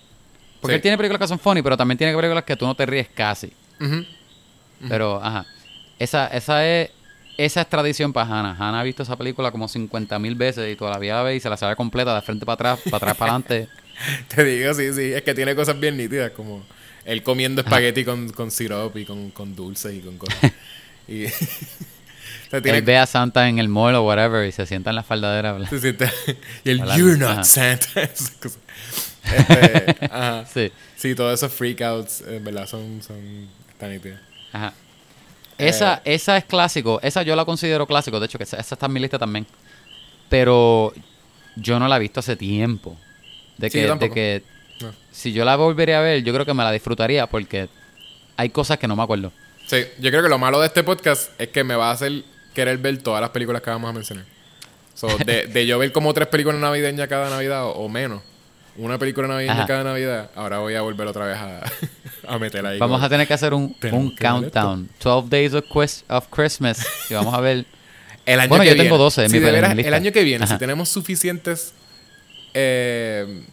Porque 0.61 0.73
Sí. 0.73 0.75
él 0.75 0.81
tiene 0.81 0.97
películas 0.97 1.21
que 1.21 1.27
son 1.27 1.39
funny, 1.39 1.61
pero 1.61 1.77
también 1.77 1.97
tiene 1.97 2.13
películas 2.15 2.43
que 2.43 2.55
tú 2.57 2.65
no 2.65 2.75
te 2.75 2.85
ríes 2.85 3.07
casi. 3.13 3.53
Pero, 4.89 5.21
ajá. 5.23 5.45
Esa, 5.97 6.27
esa 6.27 6.67
es 6.67 6.91
esa 7.37 7.61
es 7.61 7.69
tradición 7.69 8.13
para 8.13 8.27
Hannah. 8.27 8.55
Hannah 8.57 8.79
ha 8.79 8.83
visto 8.83 9.03
esa 9.03 9.15
película 9.15 9.51
como 9.51 9.67
50 9.67 10.19
mil 10.19 10.35
veces 10.35 10.71
y 10.71 10.75
todavía 10.75 11.15
la 11.15 11.23
ve 11.23 11.35
y 11.35 11.39
se 11.39 11.49
la 11.49 11.57
sabe 11.57 11.75
completa 11.75 12.15
de 12.15 12.21
frente 12.21 12.45
para 12.45 12.53
atrás, 12.73 12.79
para 12.85 12.97
atrás 12.97 13.17
para 13.17 13.31
adelante. 13.33 13.67
Te 14.35 14.43
digo, 14.43 14.73
sí, 14.73 14.93
sí. 14.93 15.13
Es 15.13 15.21
que 15.21 15.33
tiene 15.33 15.55
cosas 15.55 15.79
bien 15.79 15.97
nítidas, 15.97 16.31
como 16.31 16.65
él 17.05 17.23
comiendo 17.23 17.61
espagueti 17.61 18.03
con, 18.03 18.29
con 18.29 18.51
syrup 18.51 18.95
y 18.97 19.05
con, 19.05 19.31
con 19.31 19.55
dulces 19.55 19.93
y 19.93 19.99
con 19.99 20.17
cosas. 20.17 20.51
y, 21.07 21.25
o 21.27 21.29
sea, 22.49 22.61
tiene, 22.61 22.79
Él 22.79 22.83
ve 22.83 22.97
a 22.97 23.05
Santa 23.05 23.47
en 23.47 23.59
el 23.59 23.69
mall 23.69 23.95
o 23.95 24.03
whatever 24.03 24.47
y 24.47 24.51
se 24.51 24.65
sienta 24.65 24.89
en 24.89 24.95
la 24.97 25.03
faldadera. 25.03 25.57
se 25.67 25.79
siente- 25.79 26.11
y 26.63 26.69
el 26.71 26.79
You're 26.95 27.17
not 27.17 27.31
ajá. 27.31 27.43
Santa. 27.43 28.01
Este, 28.01 28.49
ajá. 30.11 30.45
Sí. 30.53 30.71
Sí, 30.95 31.15
todos 31.15 31.33
esos 31.33 31.51
freakouts, 31.51 32.21
en 32.27 32.43
verdad, 32.43 32.67
son, 32.67 33.01
son 33.01 33.47
tan 33.79 33.91
nítidos. 33.91 34.19
Ajá. 34.51 34.73
Eh. 35.57 35.67
Esa, 35.69 36.01
esa 36.05 36.37
es 36.37 36.43
clásico. 36.45 36.99
Esa 37.01 37.23
yo 37.23 37.35
la 37.35 37.45
considero 37.45 37.85
clásico. 37.87 38.19
De 38.19 38.25
hecho, 38.25 38.37
que 38.37 38.43
esa, 38.43 38.57
esa 38.57 38.75
está 38.75 38.85
en 38.87 38.93
mi 38.93 38.99
lista 38.99 39.17
también. 39.19 39.45
Pero 40.29 40.93
yo 41.55 41.79
no 41.79 41.87
la 41.87 41.97
he 41.97 41.99
visto 41.99 42.19
hace 42.19 42.35
tiempo. 42.35 42.97
De 43.57 43.69
Sí, 43.69 43.79
que, 43.79 43.87
yo 43.87 43.95
de 43.95 44.09
que 44.09 44.43
No. 44.81 44.93
si 45.11 45.31
yo 45.31 45.45
la 45.45 45.55
volvería 45.55 45.99
a 45.99 46.01
ver, 46.01 46.23
yo 46.23 46.33
creo 46.33 46.45
que 46.45 46.53
me 46.53 46.63
la 46.63 46.71
disfrutaría 46.71 47.27
porque 47.27 47.69
hay 48.37 48.49
cosas 48.49 48.77
que 48.77 48.87
no 48.87 48.95
me 48.95 49.03
acuerdo. 49.03 49.31
Sí, 49.67 49.77
yo 49.99 50.09
creo 50.11 50.21
que 50.21 50.29
lo 50.29 50.37
malo 50.37 50.59
de 50.59 50.67
este 50.67 50.83
podcast 50.83 51.31
es 51.39 51.47
que 51.49 51.63
me 51.63 51.75
va 51.75 51.89
a 51.89 51.91
hacer 51.93 52.23
querer 52.53 52.77
ver 52.77 52.97
todas 53.01 53.21
las 53.21 53.29
películas 53.31 53.61
que 53.61 53.69
vamos 53.69 53.89
a 53.89 53.93
mencionar. 53.93 54.25
So, 54.93 55.07
de, 55.25 55.47
de 55.53 55.65
yo 55.65 55.79
ver 55.79 55.91
como 55.91 56.13
tres 56.13 56.27
películas 56.27 56.59
navideñas 56.59 57.07
cada 57.07 57.29
Navidad 57.29 57.65
o, 57.65 57.71
o 57.71 57.89
menos, 57.89 58.21
una 58.77 58.97
película 58.97 59.27
navideña 59.27 59.53
Ajá. 59.53 59.67
cada 59.67 59.83
Navidad, 59.83 60.29
ahora 60.35 60.59
voy 60.59 60.75
a 60.75 60.81
volver 60.81 61.07
otra 61.07 61.25
vez 61.25 61.37
a, 61.37 61.61
a 62.27 62.39
meter 62.39 62.65
ahí. 62.65 62.77
Vamos 62.79 63.01
a 63.03 63.09
tener 63.09 63.27
que 63.27 63.33
hacer 63.33 63.53
un, 63.53 63.75
un 63.91 64.15
countdown. 64.15 64.89
12 65.01 65.29
Days 65.29 65.53
of, 65.53 65.65
Quest- 65.65 66.03
of 66.09 66.27
Christmas. 66.29 66.85
Y 67.09 67.13
vamos 67.13 67.33
a 67.33 67.39
ver. 67.41 67.65
El 68.25 68.39
año 68.39 68.49
Bueno, 68.49 68.63
que 68.63 68.69
yo 68.71 68.75
tengo 68.75 68.95
viene. 68.95 69.03
12 69.03 69.23
en 69.25 69.29
Si 69.29 69.35
mi- 69.35 69.39
de 69.39 69.45
en 69.47 69.51
mi 69.53 69.55
veras, 69.61 69.75
lista. 69.75 69.87
El 69.87 69.93
año 69.93 70.11
que 70.11 70.23
viene, 70.23 70.43
Ajá. 70.45 70.53
si 70.55 70.59
tenemos 70.59 70.89
suficientes 70.89 71.73
eh, 72.53 73.43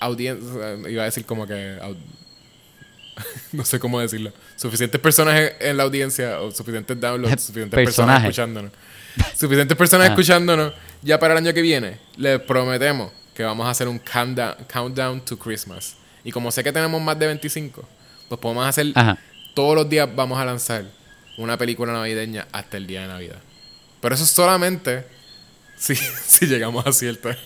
audiencias, 0.00 0.52
iba 0.88 1.02
a 1.02 1.06
decir 1.06 1.24
como 1.24 1.46
que... 1.46 1.78
no 3.52 3.64
sé 3.64 3.78
cómo 3.78 4.00
decirlo. 4.00 4.32
Suficientes 4.56 5.00
personas 5.00 5.52
en, 5.60 5.76
la 5.76 5.82
audiencia 5.84 6.40
o 6.40 6.50
suficientes 6.50 7.00
downloads, 7.00 7.42
suficientes 7.42 7.76
personas 7.84 8.22
escuchándonos. 8.22 8.72
Suficientes 9.36 9.76
personas 9.76 10.10
escuchándonos 10.10 10.72
ya 11.02 11.18
para 11.18 11.34
el 11.34 11.38
año 11.38 11.52
que 11.54 11.62
viene. 11.62 11.98
Les 12.16 12.40
prometemos 12.40 13.10
que 13.34 13.42
vamos 13.44 13.66
a 13.66 13.70
hacer 13.70 13.88
un 13.88 13.98
countdown, 13.98 14.54
countdown 14.72 15.20
to 15.24 15.38
Christmas. 15.38 15.96
Y 16.24 16.30
como 16.32 16.50
sé 16.50 16.62
que 16.62 16.72
tenemos 16.72 17.00
más 17.00 17.18
de 17.18 17.26
25, 17.28 17.82
pues 18.28 18.40
podemos 18.40 18.66
hacer... 18.66 18.86
Ajá. 18.94 19.18
Todos 19.54 19.74
los 19.74 19.88
días 19.88 20.08
vamos 20.14 20.38
a 20.38 20.44
lanzar 20.44 20.84
una 21.36 21.56
película 21.56 21.92
navideña 21.92 22.46
hasta 22.52 22.76
el 22.76 22.86
día 22.86 23.02
de 23.02 23.08
Navidad. 23.08 23.38
Pero 24.00 24.14
eso 24.14 24.24
es 24.24 24.30
solamente 24.30 25.04
si, 25.76 25.94
si 25.96 26.46
llegamos 26.46 26.86
a 26.86 26.92
cierto. 26.92 27.30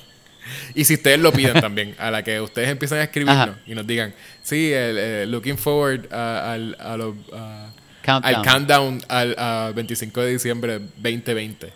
Y 0.74 0.84
si 0.84 0.94
ustedes 0.94 1.20
lo 1.20 1.32
piden 1.32 1.60
también, 1.60 1.94
a 1.98 2.10
la 2.10 2.24
que 2.24 2.40
ustedes 2.40 2.68
empiezan 2.68 2.98
a 2.98 3.04
escribirnos 3.04 3.36
Ajá. 3.50 3.58
y 3.64 3.76
nos 3.76 3.86
digan, 3.86 4.12
sí, 4.42 4.72
el, 4.72 4.98
eh, 4.98 5.24
looking 5.26 5.56
forward 5.56 6.12
a- 6.12 6.52
al, 6.54 6.76
a 6.80 6.96
lo- 6.96 7.16
a- 7.32 7.70
Countdown. 8.04 8.34
al 8.34 8.42
countdown 8.44 9.02
al 9.08 9.36
a 9.38 9.72
25 9.72 10.20
de 10.22 10.32
diciembre 10.32 10.80
2020. 10.96 11.72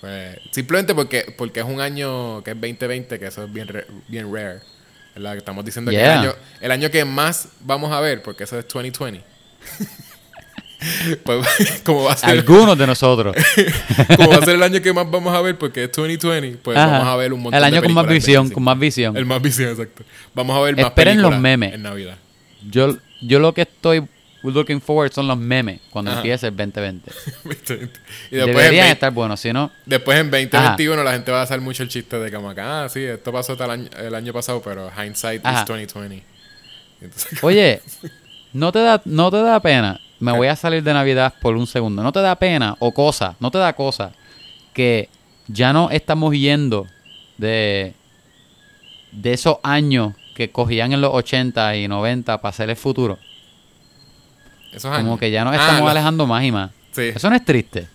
Pues 0.00 0.38
simplemente 0.52 0.94
porque, 0.94 1.34
porque 1.36 1.60
es 1.60 1.66
un 1.66 1.82
año 1.82 2.42
que 2.42 2.52
es 2.52 2.56
2020, 2.60 3.18
que 3.18 3.26
eso 3.26 3.44
es 3.44 3.52
bien, 3.52 3.68
bien 4.08 4.32
rare. 4.34 4.60
¿Verdad? 5.18 5.32
Que 5.32 5.38
Estamos 5.38 5.64
diciendo 5.64 5.90
que 5.90 5.96
Yeah. 5.96 6.14
el 6.14 6.18
año, 6.20 6.34
el 6.60 6.70
año 6.70 6.90
que 6.90 7.04
más 7.04 7.48
vamos 7.60 7.92
a 7.92 8.00
ver, 8.00 8.22
porque 8.22 8.44
eso 8.44 8.58
es 8.58 8.66
2020. 8.66 9.22
pues 11.24 11.46
como 11.84 12.04
va 12.04 12.12
a 12.12 12.16
ser 12.16 12.30
Algunos 12.30 12.78
de 12.78 12.86
nosotros. 12.86 13.34
como 14.16 14.30
va 14.30 14.36
a 14.36 14.44
ser 14.44 14.54
el 14.54 14.62
año 14.62 14.80
que 14.80 14.92
más 14.92 15.10
vamos 15.10 15.34
a 15.34 15.40
ver 15.40 15.58
porque 15.58 15.84
es 15.84 15.92
2020, 15.92 16.58
pues 16.62 16.76
Ajá. 16.78 16.92
vamos 16.98 17.08
a 17.08 17.16
ver 17.16 17.32
un 17.32 17.42
montón 17.42 17.56
El 17.62 17.70
de 17.70 17.76
año 17.76 17.82
con 17.84 17.94
más 17.94 18.06
visión, 18.06 18.42
25. 18.44 18.54
con 18.54 18.62
más 18.64 18.78
visión. 18.78 19.16
El 19.16 19.26
más 19.26 19.42
visión, 19.42 19.70
exacto. 19.70 20.04
Vamos 20.34 20.56
a 20.56 20.60
ver 20.60 20.76
más 20.76 20.86
Esperen 20.86 21.20
los 21.20 21.38
memes. 21.38 21.74
en 21.74 21.82
Navidad. 21.82 22.16
Yo, 22.70 22.96
yo 23.20 23.38
lo 23.40 23.52
que 23.54 23.62
estoy 23.62 24.04
looking 24.42 24.80
forward 24.80 25.12
son 25.12 25.26
los 25.26 25.36
memes 25.36 25.80
cuando 25.90 26.10
Ajá. 26.12 26.20
empiece 26.20 26.46
el 26.46 26.56
2020. 26.56 27.10
y 27.44 27.46
después 27.48 27.90
en, 28.30 28.46
Deberían 28.46 28.70
20 28.70 28.92
estar 28.92 29.12
buenos, 29.12 29.40
si 29.40 29.52
no... 29.52 29.70
después 29.84 30.18
en 30.18 30.30
2021 30.30 31.02
la 31.02 31.12
gente 31.12 31.32
va 31.32 31.40
a 31.40 31.42
hacer 31.42 31.60
mucho 31.60 31.82
el 31.82 31.88
chiste 31.88 32.18
de 32.18 32.30
como 32.32 32.54
que, 32.54 32.60
ah, 32.60 32.88
sí, 32.88 33.02
esto 33.02 33.32
pasó 33.32 33.56
tal 33.56 33.70
año- 33.70 33.90
el 33.98 34.14
año 34.14 34.32
pasado, 34.32 34.62
pero 34.62 34.90
hindsight 34.96 35.44
Ajá. 35.44 35.62
is 35.62 35.66
2020. 35.66 36.24
Entonces, 37.00 37.38
Oye, 37.44 37.80
¿no 38.52 38.72
te 38.72 38.80
da, 38.80 39.02
no 39.04 39.30
te 39.30 39.38
da 39.42 39.60
pena? 39.60 40.00
Me 40.20 40.32
voy 40.32 40.48
a 40.48 40.56
salir 40.56 40.82
de 40.82 40.92
Navidad 40.92 41.34
por 41.40 41.56
un 41.56 41.66
segundo. 41.66 42.02
¿No 42.02 42.10
te 42.12 42.20
da 42.20 42.34
pena 42.36 42.76
o 42.80 42.92
cosa? 42.92 43.36
¿No 43.38 43.50
te 43.52 43.58
da 43.58 43.72
cosa 43.72 44.12
que 44.72 45.08
ya 45.46 45.72
no 45.72 45.90
estamos 45.90 46.34
yendo 46.34 46.86
de, 47.36 47.94
de 49.12 49.32
esos 49.32 49.58
años 49.62 50.14
que 50.34 50.50
cogían 50.50 50.92
en 50.92 51.00
los 51.00 51.14
80 51.14 51.76
y 51.76 51.86
90 51.88 52.40
para 52.40 52.50
hacer 52.50 52.68
el 52.68 52.76
futuro? 52.76 53.18
Esos 54.72 54.96
Como 54.96 55.18
que 55.18 55.30
ya 55.30 55.44
nos 55.44 55.54
Ah, 55.54 55.58
estamos 55.60 55.84
la- 55.84 55.90
alejando 55.92 56.26
más 56.26 56.44
y 56.44 56.52
más. 56.52 56.70
Sí. 56.92 57.02
Eso 57.14 57.30
no 57.30 57.36
es 57.36 57.44
triste. 57.44 57.86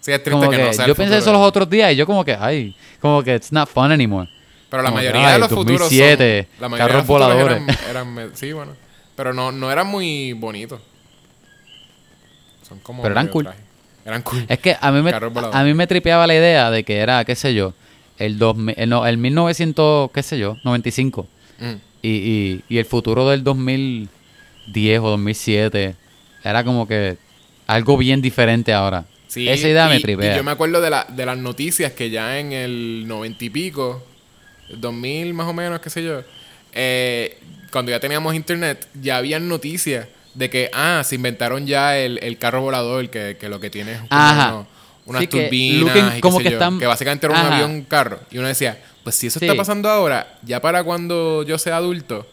Sí, 0.00 0.12
es 0.12 0.22
triste 0.22 0.30
Como 0.30 0.50
que, 0.50 0.56
que 0.56 0.62
no 0.64 0.72
sea 0.72 0.86
yo 0.86 0.94
pensé 0.94 1.18
eso 1.18 1.32
los 1.32 1.42
otros 1.42 1.68
días 1.68 1.92
y 1.92 1.96
yo 1.96 2.06
como 2.06 2.24
que, 2.24 2.36
ay, 2.38 2.74
como 3.00 3.22
que 3.22 3.34
it's 3.34 3.52
not 3.52 3.68
fun 3.68 3.90
anymore. 3.92 4.28
Pero 4.70 4.82
la 4.82 4.88
como 4.90 5.00
que, 5.00 5.06
mayoría 5.08 5.28
ay, 5.28 5.32
de 5.34 5.38
los 5.40 5.48
futuros 5.48 5.80
2007, 5.80 6.48
son, 6.58 6.70
la 6.72 6.78
carros 6.78 7.06
voladores. 7.06 7.56
Eran, 7.62 7.76
eran 7.90 8.14
me- 8.14 8.28
sí, 8.34 8.52
bueno. 8.52 8.72
Pero 9.16 9.32
no, 9.32 9.50
no 9.52 9.70
eran 9.72 9.86
muy 9.86 10.32
bonitos. 10.34 10.80
Son 12.68 12.78
como 12.80 13.02
Pero 13.02 13.12
eran 13.14 13.28
cool. 13.28 13.48
Eran 14.04 14.22
cool. 14.22 14.44
Es 14.48 14.58
que 14.58 14.76
a 14.80 14.92
mí 14.92 15.02
me, 15.02 15.10
a 15.12 15.64
mí 15.64 15.74
me 15.74 15.86
tripeaba 15.86 16.26
la 16.26 16.34
idea 16.34 16.70
de 16.70 16.84
que 16.84 16.98
era, 16.98 17.24
qué 17.24 17.34
sé 17.34 17.54
yo, 17.54 17.74
el, 18.18 18.38
2000, 18.38 18.74
el, 18.78 18.88
no, 18.88 19.06
el 19.06 19.18
1900, 19.18 20.10
qué 20.12 20.22
sé 20.22 20.38
yo, 20.38 20.56
95. 20.64 21.26
Mm. 21.58 21.64
Y, 22.02 22.08
y, 22.08 22.64
y 22.68 22.78
el 22.78 22.84
futuro 22.84 23.28
del 23.28 23.42
2010 23.42 25.00
o 25.00 25.10
2007 25.10 25.96
era 26.50 26.64
como 26.64 26.86
que 26.86 27.16
algo 27.66 27.96
bien 27.96 28.22
diferente 28.22 28.72
ahora. 28.72 29.04
Sí, 29.26 29.48
Esa 29.48 29.68
idea 29.68 29.88
me 29.88 30.00
tripea. 30.00 30.32
Y 30.32 30.36
yo 30.36 30.44
me 30.44 30.52
acuerdo 30.52 30.80
de, 30.80 30.88
la, 30.90 31.04
de 31.08 31.26
las 31.26 31.36
noticias 31.36 31.92
que 31.92 32.10
ya 32.10 32.38
en 32.38 32.52
el 32.52 33.04
90 33.08 33.44
y 33.44 33.50
pico, 33.50 34.02
2000 34.70 35.34
más 35.34 35.46
o 35.48 35.52
menos, 35.52 35.80
qué 35.80 35.90
sé 35.90 36.02
yo, 36.04 36.22
eh, 36.72 37.38
cuando 37.72 37.90
ya 37.90 38.00
teníamos 38.00 38.34
internet, 38.34 38.86
ya 39.00 39.16
habían 39.18 39.48
noticias 39.48 40.06
de 40.34 40.50
que, 40.50 40.70
ah, 40.72 41.02
se 41.04 41.14
inventaron 41.16 41.66
ya 41.66 41.98
el, 41.98 42.18
el 42.22 42.38
carro 42.38 42.60
volador, 42.60 43.08
que, 43.10 43.36
que 43.40 43.48
lo 43.48 43.58
que 43.60 43.70
tiene 43.70 43.92
es 43.92 43.98
como 43.98 44.08
Ajá. 44.10 44.48
uno- 44.54 44.66
unas 45.06 45.20
Sí, 45.22 45.26
que 45.28 45.42
turbinas 45.44 45.80
looking 45.94 46.06
y 46.08 46.14
qué 46.14 46.20
como 46.20 46.38
sé 46.38 46.44
que 46.44 46.50
yo, 46.50 46.56
están- 46.56 46.78
que 46.78 46.86
básicamente 46.86 47.26
era 47.26 47.34
un 47.34 47.40
Ajá. 47.46 47.54
avión 47.56 47.82
carro. 47.82 48.20
Y 48.30 48.38
uno 48.38 48.48
decía, 48.48 48.78
pues 49.04 49.14
si 49.16 49.28
eso 49.28 49.38
Sí. 49.38 49.46
está 49.46 49.56
pasando 49.56 49.88
ahora, 49.88 50.38
ya 50.42 50.60
para 50.60 50.82
cuando 50.84 51.42
yo 51.44 51.58
sea 51.58 51.76
adulto, 51.76 52.26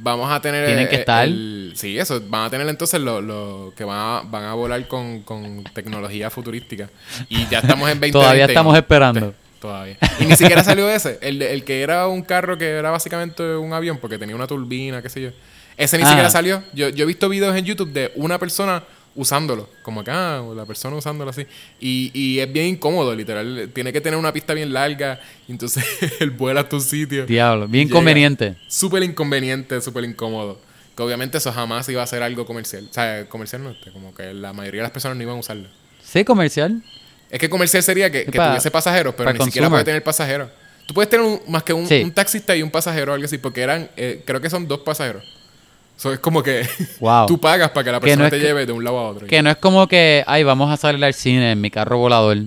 vamos 0.00 0.30
a 0.30 0.40
tener... 0.40 0.66
Tienen 0.66 0.88
que 0.88 0.94
el- 0.96 1.00
estar. 1.00 1.24
el- 1.24 1.72
sí, 1.76 1.98
eso, 1.98 2.20
van 2.28 2.44
a 2.46 2.50
tener 2.50 2.68
entonces 2.68 3.00
lo, 3.00 3.20
lo 3.20 3.72
que 3.76 3.84
van 3.84 3.98
a, 3.98 4.20
van 4.28 4.44
a 4.44 4.54
volar 4.54 4.86
con, 4.88 5.22
con 5.22 5.64
tecnología 5.74 6.30
futurística. 6.30 6.88
Y 7.28 7.46
ya 7.48 7.58
estamos 7.58 7.88
en 7.90 8.00
2020. 8.00 8.12
Todavía 8.12 8.44
estamos 8.46 8.72
no- 8.72 8.78
esperando. 8.78 9.34
Todavía. 9.60 9.96
Y 10.20 10.24
ni 10.26 10.36
siquiera 10.36 10.62
salió 10.62 10.88
ese. 10.90 11.18
El, 11.22 11.40
el 11.42 11.64
que 11.64 11.80
era 11.82 12.06
un 12.08 12.22
carro 12.22 12.58
que 12.58 12.68
era 12.68 12.90
básicamente 12.90 13.42
un 13.56 13.72
avión 13.72 13.98
porque 13.98 14.18
tenía 14.18 14.36
una 14.36 14.46
turbina, 14.46 15.00
qué 15.02 15.08
sé 15.08 15.20
yo. 15.22 15.30
Ese 15.76 15.96
ni 15.98 16.04
Ah. 16.04 16.08
siquiera 16.08 16.30
salió. 16.30 16.62
Yo, 16.72 16.88
yo 16.90 17.04
he 17.04 17.06
visto 17.06 17.28
videos 17.28 17.56
en 17.56 17.64
YouTube 17.64 17.90
de 17.92 18.12
una 18.16 18.38
persona 18.38 18.82
usándolo. 19.16 19.68
Como 19.82 20.04
que, 20.04 20.10
ah, 20.10 20.42
la 20.54 20.64
persona 20.64 20.96
usándolo 20.96 21.30
así. 21.30 21.46
Y, 21.80 22.10
y 22.14 22.38
es 22.40 22.52
bien 22.52 22.66
incómodo, 22.66 23.14
literal. 23.14 23.70
Tiene 23.74 23.92
que 23.92 24.00
tener 24.00 24.18
una 24.18 24.32
pista 24.32 24.54
bien 24.54 24.72
larga. 24.72 25.20
Y 25.48 25.52
entonces 25.52 25.84
él 26.20 26.30
vuela 26.30 26.60
a 26.60 26.68
tu 26.68 26.80
sitio. 26.80 27.26
Diablo, 27.26 27.66
bien 27.68 27.88
Llega. 27.88 27.98
conveniente. 27.98 28.56
Súper 28.68 29.02
inconveniente, 29.02 29.80
súper 29.80 30.04
incómodo. 30.04 30.60
Que 30.96 31.02
obviamente 31.02 31.38
eso 31.38 31.52
jamás 31.52 31.88
iba 31.88 32.02
a 32.02 32.06
ser 32.06 32.22
algo 32.22 32.46
comercial. 32.46 32.86
O 32.90 32.92
sea, 32.92 33.26
comercial 33.28 33.62
no, 33.64 33.70
este, 33.70 33.90
como 33.92 34.14
que 34.14 34.32
la 34.32 34.52
mayoría 34.52 34.80
de 34.80 34.84
las 34.84 34.92
personas 34.92 35.16
no 35.16 35.22
iban 35.22 35.36
a 35.36 35.40
usarlo. 35.40 35.68
Sí, 36.02 36.24
comercial. 36.24 36.82
Es 37.30 37.38
que 37.40 37.50
comercial 37.50 37.82
sería 37.82 38.10
que, 38.10 38.24
tuviese 38.24 38.70
pasajeros, 38.70 39.14
pero 39.16 39.30
ni 39.32 39.38
siquiera 39.40 39.66
consumer. 39.66 39.70
puede 39.70 39.84
tener 39.84 40.02
pasajeros. 40.04 40.48
Tú 40.86 40.94
puedes 40.94 41.10
tener 41.10 41.26
un- 41.26 41.40
más 41.48 41.64
que 41.64 41.72
un, 41.72 41.86
Sí. 41.88 42.00
un 42.04 42.12
taxista 42.12 42.54
y 42.54 42.62
un 42.62 42.70
pasajero 42.70 43.10
o 43.10 43.14
algo 43.16 43.24
así, 43.26 43.38
porque 43.38 43.60
eran, 43.60 43.90
eh, 43.96 44.22
creo 44.24 44.40
que 44.40 44.48
son 44.48 44.68
dos 44.68 44.78
pasajeros. 44.80 45.24
Eso 45.96 46.12
es 46.12 46.18
como 46.18 46.42
que 46.42 46.66
Wow. 47.00 47.26
tú 47.26 47.38
pagas 47.40 47.70
para 47.70 47.84
que 47.84 47.92
la 47.92 47.98
Que 48.00 48.06
persona 48.06 48.24
no 48.24 48.30
te 48.30 48.36
que- 48.38 48.42
lleve 48.44 48.66
de 48.66 48.72
un 48.72 48.84
lado 48.84 48.98
a 48.98 49.08
otro. 49.10 49.26
Que 49.26 49.42
no 49.42 49.50
es 49.50 49.56
como 49.56 49.86
que, 49.88 50.22
ay, 50.26 50.42
vamos 50.44 50.70
a 50.70 50.76
salir 50.76 51.02
al 51.04 51.14
cine 51.14 51.52
en 51.52 51.60
mi 51.60 51.70
carro 51.70 51.98
volador. 51.98 52.38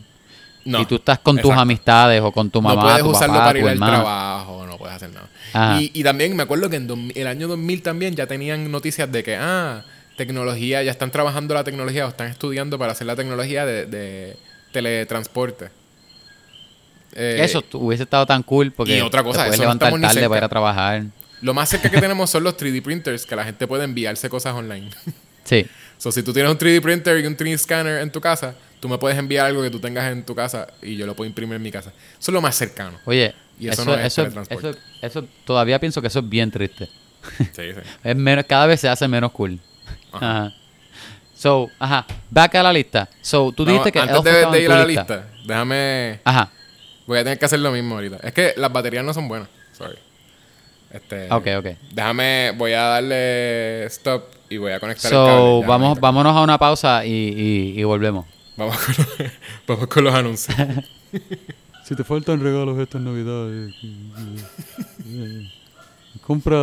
No, 0.65 0.81
y 0.81 0.85
tú 0.85 0.95
estás 0.95 1.17
con 1.19 1.37
tus 1.37 1.51
amistades 1.53 2.21
o 2.21 2.31
con 2.31 2.51
tu 2.51 2.61
mamá, 2.61 2.75
no 2.75 2.81
puedes 2.81 2.99
tu 3.03 3.09
usarlo 3.09 3.35
papá, 3.35 3.45
para 3.47 3.59
ir 3.59 3.67
al 3.69 3.77
trabajo, 3.79 4.65
no 4.67 4.77
puedes 4.77 4.95
hacer 4.95 5.09
nada. 5.11 5.81
Y, 5.81 5.89
y 5.99 6.03
también 6.03 6.35
me 6.35 6.43
acuerdo 6.43 6.69
que 6.69 6.75
en 6.75 6.85
2000 6.85 7.17
el 7.17 7.27
año 7.27 7.47
2000 7.47 7.81
también 7.81 8.15
ya 8.15 8.27
tenían 8.27 8.69
noticias 8.69 9.11
de 9.11 9.23
que, 9.23 9.35
ah, 9.35 9.83
tecnología, 10.17 10.83
ya 10.83 10.91
están 10.91 11.09
trabajando 11.11 11.53
la 11.55 11.63
tecnología 11.63 12.05
o 12.05 12.09
están 12.09 12.27
estudiando 12.27 12.77
para 12.77 12.91
hacer 12.91 13.07
la 13.07 13.15
tecnología 13.15 13.65
de, 13.65 13.85
de 13.87 14.35
teletransporte. 14.73 15.69
Eh, 17.15 17.39
Eso 17.41 17.63
hubiese 17.73 18.03
estado 18.03 18.25
tan 18.27 18.43
cool 18.43 18.71
porque 18.71 18.97
y 18.97 19.01
otra 19.01 19.23
cosa, 19.23 19.39
te 19.39 19.43
puedes 19.45 19.53
eso 19.55 19.63
levantar 19.63 19.89
tarde 19.99 20.27
para 20.29 20.37
ir 20.39 20.43
a 20.43 20.49
trabajar. 20.49 21.03
Lo 21.41 21.53
más 21.53 21.69
cerca 21.69 21.89
que 21.89 21.99
tenemos 21.99 22.29
son 22.29 22.43
los 22.43 22.57
3D 22.57 22.81
printers, 22.81 23.25
que 23.25 23.35
la 23.35 23.45
gente 23.45 23.67
puede 23.67 23.83
enviarse 23.83 24.29
cosas 24.29 24.53
online. 24.53 24.89
Sí. 25.45 25.65
So, 25.97 26.11
si 26.11 26.21
tú 26.21 26.31
tienes 26.31 26.51
un 26.51 26.59
3D 26.59 26.79
printer 26.79 27.19
y 27.23 27.25
un 27.25 27.35
3D 27.35 27.57
scanner 27.57 28.03
en 28.03 28.11
tu 28.11 28.21
casa, 28.21 28.53
tú 28.79 28.87
me 28.87 28.99
puedes 28.99 29.17
enviar 29.17 29.47
algo 29.47 29.63
que 29.63 29.71
tú 29.71 29.79
tengas 29.79 30.11
en 30.11 30.23
tu 30.23 30.35
casa 30.35 30.67
y 30.79 30.95
yo 30.95 31.07
lo 31.07 31.15
puedo 31.15 31.27
imprimir 31.27 31.55
en 31.55 31.61
mi 31.63 31.71
casa. 31.71 31.89
Eso 31.89 32.29
es 32.29 32.33
lo 32.33 32.41
más 32.41 32.55
cercano. 32.55 32.99
Oye, 33.05 33.33
Y 33.59 33.67
eso 33.67 33.81
eso, 33.81 33.91
no 33.91 33.97
es 33.97 34.05
eso, 34.05 34.43
eso, 34.47 34.75
eso 35.01 35.27
todavía 35.45 35.79
pienso 35.79 36.01
que 36.01 36.07
eso 36.07 36.19
es 36.19 36.29
bien 36.29 36.51
triste. 36.51 36.87
Sí, 37.37 37.45
sí. 37.73 37.81
Es 38.03 38.15
menos, 38.15 38.45
cada 38.45 38.67
vez 38.67 38.79
se 38.79 38.89
hace 38.89 39.07
menos 39.07 39.31
cool. 39.31 39.59
Ajá. 40.11 40.45
Ajá. 40.45 40.53
So, 41.39 41.71
ajá, 41.79 42.05
back 42.29 42.55
a 42.55 42.63
la 42.63 42.73
lista. 42.73 43.09
So, 43.21 43.53
tú 43.53 43.63
dijiste 43.65 43.93
que 43.93 43.99
antes 43.99 44.23
de, 44.23 44.61
ir 44.61 44.71
a 44.71 44.79
la 44.79 44.85
lista. 44.85 45.01
lista, 45.01 45.27
déjame. 45.47 46.19
Ajá. 46.25 46.51
Voy 47.07 47.17
a 47.17 47.23
tener 47.23 47.39
que 47.39 47.45
hacer 47.45 47.59
lo 47.59 47.71
mismo 47.71 47.95
ahorita. 47.95 48.17
Es 48.17 48.33
que 48.33 48.53
las 48.57 48.71
baterías 48.71 49.03
no 49.03 49.13
son 49.13 49.27
buenas. 49.27 49.47
Sorry. 49.71 49.97
Este, 50.91 51.31
Ok, 51.31 51.47
ok. 51.59 51.65
Déjame, 51.93 52.51
voy 52.57 52.73
a 52.73 52.81
darle 52.83 53.85
stop 53.85 54.23
y 54.49 54.57
voy 54.57 54.71
a 54.71 54.79
conectar 54.79 55.11
el 55.11 55.17
cable. 55.17 55.61
Ya, 55.61 55.67
vamos, 55.67 55.99
vámonos 55.99 56.35
a 56.35 56.41
una 56.41 56.57
pausa 56.57 57.05
y, 57.05 57.11
y, 57.11 57.79
y 57.79 57.83
volvemos. 57.83 58.25
Vamos 58.57 58.77
con 58.77 58.95
los, 58.97 59.07
vamos 59.67 59.87
con 59.87 60.03
los 60.03 60.13
anuncios. 60.13 60.57
Si 61.89 61.95
te 61.95 62.03
faltan 62.03 62.39
regalos 62.39 62.77
estas 62.77 63.01
navidades, 63.01 63.73
compra... 66.21 66.55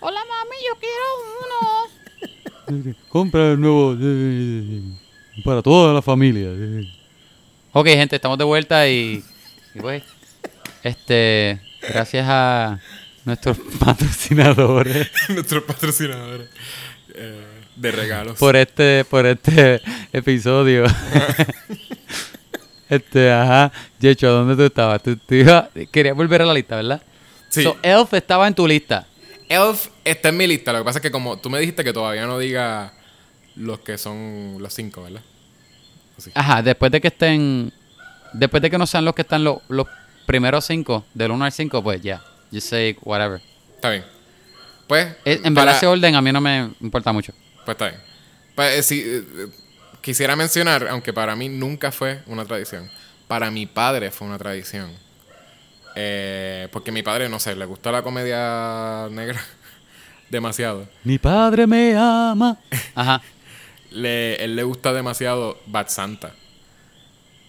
Hola 0.00 0.20
mami, 0.28 0.56
yo 0.60 0.74
quiero 0.78 1.06
uno. 1.40 2.94
Compra 3.08 3.52
el 3.52 3.60
nuevo 3.62 3.96
para 5.42 5.62
toda 5.62 5.94
la 5.94 6.02
familia. 6.02 6.50
Ok, 7.72 7.86
gente, 7.86 8.16
estamos 8.16 8.36
de 8.36 8.44
vuelta 8.44 8.86
y, 8.86 9.24
y 9.76 9.80
pues, 9.80 10.02
este, 10.82 11.60
gracias 11.88 12.26
a 12.28 12.80
nuestros 13.24 13.58
patrocinadores 13.78 15.10
Nuestros 15.28 15.64
patrocinadores 15.64 16.48
eh, 17.14 17.42
de 17.76 17.92
regalos. 17.92 18.38
por 18.38 18.56
este, 18.56 19.04
por 19.04 19.26
este 19.26 19.80
episodio. 20.12 20.84
este, 22.88 23.32
ajá, 23.32 23.72
Yecho, 23.98 24.28
¿dónde 24.30 24.56
tú 24.56 24.62
estabas? 24.64 25.02
Tú, 25.02 25.16
tú 25.16 25.34
ibas- 25.34 25.68
querías 25.90 26.16
volver 26.16 26.42
a 26.42 26.46
la 26.46 26.54
lista, 26.54 26.76
¿verdad? 26.76 27.02
Sí. 27.48 27.62
So, 27.62 27.76
Elf 27.82 28.12
estaba 28.14 28.46
en 28.46 28.54
tu 28.54 28.66
lista. 28.66 29.06
Elf 29.48 29.88
está 30.04 30.28
en 30.30 30.36
mi 30.36 30.46
lista. 30.46 30.72
Lo 30.72 30.78
que 30.80 30.84
pasa 30.84 30.98
es 30.98 31.02
que 31.02 31.10
como 31.10 31.38
tú 31.38 31.50
me 31.50 31.58
dijiste 31.60 31.84
que 31.84 31.92
todavía 31.92 32.26
no 32.26 32.38
diga 32.38 32.92
los 33.56 33.80
que 33.80 33.96
son 33.98 34.56
los 34.60 34.72
cinco, 34.74 35.02
¿verdad? 35.02 35.22
Ajá, 36.34 36.62
después 36.62 36.90
de 36.92 37.00
que 37.00 37.08
estén. 37.08 37.72
Después 38.38 38.62
de 38.62 38.70
que 38.70 38.78
no 38.78 38.86
sean 38.86 39.04
los 39.04 39.14
que 39.14 39.22
están 39.22 39.44
los, 39.44 39.58
los 39.68 39.86
primeros 40.26 40.64
cinco, 40.64 41.04
del 41.14 41.30
1 41.30 41.44
al 41.44 41.52
5, 41.52 41.82
pues 41.82 42.02
ya. 42.02 42.22
You 42.50 42.60
say 42.60 42.96
whatever. 43.02 43.40
Está 43.74 43.90
bien. 43.90 44.04
Pues, 44.86 45.16
En 45.24 45.42
para- 45.54 45.64
verdad, 45.66 45.76
ese 45.76 45.86
orden 45.86 46.14
a 46.14 46.22
mí 46.22 46.32
no 46.32 46.40
me 46.40 46.70
importa 46.80 47.12
mucho. 47.12 47.32
Pues 47.64 47.74
está 47.74 47.88
bien. 47.88 48.00
Pues, 48.54 48.78
eh, 48.78 48.82
sí, 48.82 49.02
eh, 49.04 49.48
quisiera 50.00 50.36
mencionar, 50.36 50.86
aunque 50.88 51.12
para 51.12 51.34
mí 51.34 51.48
nunca 51.48 51.90
fue 51.92 52.22
una 52.26 52.44
tradición, 52.44 52.90
para 53.26 53.50
mi 53.50 53.66
padre 53.66 54.10
fue 54.10 54.28
una 54.28 54.38
tradición. 54.38 54.90
Eh, 55.94 56.68
porque 56.72 56.92
mi 56.92 57.02
padre, 57.02 57.28
no 57.28 57.40
sé, 57.40 57.56
le 57.56 57.64
gusta 57.64 57.90
la 57.90 58.02
comedia 58.02 59.08
negra 59.10 59.40
demasiado. 60.30 60.86
Mi 61.04 61.18
padre 61.18 61.66
me 61.66 61.96
ama. 61.96 62.58
Ajá. 62.94 63.22
Le, 63.92 64.44
él 64.44 64.56
le 64.56 64.62
gusta 64.64 64.92
demasiado 64.92 65.58
Bad 65.66 65.88
Santa. 65.88 66.34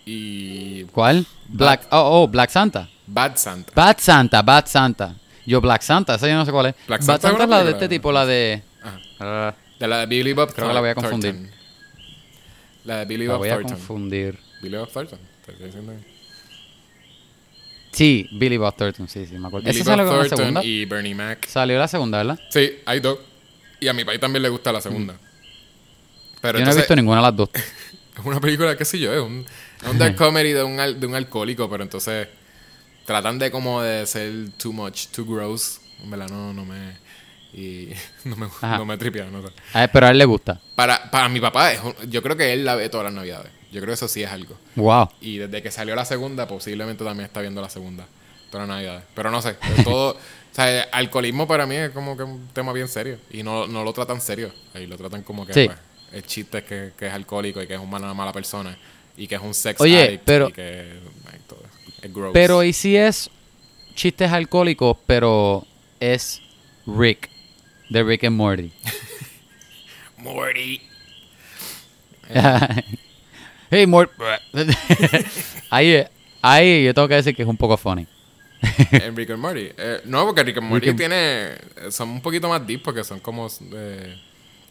Y 0.10 0.86
¿Cuál? 0.86 1.26
Black. 1.50 1.86
Oh, 1.92 2.22
oh, 2.24 2.28
Black 2.30 2.50
Santa. 2.50 2.88
Bad 3.08 3.36
Santa. 3.36 3.72
Bad 3.76 3.98
Santa, 4.00 4.42
Bad 4.42 4.66
Santa. 4.68 5.16
Yo, 5.46 5.60
Black 5.60 5.82
Santa, 5.82 6.16
esa 6.16 6.28
yo 6.30 6.36
no 6.36 6.46
sé 6.46 6.52
cuál 6.54 6.68
es. 6.68 6.76
Black 6.88 7.02
Bad 7.02 7.06
Santa 7.06 7.16
es 7.16 7.22
Santa 7.24 7.44
es 7.44 7.48
una 7.48 7.58
la 7.58 7.64
de 7.66 7.72
este 7.72 7.90
tipo, 7.90 8.12
la 8.14 8.26
de. 8.26 8.64
Ajá. 8.82 9.00
Ah, 9.20 9.56
De 9.78 9.86
la 9.88 10.00
de 10.00 10.06
Billy 10.06 10.32
Bob 10.32 10.54
Creo 10.54 10.70
que 10.70 10.74
la 10.74 10.80
voy 10.80 10.90
a 10.92 10.96
confundir. 10.96 11.34
Thornton. 11.34 11.56
La 12.86 13.00
de 13.00 13.06
Billy 13.06 13.26
la 13.26 13.34
Bob 13.34 13.40
voy 13.40 13.50
a 13.50 13.54
Thornton. 13.56 13.76
confundir. 13.78 14.40
Billy 14.62 14.78
Bob 14.78 14.90
Thornton. 14.90 15.20
Te 15.46 15.52
estoy 15.52 15.66
diciendo. 15.68 15.94
Sí, 17.92 18.30
Billy 18.32 18.58
Bob 18.58 18.76
Thornton, 18.78 19.08
sí, 19.10 19.26
sí, 19.26 19.38
me 19.38 19.48
acuerdo. 19.48 19.68
Billy 19.68 19.82
¿Esa 19.82 19.92
Bob 19.96 19.98
salió 20.00 20.04
en 20.04 20.08
la 20.10 20.20
Thornton 20.24 20.38
segunda? 20.38 20.64
y 20.64 20.86
Bernie 20.86 21.16
Mac. 21.16 21.46
Salió 21.48 21.78
la 21.80 21.88
segunda, 21.90 22.18
¿verdad? 22.20 22.40
Sí, 22.50 22.72
hay 22.86 23.02
dos. 23.02 23.20
Y 23.82 23.88
a 23.90 23.94
mi 23.94 24.06
país 24.06 24.20
también 24.22 24.44
le 24.44 24.50
gusta 24.50 24.72
la 24.72 24.80
segunda. 24.82 25.16
Pero 26.42 26.60
Yo 26.60 26.66
no 26.66 26.72
he 26.72 26.72
entonces, 26.72 26.84
visto 26.84 26.96
ninguna 26.96 27.18
de 27.18 27.24
las 27.24 27.36
dos. 27.36 27.50
es 27.54 28.26
una 28.26 28.40
película, 28.40 28.78
qué 28.78 28.86
sé 28.86 29.00
yo, 29.00 29.14
es 29.14 29.22
un, 29.22 29.46
un 29.90 29.98
dark 29.98 30.16
comedy 30.16 30.52
de 30.54 30.64
un, 30.64 30.80
al- 30.80 31.00
de 31.00 31.08
un 31.08 31.16
alcohólico, 31.16 31.70
pero 31.70 31.84
entonces 31.84 32.28
tratan 33.06 33.40
de 33.40 33.52
como 33.52 33.82
de 33.82 34.06
ser 34.06 34.32
too 34.58 34.74
much, 34.74 35.08
too 35.08 35.26
gross. 35.26 35.80
En 36.04 36.10
verdad, 36.12 36.30
no, 36.30 36.54
no 36.54 36.66
me... 36.66 36.98
Y 37.54 37.90
no 38.26 38.36
me, 38.36 38.46
Ajá. 38.48 38.78
no 38.78 38.86
me 38.86 38.98
tripea, 38.98 39.26
no 39.26 39.42
sé. 39.42 39.50
A 39.74 39.80
ver, 39.82 39.92
pero 39.92 40.08
a 40.08 40.12
él 40.12 40.18
le 40.18 40.26
gusta. 40.26 40.60
Para, 40.76 41.10
para 41.10 41.30
mi 41.30 41.40
papá, 41.40 41.72
es 41.74 41.80
yo 42.10 42.22
creo 42.22 42.36
que 42.36 42.54
él 42.54 42.66
la 42.66 42.76
ve 42.76 42.90
todas 42.90 43.06
las 43.06 43.14
navidades. 43.14 43.52
Yo 43.72 43.80
creo 43.82 43.88
que 43.88 43.94
eso 43.94 44.08
sí 44.08 44.24
es 44.24 44.30
algo. 44.32 44.58
Wow. 44.76 45.10
Y 45.22 45.38
desde 45.38 45.62
que 45.62 45.72
salió 45.72 45.96
la 45.96 46.06
segunda, 46.06 46.48
posiblemente 46.48 47.04
también 47.04 47.26
está 47.26 47.42
viendo 47.42 47.62
la 47.62 47.70
segunda. 47.70 48.06
Todas 48.52 48.68
las 48.68 48.78
navidades. 48.78 49.04
Pero 49.16 49.32
no 49.32 49.42
sé, 49.42 49.56
todo... 49.84 50.12
o 50.52 50.56
sea, 50.56 50.84
el 50.84 50.90
alcoholismo 50.92 51.48
para 51.48 51.66
mí 51.66 51.76
es 51.76 51.92
como 51.92 52.16
que 52.18 52.24
un 52.24 52.48
tema 52.50 52.74
bien 52.74 52.88
serio. 52.88 53.18
Y 53.32 53.44
no, 53.44 53.68
no 53.68 53.84
lo 53.84 53.94
tratan 53.94 54.22
serio. 54.22 54.52
Ahí 54.74 54.86
lo 54.88 54.98
tratan 54.98 55.24
como 55.24 55.46
que... 55.46 55.54
Sí. 55.54 55.66
pues, 55.68 55.78
el 56.14 56.24
chiste 56.26 56.60
es 56.60 56.64
que, 56.64 56.92
que 56.98 57.08
es 57.08 57.14
alcohólico 57.14 57.62
y 57.62 57.68
que 57.68 57.74
es 57.74 57.80
una 57.80 57.90
mala, 57.90 58.14
mala 58.14 58.32
persona. 58.34 58.78
Y 59.18 59.28
que 59.28 59.36
es 59.36 59.42
un 59.42 59.54
sex 59.54 59.82
Oye, 59.82 60.02
addict. 60.04 60.24
pero- 60.26 60.50
Y 60.50 60.54
que 60.54 61.00
ay, 61.32 61.40
todo 61.48 61.64
es 62.02 62.14
gross. 62.14 62.32
Pero 62.34 62.64
¿y 62.64 62.72
si 62.74 62.96
es 62.96 63.30
chistes 63.96 64.32
alcohólicos, 64.32 64.96
pero 65.08 65.66
es 66.00 66.42
Rick, 66.86 67.30
de 67.90 68.04
Rick 68.04 68.26
and 68.26 68.36
Morty? 68.36 68.72
Morty. 70.18 70.82
hey, 73.72 73.86
Morty. 73.88 74.12
ahí, 75.70 76.04
ahí 76.42 76.86
yo 76.86 76.94
tengo 76.94 77.08
que 77.08 77.16
decir 77.16 77.36
que 77.36 77.42
es 77.44 77.48
un 77.48 77.58
poco 77.58 77.78
funny. 77.78 78.06
en 78.92 79.16
Rick 79.16 79.32
and 79.32 79.40
Morty. 79.42 79.70
Eh, 79.78 80.02
no, 80.06 80.26
porque 80.26 80.44
Rick 80.44 80.58
and 80.58 80.68
Morty 80.68 80.88
Rick 80.92 80.92
and- 80.92 80.98
tiene... 81.00 81.92
Son 81.92 82.10
un 82.10 82.22
poquito 82.22 82.50
más 82.50 82.66
deep 82.66 82.82
porque 82.84 83.04
son 83.04 83.20
como 83.20 83.48
eh, 83.74 84.20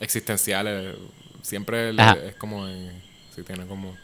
existenciales. 0.01 0.97
Siempre 1.43 1.91
Ajá. 1.97 2.17
es 2.27 2.35
como... 2.35 2.67
en- 2.69 3.03
sí, 3.35 3.43
tiene 3.43 3.67
como... 3.67 3.97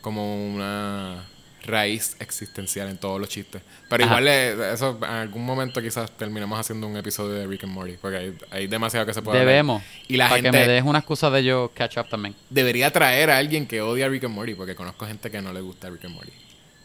Como 0.00 0.46
una 0.54 1.24
raíz 1.62 2.16
existencial 2.20 2.88
en 2.88 2.96
todos 2.96 3.20
los 3.20 3.28
chistes. 3.28 3.60
Pero 3.88 4.04
Ajá. 4.04 4.14
igual 4.14 4.28
eh, 4.28 4.72
eso 4.72 4.96
en 5.02 5.04
algún 5.10 5.44
momento 5.44 5.82
quizás 5.82 6.10
terminemos 6.12 6.58
haciendo 6.58 6.86
un 6.86 6.96
episodio 6.96 7.34
de 7.34 7.46
Rick 7.46 7.64
and 7.64 7.72
Morty. 7.74 7.96
Porque 8.00 8.16
hay, 8.16 8.38
hay 8.50 8.66
demasiado 8.66 9.04
que 9.04 9.12
se 9.14 9.20
puede 9.22 9.38
hablar. 9.40 9.50
Debemos. 9.52 9.82
Y 10.08 10.16
la 10.16 10.24
para 10.28 10.36
gente 10.42 10.50
que 10.58 10.66
me 10.66 10.72
des 10.72 10.82
una 10.84 11.00
excusa 11.00 11.30
de 11.30 11.44
yo 11.44 11.70
catch 11.74 11.98
up 11.98 12.08
también. 12.08 12.34
debería 12.48 12.90
traer 12.90 13.30
a 13.30 13.36
alguien 13.38 13.66
que 13.66 13.82
odia 13.82 14.06
a 14.06 14.08
Rick 14.08 14.24
and 14.24 14.34
Morty. 14.34 14.54
Porque 14.54 14.74
conozco 14.74 15.06
gente 15.06 15.30
que 15.30 15.42
no 15.42 15.52
le 15.52 15.60
gusta 15.60 15.90
Rick 15.90 16.06
and 16.06 16.14
Morty. 16.14 16.32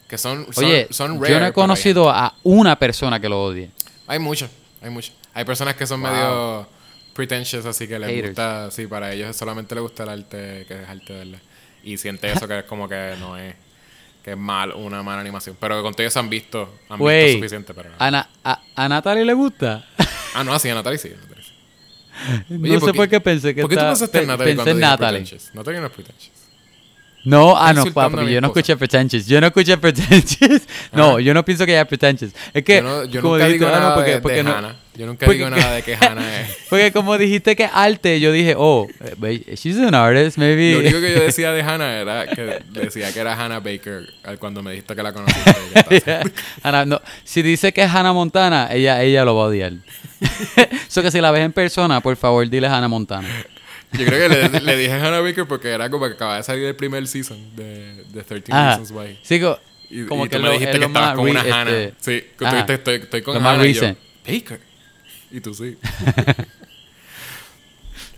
Que 0.09 0.18
son, 0.18 0.45
son, 0.53 0.66
Oye, 0.66 0.88
son 0.91 1.20
rare, 1.22 1.34
yo 1.34 1.39
no 1.39 1.47
he 1.47 1.53
conocido 1.53 2.09
a 2.11 2.36
una 2.43 2.78
persona 2.78 3.20
que 3.20 3.28
lo 3.30 3.43
odie. 3.43 3.72
Hay 4.07 4.20
mucho, 4.20 4.47
hay 4.82 4.89
mucho. 4.91 5.11
Hay 5.34 5.45
personas 5.45 5.76
que 5.76 5.88
son 5.88 6.01
Wow. 6.01 6.11
medio 6.11 6.68
pretentious, 7.13 7.66
así 7.66 7.88
que 7.88 7.97
les 7.97 8.09
Haters. 8.09 8.28
gusta, 8.30 8.70
sí, 8.72 8.86
para 8.88 9.11
ellos 9.13 9.36
solamente 9.36 9.74
les 9.74 9.82
gusta 9.82 10.03
el 10.03 10.09
arte, 10.09 10.66
que 10.68 10.84
es 10.84 10.88
arte 10.89 11.13
verla. 11.13 11.39
Y 11.86 11.97
siente 11.97 12.31
eso 12.31 12.47
que 12.47 12.59
es 12.59 12.65
como 12.65 12.89
que 12.89 13.15
no 13.19 13.38
es, 13.38 13.55
que 14.23 14.31
es 14.31 14.38
mal, 14.38 14.73
una 14.73 15.03
mala 15.03 15.21
animación. 15.21 15.55
Pero 15.59 15.81
con 15.83 15.93
todo 15.93 16.03
ellos 16.03 16.17
han 16.17 16.29
visto, 16.29 16.79
han 16.89 16.99
visto 16.99 17.33
suficiente, 17.38 17.73
pero 17.73 17.89
no. 17.91 17.95
a, 17.99 18.11
Na- 18.11 18.29
a, 18.43 18.61
a 18.75 18.89
Natalie 18.89 19.23
le 19.23 19.33
gusta. 19.33 19.86
Ah, 20.33 20.43
no, 20.43 20.57
sí, 20.59 20.67
a 20.69 20.75
Natalie 20.75 20.97
sí, 20.99 21.09
a 21.09 21.15
Natalie 21.21 21.43
sí. 21.43 21.51
no 22.49 22.79
sé 22.79 22.93
por 22.93 23.07
qué 23.07 23.21
pensé 23.21 23.53
que 23.55 23.61
¿Por 23.61 23.69
qué 23.69 23.77
tú 23.77 23.81
pensaste 23.83 24.19
en 24.21 24.27
Natalie 24.27 24.55
cuando 24.55 24.71
en 24.71 24.79
Natalie. 24.79 25.19
pretentious? 25.21 25.53
Natalie 25.55 25.79
no 25.79 25.86
es 25.88 25.91
pretentious. 25.93 26.31
No, 27.26 27.57
ah, 27.57 27.73
no, 27.73 27.82
insultando 27.82 28.17
a 28.17 28.19
papi, 28.21 28.26
mi 28.28 28.34
yo 28.34 28.39
no 28.41 28.47
escuché 28.47 28.78
pretentious. 28.78 29.26
Yo 29.26 29.41
no 29.41 29.47
escuché 29.47 29.78
pretentious. 29.78 30.61
No, 30.93 31.11
Ajá. 31.13 31.19
yo 31.21 31.34
no 31.34 31.43
pienso 31.43 31.65
que 31.65 31.71
haya 31.73 31.86
pretentious. 31.86 32.32
Es 32.53 32.63
que, 32.63 32.78
Yo, 32.78 32.84
no, 32.84 33.03
yo 33.05 33.21
como 33.21 33.34
nunca 33.34 33.47
dijiste, 33.47 33.65
digo 33.65 33.76
ah, 33.76 33.80
nada 33.80 33.95
porque, 33.95 34.11
de, 34.11 34.21
porque 34.21 34.38
de 34.38 34.43
no- 34.43 34.53
Hannah. 34.55 34.76
Yo 34.95 35.05
nunca 35.07 35.26
porque- 35.26 35.38
digo 35.39 35.49
nada 35.55 35.73
de 35.76 35.82
que 35.82 35.95
Hannah 35.95 36.41
es... 36.41 36.49
Porque 36.69 36.91
como 36.93 37.17
dijiste 37.17 37.55
que 37.55 37.65
arte, 37.65 38.19
yo 38.21 38.32
dije, 38.32 38.53
oh, 38.57 38.88
eh, 39.23 39.55
she's 39.57 39.78
an 39.78 39.93
artist, 39.95 40.38
maybe. 40.38 40.73
Lo 40.73 40.80
único 40.80 41.01
que 41.01 41.13
yo 41.15 41.21
decía 41.23 41.51
de 41.51 41.61
Hannah 41.63 41.99
era 41.99 42.28
que 42.28 42.59
decía 42.71 43.11
que 43.11 43.19
era 43.19 43.34
Hannah 43.34 43.59
Baker 43.59 44.07
al- 44.23 44.38
cuando 44.39 44.61
me 44.63 44.71
dijiste 44.71 44.95
que 44.95 45.03
la 45.03 45.11
conociste. 45.11 46.21
Hannah, 46.63 46.86
no, 46.86 47.01
si 47.23 47.41
dice 47.41 47.73
que 47.73 47.82
es 47.84 47.89
Hannah 47.93 48.13
Montana, 48.13 48.69
ella, 48.71 49.01
ella 49.01 49.26
lo 49.26 49.36
va 49.36 49.43
a 49.43 49.47
odiar. 49.47 49.73
Eso 50.88 51.01
que 51.01 51.11
si 51.11 51.19
la 51.19 51.32
ves 51.32 51.43
en 51.43 51.51
persona, 51.51 51.99
por 52.01 52.15
favor, 52.15 52.47
dile 52.49 52.67
Hannah 52.67 52.88
Montana. 52.88 53.28
Yo 53.98 54.06
creo 54.06 54.30
que 54.30 54.50
le, 54.50 54.60
le 54.62 54.78
dije 54.78 54.93
Hannah 54.93 55.20
Baker 55.22 55.46
porque 55.48 55.70
era 55.70 55.89
como 55.89 56.08
que 56.08 56.14
acababa 56.14 56.38
de 56.38 56.43
salir 56.43 56.66
el 56.66 56.76
primer 56.76 57.08
season 57.08 57.56
de, 57.56 58.04
de 58.06 58.24
13 58.24 58.52
Ajá. 58.52 58.78
Reasons 58.78 58.91
Why. 58.91 59.20
Sí, 59.24 59.41
Y, 59.89 60.06
como 60.06 60.26
y 60.26 60.30
que 60.30 60.36
tú 60.38 60.41
lo- 60.41 60.48
me 60.50 60.54
dijiste 60.58 60.80
que 60.80 60.86
estabas 60.86 61.16
con 61.16 61.30
una 61.30 61.41
Hannah. 61.41 61.72
este, 61.72 61.93
sí, 62.00 62.28
que 62.38 62.38
tú 62.38 62.46
dijiste, 62.46 62.74
estoy, 62.74 62.96
estoy 62.96 63.22
con 63.22 63.34
Lo 63.36 63.39
más 63.41 63.56
Hannah 63.56 63.68
y 63.68 63.74
yo. 63.74 63.82
Baker. 64.28 64.60
Y 65.32 65.39
tú 65.41 65.54
sí. 65.54 65.78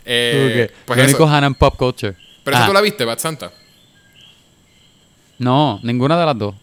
eh, 0.05 0.71
pues 0.85 0.97
Lo 0.99 1.05
único 1.05 1.27
Hannah 1.27 1.47
en 1.47 1.55
pop 1.55 1.75
culture. 1.77 2.15
Pero 2.43 2.55
eso 2.57 2.63
Ah, 2.63 2.67
tú 2.67 2.73
la 2.73 2.81
viste, 2.81 3.03
Bad 3.05 3.19
Santa. 3.19 3.51
No, 5.39 5.79
ninguna 5.83 6.17
de 6.17 6.25
las 6.25 6.37
dos. 6.37 6.55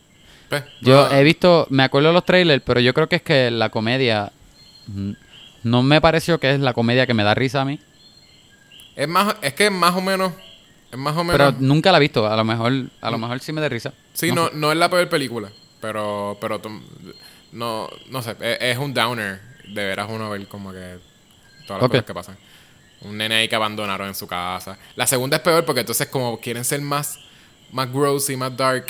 Pues, 0.49 0.65
Yo 0.81 1.11
he 1.11 1.23
visto, 1.23 1.67
me 1.71 1.83
acuerdo 1.85 2.09
de 2.09 2.15
los 2.15 2.25
trailers, 2.25 2.63
pero 2.65 2.81
yo 2.81 2.95
creo 2.95 3.09
que 3.09 3.17
es 3.17 3.23
que 3.23 3.51
la 3.51 3.71
comedia 3.71 4.33
mm, 4.87 5.13
no 5.65 5.83
me 5.83 6.01
pareció 6.01 6.39
que 6.41 6.53
es 6.55 6.61
la 6.61 6.73
comedia 6.73 7.07
que 7.07 7.15
me 7.15 7.23
da 7.25 7.35
risa 7.35 7.63
a 7.63 7.65
mí. 7.65 7.79
Es 8.97 9.09
más, 9.09 9.37
es 9.43 9.55
que 9.55 9.67
es 9.67 9.73
más 9.73 9.95
o 9.95 10.01
menos. 10.01 10.33
Es 10.91 10.99
más 10.99 11.17
o 11.17 11.25
menos. 11.25 11.37
Pero 11.37 11.57
nunca 11.59 11.91
la 11.91 11.99
he 11.99 12.01
visto. 12.01 12.27
A 12.27 12.37
lo 12.37 12.45
mejor, 12.45 12.73
a 13.01 13.11
lo 13.11 13.19
mejor 13.19 13.41
sí 13.41 13.53
me 13.53 13.61
da 13.61 13.69
risa. 13.69 13.93
sí, 14.13 14.31
no, 14.33 14.51
no 14.51 14.71
es 14.73 14.79
la 14.79 14.89
peor 14.89 15.09
película. 15.09 15.51
Pero, 15.81 16.39
pero 16.41 16.61
no, 17.53 17.89
no 18.09 18.23
sé, 18.23 18.37
es, 18.41 18.59
es 18.61 18.79
un 18.79 18.95
downer 18.95 19.41
de 19.69 19.85
veras 19.85 20.07
uno 20.09 20.31
ver 20.31 20.47
como 20.49 20.73
que 20.73 20.99
todas 21.67 21.83
las 21.83 21.91
cosas 21.91 22.05
que 22.05 22.15
pasan. 22.15 22.37
Un 23.03 23.19
nene 23.19 23.35
ahí 23.35 23.49
que 23.49 23.57
abandonaron 23.57 24.09
en 24.09 24.15
su 24.15 24.27
casa. 24.27 24.79
La 24.97 25.07
segunda 25.07 25.37
es 25.37 25.43
peor 25.43 25.65
porque 25.65 25.81
entonces 25.81 26.07
como 26.07 26.41
quieren 26.41 26.65
ser 26.65 26.81
más, 26.81 27.19
más 27.71 27.93
gross 27.93 28.31
y 28.31 28.37
más 28.37 28.57
dark, 28.57 28.87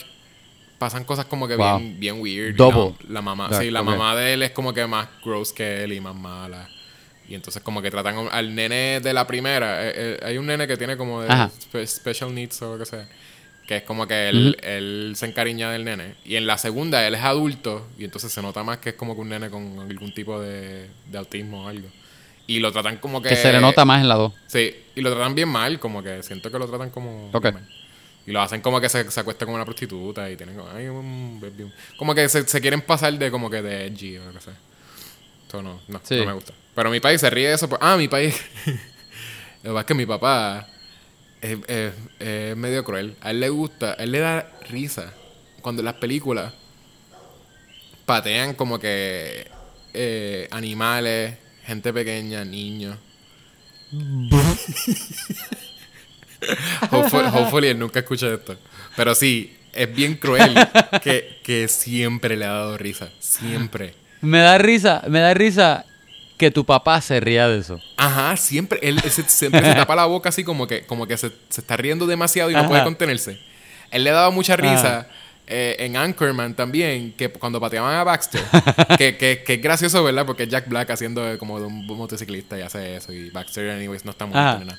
pasan 0.79 1.05
cosas 1.05 1.25
como 1.25 1.49
que 1.49 1.57
Wow. 1.57 1.79
bien, 1.79 1.99
bien 2.01 2.21
weird. 2.21 2.55
Double 2.57 2.95
La, 3.09 3.15
la 3.15 3.23
mamá, 3.23 3.49
dark, 3.49 3.63
sí, 3.65 3.71
la 3.71 3.83
mamá 3.83 4.15
de 4.15 4.35
él 4.35 4.43
es 4.43 4.53
como 4.53 4.73
que 4.73 4.87
más 4.87 5.09
gross 5.25 5.53
que 5.53 5.83
él 5.85 5.95
y 5.95 6.01
más 6.01 6.15
mala. 6.15 6.69
Y 7.29 7.35
entonces 7.35 7.63
como 7.63 7.81
que 7.81 7.91
tratan 7.91 8.29
al 8.31 8.55
nene 8.55 9.01
de 9.01 9.13
la 9.15 9.27
primera. 9.27 9.87
eh, 9.89 9.93
eh, 9.97 10.21
hay 10.23 10.39
un 10.39 10.47
nene 10.47 10.67
que 10.67 10.77
tiene 10.77 10.97
como 10.97 11.23
de 11.23 11.87
special 11.87 12.35
needs 12.35 12.61
o 12.63 12.73
lo 12.73 12.79
que 12.79 12.87
sea. 12.87 13.09
Que 13.67 13.77
es 13.79 13.83
como 13.85 14.07
que 14.07 14.29
él, 14.29 14.59
él 14.63 15.15
se 15.17 15.25
encariña 15.25 15.71
del 15.71 15.85
nene. 15.87 16.17
Y 16.27 16.37
en 16.37 16.47
la 16.47 16.59
segunda 16.59 17.07
él 17.07 17.15
es 17.15 17.23
adulto. 17.23 17.89
Y 17.99 18.05
entonces 18.05 18.31
se 18.31 18.43
nota 18.43 18.63
más 18.63 18.77
que 18.79 18.91
es 18.91 18.95
como 18.95 19.15
que 19.15 19.23
un 19.23 19.31
nene 19.31 19.49
con 19.49 19.79
algún 19.81 20.13
tipo 20.13 20.39
de, 20.39 20.91
de 21.11 21.19
autismo 21.19 21.65
o 21.65 21.69
algo. 21.69 21.89
Y 22.47 22.59
lo 22.61 22.71
tratan 22.73 22.99
como 22.99 23.23
que... 23.23 23.31
Que 23.31 23.37
se 23.37 23.51
le 23.53 23.61
nota 23.61 23.87
más 23.87 24.03
en 24.03 24.09
la 24.09 24.17
2. 24.17 24.33
Sí, 24.49 24.75
y 24.95 25.01
lo 25.01 25.11
tratan 25.15 25.35
bien 25.35 25.49
mal, 25.49 25.81
como 25.81 26.03
que 26.03 26.23
siento 26.23 26.51
que 26.51 26.59
lo 26.59 26.69
tratan 26.69 26.91
como 26.91 27.31
Ok. 27.33 27.43
bien 27.43 27.55
mal. 27.55 27.69
Y 28.27 28.33
lo 28.33 28.43
hacen 28.43 28.61
como 28.61 28.83
que 28.83 28.91
se, 28.91 29.11
se 29.11 29.21
acuesta 29.21 29.47
con 29.47 29.55
una 29.55 29.65
prostituta 29.65 30.31
y 30.31 30.37
tienen 30.37 30.57
como, 30.57 30.69
ay, 30.71 30.89
un 30.89 31.41
baby. 31.41 31.73
Como 31.97 32.15
que 32.15 32.29
se, 32.29 32.47
se 32.47 32.61
quieren 32.61 32.83
pasar 32.83 33.15
de 33.19 33.31
como 33.31 33.49
que 33.49 33.63
de 33.63 33.87
edgy 33.87 34.19
o 34.19 34.27
lo 34.27 34.33
que 34.35 34.41
sea. 34.41 34.55
Eso 35.49 35.63
no, 35.63 35.81
no, 35.89 36.01
Sí. 36.05 36.17
no 36.17 36.27
me 36.27 36.33
gusta. 36.35 36.53
Pero 36.75 36.91
mi 36.91 37.01
país 37.01 37.21
se 37.21 37.31
ríe 37.31 37.49
de 37.49 37.55
eso. 37.55 37.69
por- 37.69 37.79
ah, 37.81 37.97
mi 37.97 38.09
país. 38.09 38.35
lo 38.67 38.73
que 38.73 39.69
pasa 39.69 39.81
es 39.81 39.87
que 39.87 39.95
mi 39.95 40.07
papá 40.07 40.67
es, 41.41 41.59
es- 41.69 41.93
es 42.19 42.57
medio 42.57 42.83
cruel. 42.85 43.17
A 43.21 43.31
él 43.31 43.41
le 43.41 43.49
gusta, 43.49 43.93
a 43.93 44.03
él 44.03 44.13
le 44.13 44.19
da 44.21 44.51
risa 44.71 45.13
cuando 45.61 45.83
las 45.83 45.95
películas 45.95 46.53
patean 48.05 48.55
como 48.55 48.79
que 48.79 49.47
eh, 49.95 50.49
animales, 50.51 51.37
gente 51.65 51.93
pequeña, 51.93 52.45
niños. 52.45 52.97
hopefully, 56.91 57.29
hopefully 57.33 57.69
él 57.69 57.79
nunca 57.79 58.01
escucha 58.01 58.33
esto. 58.33 58.57
Pero 58.97 59.15
sí, 59.15 59.57
es 59.73 59.95
bien 59.95 60.17
cruel 60.17 60.55
que, 61.03 61.41
que 61.43 61.69
siempre 61.69 62.37
le 62.37 62.45
ha 62.45 62.53
dado 62.53 62.77
risa. 62.79 63.09
Siempre. 63.21 63.95
Me 64.21 64.39
da 64.39 64.59
risa, 64.59 65.03
me 65.09 65.21
da 65.21 65.35
risa 65.35 65.85
que 66.37 66.51
tu 66.51 66.65
papá 66.65 67.01
se 67.01 67.21
ría 67.21 67.49
de 67.49 67.59
eso. 67.59 67.81
Ajá, 67.97 68.37
siempre. 68.37 68.79
Él 68.83 69.01
se, 69.01 69.23
siempre 69.25 69.63
se 69.65 69.75
tapa 69.75 69.95
la 69.95 70.05
boca 70.07 70.29
así 70.29 70.45
como 70.45 70.67
que, 70.67 70.85
como 70.87 71.07
que 71.07 71.17
se, 71.17 71.31
se 71.49 71.61
está 71.61 71.77
riendo 71.77 72.07
demasiado 72.07 72.51
y 72.51 72.55
no 72.55 72.67
puede 72.69 72.83
contenerse. 72.85 73.39
Él 73.91 74.05
le 74.05 74.11
daba 74.11 74.31
mucha 74.31 74.57
risa. 74.57 74.99
Ajá. 75.01 75.09
eh, 75.47 75.77
en 75.81 75.97
Anchorman 75.97 76.55
también, 76.55 77.13
que 77.13 77.29
cuando 77.29 77.61
pateaban 77.61 77.95
a 77.95 78.03
Baxter, 78.03 78.43
que, 78.99 79.17
que, 79.17 79.43
que 79.45 79.55
es 79.55 79.63
gracioso, 79.63 80.03
¿verdad? 80.03 80.25
Porque 80.27 80.49
Jack 80.49 80.69
Black 80.69 80.91
haciendo 80.91 81.39
como 81.39 81.61
de 81.61 81.67
un 81.67 81.87
motociclista 81.87 82.59
y 82.59 82.63
hace 82.63 82.97
eso, 82.97 83.13
y 83.13 83.31
Baxter, 83.31 83.71
anyways, 83.71 84.05
no 84.05 84.11
está 84.13 84.27
ni 84.27 84.33
nada. 84.33 84.79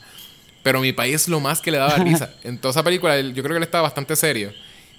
Pero 0.63 0.81
mi 0.81 0.91
país 0.91 1.15
es 1.15 1.27
lo 1.27 1.39
más 1.39 1.61
que 1.61 1.69
le 1.71 1.77
daba 1.77 1.95
risa. 2.03 2.31
En 2.43 2.57
toda 2.57 2.71
esa 2.71 2.83
película, 2.83 3.19
yo 3.19 3.43
creo 3.43 3.49
que 3.53 3.57
él 3.57 3.63
estaba 3.63 3.83
bastante 3.83 4.15
serio. 4.15 4.51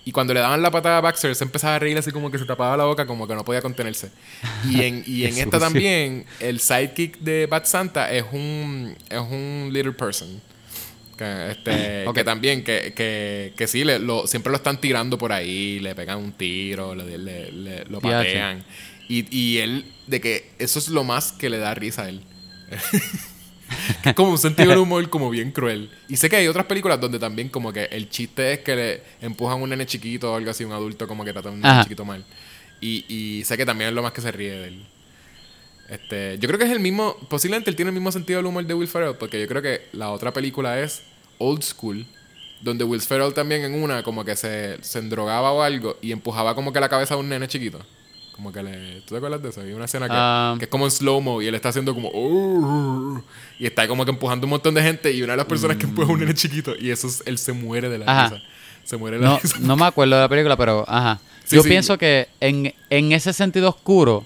Y 0.07 0.13
cuando 0.13 0.33
le 0.33 0.39
daban 0.41 0.63
la 0.63 0.71
patada 0.71 0.99
a 0.99 1.01
Baxter, 1.01 1.35
se 1.35 1.43
empezaba 1.43 1.75
a 1.75 1.79
reír 1.81 1.99
así 1.99 2.13
como 2.13 2.31
que 2.31 2.39
se 2.39 2.45
tapaba 2.45 2.77
la 2.77 2.85
boca, 2.85 3.07
como 3.07 3.27
que 3.27 3.35
no 3.35 3.45
podía 3.45 3.61
contenerse. 3.61 4.11
Y 4.71 4.83
en, 4.83 5.03
y 5.05 5.25
en 5.27 5.37
esta 5.37 5.59
también, 5.59 6.25
el 6.39 6.61
sidekick 6.61 7.19
de 7.19 7.47
Bad 7.47 7.65
Santa 7.65 8.13
es 8.13 8.25
un, 8.31 8.97
es 9.11 9.19
un 9.19 9.69
little 9.73 9.93
person. 9.93 10.41
Que, 11.19 11.51
este, 11.51 12.05
Ok. 12.07 12.15
que 12.15 12.23
también, 12.25 12.63
que, 12.63 12.93
que, 12.95 13.53
que 13.57 13.67
sí, 13.67 13.83
le- 13.83 13.99
lo, 13.99 14.29
siempre 14.29 14.51
lo 14.53 14.57
están 14.59 14.81
tirando 14.81 15.19
por 15.19 15.33
ahí, 15.33 15.81
le 15.81 15.93
pegan 15.97 16.19
un 16.19 16.33
tiro, 16.33 16.95
le, 16.95 17.19
le- 17.19 17.51
le- 17.51 17.85
lo 17.87 18.01
patean. 18.01 18.65
Y, 19.09 19.27
y 19.37 19.59
él, 19.59 19.93
de 20.07 20.21
que 20.21 20.51
eso 20.61 20.79
es 20.79 20.89
lo 20.89 21.03
más 21.03 21.33
que 21.33 21.51
le 21.51 21.59
da 21.59 21.75
risa 21.75 22.05
a 22.05 22.09
él. 22.11 22.23
Que 24.03 24.11
es 24.11 24.15
como 24.17 24.31
un 24.31 24.39
sentido 24.39 24.71
del 24.71 24.79
humor 24.79 25.09
como 25.11 25.31
bien 25.31 25.53
cruel. 25.53 25.91
Y 26.09 26.17
sé 26.17 26.29
que 26.29 26.37
hay 26.37 26.49
otras 26.49 26.67
películas 26.67 27.01
donde 27.01 27.19
también 27.19 27.49
como 27.49 27.73
que 27.73 27.85
el 27.85 28.09
chiste 28.09 28.55
es 28.55 28.59
que 28.61 28.77
le 28.77 29.03
empujan 29.21 29.59
a 29.59 29.63
un 29.63 29.71
nene 29.71 29.87
chiquito 29.87 30.33
o 30.33 30.37
algo 30.37 30.51
así, 30.51 30.65
un 30.65 30.73
adulto 30.73 31.07
como 31.07 31.25
que 31.25 31.33
trata 31.33 31.49
a 31.49 31.53
un 31.53 31.61
nene 31.61 31.83
chiquito 31.83 32.05
mal. 32.05 32.25
Y, 32.81 33.05
y 33.09 33.45
sé 33.45 33.57
que 33.57 33.67
también 33.67 33.89
es 33.89 33.95
lo 33.95 34.03
más 34.03 34.13
que 34.13 34.21
se 34.21 34.33
ríe 34.33 34.51
de 34.51 34.69
él. 34.69 34.87
Este, 35.89 36.39
yo 36.39 36.49
creo 36.49 36.59
que 36.59 36.65
es 36.65 36.73
el 36.73 36.81
mismo, 36.81 37.17
posiblemente 37.29 37.71
él 37.71 37.77
tiene 37.77 37.91
el 37.91 37.95
mismo 37.95 38.11
sentido 38.11 38.39
del 38.39 38.47
humor 38.47 38.67
de 38.67 38.75
Will 38.75 38.89
Ferrell, 38.89 39.17
porque 39.17 39.41
yo 39.41 39.47
creo 39.47 39.63
que 39.63 39.89
la 39.93 40.11
otra 40.11 40.33
película 40.33 40.81
es 40.81 41.03
Old 41.39 41.63
School, 41.63 42.07
donde 42.61 42.85
Will 42.85 43.01
Ferrell 43.01 43.33
también 43.35 43.63
en 43.63 43.81
una 43.81 44.03
como 44.03 44.25
que 44.25 44.35
se, 44.35 44.83
se 44.83 44.99
endrogaba 44.99 45.53
o 45.53 45.63
algo 45.63 45.97
y 46.03 46.13
empujaba 46.13 46.55
como 46.55 46.73
que 46.73 46.81
la 46.81 46.89
cabeza 46.89 47.15
a 47.15 47.19
un 47.19 47.29
nene 47.29 47.47
chiquito. 47.47 47.85
Como 48.37 48.53
que 48.53 48.63
le... 48.63 49.01
¿Tú 49.01 49.15
te 49.15 49.17
acuerdas 49.17 49.43
de 49.43 49.49
eso? 49.49 49.63
Hay 49.63 49.73
una 49.73 49.87
escena 49.87 50.07
que, 50.07 50.15
Ah. 50.15 50.55
que 50.59 50.67
es 50.67 50.71
como 50.71 50.85
en 50.85 50.91
slow-mo 50.91 51.41
y 51.41 51.47
él 51.47 51.55
está 51.55 51.71
haciendo 51.71 51.95
como... 51.95 52.11
"Oh", 52.13 53.23
y 53.59 53.65
está 53.67 53.89
como 53.89 54.05
que 54.05 54.11
empujando 54.11 54.45
un 54.47 54.51
montón 54.51 54.75
de 54.75 54.83
gente 54.83 55.11
y 55.13 55.23
una 55.23 55.33
de 55.33 55.37
las 55.39 55.47
personas 55.47 55.79
que 55.79 55.85
empuja 55.87 56.09
a 56.09 56.13
un 56.13 56.21
nene 56.21 56.35
chiquito 56.35 56.75
y 56.79 56.91
eso 56.91 57.07
es- 57.07 57.23
él 57.27 57.39
se 57.39 57.53
muere 57.55 57.89
de 57.89 57.99
la. 57.99 58.05
Ajá. 58.07 58.35
risa. 58.37 58.43
Se 58.85 58.97
muere 58.99 59.17
de 59.17 59.23
la 59.25 59.31
No, 59.31 59.39
risa. 59.43 59.57
no 59.61 59.77
me 59.77 59.87
acuerdo 59.87 60.17
de 60.17 60.21
la 60.21 60.29
película, 60.29 60.57
pero 60.57 60.85
ajá. 60.87 61.19
Sí, 61.45 61.57
yo 61.57 61.63
sí. 61.63 61.69
pienso 61.71 61.97
que 61.97 62.29
en, 62.41 62.75
en 62.91 63.13
ese 63.13 63.33
sentido 63.33 63.71
oscuro, 63.71 64.25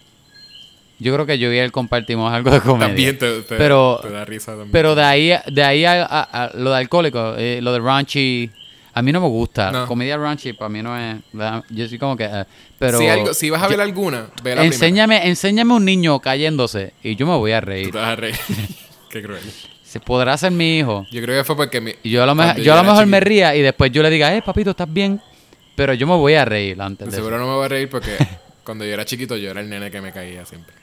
yo 0.98 1.14
creo 1.14 1.24
que 1.24 1.38
yo 1.38 1.52
y 1.52 1.58
él 1.58 1.70
compartimos 1.70 2.32
algo 2.32 2.50
de 2.50 2.60
comedia. 2.60 2.88
También 2.88 3.16
te, 3.18 3.42
te- 3.42 3.56
pero, 3.56 4.00
te 4.02 4.10
da 4.10 4.24
risa 4.24 4.52
también. 4.52 4.70
pero 4.72 4.94
de 4.96 5.02
ahí, 5.04 5.32
de 5.52 5.62
ahí 5.62 5.84
a, 5.84 6.02
a- 6.04 6.22
a 6.46 6.50
lo 6.56 6.70
de 6.72 6.76
alcohólico, 6.78 7.36
eh, 7.38 7.60
lo 7.62 7.72
de 7.72 7.78
raunchy, 7.78 8.50
a 8.92 9.02
mí 9.02 9.12
no 9.12 9.20
me 9.20 9.28
gusta. 9.28 9.70
No. 9.70 9.86
Comedia 9.86 10.16
raunchy 10.16 10.52
para 10.52 10.68
mí 10.68 10.82
no 10.82 10.96
es... 10.98 11.16
¿verdad? 11.32 11.64
Yo 11.70 11.88
soy 11.88 11.98
como 11.98 12.16
que... 12.16 12.24
eh, 12.24 12.44
pero 12.78 12.98
si, 12.98 13.06
algo- 13.06 13.34
si 13.34 13.50
vas 13.50 13.62
a 13.62 13.68
ver 13.68 13.76
yo- 13.76 13.82
alguna, 13.82 14.26
ve 14.42 14.54
la 14.56 14.64
enséñame, 14.64 15.28
enséñame 15.28 15.74
un 15.74 15.84
niño 15.84 16.18
cayéndose 16.20 16.92
y 17.02 17.16
yo 17.16 17.26
me 17.26 17.36
voy 17.36 17.52
a 17.52 17.60
primera. 17.60 17.90
Tú 17.90 17.90
reír. 17.90 17.92
te 17.92 17.98
vas 17.98 18.08
a 18.08 18.16
reír. 18.16 18.36
Qué 19.10 19.22
cruel. 19.22 19.42
Se 19.84 19.98
podrá 20.00 20.36
ser 20.36 20.52
mi 20.52 20.78
hijo. 20.78 21.04
Yo 21.10 21.20
creo 21.20 21.40
que 21.40 21.44
fue 21.44 21.56
porque 21.56 21.80
mi, 21.80 21.94
Y 22.02 22.10
yo 22.10 22.22
a 22.22 22.26
lo, 22.26 22.34
mejor 22.34 22.52
cuando 22.54 22.62
yo 22.64 22.72
a 22.72 22.76
lo 22.76 22.82
era 22.82 22.90
mejor 22.92 23.06
me 23.06 23.20
ría 23.20 23.56
y 23.56 23.62
después 23.62 23.90
yo 23.90 24.02
le 24.02 24.10
diga, 24.10 24.34
eh, 24.34 24.40
papito, 24.42 24.70
¿estás 24.70 24.92
bien? 24.92 25.20
Pero 25.74 25.94
yo 25.94 26.06
me 26.06 26.14
voy 26.14 26.34
a 26.34 26.44
reír 26.44 26.80
antes 26.80 27.10
De 27.10 27.16
seguro 27.16 27.38
no 27.38 27.46
me 27.46 27.54
voy 27.54 27.64
a 27.64 27.68
reír 27.68 27.88
porque 27.88 28.16
cuando 28.64 28.84
yo 28.84 28.92
era 28.92 29.04
chiquito 29.04 29.36
yo 29.36 29.50
era 29.50 29.60
el 29.60 29.68
nene 29.68 29.90
que 29.90 30.00
me 30.00 30.12
caía 30.12 30.44
siempre. 30.46 30.74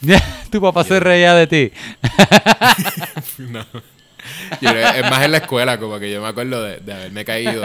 tu 0.50 0.60
papá 0.60 0.82
se 0.82 0.98
reía 0.98 1.34
de 1.34 1.46
ti. 1.46 1.72
no. 3.38 3.64
Yo 4.60 4.70
es 4.70 5.10
más 5.10 5.22
en 5.24 5.32
la 5.32 5.38
escuela, 5.38 5.78
como 5.78 5.98
que 5.98 6.10
yo 6.10 6.20
me 6.22 6.28
acuerdo 6.28 6.62
de, 6.62 6.78
de 6.78 6.92
haberme 6.92 7.24
caído. 7.24 7.62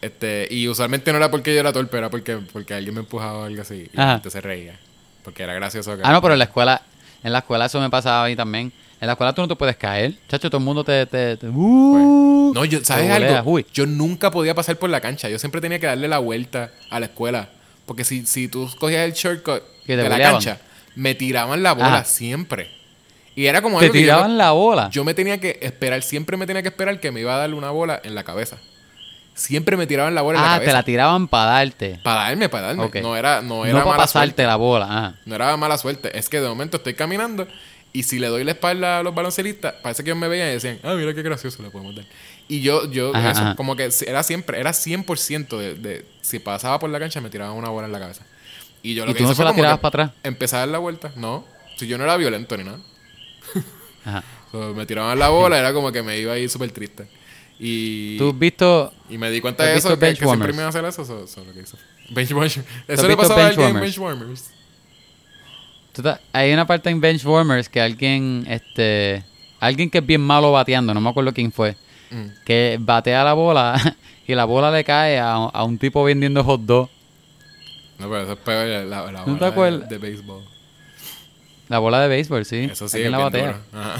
Este, 0.00 0.46
y 0.50 0.68
usualmente 0.68 1.10
no 1.10 1.18
era 1.18 1.30
porque 1.30 1.52
yo 1.52 1.60
era 1.60 1.72
torpe, 1.72 1.98
era 1.98 2.08
porque, 2.10 2.36
porque 2.52 2.74
alguien 2.74 2.94
me 2.94 3.00
empujaba 3.00 3.38
o 3.38 3.44
algo 3.44 3.62
así. 3.62 3.88
Y 3.92 4.00
Ajá. 4.00 4.14
gente 4.14 4.30
se 4.30 4.40
reía. 4.40 4.78
Porque 5.24 5.42
era 5.42 5.54
gracioso. 5.54 5.96
Ah, 6.02 6.12
no, 6.12 6.22
pero 6.22 6.34
en 6.34 6.38
la 6.38 6.44
escuela, 6.44 6.82
en 7.22 7.32
la 7.32 7.38
escuela 7.40 7.66
eso 7.66 7.80
me 7.80 7.90
pasaba 7.90 8.24
a 8.24 8.28
mí 8.28 8.36
también. 8.36 8.72
En 9.00 9.06
la 9.06 9.12
escuela 9.12 9.32
tú 9.32 9.42
no 9.42 9.48
te 9.48 9.56
puedes 9.56 9.76
caer. 9.76 10.14
Chacho, 10.28 10.48
todo 10.50 10.58
el 10.58 10.64
mundo 10.64 10.84
te... 10.84 11.06
te, 11.06 11.36
te- 11.36 11.48
uh, 11.48 12.52
No, 12.54 12.64
yo, 12.64 12.84
¿sabes 12.84 13.10
algo? 13.10 13.50
uy. 13.50 13.66
Yo 13.72 13.86
nunca 13.86 14.30
podía 14.30 14.54
pasar 14.54 14.76
por 14.76 14.90
la 14.90 15.00
cancha. 15.00 15.28
Yo 15.28 15.38
siempre 15.38 15.60
tenía 15.60 15.78
que 15.78 15.86
darle 15.86 16.08
la 16.08 16.18
vuelta 16.18 16.70
a 16.90 16.98
la 17.00 17.06
escuela. 17.06 17.48
Porque 17.86 18.04
si, 18.04 18.26
si 18.26 18.48
tú 18.48 18.68
cogías 18.78 19.04
el 19.04 19.12
shortcut 19.12 19.62
de 19.86 20.08
la 20.08 20.18
cancha, 20.18 20.58
me 20.94 21.14
tiraban 21.14 21.62
la 21.62 21.72
bola 21.72 21.86
Ajá. 21.98 22.04
siempre. 22.04 22.70
Y 23.38 23.46
era 23.46 23.62
como 23.62 23.78
Te 23.78 23.86
yo 23.86 23.92
no- 23.92 23.98
tiraban 24.00 24.36
la 24.36 24.50
bola. 24.50 24.90
Yo 24.90 25.04
me 25.04 25.14
tenía 25.14 25.38
que 25.38 25.60
esperar, 25.62 26.02
siempre 26.02 26.36
me 26.36 26.44
tenía 26.44 26.60
que 26.60 26.70
esperar 26.70 26.98
que 26.98 27.12
me 27.12 27.20
iba 27.20 27.36
a 27.36 27.38
darle 27.38 27.54
una 27.54 27.70
bola 27.70 28.00
en 28.02 28.16
la 28.16 28.24
cabeza. 28.24 28.58
Siempre 29.34 29.76
me 29.76 29.86
tiraban 29.86 30.12
la 30.16 30.22
bola 30.22 30.38
en 30.40 30.44
la 30.44 30.50
ah, 30.50 30.54
cabeza. 30.56 30.70
te 30.72 30.74
la 30.74 30.82
tiraban 30.82 31.28
para 31.28 31.52
darte. 31.52 32.00
Para 32.02 32.22
darme, 32.22 32.48
para 32.48 32.74
darme. 32.74 33.00
No 33.00 33.16
era, 33.16 33.40
no 33.40 33.58
No, 33.58 33.64
era 33.64 33.74
para 33.74 33.84
mala 33.84 33.96
pasarte 33.98 34.26
suerte. 34.26 34.42
la 34.42 34.56
bola. 34.56 34.86
Ajá. 34.86 35.14
No 35.24 35.36
era 35.36 35.56
mala 35.56 35.78
suerte. 35.78 36.18
Es 36.18 36.28
que 36.28 36.40
de 36.40 36.48
momento 36.48 36.78
estoy 36.78 36.94
caminando 36.94 37.46
y 37.92 38.02
si 38.02 38.18
le 38.18 38.26
doy 38.26 38.42
la 38.42 38.50
espalda 38.50 38.98
a 38.98 39.02
los 39.04 39.14
baloncelistas, 39.14 39.74
parece 39.84 40.02
que 40.02 40.10
ellos 40.10 40.18
me 40.20 40.26
veían 40.26 40.48
y 40.48 40.52
decían, 40.54 40.80
ah, 40.82 40.94
mira 40.94 41.14
qué 41.14 41.22
gracioso 41.22 41.62
le 41.62 41.70
podemos 41.70 41.94
dar. 41.94 42.06
Y 42.48 42.62
yo, 42.62 42.90
yo, 42.90 43.14
Ajá, 43.14 43.30
eso, 43.30 43.40
ajá. 43.42 43.54
como 43.54 43.76
que 43.76 43.88
era 44.04 44.24
siempre, 44.24 44.58
era 44.58 44.72
100% 44.72 45.56
de, 45.58 45.74
de, 45.76 46.06
si 46.22 46.40
pasaba 46.40 46.80
por 46.80 46.90
la 46.90 46.98
cancha 46.98 47.20
me 47.20 47.30
tiraban 47.30 47.56
una 47.56 47.68
bola 47.68 47.86
en 47.86 47.92
la 47.92 48.00
cabeza. 48.00 48.24
Y 48.82 48.94
yo 48.94 49.04
lo 49.04 49.12
¿Y 49.12 49.14
que 49.14 49.18
tú 49.18 49.22
no 49.26 49.30
hice 49.30 49.36
se 49.36 49.42
fue 49.44 49.50
la 49.52 49.54
tirabas 49.54 49.78
para 49.78 50.02
atrás? 50.06 50.18
Empecé 50.24 50.56
a 50.56 50.60
dar 50.60 50.68
la 50.70 50.78
vuelta. 50.78 51.12
No. 51.14 51.44
Si 51.76 51.86
yo 51.86 51.98
no 51.98 52.02
era 52.02 52.16
violento 52.16 52.56
ni 52.56 52.64
nada. 52.64 52.78
Ajá. 54.08 54.24
So, 54.50 54.72
me 54.74 54.86
tiraban 54.86 55.18
la 55.18 55.28
bola, 55.28 55.58
era 55.58 55.74
como 55.74 55.92
que 55.92 56.02
me 56.02 56.18
iba 56.18 56.32
a 56.32 56.38
ir 56.38 56.48
súper 56.48 56.70
triste. 56.70 57.06
Y, 57.60 58.16
¿Tú 58.16 58.30
has 58.30 58.38
visto... 58.38 58.92
y 59.10 59.18
me 59.18 59.30
di 59.30 59.40
cuenta 59.42 59.62
¿Has 59.64 59.70
de 59.72 59.76
eso, 59.76 59.88
que, 59.98 60.14
que 60.14 60.24
siempre 60.24 60.52
me 60.52 60.58
iba 60.60 60.66
a 60.66 60.68
hacer 60.70 60.84
eso. 60.86 61.02
Eso, 61.02 61.24
eso 61.24 61.40
es 61.42 61.46
lo 61.46 61.52
que 61.52 61.60
hizo. 61.60 61.76
Benchwarmers. 62.10 62.56
has 62.56 62.64
Eso 62.88 63.02
le 63.02 63.08
visto 63.08 63.22
pasaba 63.22 63.42
a 63.44 63.48
alguien 63.48 63.68
en 63.68 63.80
Benchwarmers? 63.80 64.50
Hay 66.32 66.52
una 66.52 66.66
parte 66.66 66.90
en 66.90 67.00
Benchwarmers 67.00 67.68
que 67.68 67.80
alguien, 67.80 68.46
este, 68.48 69.24
alguien 69.58 69.90
que 69.90 69.98
es 69.98 70.06
bien 70.06 70.20
malo 70.20 70.52
bateando, 70.52 70.94
no 70.94 71.00
me 71.00 71.10
acuerdo 71.10 71.32
quién 71.32 71.52
fue, 71.52 71.76
Mm. 72.10 72.26
que 72.46 72.78
batea 72.80 73.22
la 73.22 73.34
bola 73.34 73.78
y 74.26 74.34
la 74.34 74.46
bola 74.46 74.70
le 74.70 74.82
cae 74.82 75.18
a, 75.18 75.34
a 75.34 75.64
un 75.64 75.76
tipo 75.76 76.02
vendiendo 76.04 76.42
hot 76.42 76.62
dog. 76.62 76.88
No, 77.98 78.08
pero 78.08 78.22
eso 78.22 78.32
es 78.32 78.38
peor 78.38 78.66
la, 78.86 79.12
la 79.12 79.24
te 79.24 79.30
bola 79.30 79.38
de- 79.40 79.46
acuerdas? 79.52 79.88
de, 79.90 79.98
béisbol. 79.98 80.42
La 81.68 81.78
bola 81.78 82.00
de 82.00 82.08
béisbol, 82.08 82.44
sí. 82.44 82.68
Eso 82.70 82.88
sí, 82.88 83.00
es 83.02 83.10
la 83.10 83.18
batea. 83.18 83.58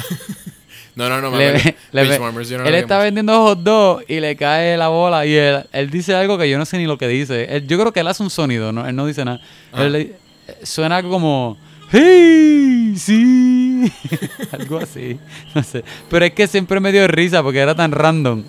No, 0.99 1.09
no, 1.09 1.21
no, 1.21 1.31
me 1.31 1.53
Le- 1.53 1.77
le- 1.93 2.19
yo 2.45 2.59
no 2.59 2.65
él 2.65 2.75
está 2.75 2.99
vendiendo 2.99 3.33
hot 3.45 3.61
dog 3.63 4.03
y 4.09 4.19
le 4.19 4.35
cae 4.35 4.77
la 4.77 4.89
bola 4.89 5.25
y 5.25 5.33
él, 5.33 5.65
él 5.73 5.91
dice 5.91 6.13
algo 6.13 6.37
que 6.37 6.51
yo 6.51 6.59
no 6.59 6.65
sé 6.65 6.77
ni 6.77 6.87
lo 6.87 6.99
que 6.99 7.07
dice. 7.07 7.45
Él- 7.55 7.69
yo 7.69 7.79
creo 7.79 7.93
que 7.93 8.01
él 8.01 8.09
hace 8.09 8.21
un 8.25 8.31
sonido, 8.31 8.73
¿no? 8.73 8.85
él 8.85 8.97
no 8.97 9.07
dice 9.07 9.25
nada. 9.25 9.41
Ah. 9.73 9.85
Él 9.85 10.17
suena 10.65 10.97
algo 10.97 11.11
como 11.11 11.57
¡Hey! 11.93 12.95
¡Sí! 12.97 13.91
algo 14.53 14.79
así. 14.79 15.21
No 15.55 15.63
sé. 15.63 15.85
Pero 16.11 16.25
es 16.25 16.33
que 16.33 16.49
siempre 16.49 16.81
me 16.81 16.91
dio 16.91 17.07
risa 17.07 17.45
porque 17.45 17.61
era 17.61 17.77
tan 17.77 17.93
random. 17.93 18.43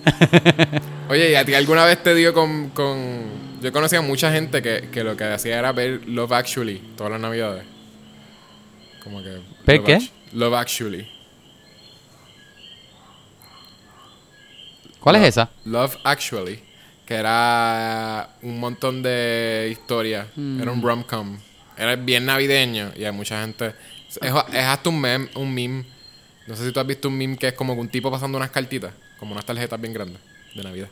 Oye, 1.08 1.30
¿y 1.30 1.34
a 1.36 1.44
ti 1.44 1.54
alguna 1.54 1.84
vez 1.84 2.02
te 2.02 2.16
dio 2.16 2.34
con... 2.34 2.70
con... 2.70 3.50
Yo 3.62 3.70
conocía 3.72 4.00
a 4.00 4.02
mucha 4.02 4.32
gente 4.32 4.60
que, 4.60 4.88
que 4.92 5.04
lo 5.04 5.16
que 5.16 5.24
hacía 5.24 5.58
era 5.58 5.70
ver 5.72 6.00
Love 6.08 6.32
Actually 6.32 6.82
todas 6.96 7.12
las 7.12 7.20
navidades. 7.20 7.62
Como 9.02 9.22
que... 9.22 9.40
¿Ver 9.66 9.78
Love 9.78 9.86
qué? 9.86 10.10
Love 10.32 10.54
Actually. 10.54 11.08
¿Cuál 15.00 15.16
es 15.16 15.22
esa? 15.22 15.50
Love 15.64 15.96
Actually. 16.04 16.62
Que 17.06 17.14
era 17.14 18.36
un 18.42 18.60
montón 18.60 19.02
de 19.02 19.68
historias. 19.72 20.26
Era 20.36 20.70
un 20.70 20.82
rom-com. 20.82 21.38
Era 21.76 21.96
bien 21.96 22.26
navideño. 22.26 22.92
Y 22.96 23.04
hay 23.04 23.12
mucha 23.12 23.42
gente... 23.42 23.74
Es, 24.08 24.18
es 24.22 24.64
hasta 24.64 24.88
un 24.90 25.00
meme, 25.00 25.28
un 25.34 25.54
meme. 25.54 25.84
No 26.46 26.56
sé 26.56 26.66
si 26.66 26.72
tú 26.72 26.80
has 26.80 26.86
visto 26.86 27.08
un 27.08 27.16
meme 27.16 27.36
que 27.36 27.48
es 27.48 27.54
como 27.54 27.72
un 27.74 27.88
tipo 27.88 28.10
pasando 28.10 28.36
unas 28.36 28.50
cartitas. 28.50 28.92
Como 29.18 29.32
unas 29.32 29.44
tarjetas 29.44 29.80
bien 29.80 29.92
grandes. 29.92 30.20
De 30.54 30.62
Navidad. 30.62 30.88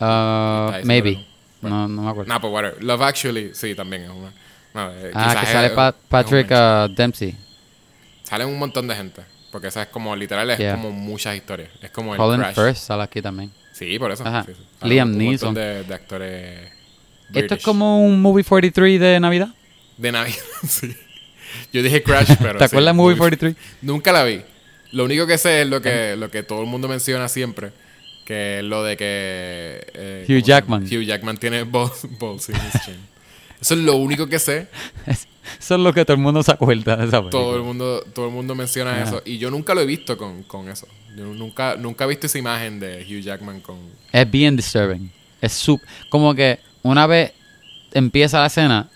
Uh, 0.00 0.84
maybe. 0.84 1.24
No, 1.62 1.88
no 1.88 2.02
me 2.02 2.10
acuerdo. 2.10 2.28
Nah, 2.32 2.40
pues 2.40 2.52
whatever. 2.52 2.82
Love 2.82 3.02
Actually, 3.02 3.54
sí, 3.54 3.74
también 3.74 4.02
es 4.02 4.10
una. 4.10 4.32
No, 4.74 4.90
eh, 4.92 5.10
ah, 5.14 5.36
que 5.40 5.46
sale 5.46 5.66
es- 5.68 5.72
Pa- 5.72 5.88
es 5.88 5.94
un 5.94 6.08
Patrick 6.08 6.50
uh, 6.50 6.88
Dempsey. 6.94 7.34
Salen 8.24 8.48
un 8.48 8.58
montón 8.58 8.86
de 8.88 8.94
gente. 8.96 9.22
Porque 9.52 9.68
esa 9.68 9.82
es 9.82 9.88
como, 9.88 10.16
literal, 10.16 10.50
es 10.50 10.58
Yeah. 10.58 10.72
como 10.74 10.90
muchas 10.90 11.36
historias. 11.36 11.70
Es 11.80 11.90
como 11.90 12.12
el 12.14 12.18
Colin 12.18 12.40
Crash. 12.40 12.54
Firth 12.56 12.76
sale 12.76 13.02
aquí 13.04 13.22
también. 13.22 13.52
Sí, 13.72 13.96
por 14.00 14.10
eso. 14.10 14.24
Sí, 14.46 14.52
sí. 14.52 14.88
Liam 14.88 15.10
un 15.12 15.18
Neeson. 15.18 15.48
montón 15.48 15.62
De, 15.62 15.84
de 15.84 15.94
actores. 15.94 16.58
Esto 17.28 17.38
es 17.38 17.46
British. 17.48 17.62
como 17.62 18.04
un 18.04 18.20
Movie 18.20 18.42
43 18.44 18.98
de 19.00 19.20
Navidad. 19.20 19.48
De 19.96 20.10
Navidad, 20.10 20.36
sí. 20.68 20.92
Yo 21.72 21.82
dije 21.84 22.02
Crash, 22.02 22.32
pero. 22.40 22.58
¿Te 22.58 22.64
acuerdas 22.64 22.92
de 22.94 22.96
Movie 22.96 23.16
43? 23.16 23.54
Nunca 23.82 24.10
la 24.12 24.24
vi. 24.24 24.42
Lo 24.90 25.04
único 25.04 25.24
que 25.26 25.38
sé 25.38 25.62
es 25.62 25.68
lo 25.68 25.80
que, 25.80 26.16
lo 26.16 26.30
que 26.30 26.42
todo 26.42 26.60
el 26.60 26.66
mundo 26.66 26.88
menciona 26.88 27.28
siempre. 27.28 27.70
Que 28.24 28.58
es 28.58 28.64
lo 28.64 28.82
de 28.82 28.96
que. 28.96 29.86
eh, 29.94 30.26
Hugh. 30.28 30.42
Jackman. 30.42 30.82
Hugh 30.84 31.02
Jackman 31.04 31.36
tiene 31.36 31.62
balls, 31.62 32.06
balls 32.18 32.48
in 32.48 32.56
his 32.56 32.82
chin. 32.84 32.96
Eso 33.64 33.72
es 33.72 33.80
lo 33.80 33.96
único 33.96 34.26
que 34.26 34.38
sé. 34.38 34.68
Eso 35.58 35.74
es 35.74 35.80
lo 35.80 35.94
que 35.94 36.04
todo 36.04 36.14
el 36.16 36.22
mundo 36.22 36.42
se 36.42 36.52
acuerda 36.52 36.96
de 36.96 37.06
esa 37.06 37.18
película. 37.20 37.30
Todo 37.30 37.56
el 37.56 37.62
mundo, 37.62 38.04
todo 38.14 38.26
el 38.26 38.32
mundo 38.32 38.54
menciona 38.54 38.92
Ajá. 38.92 39.04
eso. 39.04 39.22
Y 39.24 39.38
yo 39.38 39.50
nunca 39.50 39.74
lo 39.74 39.80
he 39.80 39.86
visto 39.86 40.18
con, 40.18 40.42
con 40.42 40.68
eso. 40.68 40.86
Yo 41.16 41.24
nunca, 41.24 41.74
nunca 41.76 42.04
he 42.04 42.08
visto 42.08 42.26
esa 42.26 42.38
imagen 42.38 42.78
de 42.78 43.02
Hugh 43.08 43.22
Jackman 43.22 43.60
con. 43.60 43.78
Es 44.12 44.30
bien 44.30 44.54
disturbing. 44.54 45.10
Es 45.40 45.52
sub... 45.54 45.80
Como 46.10 46.34
que 46.34 46.60
una 46.82 47.06
vez 47.06 47.32
empieza 47.92 48.38
la 48.40 48.46
escena, 48.48 48.90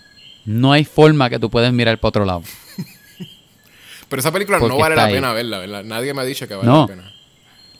no 0.45 0.71
hay 0.71 0.85
forma 0.85 1.31
que 1.31 1.39
tú 1.39 1.49
puedes 1.49 1.73
mirar 1.73 1.97
para 1.99 2.09
otro 2.09 2.25
lado. 2.25 2.43
Pero 4.09 4.19
esa 4.19 4.31
película 4.31 4.59
no 4.59 4.77
vale 4.77 4.95
la 4.95 5.05
ahí. 5.05 5.13
pena 5.15 5.33
verla, 5.33 5.57
¿verdad? 5.59 5.83
Nadie 5.83 6.13
me 6.13 6.21
ha 6.21 6.25
dicho 6.25 6.47
que 6.47 6.53
vale 6.53 6.67
No. 6.67 6.81
la 6.81 6.87
pena. 6.87 7.11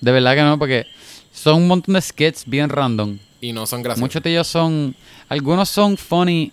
De 0.01 0.11
verdad 0.11 0.33
que 0.35 0.41
no, 0.41 0.57
porque 0.57 0.87
son 1.31 1.55
un 1.55 1.67
montón 1.67 1.93
de 1.93 2.01
skits 2.01 2.45
bien 2.47 2.69
random. 2.69 3.19
Y 3.41 3.53
no 3.53 3.67
son 3.67 3.83
graciosos. 3.83 4.01
Muchos 4.01 4.23
de 4.23 4.31
ellos 4.31 4.47
son... 4.47 4.95
Algunos 5.27 5.69
son 5.69 5.95
funny 5.97 6.51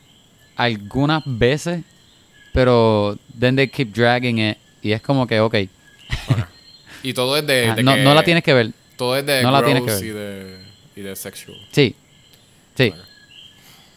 algunas 0.57 1.23
veces, 1.27 1.83
pero 2.53 3.19
then 3.39 3.57
they 3.57 3.69
keep 3.69 3.93
dragging 3.93 4.39
it. 4.39 4.57
Y 4.83 4.93
es 4.93 5.01
como 5.03 5.27
que, 5.27 5.41
ok. 5.41 5.55
Y 7.03 7.13
todo 7.13 7.37
es 7.37 7.47
de, 7.47 7.69
Ah, 7.71 7.75
de 7.75 7.83
no, 7.83 7.95
que- 7.95 8.03
no 8.03 8.15
la 8.15 8.23
tienes 8.25 8.43
que 8.43 8.55
ver. 8.55 8.73
Todo 8.97 9.17
es 9.17 9.25
de 9.27 9.43
no 9.43 9.51
la 9.51 9.63
tienes 9.65 9.83
que 9.85 9.91
ver. 9.93 10.05
y 10.05 10.09
de, 10.09 10.59
y 10.97 11.01
de 11.03 11.17
sexual. 11.17 11.57
Sí. 11.71 11.95
Sí. 12.75 12.89
Bueno. 12.91 13.05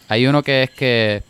Hay 0.10 0.28
uno 0.28 0.44
que 0.44 0.64
es 0.64 0.70
que 0.72 1.24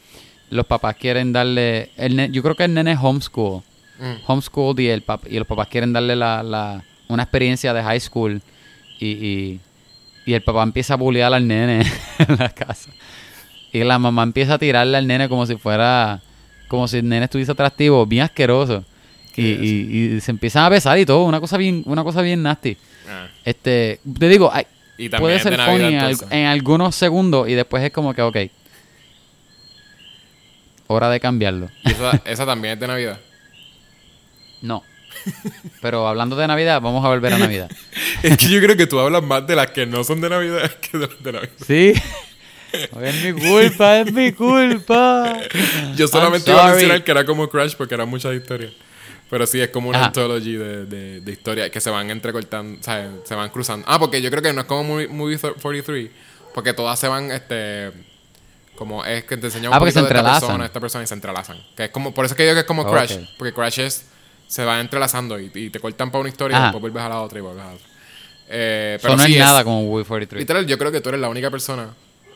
los 0.50 0.66
papás 0.66 0.96
quieren 0.96 1.32
darle... 1.34 1.92
El 1.98 2.32
yo 2.32 2.42
creo 2.42 2.56
que 2.56 2.64
el 2.66 2.74
nene 2.74 2.94
es 2.94 3.00
homeschool. 3.02 3.62
Mm. 4.00 4.14
Homeschooled 4.26 4.80
y, 4.80 4.88
el 4.88 5.06
pap- 5.06 5.28
y 5.30 5.38
los 5.38 5.48
papás 5.48 5.68
quieren 5.68 5.94
darle 5.94 6.16
la, 6.16 6.42
la- 6.44 6.84
una 7.08 7.24
experiencia 7.24 7.74
de 7.74 7.84
high 7.84 8.00
school. 8.00 8.42
Y, 9.00 9.08
y, 9.08 9.60
y 10.26 10.34
el 10.34 10.42
papá 10.42 10.64
empieza 10.64 10.94
a 10.96 10.98
bullear 10.98 11.34
al 11.34 11.46
nene 11.48 11.82
en 12.20 12.36
la 12.38 12.50
casa. 12.50 12.90
Y 13.72 13.84
la 13.84 14.00
mamá 14.00 14.24
empieza 14.24 14.56
a 14.56 14.58
tirarle 14.58 14.98
al 14.98 15.08
nene 15.08 15.30
como 15.30 15.46
si 15.46 15.56
fuera... 15.58 16.22
Como 16.68 16.88
si 16.88 16.98
el 16.98 17.10
nene 17.10 17.26
estuviese 17.26 17.52
atractivo. 17.52 18.06
Bien 18.06 18.24
asqueroso. 18.24 18.84
Y, 19.32 19.34
¿Qué 19.34 19.54
es 19.54 19.60
y- 19.62 20.16
y 20.18 20.22
se 20.22 20.32
empiezan 20.32 20.66
a 20.66 20.70
besar 20.70 20.98
y 21.00 21.06
todo. 21.06 21.24
Una 21.24 21.40
cosa 21.40 21.58
bien, 21.58 21.82
una 21.86 22.04
cosa 22.04 22.22
bien 22.22 22.44
nasty. 22.44 22.78
Ah. 23.08 23.28
Este, 23.44 24.00
te 24.20 24.28
digo, 24.28 24.52
hay- 24.54 24.66
Y 24.98 25.10
puede 25.10 25.40
ser 25.40 25.60
funny 25.60 25.98
en, 26.30 26.46
algunos 26.46 26.96
segundos 26.96 27.48
y 27.48 27.54
después 27.54 27.84
es 27.84 27.92
como 27.92 28.14
que, 28.14 28.22
ok. 28.22 28.38
Hora 30.88 31.10
de 31.10 31.20
cambiarlo. 31.20 31.70
Y 31.84 31.92
esa, 31.92 32.22
esa 32.26 32.46
también 32.46 32.74
es 32.76 32.80
de 32.80 32.88
Navidad. 32.88 33.20
No. 34.62 34.84
Pero 35.82 36.08
hablando 36.08 36.36
de 36.36 36.48
Navidad, 36.48 36.82
vamos 36.82 37.04
a 37.04 37.10
volver 37.10 37.34
a 37.34 37.38
Navidad. 37.38 37.70
es 38.24 38.38
que 38.38 38.48
yo 38.50 38.60
creo 38.60 38.76
que 38.78 38.88
tú 38.88 39.00
hablas 39.00 39.24
más 39.24 39.46
de 39.48 39.56
las 39.56 39.72
que 39.72 39.86
no 39.86 40.04
son 40.04 40.22
de 40.22 40.30
Navidad 40.30 40.72
que 40.74 40.98
de 40.98 41.08
las 41.08 41.24
de 41.24 41.32
Navidad. 41.32 41.52
¿Sí? 41.66 41.94
Es 43.02 43.24
mi 43.24 43.34
culpa, 43.42 44.00
es 44.00 44.12
mi 44.14 44.32
culpa. 44.34 45.38
Yo 45.96 46.08
solamente 46.08 46.52
iba 46.52 46.66
a 46.68 46.70
mencionar 46.72 47.04
que 47.04 47.12
era 47.12 47.26
como 47.26 47.50
Crash 47.50 47.76
porque 47.76 47.96
eran 47.96 48.10
muchas 48.10 48.34
historias. 48.36 48.72
Pero 49.30 49.46
sí, 49.46 49.62
es 49.62 49.70
como 49.70 49.90
una 49.90 50.00
Ajá. 50.00 50.08
anthology 50.08 50.54
de, 50.54 50.86
de, 50.86 51.22
de 51.22 51.32
historias 51.32 51.70
que 51.70 51.80
se 51.80 51.90
van 51.92 52.10
entrecortando, 52.10 52.80
o 52.80 52.84
sea, 52.84 53.12
se 53.24 53.36
van 53.36 53.50
cruzando. 53.52 53.86
Ah, 53.88 54.00
porque 54.00 54.22
yo 54.24 54.32
creo 54.32 54.42
que 54.42 54.52
no 54.54 54.62
es 54.62 54.68
como 54.68 54.84
Movie, 54.84 55.08
movie 55.08 55.38
43, 55.38 56.10
porque 56.54 56.74
todas 56.74 56.98
se 56.98 57.08
van, 57.08 57.30
este, 57.32 57.92
como 58.76 59.06
es 59.06 59.26
que 59.26 59.38
te 59.38 59.46
enseñan 59.48 59.68
un 59.70 59.76
Ah, 59.76 59.80
poquito 59.80 60.02
de 60.02 60.08
esta 60.08 60.24
persona, 60.40 60.66
esta 60.66 60.80
persona 60.80 61.04
y 61.04 61.08
se 61.08 61.14
entrelazan. 61.14 61.58
Que 61.78 61.86
es 61.86 61.90
como, 61.92 62.12
por 62.12 62.26
eso 62.26 62.34
es 62.34 62.38
que 62.38 62.44
yo 62.44 62.50
digo 62.50 62.56
que 62.56 62.62
es 62.62 62.66
como. 62.66 62.90
Crash, 62.90 63.18
porque 63.38 63.54
Crash 63.54 63.80
es, 63.82 64.06
se 64.48 64.64
van 64.66 64.80
entrelazando 64.80 65.40
y, 65.40 65.52
y 65.54 65.70
te 65.70 65.80
cortan 65.80 66.10
para 66.10 66.22
una 66.22 66.30
historia 66.30 66.56
y 66.56 66.58
Ajá. 66.58 66.64
después 66.68 66.82
vuelves 66.82 67.04
a 67.04 67.10
la 67.10 67.22
otra 67.22 67.38
y 67.38 67.42
vuelves 67.44 67.64
a 67.64 67.68
la 67.68 67.74
otra. 67.76 67.88
Eh, 68.52 68.98
Eso 69.00 69.16
no 69.16 69.24
sí 69.26 69.34
es 69.34 69.40
nada 69.40 69.64
como 69.64 69.84
Movie 69.84 70.06
43. 70.06 70.42
Literal, 70.42 70.66
yo 70.66 70.76
creo 70.80 70.92
que 70.92 71.02
tú 71.02 71.10
eres 71.10 71.22
la 71.22 71.30
única 71.30 71.52
persona 71.52 71.90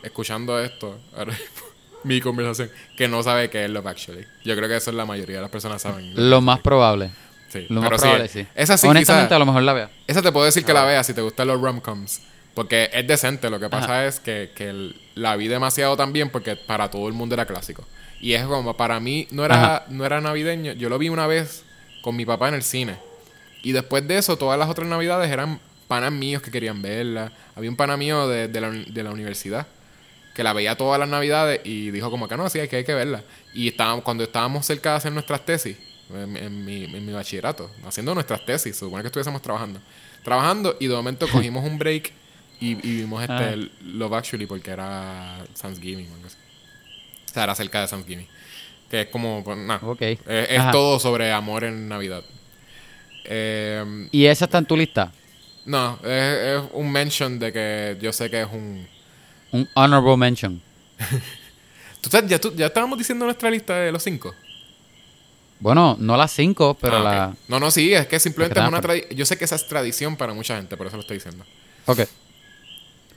escuchando 0.03 0.59
esto, 0.59 0.99
ahora 1.15 1.33
mi 2.03 2.19
conversación, 2.21 2.69
que 2.97 3.07
no 3.07 3.23
sabe 3.23 3.49
qué 3.49 3.65
es 3.65 3.69
Love 3.71 3.87
Actually. 3.87 4.25
Yo 4.43 4.55
creo 4.55 4.67
que 4.69 4.75
eso 4.77 4.89
es 4.91 4.95
la 4.97 5.05
mayoría 5.05 5.37
de 5.37 5.41
las 5.41 5.51
personas 5.51 5.81
saben. 5.81 6.11
Lo 6.29 6.41
más 6.41 6.59
probable. 6.59 7.11
Sí, 7.49 7.65
Lo 7.69 7.81
más 7.81 7.89
pero 7.91 8.01
probable, 8.01 8.27
sí. 8.27 8.47
Esa 8.55 8.77
sí, 8.77 8.87
Honestamente, 8.87 9.27
quizá- 9.29 9.35
a 9.35 9.39
lo 9.39 9.45
mejor 9.45 9.61
la 9.63 9.73
vea. 9.73 9.89
esa 10.07 10.21
te 10.21 10.31
puedo 10.31 10.45
decir 10.45 10.65
que 10.65 10.73
la 10.73 10.85
veas 10.85 11.05
si 11.05 11.13
te 11.13 11.21
gustan 11.21 11.47
los 11.47 11.61
rom-coms. 11.61 12.21
Porque 12.55 12.89
es 12.93 13.07
decente. 13.07 13.49
Lo 13.49 13.59
que 13.59 13.69
pasa 13.69 14.05
es 14.05 14.19
que, 14.19 14.51
que 14.55 14.69
el- 14.69 14.95
la 15.15 15.35
vi 15.35 15.47
demasiado 15.47 15.95
también 15.97 16.29
porque 16.29 16.55
para 16.55 16.89
todo 16.91 17.07
el 17.07 17.13
mundo 17.13 17.35
era 17.35 17.45
clásico. 17.45 17.83
Y 18.19 18.33
es 18.33 18.43
como, 18.45 18.75
para 18.77 18.99
mí 18.99 19.27
no 19.31 19.43
era, 19.45 19.55
Ajá. 19.55 19.85
no 19.89 20.05
era 20.05 20.19
navideño. 20.21 20.73
Yo 20.73 20.89
lo 20.89 20.97
vi 20.97 21.09
una 21.09 21.27
vez 21.27 21.63
con 22.01 22.15
mi 22.15 22.25
papá 22.25 22.47
en 22.49 22.55
el 22.55 22.63
cine. 22.63 22.97
Y 23.63 23.71
después 23.71 24.07
de 24.07 24.17
eso, 24.17 24.37
todas 24.37 24.57
las 24.59 24.69
otras 24.69 24.87
navidades 24.87 25.31
eran 25.31 25.59
panas 25.87 26.11
míos 26.11 26.41
que 26.41 26.51
querían 26.51 26.81
verla. 26.81 27.31
Había 27.55 27.69
un 27.69 27.75
pana 27.75 27.97
mío 27.97 28.27
de, 28.27 28.47
de 28.47 28.61
la, 28.61 28.69
de 28.71 29.03
la 29.03 29.11
universidad 29.11 29.67
que 30.33 30.43
la 30.43 30.53
veía 30.53 30.75
todas 30.75 30.99
las 30.99 31.07
navidades 31.07 31.61
y 31.63 31.91
dijo 31.91 32.09
como 32.09 32.27
que 32.27 32.35
no, 32.37 32.49
sí, 32.49 32.59
hay 32.59 32.67
que, 32.67 32.77
hay 32.77 32.83
que 32.83 32.93
verla. 32.93 33.23
Y 33.53 33.67
estábamos, 33.67 34.03
cuando 34.03 34.23
estábamos 34.23 34.65
cerca 34.65 34.91
de 34.91 34.95
hacer 34.97 35.11
nuestras 35.11 35.45
tesis, 35.45 35.77
en, 36.13 36.35
en 36.37 36.65
mi, 36.65 36.85
en 36.85 37.05
mi 37.05 37.13
bachillerato, 37.13 37.69
haciendo 37.85 38.13
nuestras 38.13 38.45
tesis, 38.45 38.75
se 38.75 38.79
supone 38.85 39.03
que 39.03 39.07
estuviésemos 39.07 39.41
trabajando. 39.41 39.79
Trabajando 40.23 40.75
y 40.79 40.87
de 40.87 40.95
momento 40.95 41.27
cogimos 41.27 41.65
un 41.65 41.77
break 41.77 42.11
y, 42.59 42.71
y 42.71 43.01
vimos 43.01 43.21
este 43.21 43.33
Ah. 43.33 43.55
Love 43.81 44.13
Actually 44.13 44.45
porque 44.45 44.71
era 44.71 45.37
Thanksgiving 45.59 46.09
o 46.09 46.13
algo 46.15 46.27
así. 46.27 46.37
O 47.29 47.33
sea, 47.33 47.43
era 47.43 47.55
cerca 47.55 47.81
de 47.81 47.87
Thanksgiving. 47.87 48.27
Que 48.89 49.01
es 49.01 49.07
como, 49.07 49.43
pues. 49.43 49.57
Es, 49.99 50.19
es 50.27 50.71
todo 50.71 50.99
sobre 50.99 51.31
amor 51.31 51.63
en 51.63 51.87
Navidad. 51.89 52.23
Eh, 53.25 54.07
¿Y 54.11 54.25
esa 54.25 54.45
está 54.45 54.57
en 54.57 54.65
tu 54.65 54.77
lista? 54.77 55.11
no, 55.65 55.97
es, 56.03 56.09
es 56.09 56.61
un 56.73 56.91
mention 56.91 57.39
de 57.39 57.53
que 57.53 57.97
yo 58.01 58.11
sé 58.11 58.29
que 58.29 58.41
es 58.41 58.47
un... 58.51 58.87
Un 59.53 59.69
honorable 59.75 60.17
mention. 60.17 60.61
¿Tú 62.01 62.09
sabes? 62.09 62.29
ya, 62.29 62.39
tú- 62.39 62.53
ya 62.55 62.65
estábamos 62.65 62.97
diciendo 62.97 63.23
nuestra 63.25 63.49
lista 63.49 63.77
de 63.77 63.91
los 63.91 64.03
cinco. 64.03 64.33
Bueno, 65.59 65.95
no 65.99 66.17
las 66.17 66.31
cinco, 66.33 66.75
pero 66.79 66.97
Ah, 66.97 66.99
la... 67.03 67.35
No, 67.47 67.59
no, 67.59 67.71
sí, 67.71 67.93
es 67.93 68.05
que 68.07 68.19
simplemente 68.19 68.59
es 68.59 68.67
una 68.67 68.81
tradición. 68.81 69.15
Yo 69.15 69.25
sé 69.25 69.37
que 69.37 69.45
esa 69.45 69.55
es 69.55 69.65
tradición 69.65 70.17
para 70.17 70.33
mucha 70.33 70.57
gente, 70.57 70.75
por 70.75 70.87
eso 70.87 70.97
lo 70.97 71.01
estoy 71.03 71.17
diciendo. 71.17 71.45
Ok. 71.85 72.01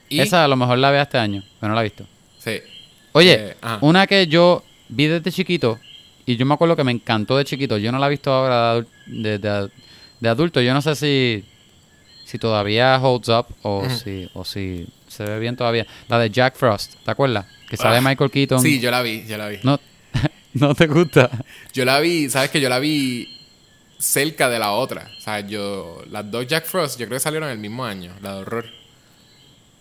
Y, 0.08 0.20
Esa 0.20 0.44
a 0.44 0.48
lo 0.48 0.54
mejor 0.54 0.78
la 0.78 0.92
vea 0.92 1.02
este 1.02 1.18
año, 1.18 1.42
pero 1.58 1.70
no 1.70 1.74
la 1.74 1.80
he 1.80 1.84
visto. 1.84 2.06
Sí. 2.38 2.60
Oye, 3.12 3.34
Eh, 3.50 3.56
una 3.80 4.06
que 4.06 4.28
yo 4.28 4.62
vi 4.88 5.06
desde 5.06 5.32
chiquito 5.32 5.80
Y 6.26 6.36
yo 6.36 6.46
me 6.46 6.54
acuerdo 6.54 6.76
que 6.76 6.84
me 6.84 6.92
encantó 6.92 7.36
de 7.36 7.44
chiquito. 7.44 7.78
Yo 7.78 7.90
no 7.90 7.98
la 7.98 8.06
he 8.06 8.10
visto 8.10 8.32
ahora 8.32 8.74
de, 9.06 9.38
de, 9.38 9.68
de- 10.20 10.28
adulto. 10.28 10.60
Yo 10.60 10.72
no 10.74 10.82
sé 10.82 10.94
si, 10.94 11.44
si 12.24 12.38
todavía 12.38 12.96
holds 13.02 13.28
up 13.28 13.46
o, 13.62 13.88
si, 13.90 14.28
o 14.34 14.44
si 14.44 14.86
se 15.16 15.24
ve 15.24 15.38
bien 15.38 15.56
todavía. 15.56 15.86
La 16.08 16.18
de 16.18 16.30
Jack 16.30 16.56
Frost, 16.56 16.94
¿te 17.04 17.10
acuerdas? 17.10 17.46
Que 17.68 17.76
sale 17.76 17.96
Ah, 17.96 18.00
Michael 18.00 18.30
Keaton. 18.30 18.60
Sí, 18.60 18.80
yo 18.80 18.90
la 18.90 19.02
vi, 19.02 19.24
yo 19.26 19.36
la 19.38 19.48
vi. 19.48 19.58
No, 19.62 19.80
no 20.54 20.74
te 20.74 20.86
gusta. 20.86 21.30
Yo 21.72 21.84
la 21.84 22.00
vi, 22.00 22.28
¿sabes 22.30 22.50
que 22.50 22.60
Yo 22.60 22.68
la 22.68 22.78
vi 22.78 23.32
cerca 23.98 24.48
de 24.48 24.58
la 24.58 24.72
otra. 24.72 25.10
O 25.16 25.20
sea, 25.20 25.40
yo... 25.40 26.02
Las 26.10 26.30
dos 26.30 26.46
Jack 26.46 26.66
Frost, 26.66 26.98
yo 27.00 27.06
creo 27.06 27.16
que 27.16 27.20
salieron 27.22 27.48
el 27.48 27.58
mismo 27.58 27.84
año. 27.84 28.12
La 28.22 28.34
de 28.34 28.40
horror. 28.42 28.66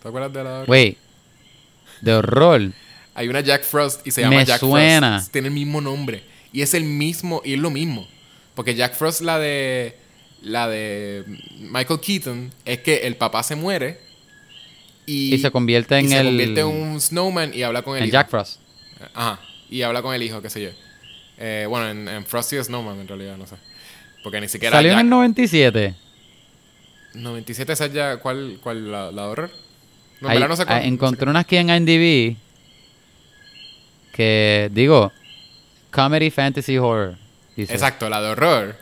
¿Te 0.02 0.08
acuerdas 0.08 0.32
de 0.32 0.42
la 0.44 0.50
de 0.50 0.56
horror? 0.56 0.70
Wait, 0.70 0.98
de 2.00 2.14
horror. 2.14 2.62
Hay 3.14 3.28
una 3.28 3.40
Jack 3.40 3.62
Frost 3.64 4.06
y 4.06 4.10
se 4.10 4.22
Me 4.22 4.30
llama 4.30 4.42
Jack 4.44 4.60
suena. 4.60 5.18
Frost. 5.18 5.32
Tiene 5.32 5.48
el 5.48 5.54
mismo 5.54 5.80
nombre. 5.80 6.22
Y 6.52 6.62
es 6.62 6.74
el 6.74 6.84
mismo, 6.84 7.42
y 7.44 7.54
es 7.54 7.58
lo 7.60 7.70
mismo. 7.70 8.06
Porque 8.54 8.74
Jack 8.74 8.94
Frost, 8.94 9.20
la 9.20 9.38
de. 9.38 9.98
La 10.42 10.68
de 10.68 11.24
Michael 11.58 11.98
Keaton, 11.98 12.52
es 12.64 12.78
que 12.80 12.98
el 13.06 13.16
papá 13.16 13.42
se 13.42 13.56
muere. 13.56 14.00
Y, 15.06 15.34
Y 15.34 15.38
se 15.38 15.50
convierte 15.50 15.96
en 15.98 16.06
y 16.06 16.08
se 16.08 16.18
el- 16.20 16.26
convierte 16.26 16.60
en 16.60 16.66
un 16.66 17.00
snowman 17.00 17.54
y 17.54 17.62
habla 17.62 17.82
con 17.82 17.96
el 17.96 18.02
En 18.02 18.08
hijo. 18.08 18.12
Jack 18.14 18.28
Frost. 18.28 18.60
Ajá. 19.14 19.38
Y 19.70 19.82
habla 19.82 20.02
con 20.02 20.14
el 20.14 20.22
hijo, 20.22 20.42
qué 20.42 20.50
sé 20.50 20.62
yo. 20.62 20.70
Eh, 21.38 21.66
bueno, 21.68 21.88
en, 21.88 22.08
en 22.08 22.24
Frosty 22.26 22.56
Snowman, 22.62 23.00
en 23.00 23.08
realidad, 23.08 23.36
no 23.36 23.46
sé. 23.46 23.56
Porque 24.24 24.40
ni 24.40 24.48
siquiera. 24.48 24.76
Salió 24.76 24.92
en 24.92 24.98
el 25.00 25.08
97. 25.08 25.94
97, 27.14 27.72
esa 27.72 27.86
ya. 27.86 28.16
¿Cuál? 28.18 28.58
cuál 28.62 28.90
la, 28.90 29.12
la 29.12 29.22
de 29.22 29.28
horror? 29.28 29.50
No, 30.20 30.28
en 30.28 30.32
Ahí- 30.32 30.38
verdad 30.38 30.48
no 30.48 30.56
sé 30.56 30.66
cuál. 30.66 30.78
ah, 30.78 30.84
encontré 30.84 31.28
una 31.30 31.40
aquí 31.40 31.56
en 31.56 31.68
IMDb 31.70 32.36
que, 34.12 34.70
digo, 34.72 35.12
Comedy 35.90 36.30
Fantasy 36.30 36.78
Horror. 36.78 37.16
dice. 37.54 37.72
Exacto, 37.72 38.08
la 38.08 38.20
de 38.22 38.28
horror. 38.30 38.76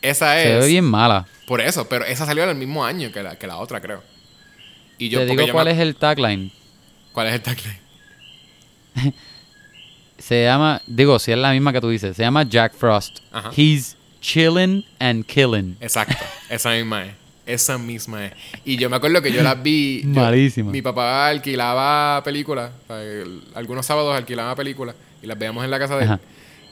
Esa 0.00 0.40
es. 0.42 0.48
Se 0.48 0.58
ve 0.58 0.66
bien 0.66 0.84
mala. 0.84 1.26
Por 1.46 1.60
eso, 1.60 1.88
pero 1.88 2.04
esa 2.04 2.26
salió 2.26 2.42
en 2.44 2.50
el 2.50 2.56
mismo 2.56 2.84
año 2.84 3.12
que 3.12 3.22
la, 3.22 3.36
que 3.38 3.46
la 3.46 3.58
otra, 3.58 3.80
creo. 3.80 4.02
Y 5.04 5.08
yo, 5.08 5.20
Te 5.20 5.26
digo 5.26 5.46
yo 5.46 5.52
cuál 5.52 5.64
me- 5.66 5.72
es 5.72 5.78
el 5.78 5.96
tagline. 5.96 6.52
¿Cuál 7.12 7.26
es 7.28 7.34
el 7.34 7.40
tagline? 7.42 7.78
Se 10.18 10.44
llama, 10.44 10.80
digo, 10.86 11.18
si 11.18 11.32
es 11.32 11.38
la 11.38 11.50
misma 11.52 11.72
que 11.72 11.80
tú 11.80 11.88
dices, 11.88 12.16
se 12.16 12.22
llama 12.22 12.44
Jack 12.44 12.74
Frost. 12.74 13.18
Ajá. 13.32 13.50
He's 13.56 13.96
chillin' 14.20 14.84
and 15.00 15.24
killing. 15.26 15.76
Exacto, 15.80 16.16
esa 16.48 16.70
misma 16.70 17.06
es. 17.06 17.14
Esa 17.44 17.76
misma 17.76 18.26
es. 18.26 18.32
Y 18.64 18.76
yo 18.76 18.88
me 18.88 18.94
acuerdo 18.96 19.20
que 19.20 19.32
yo 19.32 19.42
las 19.42 19.60
vi. 19.60 20.02
yo- 20.04 20.08
Malísima. 20.20 20.70
Mi 20.70 20.80
papá 20.80 21.26
alquilaba 21.26 22.22
películas. 22.22 22.70
algunos 23.54 23.84
sábados 23.84 24.16
alquilaba 24.16 24.54
películas 24.54 24.94
y 25.22 25.26
las 25.26 25.36
veíamos 25.36 25.64
en 25.64 25.70
la 25.72 25.78
casa 25.80 25.96
de 25.96 26.04
él. 26.04 26.10
Ajá. 26.10 26.20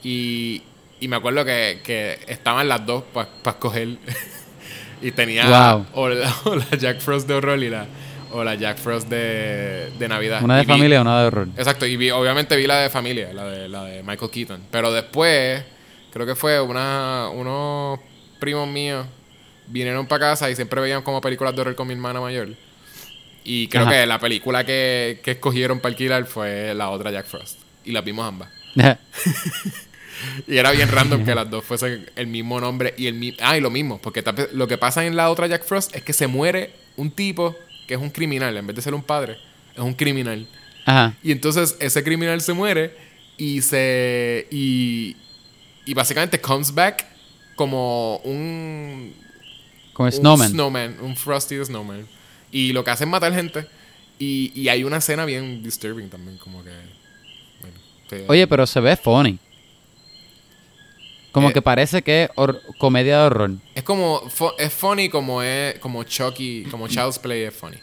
Y, 0.05 0.62
y 1.01 1.09
me 1.09 1.16
acuerdo 1.16 1.45
que, 1.45 1.81
que 1.83 2.20
estaban 2.28 2.68
las 2.68 2.87
dos 2.87 3.03
para 3.12 3.28
escoger. 3.47 3.97
y 5.03 5.11
tenía 5.11 5.72
Wow. 5.74 5.87
o, 5.95 6.09
la, 6.09 6.33
o 6.45 6.55
la 6.55 6.70
Jack 6.78 7.01
Frost 7.01 7.26
de 7.26 7.35
horror 7.35 7.61
y 7.61 7.68
la, 7.68 7.87
o 8.33 8.45
la 8.45 8.55
Jack 8.55 8.78
Frost 8.78 9.09
de, 9.09 9.91
de 9.99 10.09
Navidad. 10.09 10.43
Una 10.43 10.57
de 10.57 10.62
Y 10.62 10.66
vi- 10.66 10.72
familia, 10.72 11.01
una 11.01 11.20
de 11.20 11.26
horror. 11.26 11.49
Exacto, 11.57 11.87
y 11.87 11.97
vi- 11.97 12.11
obviamente 12.11 12.57
vi 12.57 12.66
la 12.66 12.81
de 12.81 12.91
familia, 12.91 13.33
la 13.33 13.45
de, 13.47 13.68
la 13.68 13.85
de 13.85 14.03
Michael 14.03 14.31
Keaton. 14.31 14.62
Pero 14.70 14.93
después, 14.93 15.62
creo 16.12 16.26
que 16.26 16.35
fue 16.35 16.61
una, 16.61 17.28
unos 17.33 18.01
primos 18.39 18.68
míos 18.68 19.07
vinieron 19.66 20.07
para 20.07 20.31
casa 20.31 20.51
y 20.51 20.57
siempre 20.57 20.81
veían 20.81 21.03
como 21.03 21.20
películas 21.20 21.55
de 21.55 21.61
horror 21.61 21.74
con 21.76 21.87
mi 21.87 21.95
hermana 21.95 22.20
mayor. 22.20 22.49
Y 23.45 23.68
creo 23.68 23.83
Ajá. 23.85 23.93
que 23.93 24.07
la 24.07 24.18
película 24.18 24.64
que, 24.64 25.20
que 25.22 25.33
escogieron 25.33 25.81
para 25.81 25.93
alquilar 25.93 26.26
fue 26.26 26.74
la 26.74 26.91
otra 26.91 27.11
Jack 27.11 27.26
Frost. 27.26 27.59
Y 27.85 27.93
las 27.93 28.05
vimos 28.05 28.26
ambas. 28.26 28.49
Y 30.47 30.59
era 30.59 30.70
bien 30.72 30.91
random 30.91 31.24
que 31.24 31.35
las 31.35 31.49
dos 31.49 31.64
fuesen 31.64 32.11
el 32.14 32.26
mismo 32.26 32.61
nombre 32.61 32.93
y 32.99 33.07
el 33.07 33.14
mismo... 33.14 33.39
Ah, 33.43 33.57
y 33.57 33.61
lo 33.62 33.70
mismo, 33.70 33.99
porque 34.03 34.22
lo 34.53 34.68
que 34.68 34.76
pasa 34.76 35.07
en 35.07 35.16
la 35.16 35.31
otra 35.31 35.47
Jack 35.47 35.64
Frost 35.64 35.97
es 35.97 36.03
que 36.03 36.12
se 36.12 36.26
muere 36.26 36.72
un 36.99 37.11
tipo 37.11 37.57
que 37.91 37.95
es 37.97 38.01
un 38.01 38.11
criminal, 38.11 38.57
en 38.57 38.64
vez 38.68 38.76
de 38.76 38.82
ser 38.82 38.95
un 38.95 39.03
padre, 39.03 39.36
es 39.74 39.80
un 39.80 39.95
criminal. 39.95 40.47
Ajá. 40.86 41.12
Y 41.24 41.32
entonces 41.32 41.76
ese 41.80 42.05
criminal 42.05 42.41
se 42.41 42.53
muere 42.53 42.95
y 43.36 43.61
se. 43.62 44.47
Y, 44.53 45.16
y 45.84 45.93
básicamente 45.93 46.41
comes 46.41 46.72
back 46.72 47.05
como 47.57 48.18
un. 48.18 49.12
Como 49.93 50.07
un 50.07 50.12
Snowman. 50.12 50.51
snowman, 50.51 50.97
un 51.01 51.16
Frosty 51.16 51.57
Snowman. 51.64 52.07
Y 52.53 52.72
lo 52.72 52.84
que 52.84 52.93
hace 52.93 53.03
es 53.03 53.11
matar 53.11 53.34
gente. 53.34 53.66
Y, 54.20 54.53
y 54.55 54.68
hay 54.68 54.84
una 54.84 54.99
escena 54.99 55.24
bien 55.24 55.61
disturbing 55.64 56.09
también, 56.09 56.38
como 56.38 56.62
que. 56.62 56.70
bueno, 57.61 57.76
que- 58.09 58.24
Oye, 58.28 58.47
pero 58.47 58.68
se 58.68 58.78
ve 58.78 58.97
funny. 58.97 59.36
Como 61.33 61.51
Eh, 61.51 61.53
que 61.53 61.62
parece 61.62 62.03
que 62.03 62.24
es 62.24 62.31
comedia 62.78 63.18
de 63.20 63.24
horror. 63.26 63.51
Es 63.74 63.83
como. 63.85 64.22
es 64.59 64.72
funny 64.72 65.09
como 65.09 65.43
es. 65.43 65.78
Como 65.78 66.03
Chucky. 66.05 66.64
Como 66.70 66.89
Child's 66.89 67.18
Play 67.18 67.43
es 67.45 67.55
funny. 67.55 67.76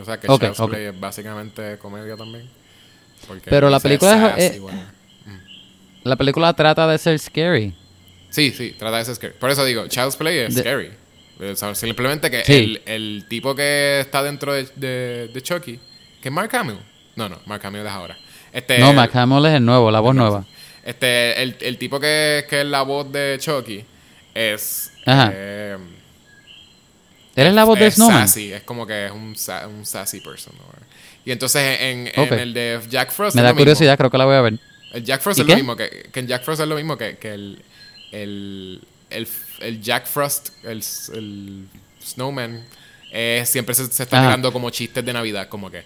O 0.00 0.04
sea 0.04 0.18
que 0.20 0.26
Ok, 0.30 0.40
Child's 0.42 0.60
ok. 0.60 0.70
Play 0.70 0.84
es 0.86 0.98
básicamente 1.00 1.78
comedia 1.78 2.16
también. 2.16 2.48
Pero 3.44 3.68
la 3.70 3.80
película 3.80 4.34
es- 4.36 4.52
eh. 4.52 4.62
La 6.04 6.16
película 6.16 6.52
trata 6.54 6.86
de 6.86 6.98
ser 6.98 7.18
scary. 7.18 7.74
Sí, 8.30 8.50
sí, 8.52 8.74
trata 8.78 8.98
de 8.98 9.04
ser 9.04 9.14
scary. 9.16 9.34
Por 9.38 9.50
eso 9.50 9.64
digo, 9.64 9.86
Child's 9.88 10.16
Play 10.16 10.38
es 10.38 10.54
De- 10.54 10.60
scary. 10.62 10.90
O 11.38 11.54
sea, 11.56 11.74
simplemente 11.74 12.30
que 12.30 12.44
Sí. 12.44 12.52
el, 12.52 12.82
el 12.86 13.24
tipo 13.28 13.54
que 13.54 14.00
está 14.00 14.22
dentro 14.22 14.54
de, 14.54 14.66
de, 14.76 15.28
de 15.28 15.42
Chucky, 15.42 15.78
que 16.22 16.28
es 16.28 16.32
Mark 16.32 16.54
Hamill. 16.56 16.78
No, 17.14 17.28
no, 17.28 17.40
Mark 17.46 17.64
Hamill 17.66 17.82
es 17.82 17.88
ahora. 17.92 18.16
Este, 18.52 18.78
no, 18.78 18.92
Mark 18.94 19.10
Hamill 19.14 19.44
es 19.46 19.54
el 19.54 19.64
nuevo, 19.64 19.90
la 19.90 20.00
voz 20.00 20.14
nueva. 20.14 20.44
Este, 20.86 21.42
el, 21.42 21.56
el 21.60 21.78
tipo 21.78 21.98
que, 21.98 22.46
que 22.48 22.60
es 22.60 22.66
la 22.66 22.82
voz 22.82 23.10
de 23.10 23.36
Chucky 23.40 23.84
es. 24.34 24.92
Ajá. 25.04 25.30
eh, 25.34 25.76
Él 27.34 27.46
es 27.48 27.54
la 27.54 27.64
voz 27.64 27.78
de 27.78 27.88
es 27.88 27.94
Snowman. 27.96 28.28
sassy, 28.28 28.52
es 28.52 28.62
como 28.62 28.86
que 28.86 29.06
es 29.06 29.10
un, 29.12 29.34
un 29.76 29.84
sassy 29.86 30.20
person. 30.20 30.54
¿no? 30.56 30.64
Y 31.24 31.32
entonces 31.32 31.78
en, 31.80 32.08
el 32.14 32.54
de 32.54 32.80
Jack 32.88 33.10
Frost. 33.10 33.34
Me 33.34 33.42
da 33.42 33.48
mismo. 33.48 33.58
curiosidad, 33.62 33.98
creo 33.98 34.10
que 34.10 34.18
la 34.18 34.24
voy 34.26 34.36
a 34.36 34.40
ver. 34.42 34.58
El 34.92 35.04
Jack 35.04 35.20
Frost 35.22 35.38
¿Y 35.38 35.42
es 35.42 35.46
qué? 35.46 35.52
lo 35.52 35.56
mismo 35.58 35.76
que, 35.76 36.08
que 36.12 36.20
en 36.20 36.28
Jack 36.28 36.44
Frost 36.44 36.62
es 36.62 36.68
lo 36.68 36.76
mismo 36.76 36.96
que, 36.96 37.16
que 37.18 37.34
el, 37.34 37.62
el, 38.12 38.80
el, 39.10 39.28
el 39.60 39.82
Jack 39.82 40.06
Frost, 40.06 40.50
el, 40.64 40.82
el 41.14 41.66
Snowman, 42.02 42.64
eh, 43.12 43.42
siempre 43.44 43.74
se, 43.74 43.86
se 43.86 44.04
está 44.04 44.18
Ajá. 44.18 44.28
tirando 44.28 44.52
como 44.52 44.70
chistes 44.70 45.04
de 45.04 45.12
Navidad, 45.12 45.48
como 45.48 45.68
que. 45.70 45.82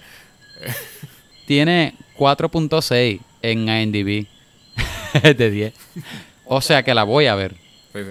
Tiene 1.46 1.94
4.6 2.18 3.20
en 3.42 3.68
IMDb 3.68 4.26
de 5.36 5.50
10. 5.50 5.74
O 6.46 6.60
sea 6.60 6.82
que 6.82 6.94
la 6.94 7.04
voy 7.04 7.26
a 7.26 7.34
ver. 7.34 7.54
sí, 7.92 8.00
sí. 8.04 8.10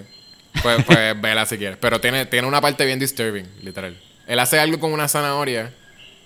Pues, 0.61 0.83
pues 0.85 1.21
vela 1.21 1.45
si 1.45 1.57
quieres. 1.57 1.77
Pero 1.79 1.99
tiene, 2.01 2.25
tiene 2.25 2.47
una 2.47 2.61
parte 2.61 2.85
bien 2.85 2.99
disturbing, 2.99 3.45
literal. 3.61 3.97
Él 4.27 4.39
hace 4.39 4.59
algo 4.59 4.79
con 4.79 4.91
una 4.93 5.07
zanahoria 5.07 5.73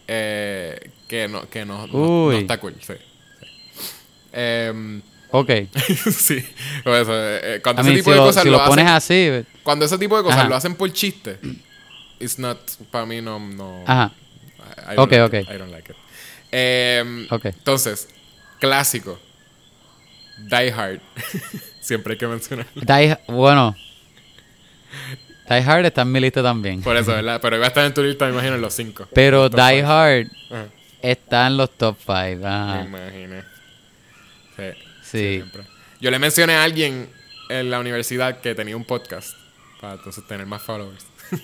eh, 0.07 0.89
que, 1.07 1.27
no, 1.27 1.47
que 1.49 1.65
no, 1.65 1.87
no- 1.87 1.93
no 1.93 2.25
Uy. 2.27 2.37
está 2.37 2.59
cool. 2.59 2.75
Sí. 2.81 2.93
sí. 2.93 3.87
Em, 4.31 5.01
Ok. 5.35 5.49
sí. 6.11 6.37
Eso, 6.37 7.13
eh, 7.15 7.55
eh, 7.55 7.59
cuando 7.63 7.81
A 7.81 7.85
ese 7.85 7.91
mí, 7.91 7.97
tipo 7.97 8.11
si 8.11 8.11
de 8.11 8.17
lo, 8.17 8.25
cosas 8.25 8.43
si 8.43 8.49
lo, 8.49 8.57
lo 8.59 8.65
pones 8.65 8.85
hacen- 8.85 9.41
así. 9.41 9.47
Cuando 9.63 9.85
ese 9.85 9.97
tipo 9.97 10.15
de 10.17 10.23
cosas 10.23 10.39
Ajá. 10.41 10.49
lo 10.49 10.55
hacen 10.55 10.75
por 10.75 10.91
chiste, 10.93 11.39
it's 12.19 12.37
not, 12.37 12.59
para 12.91 13.05
mí 13.05 13.19
no, 13.21 13.39
no 13.39 13.83
Ajá. 13.87 14.11
I- 14.93 14.97
Ok, 14.97 15.11
like 15.11 15.21
ok. 15.23 15.33
it. 15.33 15.49
I 15.49 15.57
don't 15.57 15.71
like 15.71 15.91
it. 15.91 15.97
Em, 16.51 17.27
Ok. 17.31 17.45
Entonces, 17.45 18.09
clásico. 18.59 19.19
Die 20.37 20.71
Hard. 20.71 20.99
Siempre 21.81 22.13
hay 22.13 22.17
que 22.17 22.27
mencionar. 22.27 22.65
Die, 22.75 23.17
bueno. 23.27 23.75
Die 25.49 25.55
Hard 25.61 25.85
está 25.85 26.03
en 26.03 26.11
mi 26.11 26.19
lista 26.19 26.41
también. 26.41 26.81
Por 26.81 26.95
eso, 26.95 27.11
¿verdad? 27.11 27.39
Pero 27.41 27.57
iba 27.57 27.65
a 27.65 27.67
estar 27.67 27.85
en 27.85 27.93
tu 27.93 28.01
lista, 28.03 28.25
me 28.25 28.31
imagino, 28.31 28.55
en 28.55 28.61
los 28.61 28.73
cinco. 28.73 29.07
Pero 29.13 29.43
Los 29.49 29.51
Die 29.51 29.81
five. 29.81 29.83
Hard 29.85 30.27
Ajá, 30.51 30.65
está 31.01 31.47
en 31.47 31.57
los 31.57 31.71
top 31.77 31.97
5. 31.99 32.13
Me 32.15 32.83
imaginé. 32.85 33.43
Sí. 35.03 35.43
Yo 35.99 36.09
le 36.11 36.19
mencioné 36.19 36.53
a 36.55 36.63
alguien 36.63 37.09
en 37.49 37.69
la 37.69 37.79
universidad 37.79 38.39
que 38.39 38.55
tenía 38.55 38.75
un 38.75 38.85
podcast 38.85 39.37
para 39.81 39.93
entonces 39.95 40.25
tener 40.27 40.45
más 40.45 40.61
followers. 40.61 41.05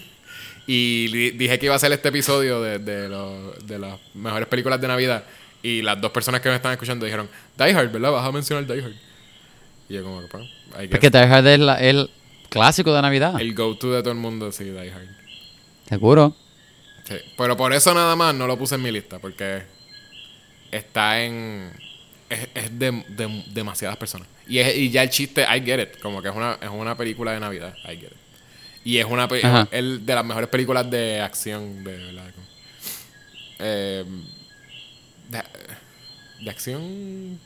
y 0.67 1.31
dije 1.37 1.59
que 1.59 1.65
iba 1.65 1.75
a 1.75 1.77
hacer 1.77 1.91
este 1.91 2.09
episodio 2.09 2.61
de, 2.61 2.79
de, 2.79 3.09
lo- 3.09 3.51
de 3.63 3.77
las 3.79 3.99
mejores 4.13 4.47
películas 4.47 4.79
de 4.81 4.87
Navidad. 4.87 5.23
Y 5.61 5.81
las 5.81 5.99
dos 5.99 6.11
personas 6.11 6.41
que 6.41 6.49
me 6.49 6.55
están 6.55 6.71
escuchando 6.71 7.05
dijeron, 7.05 7.29
Die 7.57 7.71
Hard, 7.73 7.91
¿verdad? 7.91 8.11
Vas 8.11 8.25
a 8.25 8.31
mencionar 8.31 8.65
Die 8.65 8.81
Hard. 8.81 8.93
Y 9.89 9.93
yo 9.95 10.03
como 10.03 10.21
que, 10.21 10.27
pues. 10.27 10.47
Porque 10.89 11.09
Die 11.09 11.17
Hard 11.17 11.47
es 11.47 11.59
la- 11.59 11.79
el 11.81 12.09
clásico 12.49 12.93
de 12.93 13.01
Navidad. 13.01 13.39
El 13.41 13.53
go-to 13.53 13.91
de 13.91 14.01
todo 14.01 14.11
el 14.11 14.17
mundo, 14.19 14.51
sí, 14.51 14.63
Die 14.65 14.91
Hard. 14.91 15.07
Seguro. 15.87 16.35
Sí. 17.03 17.15
Pero 17.37 17.57
por 17.57 17.73
eso 17.73 17.93
nada 17.93 18.15
más 18.15 18.33
no 18.35 18.45
lo 18.47 18.57
puse 18.57 18.75
en 18.75 18.83
mi 18.83 18.91
lista, 18.91 19.19
porque 19.19 19.63
está 20.71 21.21
en... 21.23 21.71
Es, 22.29 22.47
es 22.53 22.77
de, 22.79 22.91
de 23.09 23.43
demasiadas 23.51 23.97
personas. 23.97 24.27
Y, 24.47 24.59
es, 24.59 24.77
y 24.77 24.91
ya 24.91 25.01
el 25.03 25.09
chiste, 25.09 25.41
I 25.43 25.61
get 25.65 25.79
it. 25.81 25.99
Como 25.99 26.21
que 26.21 26.29
es 26.29 26.35
una, 26.35 26.57
es 26.61 26.69
una 26.69 26.95
película 26.95 27.31
de 27.33 27.39
Navidad, 27.39 27.75
I 27.85 27.97
get 27.97 28.11
it. 28.11 28.17
Y 28.85 28.97
es 28.97 29.05
una 29.05 29.27
el 29.71 30.05
de 30.05 30.15
las 30.15 30.23
mejores 30.23 30.47
películas 30.49 30.89
de 30.89 31.19
acción, 31.21 31.83
de 31.83 31.97
verdad. 31.97 32.31
Eh, 33.59 34.05
de, 35.29 35.43
de 36.43 36.49
acción... 36.49 37.39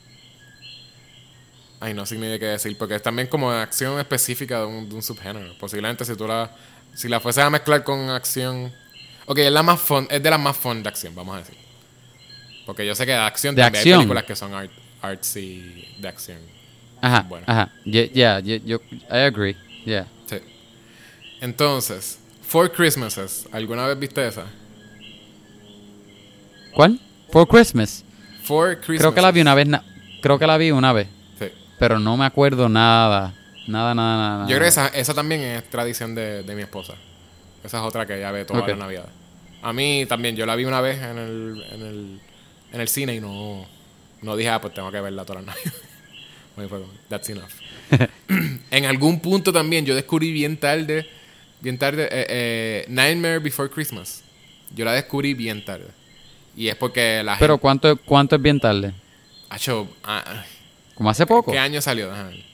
Ay, 1.80 1.92
no 1.92 2.06
sé 2.06 2.16
ni 2.16 2.26
de 2.26 2.38
qué 2.38 2.46
decir, 2.46 2.76
porque 2.78 2.94
es 2.94 3.02
también 3.02 3.28
como 3.28 3.50
acción 3.50 3.98
específica 4.00 4.60
de 4.60 4.66
un, 4.66 4.88
de 4.88 4.94
un 4.94 5.02
subgénero. 5.02 5.56
Posiblemente 5.58 6.04
si 6.04 6.16
tú 6.16 6.26
la... 6.26 6.50
Si 6.94 7.08
la 7.08 7.18
fueses 7.20 7.42
a 7.44 7.50
mezclar 7.50 7.82
con 7.84 8.08
acción... 8.10 8.72
Ok, 9.26 9.38
es 9.38 9.50
la 9.52 9.62
más 9.62 9.80
fun, 9.80 10.06
es 10.10 10.22
de 10.22 10.30
las 10.30 10.38
más 10.40 10.56
fun 10.56 10.82
de 10.82 10.88
acción, 10.88 11.14
vamos 11.14 11.34
a 11.36 11.38
decir. 11.38 11.56
Porque 12.66 12.86
yo 12.86 12.94
sé 12.94 13.04
que 13.06 13.12
de 13.12 13.18
acción 13.18 13.54
De 13.54 13.62
también 13.62 13.80
acción. 13.80 13.94
hay 13.94 13.98
películas 14.04 14.24
que 14.24 14.36
son 14.36 14.54
art, 14.54 14.70
artsy 15.02 15.88
de 15.98 16.08
acción. 16.08 16.38
Ajá, 17.00 17.22
Bueno. 17.22 17.44
ajá. 17.48 17.70
Yeah, 17.84 18.38
yo- 18.40 18.80
I 19.10 19.18
agree. 19.26 19.56
Yeah. 19.84 20.06
Sí. 20.26 20.36
Entonces, 21.40 22.18
Four 22.46 22.70
Christmases, 22.72 23.46
¿alguna 23.52 23.86
vez 23.86 23.98
viste 23.98 24.26
esa? 24.26 24.46
¿Cuál? 26.72 27.00
For 27.34 27.48
Christmas. 27.48 28.04
Creo 29.00 29.12
que 29.12 29.20
la 29.20 29.32
vi 29.32 29.40
una 29.40 29.54
vez. 29.56 29.66
creo 30.22 30.38
que 30.38 30.46
la 30.46 30.56
vi 30.56 30.70
una 30.70 30.92
vez. 30.92 31.08
Sí. 31.36 31.46
Pero 31.80 31.98
no 31.98 32.16
me 32.16 32.24
acuerdo 32.26 32.68
nada. 32.68 33.34
Nada, 33.66 33.92
nada, 33.92 34.16
nada. 34.16 34.42
Yo 34.44 34.50
creo 34.56 34.60
que 34.60 34.68
esa, 34.68 34.86
esa 34.88 35.14
también 35.14 35.40
es 35.40 35.68
tradición 35.68 36.14
de, 36.14 36.44
de 36.44 36.54
mi 36.54 36.62
esposa. 36.62 36.94
Esa 37.64 37.78
es 37.78 37.82
otra 37.82 38.06
que 38.06 38.16
ella 38.18 38.30
ve 38.30 38.44
toda 38.44 38.60
Ok. 38.60 38.68
la 38.68 38.76
Navidad. 38.76 39.08
A 39.62 39.72
mí 39.72 40.06
también, 40.08 40.36
yo 40.36 40.46
la 40.46 40.54
vi 40.54 40.64
una 40.64 40.80
vez 40.80 41.02
en 41.02 41.18
el, 41.18 41.64
en 41.72 41.82
el, 41.82 42.20
en 42.72 42.80
el 42.80 42.88
cine 42.88 43.14
y 43.16 43.20
no, 43.20 43.66
no 44.22 44.36
dije, 44.36 44.50
ah, 44.50 44.60
pues 44.60 44.72
tengo 44.72 44.92
que 44.92 45.00
verla 45.00 45.24
toda 45.24 45.40
la 45.40 45.46
Navidad. 45.46 45.72
Bueno, 46.54 46.86
That's 47.08 47.30
enough. 47.30 47.50
en 48.70 48.84
algún 48.84 49.18
punto 49.18 49.52
también 49.52 49.84
yo 49.84 49.96
descubrí 49.96 50.30
bien 50.30 50.56
tarde, 50.56 51.08
bien 51.60 51.78
tarde, 51.78 52.04
eh, 52.04 52.26
eh, 52.28 52.84
Nightmare 52.88 53.40
Before 53.40 53.68
Christmas. 53.68 54.22
Yo 54.72 54.84
la 54.84 54.92
descubrí 54.92 55.34
bien 55.34 55.64
tarde. 55.64 55.88
Y 56.56 56.68
es 56.68 56.76
porque 56.76 57.22
la 57.24 57.38
Pero 57.38 57.54
gente... 57.54 57.62
¿cuánto, 57.62 57.96
¿cuánto 57.96 58.36
es 58.36 58.42
bien 58.42 58.60
tarde? 58.60 58.92
Acho, 59.48 59.88
ah, 60.04 60.44
¿Como 60.94 61.10
hace 61.10 61.26
poco? 61.26 61.52
¿Qué 61.52 61.58
año 61.58 61.80
salió? 61.80 62.08
Déjame 62.10 62.30
ver. 62.30 62.44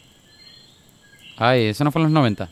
Ay, 1.36 1.66
eso 1.66 1.84
no 1.84 1.92
fue 1.92 2.00
en 2.00 2.04
los 2.04 2.12
90. 2.12 2.48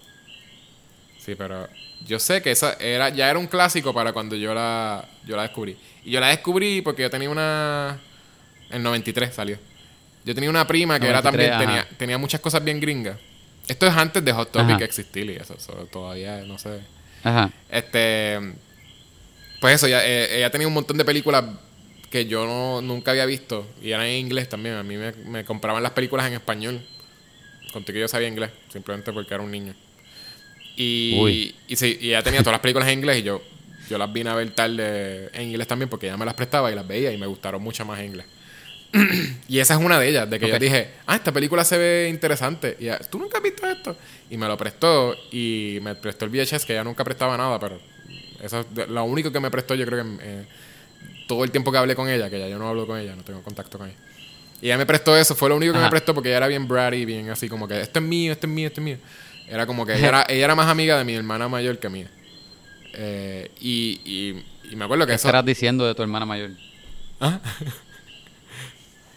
Sí, 1.19 1.35
pero 1.35 1.69
yo 2.07 2.19
sé 2.19 2.43
que 2.43 2.51
esa 2.51 2.75
era, 2.75 3.09
ya 3.11 3.29
era 3.29 3.39
un 3.39 3.47
clásico 3.47 3.93
para 3.93 4.13
cuando 4.13 4.37
yo 4.37 4.55
la, 4.55 5.05
yo 5.27 5.37
la 5.37 5.43
descubrí. 5.43 5.77
Y 6.05 6.11
yo 6.11 6.21
la 6.21 6.29
descubrí 6.29 6.83
porque 6.83 7.03
yo 7.03 7.11
tenía 7.11 7.31
una... 7.31 7.99
En 8.71 8.83
93 8.83 9.35
salió. 9.35 9.59
Yo 10.25 10.35
tenía 10.35 10.51
una 10.51 10.67
prima 10.67 11.01
que 11.01 11.07
era 11.07 11.23
93, 11.23 11.59
también... 11.59 11.85
tenía 11.97 12.19
muchas 12.19 12.41
cosas 12.41 12.63
bien 12.63 12.81
gringas. 12.81 13.17
Esto 13.67 13.87
es 13.87 13.95
antes 13.95 14.25
de 14.25 14.33
Hot 14.33 14.51
Topic 14.53 14.77
Ajá. 14.77 14.85
existir 14.85 15.31
y 15.31 15.37
eso, 15.37 15.55
eso 15.55 15.73
todavía 15.91 16.43
no 16.43 16.59
sé. 16.59 16.81
Ajá. 17.25 17.51
Este... 17.71 18.39
Pues 19.61 19.75
eso, 19.75 19.89
ya, 19.89 20.07
eh, 20.07 20.39
ella 20.39 20.51
tenía 20.51 20.69
un 20.69 20.75
montón 20.75 20.97
de 20.97 21.05
películas 21.05 21.45
que 22.11 22.27
yo 22.27 22.47
no, 22.47 22.81
nunca 22.81 23.11
había 23.11 23.27
visto. 23.27 23.67
Y 23.83 23.91
eran 23.91 24.07
en 24.07 24.19
inglés 24.19 24.49
también. 24.49 24.77
A 24.77 24.83
mí 24.83 24.97
me, 24.97 25.13
me 25.13 25.45
compraban 25.45 25.83
las 25.83 25.93
películas 25.93 26.27
en 26.27 26.35
español. 26.35 26.81
Conté 27.73 27.93
que 27.93 28.01
yo 28.01 28.09
sabía 28.09 28.29
inglés, 28.29 28.51
simplemente 28.73 29.13
porque 29.13 29.35
era 29.35 29.43
un 29.43 29.51
niño. 29.51 29.75
Y, 30.81 31.55
sí, 31.75 31.99
y 32.01 32.11
ella 32.11 32.23
tenía 32.23 32.41
todas 32.41 32.53
las 32.53 32.61
películas 32.61 32.89
en 32.89 33.01
inglés 33.01 33.19
y 33.19 33.23
yo, 33.25 33.43
yo 33.91 33.99
las 33.99 34.13
vine 34.13 34.31
a 34.31 34.35
ver 34.37 34.51
tarde 34.55 35.29
en 35.33 35.49
inglés 35.49 35.67
también 35.67 35.89
porque 35.89 36.07
ella 36.07 36.17
me 36.17 36.25
las 36.25 36.35
prestaba 36.35 36.71
y 36.71 36.77
las 36.77 36.87
veía 36.87 37.13
y 37.13 37.19
me 37.19 37.27
gustaron 37.27 37.61
mucho 37.61 37.85
más 37.85 37.99
en 37.99 38.07
inglés. 38.07 38.27
y 39.49 39.59
esa 39.59 39.75
es 39.75 39.81
una 39.81 39.99
de 39.99 40.09
ellas, 40.09 40.31
de 40.31 40.39
que 40.39 40.49
yo 40.49 40.57
dije, 40.57 40.93
ah, 41.07 41.17
esta 41.17 41.33
película 41.33 41.65
se 41.65 41.77
ve 41.77 42.09
interesante. 42.09 42.77
Y 42.79 42.85
ella, 42.85 43.01
¿tú 43.11 43.19
nunca 43.19 43.39
has 43.39 43.43
visto 43.43 43.67
esto? 43.67 43.97
Y 44.31 44.37
me 44.37 44.47
lo 44.47 44.57
prestó 44.57 45.17
y 45.33 45.81
me 45.83 45.97
prestó 45.97 46.27
el 46.27 46.31
VHS, 46.31 46.65
que 46.65 46.75
ella 46.75 46.85
nunca 46.85 47.03
prestaba 47.03 47.37
nada, 47.37 47.59
pero 47.59 47.81
eso 48.43 48.61
es 48.77 48.89
lo 48.89 49.05
único 49.05 49.31
que 49.33 49.41
me 49.41 49.51
prestó 49.51 49.75
yo 49.75 49.85
creo 49.87 50.05
que 50.05 50.11
eh, 50.23 50.47
todo 51.27 51.45
el 51.45 51.51
tiempo 51.51 51.71
que 51.73 51.79
hablé 51.79 51.95
con 51.95 52.09
ella, 52.09 52.31
que 52.31 52.39
ya 52.39 52.49
yo 52.49 52.59
no 52.59 52.69
hablo 52.69 52.87
con 52.87 52.99
ella, 52.99 53.15
no 53.17 53.23
tengo 53.23 53.43
contacto 53.43 53.79
con 53.79 53.89
ella. 53.89 53.97
Y 54.61 54.67
ella 54.67 54.79
me 54.79 54.87
prestó 54.87 55.17
eso, 55.17 55.35
fue 55.35 55.49
lo 55.49 55.57
único 55.57 55.73
que 55.73 55.79
me 55.79 55.89
prestó 55.91 56.15
porque 56.15 56.29
ella 56.31 56.39
era 56.39 56.47
bien 56.49 56.67
bratty, 56.67 57.05
bien 57.05 57.31
así 57.31 57.49
como 57.49 57.69
que 57.69 57.81
esto 57.81 57.99
es 58.01 58.05
mío, 58.05 58.33
esto 58.33 58.47
es 58.47 58.53
mío, 58.53 58.67
esto 58.69 58.81
es 58.81 58.85
mío. 58.85 58.97
Era 59.49 59.67
como 59.67 59.87
que 59.87 59.95
ella 59.97 60.09
era, 60.09 60.27
ella 60.29 60.45
era 60.45 60.55
más 60.55 60.69
amiga 60.69 60.99
de 60.99 61.05
mi 61.05 61.15
hermana 61.15 61.49
mayor 61.49 61.79
que 61.79 61.89
mía. 61.89 62.09
Eh, 62.95 63.51
y, 63.61 64.01
y, 64.05 64.73
y 64.73 64.77
me 64.77 64.85
acuerdo 64.85 65.07
que 65.07 65.11
¿Qué 65.13 65.15
eso... 65.17 65.29
estarás 65.29 65.45
diciendo 65.45 65.87
de 65.87 65.95
tu 65.95 66.03
hermana 66.03 66.27
mayor? 66.27 66.51
¿Ah? 67.21 67.41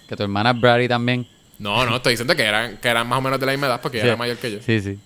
Que 0.08 0.16
tu 0.18 0.24
hermana 0.24 0.52
Brady 0.54 0.90
también. 0.90 1.26
No, 1.58 1.86
no, 1.86 1.96
estoy 1.96 2.14
diciendo 2.14 2.36
que 2.36 2.44
eran, 2.44 2.78
que 2.78 2.88
eran 2.90 3.08
más 3.08 3.20
o 3.20 3.22
menos 3.22 3.40
de 3.40 3.46
la 3.46 3.52
misma 3.54 3.68
edad 3.68 3.80
porque 3.82 3.98
ella 3.98 4.04
Sí. 4.06 4.10
era 4.10 4.18
mayor 4.18 4.38
que 4.38 4.52
yo. 4.52 4.60
Sí, 4.66 4.82
sí. 4.82 5.00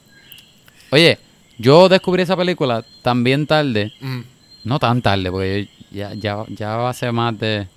Oye, 0.89 1.19
yo 1.57 1.89
descubrí 1.89 2.23
esa 2.23 2.35
película 2.37 2.83
también 3.01 3.45
tarde. 3.47 3.93
Mm, 4.01 4.21
No 4.65 4.79
tan 4.79 5.01
tarde, 5.01 5.29
porque 5.31 5.67
ya, 5.91 6.13
ya, 6.15 6.43
ya 6.49 6.87
hace 6.89 7.11
más 7.11 7.37
de 7.37 7.67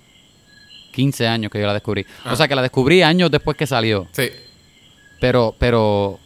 15 0.91 1.27
años 1.27 1.51
que 1.51 1.59
yo 1.59 1.67
la 1.67 1.73
descubrí. 1.73 2.05
Ah. 2.25 2.33
O 2.33 2.35
sea, 2.35 2.47
que 2.47 2.55
la 2.55 2.61
descubrí 2.63 3.01
años 3.03 3.29
después 3.31 3.55
que 3.57 3.67
salió. 3.67 4.07
sí. 4.11 4.29
Pero, 5.21 5.53
pero 5.59 6.17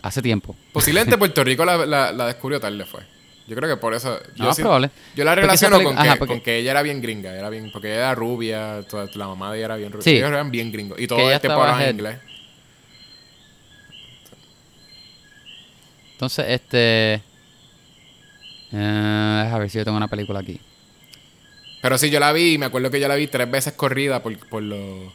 hace 0.00 0.22
tiempo. 0.22 0.56
Posiblemente 0.72 1.18
Puerto 1.18 1.44
Rico 1.44 1.62
la, 1.66 1.84
la, 1.84 2.10
la 2.10 2.26
descubrió 2.26 2.58
tarde 2.58 2.86
fue. 2.86 3.02
Yo 3.46 3.54
creo 3.54 3.68
que 3.68 3.76
por 3.78 3.92
eso... 3.92 4.18
Yo, 4.34 4.48
Ah, 4.48 4.54
sí- 4.54 4.62
probable. 4.62 4.90
yo 5.14 5.24
la 5.24 5.34
relaciono 5.34 5.82
con, 5.82 5.94
que, 5.94 6.00
ajá, 6.00 6.16
porque- 6.16 6.32
con 6.34 6.40
que 6.40 6.56
ella 6.56 6.70
era 6.70 6.80
bien 6.82 7.02
gringa, 7.02 7.34
era 7.36 7.50
bien, 7.50 7.70
porque 7.70 7.88
ella 7.88 7.96
era 7.98 8.14
rubia, 8.14 8.82
toda- 8.88 9.08
la 9.14 9.26
mamá 9.26 9.52
de 9.52 9.58
ella 9.58 9.64
era 9.66 9.76
bien 9.76 9.92
rubia. 9.92 10.02
Sí. 10.04 10.16
Ellos 10.16 10.30
eran 10.30 10.50
bien 10.50 10.72
gringos. 10.72 10.98
Y 10.98 11.06
todo 11.06 11.30
estaba 11.30 11.54
hablaban 11.54 11.80
ahead. 11.82 11.92
inglés. 11.92 12.18
Entonces, 16.18 16.46
este... 16.48 17.22
eh, 18.72 19.50
a 19.52 19.56
ver 19.56 19.70
si 19.70 19.78
yo 19.78 19.84
tengo 19.84 19.96
una 19.96 20.08
película 20.08 20.40
aquí. 20.40 20.58
Pero 21.80 21.96
sí, 21.96 22.10
yo 22.10 22.18
la 22.18 22.32
vi 22.32 22.54
y 22.54 22.58
me 22.58 22.66
acuerdo 22.66 22.90
que 22.90 22.98
yo 22.98 23.06
la 23.06 23.14
vi 23.14 23.28
tres 23.28 23.48
veces 23.48 23.74
corrida 23.74 24.20
por, 24.20 24.36
por 24.48 24.60
lo, 24.64 25.12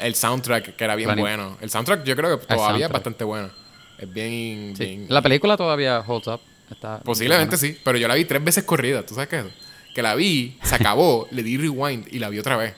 el 0.00 0.14
soundtrack, 0.16 0.74
que 0.74 0.82
era 0.84 0.96
bien 0.96 1.14
bueno. 1.16 1.56
El 1.60 1.70
soundtrack 1.70 2.02
yo 2.02 2.16
creo 2.16 2.40
que 2.40 2.46
todavía 2.46 2.86
es 2.86 2.92
bastante 2.92 3.22
bueno. 3.22 3.48
Es 3.96 4.12
bien... 4.12 4.74
Sí. 4.76 4.84
bien- 4.86 5.06
La 5.08 5.22
película 5.22 5.56
todavía 5.56 6.00
holds 6.04 6.26
up. 6.26 6.40
Está 6.68 6.98
Posiblemente 6.98 7.56
sí, 7.56 7.78
pero 7.84 7.96
yo 7.96 8.08
la 8.08 8.16
vi 8.16 8.24
tres 8.24 8.42
veces 8.42 8.64
corrida. 8.64 9.06
¿Tú 9.06 9.14
sabes 9.14 9.28
qué 9.28 9.36
es 9.38 9.44
eso? 9.44 9.54
Que 9.94 10.02
la 10.02 10.16
vi, 10.16 10.58
se 10.64 10.74
acabó, 10.74 11.28
le 11.32 11.44
di 11.44 11.58
rewind 11.58 12.08
y 12.12 12.18
la 12.18 12.28
vi 12.28 12.40
otra 12.40 12.56
vez. 12.56 12.74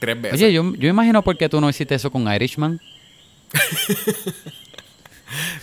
Tres 0.00 0.20
veces. 0.20 0.40
Oye, 0.42 0.52
yo, 0.52 0.74
yo 0.74 0.88
imagino 0.88 1.22
por 1.22 1.36
qué 1.36 1.48
tú 1.48 1.60
no 1.60 1.70
hiciste 1.70 1.94
eso 1.94 2.10
con 2.10 2.26
Irishman. 2.34 2.80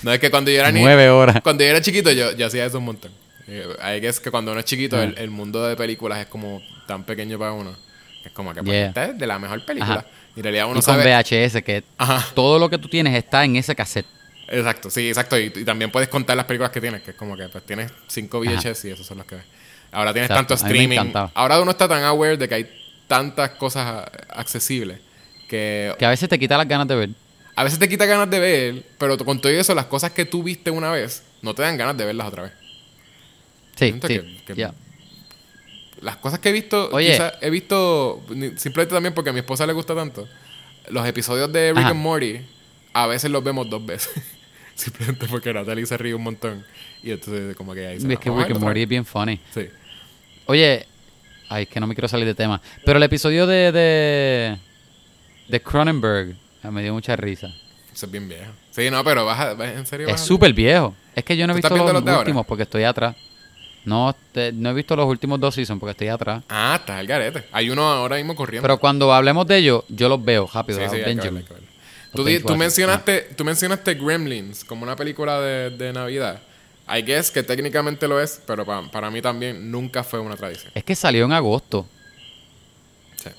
No 0.02 0.12
es 0.14 0.20
que 0.20 0.30
cuando 0.30 0.52
yo 0.52 0.60
era 0.60 0.72
niño... 0.72 0.86
Nueve 0.86 1.10
horas. 1.10 1.42
Cuando 1.42 1.64
yo 1.64 1.70
era 1.70 1.82
chiquito, 1.82 2.12
yo, 2.12 2.36
yo 2.36 2.48
hacía 2.48 2.66
eso 2.66 2.78
un 2.80 2.86
montón. 2.86 3.12
Eh, 3.48 3.68
Hay 3.82 4.02
que 4.02 4.08
es 4.08 4.20
que 4.20 4.32
cuando 4.32 4.52
uno 4.52 4.60
es 4.60 4.66
chiquito, 4.66 5.02
el, 5.02 5.18
el 5.18 5.30
mundo 5.30 5.66
de 5.66 5.76
películas 5.76 6.20
es 6.20 6.28
como 6.28 6.62
tan 6.88 7.04
pequeño 7.04 7.38
para 7.40 7.52
uno. 7.54 7.76
Es 8.26 8.32
como 8.32 8.54
que 8.54 8.62
pues, 8.64 8.74
Yeah. 8.74 8.88
esta 8.88 9.06
es 9.06 9.18
de 9.20 9.28
la 9.28 9.40
mejor 9.40 9.66
película. 9.66 9.94
Ajá. 9.94 10.06
Y 10.36 10.40
en 10.40 10.44
realidad 10.44 10.66
uno 10.66 10.80
y 10.80 10.82
con 10.82 10.84
sabe. 10.84 11.04
VHS, 11.04 11.62
que 11.64 11.84
Ajá. 11.98 12.26
todo 12.34 12.58
lo 12.60 12.70
que 12.70 12.78
tú 12.78 12.88
tienes 12.88 13.16
está 13.16 13.44
en 13.46 13.56
ese 13.56 13.76
cassette. 13.76 14.06
Exacto, 14.48 14.90
sí, 14.90 15.08
exacto. 15.08 15.38
Y, 15.40 15.46
y 15.56 15.64
también 15.66 15.92
puedes 15.92 16.10
contar 16.10 16.36
las 16.38 16.46
películas 16.46 16.72
que 16.72 16.82
tienes, 16.82 17.02
que 17.02 17.12
es 17.12 17.18
como 17.18 17.36
que 17.38 17.48
pues 17.50 17.66
tienes 17.66 17.92
cinco 18.08 18.40
VHS 18.40 18.86
y 18.86 18.92
esos 18.92 19.06
son 19.06 19.18
los 19.20 19.28
que 19.28 19.36
ves. 19.36 19.46
Ahora 19.92 20.12
tienes 20.12 20.30
Exacto, 20.30 20.56
tanto 20.56 20.66
streaming. 20.66 21.12
Ahora 21.34 21.62
uno 21.62 21.72
está 21.72 21.88
tan 21.88 22.04
aware 22.04 22.38
de 22.38 22.48
que 22.50 22.56
hay 22.56 22.70
tantas 23.08 23.52
cosas 23.52 24.06
accesibles 24.30 25.00
que 25.48 25.94
Que 26.00 26.06
a 26.06 26.10
veces 26.10 26.28
te 26.30 26.40
quita 26.40 26.58
las 26.58 26.68
ganas 26.68 26.88
de 26.88 26.96
ver. 26.96 27.10
A 27.56 27.64
veces 27.64 27.80
te 27.80 27.88
quita 27.90 28.06
ganas 28.06 28.30
de 28.30 28.40
ver, 28.40 28.84
pero 28.98 29.18
con 29.18 29.40
todo 29.40 29.52
eso, 29.52 29.76
las 29.76 29.86
cosas 29.86 30.12
que 30.12 30.26
tú 30.26 30.44
viste 30.44 30.72
una 30.72 30.92
vez, 30.92 31.24
no 31.42 31.54
te 31.54 31.62
dan 31.62 31.78
ganas 31.78 31.98
de 31.98 32.06
verlas 32.06 32.28
otra 32.28 32.44
vez. 32.44 32.52
Sí, 33.76 33.94
sí. 34.08 34.40
que-. 34.46 34.72
Las 36.02 36.18
cosas 36.18 36.40
que 36.40 36.50
he 36.50 36.52
visto, 36.52 36.90
Oye. 36.92 37.18
he 37.42 37.50
visto, 37.50 38.24
simplemente 38.58 38.94
también 38.94 39.14
porque 39.14 39.30
a 39.30 39.34
mi 39.34 39.40
esposa 39.40 39.66
le 39.66 39.74
gusta 39.74 39.96
tanto, 39.96 40.28
los 40.90 41.08
episodios 41.08 41.52
de 41.54 41.70
Rick 41.70 41.80
Ajá. 41.80 41.90
and 41.92 42.00
Morty, 42.02 42.42
a 42.94 43.08
veces 43.08 43.32
los 43.32 43.44
vemos 43.44 43.70
dos 43.70 43.86
veces. 43.86 44.12
simplemente 44.76 45.28
porque 45.28 45.54
Natalie 45.54 45.86
se 45.86 45.98
ríe 45.98 46.14
un 46.14 46.24
montón. 46.24 46.66
Y 47.04 47.12
entonces 47.12 47.56
como 47.56 47.74
que 47.74 47.86
ahí 47.86 48.00
se 48.00 48.12
Es 48.12 48.20
que 48.20 48.30
"Vamos 48.30 48.44
a 48.44 48.48
Rick 48.48 48.56
and 48.58 48.64
Morty 48.66 48.82
es 48.82 48.88
bien 48.90 49.06
funny. 49.06 49.40
vez". 49.56 49.70
Sí. 49.70 49.76
Oye, 50.48 50.86
ay, 51.50 51.64
es 51.64 51.70
que 51.70 51.80
no 51.80 51.88
me 51.88 51.96
quiero 51.96 52.08
salir 52.08 52.26
de 52.26 52.36
tema. 52.36 52.62
Pero 52.84 52.98
el 52.98 53.04
episodio 53.04 53.48
de, 53.48 53.72
de, 53.72 54.58
de 55.48 55.62
Cronenberg 55.62 56.36
me 56.72 56.82
dio 56.84 56.94
mucha 56.94 57.16
risa. 57.16 57.48
Eso 57.94 58.06
es 58.06 58.12
bien 58.12 58.28
viejo. 58.28 58.52
Sí, 58.72 58.90
no, 58.90 59.04
pero 59.04 59.26
baja, 59.26 59.52
en 59.52 59.86
serio. 59.86 60.08
Es 60.08 60.14
baja- 60.14 60.26
súper 60.26 60.54
viejo. 60.54 60.96
Es 61.16 61.24
que 61.24 61.38
yo 61.38 61.46
no 61.46 61.54
he 61.54 61.56
¿Tú 61.56 61.68
estás 61.68 61.72
visto 61.74 61.94
los, 62.02 62.18
últimos 62.20 62.46
porque 62.46 62.64
estoy 62.64 62.84
atrás. 62.84 63.16
No, 63.86 64.16
te- 64.32 64.52
no 64.54 64.70
he 64.70 64.74
visto 64.74 64.96
los 64.96 65.06
últimos 65.08 65.40
dos 65.40 65.54
seasons 65.56 65.80
porque 65.80 65.92
estoy 65.92 66.08
atrás. 66.08 66.44
Ah, 66.50 66.78
está 66.80 67.00
el 67.00 67.06
garete. 67.08 67.44
Hay 67.52 67.70
uno 67.70 67.84
ahora 67.88 68.16
mismo 68.16 68.34
corriendo. 68.36 68.64
Pero 68.64 68.80
cuando 68.80 69.14
hablemos 69.14 69.46
de 69.46 69.58
ellos, 69.58 69.84
yo 69.90 70.08
los 70.10 70.24
veo 70.24 70.50
rápido. 70.52 70.80
sí, 70.80 70.86
a 70.86 70.90
sí, 70.90 70.96
hay 70.96 71.02
que 71.02 71.08
verlo, 71.08 71.22
Benjamin. 71.24 71.42
hay 71.42 71.48
que 71.48 71.54
verlo. 71.54 71.68
Los 72.14 72.44
Tú, 72.44 72.56
mencionaste, 72.56 73.22
tú 73.36 73.44
mencionaste 73.44 73.96
Gremlins 73.96 74.64
como 74.64 74.84
una 74.84 74.96
película 74.96 75.40
de, 75.42 75.70
de 75.72 75.92
Navidad. 75.94 76.42
I 76.88 77.02
guess 77.02 77.32
que 77.32 77.44
técnicamente 77.44 78.08
lo 78.08 78.22
es, 78.22 78.42
pero 78.46 78.66
pa- 78.66 78.90
para 78.92 79.10
mí 79.10 79.22
también 79.22 79.70
nunca 79.72 80.04
fue 80.04 80.20
una 80.20 80.36
tradición. 80.38 80.72
Es 80.76 80.84
que 80.84 80.96
salió 80.96 81.26
en 81.26 81.32
agosto. 81.34 81.88
Sí. 83.16 83.30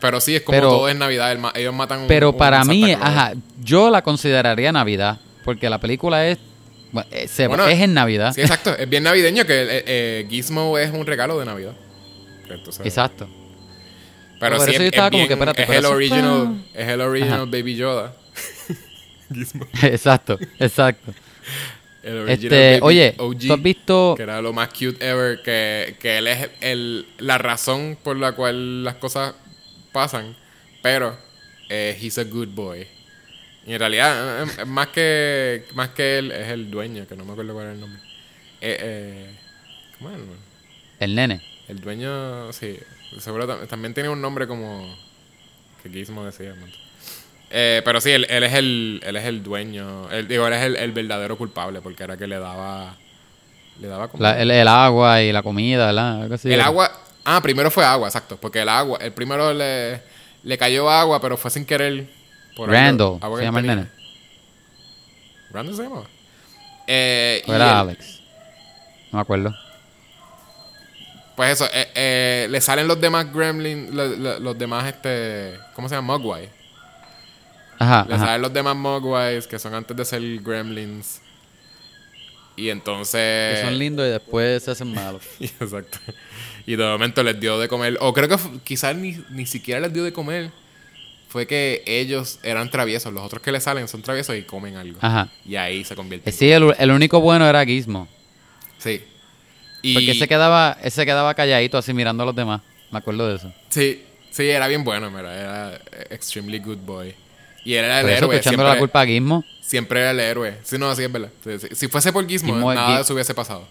Pero 0.00 0.20
sí, 0.20 0.36
es 0.36 0.42
como 0.42 0.56
Pero- 0.58 0.68
todo 0.70 0.88
es 0.88 0.96
Navidad. 0.96 1.32
el 1.32 1.38
ma- 1.38 1.52
ellos 1.54 1.74
matan 1.74 2.00
un 2.00 2.06
Pero 2.08 2.30
un 2.30 2.36
para 2.38 2.58
Santa 2.58 2.72
mí, 2.72 2.92
ajá, 2.92 3.32
yo 3.62 3.90
la 3.90 4.02
consideraría 4.02 4.72
Navidad. 4.72 5.18
Porque 5.44 5.70
la 5.70 5.78
película 5.78 6.26
es. 6.26 6.38
bueno, 6.92 7.08
eh, 7.12 7.28
se- 7.28 7.46
Bueno, 7.46 7.66
es 7.68 7.80
en 7.80 7.94
Navidad. 7.94 8.32
Sí, 8.34 8.40
exacto. 8.40 8.76
Es 8.76 8.88
bien 8.88 9.02
navideño 9.04 9.44
que 9.46 9.62
eh, 9.62 9.84
eh, 9.86 10.26
Gizmo 10.28 10.76
es 10.78 10.90
un 10.92 11.06
regalo 11.06 11.38
de 11.38 11.44
Navidad. 11.44 11.72
Entonces, 12.48 12.84
Exacto. 12.86 13.28
Pero 14.38 14.56
Por 14.56 14.66
sí, 14.66 14.72
eso 14.72 14.82
es, 14.82 14.84
yo 14.84 14.88
estaba 14.90 15.06
es 15.06 15.10
como 15.12 15.18
bien- 15.20 15.28
que, 15.28 15.34
espérate, 15.34 15.62
es 15.62 15.66
pero 15.68 15.78
el 15.78 15.84
eso 15.86 15.94
original, 15.94 16.64
es 16.74 16.88
el 16.88 17.00
original 17.00 17.34
Ajá. 17.42 17.44
Baby 17.50 17.74
Yoda. 17.76 18.12
Gizmo. 19.34 19.66
exacto, 19.82 20.38
exacto. 20.58 21.12
El 22.02 22.18
original 22.18 22.52
Este, 22.52 22.70
Baby 22.72 22.78
oye, 22.82 23.14
OG, 23.18 23.38
¿tú 23.48 23.52
has 23.54 23.62
visto 23.62 24.14
que 24.16 24.22
era 24.22 24.40
lo 24.42 24.52
más 24.52 24.68
cute 24.68 24.96
ever, 25.00 25.42
que, 25.42 25.96
que 25.98 26.18
él 26.18 26.26
es 26.28 26.50
el, 26.60 27.06
la 27.18 27.38
razón 27.38 27.96
por 28.02 28.16
la 28.16 28.32
cual 28.32 28.84
las 28.84 28.94
cosas 28.96 29.34
pasan, 29.96 30.36
pero 30.82 31.16
eh, 31.70 31.96
he's 32.00 32.18
a 32.18 32.24
good 32.24 32.48
boy. 32.48 32.86
Y 33.66 33.72
en 33.74 33.80
realidad, 33.80 34.42
eh, 34.60 34.64
más 34.66 34.88
que 34.88 35.64
más 35.74 35.88
que 35.90 36.18
él, 36.18 36.30
es 36.32 36.48
el 36.48 36.70
dueño, 36.70 37.06
que 37.08 37.16
no 37.16 37.24
me 37.24 37.32
acuerdo 37.32 37.54
cuál 37.54 37.66
es 37.68 37.72
el 37.74 37.80
nombre. 37.80 38.00
Eh, 38.60 38.76
eh, 38.80 39.30
¿Cómo 39.98 40.10
es 40.10 40.16
el 40.16 40.20
nombre? 40.20 40.38
el 41.00 41.14
nene? 41.14 41.40
El 41.68 41.80
dueño, 41.80 42.52
sí, 42.52 42.78
seguro 43.18 43.46
tam- 43.48 43.66
también 43.66 43.94
tiene 43.94 44.08
un 44.08 44.20
nombre 44.20 44.46
como 44.46 44.94
que 45.82 45.88
Gizmo 45.90 46.24
decía. 46.24 46.54
Eh, 47.50 47.80
pero 47.84 48.00
sí, 48.00 48.10
él, 48.10 48.26
él 48.28 48.42
es 48.44 48.54
el 48.54 49.00
él 49.04 49.16
es 49.16 49.24
el 49.24 49.42
dueño, 49.42 50.10
él, 50.10 50.28
digo, 50.28 50.46
él 50.46 50.52
es 50.52 50.62
el, 50.62 50.76
el 50.76 50.92
verdadero 50.92 51.36
culpable 51.38 51.80
porque 51.80 52.04
era 52.04 52.16
que 52.16 52.26
le 52.26 52.38
daba 52.38 52.96
le 53.80 53.88
daba 53.88 54.08
como 54.08 54.22
La- 54.22 54.40
el, 54.40 54.50
el 54.50 54.68
agua 54.68 55.22
y 55.22 55.32
la 55.32 55.42
comida, 55.42 55.86
¿verdad? 55.86 56.22
Algo 56.22 56.34
así 56.34 56.48
el 56.48 56.54
era. 56.54 56.66
agua, 56.66 56.90
ah, 57.26 57.40
primero 57.42 57.70
fue 57.70 57.84
agua, 57.84 58.08
exacto, 58.08 58.36
porque 58.38 58.60
el 58.62 58.68
agua, 58.70 58.98
el 59.02 59.12
primero 59.12 59.52
le, 59.52 60.00
le 60.42 60.56
cayó 60.58 60.88
agua, 60.90 61.20
pero 61.20 61.36
fue 61.36 61.50
sin 61.50 61.66
querer 61.66 62.08
por 62.56 62.70
algo- 62.70 62.72
Randall, 62.80 63.18
agua 63.20 63.38
se 63.38 63.44
llama 63.44 63.60
el 63.60 63.66
nene. 63.66 63.86
Randall 65.50 65.76
se 65.76 65.82
llamaba. 65.82 66.06
Eh, 66.86 67.42
¿O 67.46 67.52
y 67.52 67.54
era 67.54 67.80
Alex? 67.80 68.20
No 69.12 69.18
me 69.18 69.20
acuerdo. 69.22 69.54
Pues 71.36 71.50
eso, 71.52 71.66
eh, 71.72 71.88
eh, 71.94 72.46
le 72.50 72.60
salen 72.62 72.88
los 72.88 72.98
demás 73.00 73.30
gremlins, 73.32 73.92
lo- 73.94 74.06
lo- 74.08 74.40
los 74.40 74.56
demás, 74.58 74.86
este, 74.86 75.58
¿cómo 75.74 75.88
se 75.88 75.94
llama? 75.94 76.16
Mogwai. 76.16 76.48
Ajá, 77.78 78.06
Le 78.08 78.14
ajá. 78.14 78.24
salen 78.24 78.42
los 78.42 78.52
demás 78.54 78.74
Mogwais, 78.74 79.46
que 79.46 79.58
son 79.58 79.74
antes 79.74 79.94
de 79.94 80.04
ser 80.06 80.22
gremlins. 80.40 81.20
Y 82.56 82.70
entonces... 82.70 83.58
Que 83.58 83.64
son 83.66 83.78
lindos 83.78 84.06
y 84.06 84.10
después 84.12 84.62
se 84.62 84.70
hacen 84.70 84.94
malos. 84.94 85.22
Exacto. 85.40 85.98
Y 86.66 86.76
de 86.76 86.84
momento 86.84 87.22
les 87.22 87.38
dio 87.38 87.58
de 87.58 87.68
comer, 87.68 87.96
o 88.00 88.12
creo 88.12 88.28
que 88.28 88.36
quizás 88.64 88.96
ni, 88.96 89.16
ni 89.30 89.46
siquiera 89.46 89.80
les 89.80 89.92
dio 89.92 90.02
de 90.04 90.12
comer. 90.12 90.50
Fue 91.28 91.46
que 91.46 91.82
ellos 91.86 92.38
eran 92.42 92.70
traviesos, 92.70 93.12
los 93.12 93.22
otros 93.22 93.42
que 93.42 93.52
le 93.52 93.60
salen 93.60 93.88
son 93.88 94.00
traviesos 94.02 94.36
y 94.36 94.42
comen 94.42 94.76
algo. 94.76 94.98
Ajá. 95.02 95.28
Y 95.44 95.56
ahí 95.56 95.84
se 95.84 95.94
convierte. 95.94 96.30
Eh, 96.30 96.32
Sí, 96.32 96.50
el, 96.50 96.74
el 96.78 96.90
único 96.90 97.20
bueno 97.20 97.46
era 97.46 97.64
Gizmo. 97.64 98.08
Sí. 98.78 99.02
Y 99.82 99.94
Porque 99.94 100.12
ese 100.12 100.26
quedaba, 100.28 100.78
ese 100.82 101.04
quedaba 101.04 101.34
calladito 101.34 101.78
así 101.78 101.92
mirando 101.92 102.22
a 102.22 102.26
los 102.26 102.34
demás. 102.34 102.62
Me 102.90 102.98
acuerdo 102.98 103.28
de 103.28 103.36
eso. 103.36 103.52
sí, 103.68 104.02
sí, 104.30 104.48
era 104.48 104.66
bien 104.68 104.82
bueno, 104.84 105.10
mira, 105.10 105.34
era 105.34 105.74
eh, 105.74 106.06
extremely 106.10 106.58
good 106.58 106.78
boy. 106.78 107.14
Y 107.64 107.74
él 107.74 107.84
era 107.84 108.00
el 108.00 108.08
eso, 108.08 108.16
héroe, 108.26 108.42
siempre, 108.42 108.64
la 108.64 108.78
culpa 108.78 109.00
a 109.00 109.06
Gizmo. 109.06 109.44
siempre 109.60 110.00
era 110.00 110.12
el 110.12 110.20
héroe. 110.20 110.56
Sí, 110.62 110.78
no, 110.78 110.94
sí 110.94 111.02
es 111.02 111.12
verdad. 111.12 111.30
Sí, 111.44 111.58
sí. 111.58 111.66
Si 111.74 111.88
fuese 111.88 112.12
por 112.12 112.26
Gizmo, 112.26 112.54
Gizmo- 112.54 112.74
nada 112.74 112.96
de 112.96 113.02
eso 113.02 113.12
hubiese 113.12 113.34
pasado. 113.34 113.66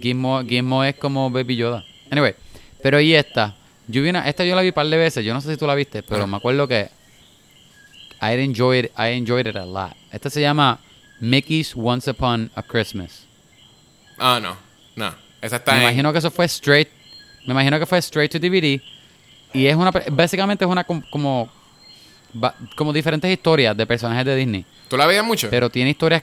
Gizmo, 0.00 0.42
Gizmo 0.44 0.84
es 0.84 0.94
como 0.96 1.30
Baby 1.30 1.56
Yoda. 1.56 1.84
Anyway, 2.10 2.34
pero 2.82 3.00
y 3.00 3.14
esta. 3.14 3.54
Yo 3.86 4.02
vi 4.02 4.10
una, 4.10 4.28
esta 4.28 4.44
yo 4.44 4.54
la 4.54 4.62
vi 4.62 4.68
un 4.68 4.74
par 4.74 4.86
de 4.86 4.96
veces. 4.96 5.24
Yo 5.24 5.32
no 5.32 5.40
sé 5.40 5.50
si 5.52 5.56
tú 5.56 5.66
la 5.66 5.74
viste, 5.74 6.02
pero 6.02 6.26
me 6.26 6.36
acuerdo 6.36 6.68
que 6.68 6.90
I 8.20 8.32
enjoyed, 8.40 8.86
I 8.98 9.12
enjoyed 9.16 9.46
it 9.46 9.56
a 9.56 9.64
lot. 9.64 9.92
Esta 10.12 10.28
se 10.30 10.40
llama 10.40 10.78
Mickey's 11.20 11.72
Once 11.76 12.10
Upon 12.10 12.50
a 12.54 12.62
Christmas. 12.62 13.26
Ah, 14.18 14.40
no, 14.42 14.56
no. 14.96 15.14
Esa 15.40 15.56
está 15.56 15.72
Me 15.72 15.78
en- 15.78 15.82
imagino 15.84 16.12
que 16.12 16.18
eso 16.18 16.30
fue 16.30 16.44
straight. 16.46 16.88
Me 17.46 17.52
imagino 17.52 17.78
que 17.78 17.86
fue 17.86 17.98
straight 17.98 18.30
to 18.32 18.38
DVD. 18.38 18.80
Y 19.54 19.66
es 19.66 19.76
una. 19.76 19.90
Básicamente 20.10 20.64
es 20.64 20.70
una 20.70 20.84
com- 20.84 21.02
como. 21.10 21.50
Como 22.76 22.92
diferentes 22.92 23.30
historias 23.30 23.74
de 23.74 23.86
personajes 23.86 24.24
de 24.26 24.36
Disney. 24.36 24.66
¿Tú 24.88 24.96
la 24.98 25.06
veías 25.06 25.24
mucho? 25.24 25.48
Pero 25.48 25.70
tiene 25.70 25.90
historias. 25.90 26.22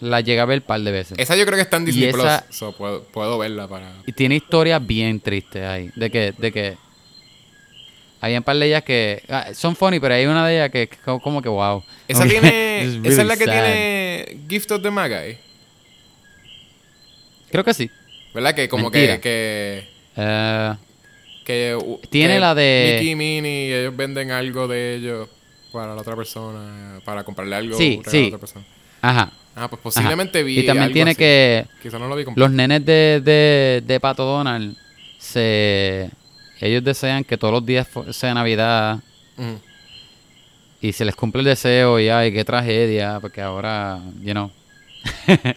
La 0.00 0.20
llega 0.20 0.42
a 0.42 0.46
ver 0.46 0.58
un 0.58 0.64
par 0.66 0.80
de 0.80 0.90
veces. 0.90 1.18
Esa 1.18 1.36
yo 1.36 1.44
creo 1.46 1.56
que 1.56 1.62
está 1.62 1.76
en 1.78 1.88
Y 1.88 2.04
esa-. 2.04 2.44
So, 2.50 2.72
puedo, 2.76 3.04
puedo 3.04 3.38
verla 3.38 3.68
para. 3.68 3.90
Y 4.06 4.12
tiene 4.12 4.36
historias 4.36 4.84
bien 4.84 5.20
tristes 5.20 5.64
ahí. 5.64 5.90
De 5.94 6.10
que. 6.10 6.32
De 6.36 6.52
que 6.52 6.76
hay 8.20 8.36
un 8.36 8.42
par 8.42 8.56
de 8.56 8.66
ellas 8.66 8.82
que. 8.82 9.22
ah, 9.28 9.48
son 9.54 9.76
funny, 9.76 10.00
pero 10.00 10.14
hay 10.14 10.26
una 10.26 10.46
de 10.46 10.56
ellas 10.56 10.70
que, 10.70 10.88
que 10.88 10.96
como 10.98 11.40
que 11.40 11.48
wow. 11.48 11.82
Esa 12.08 12.24
tiene. 12.28 12.82
esa 13.04 13.22
es 13.22 13.26
la 13.26 13.36
que 13.36 13.44
sad. 13.44 13.52
tiene 13.52 14.38
Gift 14.48 14.70
of 14.72 14.82
the 14.82 14.90
Magi. 14.90 15.36
Creo 17.50 17.64
que 17.64 17.74
sí. 17.74 17.90
¿Verdad? 18.34 18.54
Que 18.54 18.68
como 18.68 18.90
Mentira. 18.90 19.16
que. 19.20 19.20
que, 19.20 19.88
Eh, 20.16 20.74
que 21.44 21.78
Tiene 22.10 22.34
que 22.34 22.40
la 22.40 22.54
de- 22.54 22.92
Mickey 22.94 23.10
y 23.10 23.14
Minnie, 23.14 23.80
ellos 23.80 23.96
venden 23.96 24.30
algo 24.32 24.66
de 24.66 24.96
ellos 24.96 25.28
para 25.72 25.94
la 25.94 26.00
otra 26.00 26.16
persona. 26.16 27.00
Para 27.04 27.22
comprarle 27.24 27.54
algo 27.56 27.76
Sí, 27.78 28.00
sí. 28.06 28.24
a 28.24 28.26
otra 28.28 28.38
persona. 28.38 28.64
ajá. 29.02 29.32
Ah, 29.56 29.68
pues 29.68 29.80
posiblemente 29.82 30.38
ajá. 30.38 30.46
vi. 30.46 30.60
Y 30.60 30.66
también 30.66 30.84
algo 30.84 30.94
tiene 30.94 31.10
así. 31.12 31.18
que. 31.18 31.66
Quizá 31.82 31.98
no 31.98 32.08
lo 32.08 32.16
vi 32.16 32.24
completo. 32.24 32.46
Los 32.48 32.54
nenes 32.56 32.84
de, 32.84 33.20
de, 33.24 33.82
de 33.86 34.00
Pato 34.00 34.24
Donald 34.24 34.76
se. 35.18 36.10
Ellos 36.60 36.82
desean 36.82 37.24
que 37.24 37.36
todos 37.36 37.52
los 37.52 37.64
días 37.66 37.86
sea 38.10 38.32
Navidad 38.34 38.98
y 40.80 40.92
se 40.92 41.04
les 41.04 41.14
cumple 41.14 41.40
el 41.40 41.46
deseo 41.46 41.98
y 42.00 42.08
ay, 42.08 42.32
qué 42.32 42.44
tragedia, 42.44 43.18
porque 43.20 43.40
ahora, 43.42 44.00
you 44.22 44.32
know. 44.32 44.50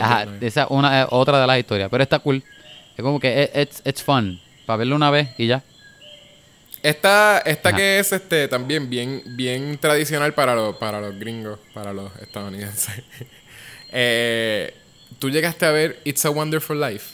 Ajá, 0.00 0.26
esa 0.40 0.62
es 0.62 0.66
una 0.70 1.06
otra 1.10 1.40
de 1.40 1.46
las 1.46 1.58
historias, 1.58 1.88
pero 1.90 2.02
está 2.02 2.18
cool. 2.20 2.42
Es 2.96 3.02
como 3.02 3.18
que 3.20 3.50
it- 3.52 3.60
it's, 3.60 3.82
it's 3.84 4.02
fun, 4.02 4.40
para 4.66 4.78
verlo 4.78 4.96
una 4.96 5.10
vez 5.10 5.28
y 5.38 5.46
ya. 5.46 5.62
Esta, 6.84 7.38
esta 7.46 7.70
Ajá. 7.70 7.78
que 7.78 7.98
es 7.98 8.12
este 8.12 8.46
también 8.46 8.88
bien, 8.90 9.22
bien 9.36 9.76
tradicional 9.78 10.34
para 10.34 10.54
los, 10.54 10.76
para 10.76 11.00
los 11.00 11.18
gringos, 11.18 11.58
para 11.72 11.92
los 11.92 12.14
estadounidenses. 12.20 13.02
Eh, 13.96 14.74
Tú 15.20 15.30
llegaste 15.30 15.64
a 15.66 15.70
ver 15.70 16.00
It's 16.04 16.24
a 16.26 16.30
Wonderful 16.30 16.80
Life. 16.80 17.06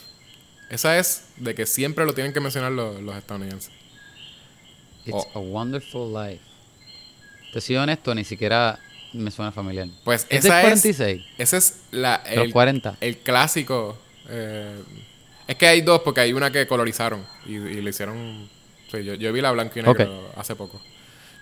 Esa 0.71 0.97
es 0.97 1.25
de 1.37 1.53
que 1.53 1.65
siempre 1.67 2.05
lo 2.05 2.13
tienen 2.15 2.33
que 2.33 2.39
mencionar 2.39 2.71
los, 2.71 2.99
los 3.01 3.15
estadounidenses. 3.15 3.71
It's 5.05 5.13
Oh. 5.15 5.29
a 5.35 5.39
wonderful 5.39 6.11
life. 6.11 6.41
Te 7.53 7.61
soy 7.61 7.75
honesto, 7.75 8.15
ni 8.15 8.23
siquiera 8.23 8.79
me 9.13 9.29
suena 9.29 9.51
familiar. 9.51 9.87
Pues 10.03 10.25
es 10.29 10.43
esa 10.45 10.59
es, 10.61 10.65
46, 10.81 11.25
esa 11.37 11.57
es 11.57 11.81
la, 11.91 12.17
de 12.27 12.35
los 12.37 12.45
el, 12.45 12.51
40. 12.51 12.97
el 12.99 13.17
clásico. 13.19 13.99
eh, 14.29 14.81
es 15.47 15.55
que 15.57 15.67
hay 15.67 15.81
dos, 15.81 16.01
porque 16.01 16.21
hay 16.21 16.33
una 16.33 16.49
que 16.51 16.65
colorizaron 16.65 17.23
y, 17.45 17.55
y 17.57 17.81
le 17.81 17.89
hicieron. 17.91 18.49
Sí, 18.91 19.03
yo, 19.03 19.13
yo 19.15 19.31
vi 19.33 19.41
la 19.41 19.51
blanco 19.51 19.79
y 19.79 19.83
negro 19.83 20.31
hace 20.35 20.55
poco. 20.55 20.81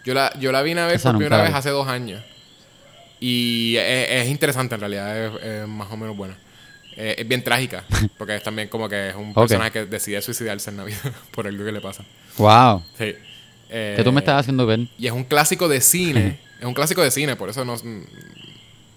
Yo 0.06 0.14
la, 0.14 0.32
yo 0.40 0.52
la 0.52 0.62
vine 0.62 0.82
a 0.82 0.86
ver 0.88 0.96
Esa 0.96 1.10
por 1.12 1.18
primera 1.20 1.42
vez 1.42 1.52
vi. 1.52 1.58
hace 1.58 1.70
dos 1.70 1.88
años. 1.88 2.22
Y 3.20 3.76
es, 3.78 4.10
es 4.24 4.28
interesante 4.30 4.76
en 4.76 4.82
realidad, 4.82 5.18
es, 5.38 5.44
es 5.44 5.68
más 5.68 5.92
o 5.92 5.98
menos 5.98 6.16
buena. 6.16 6.38
Eh, 6.96 7.16
es 7.20 7.28
bien 7.28 7.44
trágica, 7.44 7.84
porque 8.18 8.36
es 8.36 8.44
también 8.44 8.68
como 8.70 8.88
que 8.90 9.10
es 9.10 9.16
un 9.16 9.34
personaje 9.34 9.72
que 9.72 9.86
decide 9.86 10.22
suicidarse 10.22 10.70
en 10.70 10.78
Navidad 10.78 11.12
por 11.32 11.48
algo 11.48 11.64
que 11.66 11.72
le 11.72 11.82
pasa. 11.82 12.04
Wow, 12.38 12.84
Sí. 12.98 13.14
Eh, 13.72 13.94
que 13.98 14.04
tú 14.04 14.12
me 14.12 14.20
estás 14.22 14.40
haciendo 14.40 14.66
ver. 14.66 14.80
y 14.98 15.06
es 15.06 15.12
un 15.14 15.24
clásico 15.24 15.68
de 15.68 15.80
cine. 15.80 16.40
es 16.60 16.66
un 16.66 16.74
clásico 16.74 17.04
de 17.04 17.12
cine, 17.12 17.36
por 17.36 17.50
eso 17.50 17.64
no. 17.66 17.76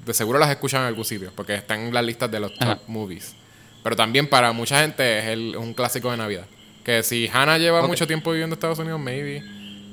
De 0.07 0.15
seguro 0.15 0.39
las 0.39 0.49
escuchan 0.51 0.81
en 0.81 0.87
algún 0.89 1.05
sitio, 1.05 1.31
porque 1.37 1.55
están 1.55 1.81
en 1.81 1.95
las 1.95 2.03
listas 2.05 2.31
de 2.31 2.41
los 2.41 2.55
top 2.55 2.79
movies. 2.87 3.35
Pero 3.83 3.97
también 3.97 4.27
para 4.29 4.53
mucha 4.53 4.81
gente 4.81 5.19
es 5.19 5.24
el- 5.27 5.57
un 5.57 5.74
clásico 5.74 6.11
de 6.11 6.16
Navidad. 6.16 6.47
Que 6.84 7.02
si 7.02 7.28
Hannah 7.32 7.59
lleva 7.59 7.86
mucho 7.86 8.06
tiempo 8.06 8.30
viviendo 8.32 8.54
en 8.54 8.59
Estados 8.59 8.78
Unidos, 8.78 8.98
maybe 9.00 9.42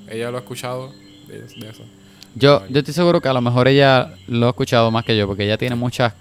ella 0.10 0.32
lo 0.32 0.38
ha 0.38 0.40
escuchado 0.42 0.94
de, 1.28 1.42
de 1.42 1.70
eso. 1.70 1.84
Yo, 2.36 2.64
yo 2.70 2.80
estoy 2.80 2.94
seguro 2.94 3.22
que 3.22 3.28
a 3.28 3.34
lo 3.34 3.42
mejor 3.42 3.68
ella 3.68 4.14
lo 4.28 4.48
ha 4.48 4.50
escuchado 4.50 4.90
más 4.92 5.04
que 5.06 5.16
yo, 5.18 5.28
porque 5.28 5.44
ella 5.46 5.58
tiene 5.58 5.76
muchas... 5.76 6.14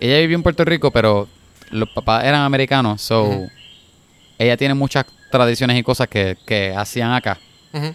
Ella 0.00 0.18
vivió 0.18 0.36
en 0.36 0.42
Puerto 0.42 0.64
Rico, 0.64 0.90
pero 0.90 1.28
los 1.70 1.88
papás 1.88 2.24
eran 2.24 2.42
americanos, 2.42 3.00
so... 3.02 3.46
Ella 4.38 4.56
tiene 4.56 4.74
muchas 4.74 5.04
tradiciones 5.30 5.78
y 5.78 5.82
cosas 5.84 6.08
que, 6.08 6.36
que 6.44 6.74
hacían 6.76 7.12
acá. 7.12 7.38
Ujú. 7.72 7.94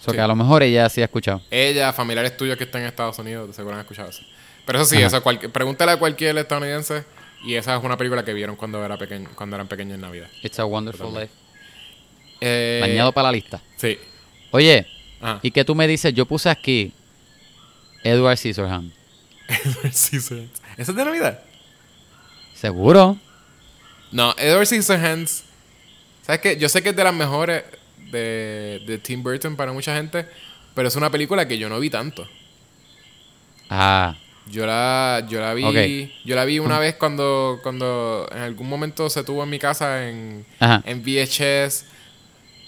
So 0.00 0.10
Sí. 0.10 0.16
que 0.16 0.20
a 0.20 0.26
lo 0.26 0.34
mejor 0.34 0.64
ella 0.64 0.88
sí 0.88 1.00
ha 1.00 1.04
escuchado. 1.04 1.40
Ella, 1.50 1.92
familiares 1.92 2.36
tuyos 2.36 2.56
que 2.56 2.64
están 2.64 2.80
en 2.82 2.88
Estados 2.88 3.16
Unidos, 3.20 3.54
seguro 3.54 3.74
han 3.76 3.80
escuchado 3.82 4.08
eso. 4.10 4.22
Pero 4.66 4.80
eso 4.80 4.90
sí, 4.90 4.96
Ajá. 4.96 5.06
eso 5.06 5.22
cualquier- 5.22 5.52
pregúntale 5.52 5.92
a 5.92 5.96
cualquier 5.98 6.36
estadounidense 6.38 7.04
y 7.44 7.54
esa 7.54 7.76
es 7.76 7.84
una 7.84 7.96
película 7.96 8.24
que 8.24 8.32
vieron 8.32 8.56
cuando, 8.56 8.84
era 8.84 8.96
pequeño, 8.96 9.30
cuando 9.34 9.56
eran 9.56 9.68
pequeños 9.68 9.94
en 9.96 10.00
Navidad. 10.00 10.28
It's 10.42 10.58
a 10.58 10.64
wonderful 10.64 11.06
Totalmente. 11.08 11.34
life. 11.34 11.42
Eh, 12.40 12.78
Dañado 12.80 13.12
para 13.12 13.28
la 13.28 13.32
lista. 13.32 13.60
Sí. 13.76 13.98
Oye, 14.50 14.86
Ajá. 15.20 15.40
¿y 15.42 15.50
qué 15.50 15.64
tú 15.64 15.74
me 15.74 15.86
dices? 15.86 16.12
Yo 16.14 16.26
puse 16.26 16.48
aquí 16.50 16.92
Edward 18.02 18.36
Scissorhands. 18.36 18.94
Edward 19.48 19.92
Scissorhands. 19.92 20.60
¿Esa 20.76 20.92
es 20.92 20.96
de 20.96 21.04
Navidad? 21.04 21.40
¿Seguro? 22.54 23.16
No, 24.10 24.34
Edward 24.38 24.66
Scissorhands. 24.66 25.44
¿Sabes 26.22 26.40
qué? 26.40 26.56
Yo 26.56 26.68
sé 26.68 26.82
que 26.82 26.90
es 26.90 26.96
de 26.96 27.04
las 27.04 27.14
mejores 27.14 27.64
de, 28.10 28.82
de 28.86 28.98
Tim 28.98 29.22
Burton 29.22 29.56
para 29.56 29.72
mucha 29.72 29.96
gente, 29.96 30.26
pero 30.74 30.88
es 30.88 30.96
una 30.96 31.10
película 31.10 31.48
que 31.48 31.58
yo 31.58 31.68
no 31.68 31.80
vi 31.80 31.90
tanto. 31.90 32.28
Ah, 33.70 34.16
Yo 34.50 34.66
la, 34.66 35.24
yo 35.28 35.40
la 35.40 35.54
vi, 35.54 36.12
yo 36.24 36.34
la 36.34 36.44
vi 36.44 36.58
una 36.58 36.78
vez 36.78 36.96
cuando, 36.96 37.60
cuando 37.62 38.28
en 38.32 38.38
algún 38.38 38.68
momento 38.68 39.08
se 39.08 39.22
tuvo 39.22 39.44
en 39.44 39.50
mi 39.50 39.58
casa 39.58 40.08
en, 40.08 40.44
Ajá. 40.58 40.82
en 40.84 41.02
VHS 41.02 41.84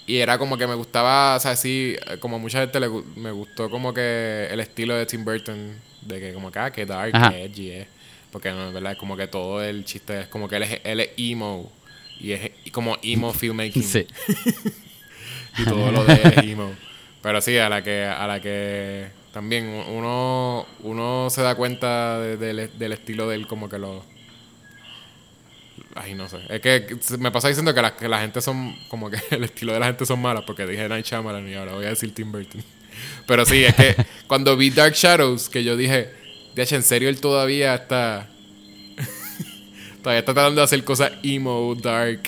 y 0.07 0.17
era 0.17 0.37
como 0.37 0.57
que 0.57 0.67
me 0.67 0.75
gustaba, 0.75 1.35
o 1.35 1.39
sea, 1.39 1.55
sí, 1.55 1.95
como 2.19 2.37
a 2.37 2.39
mucha 2.39 2.59
gente 2.61 2.79
le, 2.79 2.87
me 3.17 3.31
gustó 3.31 3.69
como 3.69 3.93
que 3.93 4.47
el 4.51 4.59
estilo 4.61 4.95
de 4.95 5.05
Tim 5.05 5.25
Burton, 5.25 5.75
de 6.01 6.19
que 6.19 6.33
como 6.33 6.49
que, 6.51 6.59
ah, 6.59 6.71
que 6.71 6.85
dark, 6.85 7.11
Ajá. 7.15 7.31
que 7.31 7.43
edgy 7.43 7.71
es, 7.71 7.87
porque 8.31 8.51
no, 8.51 8.71
¿verdad? 8.71 8.93
Es 8.93 8.97
como 8.97 9.17
que 9.17 9.27
todo 9.27 9.63
el 9.63 9.83
chiste 9.83 10.21
es 10.21 10.27
como 10.27 10.47
que 10.47 10.55
él 10.57 10.63
es, 10.63 10.79
él 10.83 10.99
es 11.01 11.09
emo 11.17 11.71
y 12.19 12.31
es 12.31 12.51
como 12.71 12.97
emo 13.03 13.33
filmmaking 13.33 13.83
Sí. 13.83 14.07
y 15.57 15.63
todo 15.65 15.91
lo 15.91 16.05
de 16.05 16.13
es 16.13 16.37
emo. 16.37 16.73
Pero 17.21 17.41
sí, 17.41 17.57
a 17.57 17.67
la 17.69 17.83
que, 17.83 18.05
a 18.05 18.27
la 18.27 18.39
que 18.39 19.07
también 19.35 19.65
uno, 19.67 20.65
uno 20.79 21.27
se 21.29 21.41
da 21.41 21.55
cuenta 21.55 22.19
de- 22.21 22.37
del- 22.37 22.79
del 22.79 22.91
estilo 22.93 23.27
de 23.27 23.35
él 23.35 23.47
como 23.47 23.67
que 23.67 23.77
lo... 23.77 24.01
Ay, 25.93 26.13
no 26.15 26.29
sé. 26.29 26.37
Es 26.47 26.61
que 26.61 26.95
me 27.19 27.31
pasa 27.31 27.49
diciendo 27.49 27.73
que 27.73 27.81
la, 27.81 27.97
que 27.97 28.07
la 28.07 28.21
gente 28.21 28.39
son... 28.39 28.73
Como 28.87 29.09
que 29.09 29.17
el 29.31 29.43
estilo 29.43 29.73
de 29.73 29.81
la 29.81 29.87
gente 29.87 30.05
son 30.05 30.21
malas 30.21 30.45
porque 30.47 30.65
dije 30.65 30.87
Night 30.87 31.05
Shyamalan 31.05 31.49
y 31.49 31.53
ahora 31.53 31.73
voy 31.73 31.85
a 31.85 31.89
decir 31.89 32.15
Tim 32.15 32.31
Burton. 32.31 32.63
Pero 33.27 33.45
sí, 33.45 33.65
es 33.65 33.75
que 33.75 33.93
cuando 34.27 34.55
vi 34.55 34.69
Dark 34.69 34.93
Shadows, 34.93 35.49
que 35.49 35.65
yo 35.65 35.75
dije... 35.75 36.09
De 36.55 36.63
hecho, 36.63 36.77
en 36.77 36.83
serio, 36.83 37.09
él 37.09 37.19
todavía 37.19 37.75
está... 37.75 38.29
todavía 40.01 40.19
está 40.19 40.33
tratando 40.33 40.61
de 40.61 40.63
hacer 40.63 40.81
cosas 40.85 41.11
emo, 41.23 41.75
dark... 41.75 42.21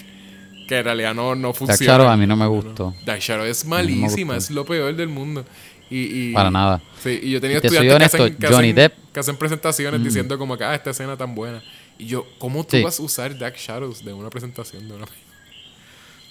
Que 0.67 0.79
en 0.79 0.83
realidad 0.83 1.13
no, 1.15 1.33
no 1.35 1.47
Dark 1.47 1.57
funcionan. 1.59 1.87
Shadow 1.99 2.07
a 2.09 2.17
mí 2.17 2.27
no 2.27 2.35
me 2.35 2.45
gustó. 2.47 2.93
Dark 3.05 3.21
Shadow 3.21 3.45
es 3.45 3.63
malísima, 3.63 4.35
es 4.35 4.51
lo 4.51 4.65
peor 4.65 4.93
del 4.93 5.07
mundo. 5.07 5.45
Y, 5.89 6.29
y- 6.29 6.33
Para 6.33 6.51
nada. 6.51 6.81
Sí, 7.01 7.19
y 7.23 7.31
yo 7.31 7.39
tenía 7.41 7.61
te 7.61 7.67
estudiantes 7.67 7.89
que, 7.91 7.95
honesto, 7.95 8.23
hacen, 8.23 8.35
que, 8.37 8.47
Johnny 8.47 8.69
hacen- 8.71 8.75
Depp- 8.91 8.93
Mm. 8.97 9.13
que 9.13 9.19
hacen 9.19 9.37
presentaciones 9.37 10.03
diciendo 10.03 10.37
como 10.37 10.57
que, 10.57 10.63
ah, 10.63 10.75
esta 10.75 10.89
escena 10.91 11.15
tan 11.15 11.33
buena. 11.33 11.63
Y 11.97 12.05
yo, 12.07 12.27
¿cómo 12.37 12.63
tú 12.63 12.77
Sí. 12.77 12.83
vas 12.83 12.99
a 12.99 13.03
usar 13.03 13.37
Dark 13.37 13.55
Shadows 13.55 14.03
de 14.03 14.13
una 14.13 14.29
presentación 14.29 14.87
de 14.87 14.95
una? 14.95 15.05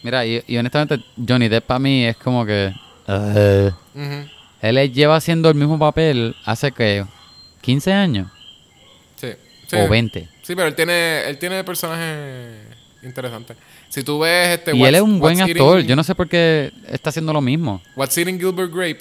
Mira, 0.02 0.24
y, 0.26 0.42
y 0.46 0.56
honestamente, 0.58 1.02
Johnny 1.26 1.48
Depp 1.48 1.64
para 1.66 1.78
mí 1.80 2.04
es 2.04 2.16
como 2.16 2.44
que. 2.44 2.72
uh, 3.08 3.68
Ujú, 3.98 4.28
él 4.62 4.92
lleva 4.92 5.16
haciendo 5.16 5.48
el 5.48 5.54
mismo 5.54 5.78
papel 5.78 6.34
hace 6.44 6.70
que 6.72 7.04
15 7.62 7.92
años 7.92 8.28
Sí. 9.16 9.28
sí. 9.68 9.76
o 9.76 9.88
20. 9.88 10.28
Sí, 10.42 10.54
pero 10.54 10.68
él 10.68 10.74
tiene, 10.74 11.22
él 11.28 11.38
tiene 11.38 11.64
personajes 11.64 12.58
interesantes. 13.02 13.56
Si 13.88 14.02
tú 14.02 14.20
ves 14.20 14.58
este... 14.58 14.76
y 14.76 14.82
él 14.84 14.94
es 14.94 15.00
un 15.00 15.18
buen 15.18 15.40
actor. 15.40 15.78
Eating- 15.80 15.86
Yo 15.86 15.96
no 15.96 16.04
sé 16.04 16.14
por 16.14 16.28
qué 16.28 16.72
está 16.88 17.10
haciendo 17.10 17.32
lo 17.32 17.40
mismo. 17.40 17.80
What's 17.96 18.16
Eating 18.18 18.38
Gilbert 18.38 18.72
Grape. 18.72 18.98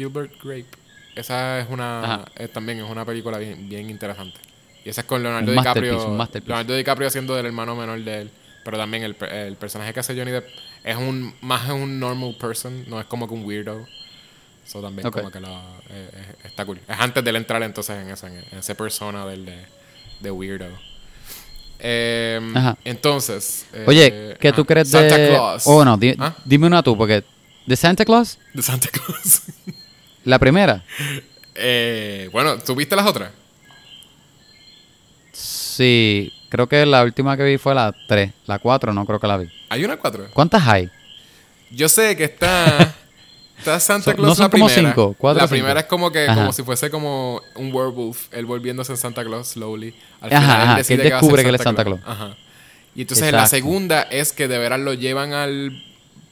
Gilbert 0.00 0.32
Grape. 0.42 0.66
Esa 1.14 1.60
es 1.60 1.66
una... 1.68 2.24
Eh, 2.36 2.48
también 2.48 2.78
es 2.78 2.88
una 2.90 3.04
película 3.04 3.38
bien, 3.38 3.68
bien 3.68 3.90
interesante. 3.90 4.38
Y 4.84 4.88
esa 4.88 5.02
es 5.02 5.06
con 5.06 5.22
Leonardo 5.22 5.50
Un 5.50 5.58
DiCaprio. 5.58 6.16
Leonardo 6.46 6.74
DiCaprio 6.74 7.08
haciendo 7.08 7.34
del 7.34 7.46
hermano 7.46 7.76
menor 7.76 8.00
de 8.02 8.22
él. 8.22 8.30
Pero 8.64 8.78
también 8.78 9.02
el, 9.02 9.16
el 9.30 9.56
personaje 9.56 9.92
que 9.92 10.00
hace 10.00 10.14
Johnny 10.16 10.30
Depp 10.30 10.46
es 10.84 10.96
un 10.96 11.34
más 11.40 11.64
es 11.64 11.70
un 11.72 11.98
normal 11.98 12.36
person, 12.38 12.84
no 12.88 13.00
es 13.00 13.06
como 13.06 13.26
que 13.26 13.34
un 13.34 13.44
weirdo. 13.44 13.86
Eso 14.66 14.80
también 14.82 15.06
Ok. 15.08 15.16
como 15.16 15.30
que 15.30 15.40
lo, 15.40 15.48
eh, 15.48 16.10
eh, 16.12 16.34
está 16.44 16.64
cool. 16.66 16.78
Es 16.86 16.98
antes 17.00 17.24
de 17.24 17.30
él 17.30 17.36
entrar 17.36 17.62
entonces 17.62 17.96
en 17.98 18.10
esa, 18.10 18.28
en 18.28 18.58
esa 18.58 18.74
persona 18.74 19.26
del 19.26 19.46
de, 19.46 19.58
de 20.20 20.30
weirdo. 20.30 20.66
Eh, 21.78 22.38
Ajá. 22.54 22.76
entonces. 22.84 23.66
eh, 23.72 23.84
Oye, 23.86 24.36
¿qué 24.38 24.52
tú 24.52 24.64
crees 24.64 24.90
Santa 24.90 25.16
de. 25.16 25.28
Claus. 25.30 25.62
Oh, 25.66 25.84
no, 25.84 25.96
di- 25.96 26.14
¿Ah? 26.18 26.34
dime 26.44 26.66
una 26.66 26.82
tú, 26.82 26.96
porque. 26.96 27.24
¿De 27.66 27.76
Santa 27.76 28.04
Claus? 28.04 28.38
De 28.52 28.62
Santa 28.62 28.88
Claus. 28.88 29.42
La 30.24 30.38
primera. 30.38 30.84
Eh, 31.54 32.28
bueno, 32.32 32.58
¿tú 32.58 32.74
viste 32.74 32.94
las 32.96 33.06
otras? 33.06 33.30
Sí, 35.32 36.32
creo 36.48 36.68
que 36.68 36.84
la 36.86 37.02
última 37.04 37.36
que 37.36 37.44
vi 37.44 37.58
fue 37.58 37.74
la 37.74 37.94
3. 38.08 38.32
La 38.46 38.58
4 38.58 38.92
no 38.92 39.06
creo 39.06 39.20
que 39.20 39.26
la 39.26 39.36
vi. 39.38 39.48
Hay 39.68 39.84
una 39.84 39.96
cuatro. 39.96 40.26
¿Cuántas 40.32 40.66
hay? 40.66 40.90
Yo 41.70 41.88
sé 41.88 42.16
que 42.16 42.24
está. 42.24 42.94
Está 43.60 43.78
Santa 43.78 44.14
Claus 44.14 44.26
no 44.26 44.34
son 44.34 44.44
la 44.44 44.48
como 44.50 44.66
primera. 44.68 44.88
cinco, 44.88 45.14
cuatro 45.18 45.42
La 45.42 45.46
cinco. 45.46 45.56
primera 45.58 45.80
es 45.80 45.84
como 45.86 46.10
que 46.10 46.24
Ajá. 46.26 46.34
como 46.34 46.50
si 46.54 46.62
fuese 46.62 46.88
como 46.90 47.42
un 47.56 47.70
werewolf, 47.74 48.28
él 48.32 48.46
volviéndose 48.46 48.92
en 48.92 48.96
Santa 48.96 49.22
Claus 49.22 49.48
slowly. 49.48 49.94
Al 50.22 50.32
Ajá, 50.32 50.40
final 50.40 50.60
ajá, 50.62 50.72
que 50.72 50.78
decide 50.78 50.94
él 51.02 51.12
va 51.12 51.18
a 51.18 51.20
descubre 51.20 51.42
que 51.42 51.48
él 51.50 51.54
es 51.56 51.60
Santa 51.62 51.84
Claus. 51.84 52.00
Ajá. 52.06 52.36
Y 52.94 53.02
entonces 53.02 53.28
en 53.28 53.36
la 53.36 53.46
segunda 53.46 54.00
es 54.04 54.32
que 54.32 54.48
de 54.48 54.56
veras 54.56 54.80
lo 54.80 54.94
llevan 54.94 55.34
al 55.34 55.84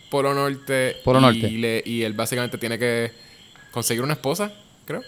Polo 0.09 0.32
Norte. 0.32 0.97
Polo 1.05 1.19
y, 1.19 1.23
Norte. 1.23 1.51
le- 1.51 1.82
y 1.85 2.02
él 2.02 2.15
básicamente 2.15 2.56
tiene 2.56 2.78
que 2.78 3.12
conseguir 3.78 4.02
una 4.02 4.14
esposa, 4.14 4.50
creo. 4.84 5.02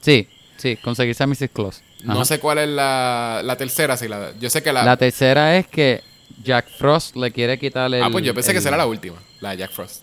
Sí, 0.00 0.28
sí, 0.58 0.76
conseguirse 0.76 1.22
a 1.22 1.26
Mrs. 1.26 1.48
Claus. 1.52 1.82
No 2.04 2.24
sé 2.24 2.38
cuál 2.38 2.58
es 2.58 2.68
la, 2.68 3.40
la 3.42 3.56
tercera, 3.56 3.96
si 3.96 4.06
la, 4.06 4.32
yo 4.38 4.50
sé 4.50 4.62
que 4.62 4.72
la, 4.72 4.84
La 4.84 4.96
tercera 4.96 5.56
es 5.56 5.66
que 5.66 6.02
Jack 6.44 6.68
Frost 6.78 7.16
le 7.16 7.30
quiere 7.32 7.58
quitarle 7.58 7.98
el... 7.98 8.04
Ah, 8.04 8.08
pues 8.12 8.24
yo 8.24 8.34
pensé 8.34 8.52
que 8.52 8.60
será 8.60 8.76
la 8.76 8.86
última, 8.86 9.16
la 9.40 9.50
de 9.52 9.56
Jack 9.58 9.72
Frost. 9.72 10.02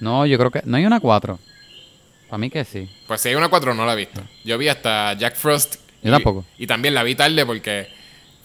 No, 0.00 0.24
yo 0.26 0.38
creo 0.38 0.50
que... 0.50 0.62
No 0.64 0.76
hay 0.78 0.86
una 0.86 0.98
4. 1.00 1.38
Para 2.28 2.38
mí 2.38 2.50
que 2.50 2.64
sí. 2.64 2.88
Pues 3.06 3.20
si 3.20 3.28
hay 3.28 3.34
una 3.34 3.48
4 3.48 3.74
no 3.74 3.84
la 3.86 3.92
he 3.92 3.96
visto. 3.96 4.22
Yo 4.44 4.56
vi 4.58 4.68
hasta 4.68 5.12
Jack 5.12 5.36
Frost. 5.36 5.76
Yo 6.02 6.08
y- 6.08 6.10
tampoco. 6.10 6.44
Y 6.58 6.66
también 6.66 6.94
la 6.94 7.02
vi 7.02 7.14
tarde 7.14 7.44
porque 7.46 7.88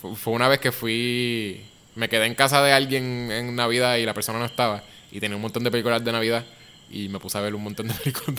fu- 0.02 0.16
fue 0.16 0.34
una 0.34 0.48
vez 0.50 0.60
que 0.60 0.72
fui... 0.72 1.66
Me 1.96 2.08
quedé 2.10 2.26
en 2.26 2.36
casa 2.36 2.62
de 2.62 2.72
alguien 2.74 3.32
en 3.32 3.56
Navidad 3.56 3.96
y 3.98 4.06
la 4.06 4.14
persona 4.14 4.38
no 4.38 4.46
estaba. 4.46 4.84
Y 5.12 5.20
tenía 5.20 5.36
un 5.38 5.42
montón 5.42 5.64
de 5.64 5.72
películas 5.72 6.04
de 6.04 6.12
Navidad. 6.12 6.46
Y 6.92 7.10
me 7.10 7.20
puse 7.20 7.38
a 7.38 7.42
ver 7.42 7.54
un 7.56 7.64
montón 7.64 7.88
de 7.88 7.94
películas 8.04 8.36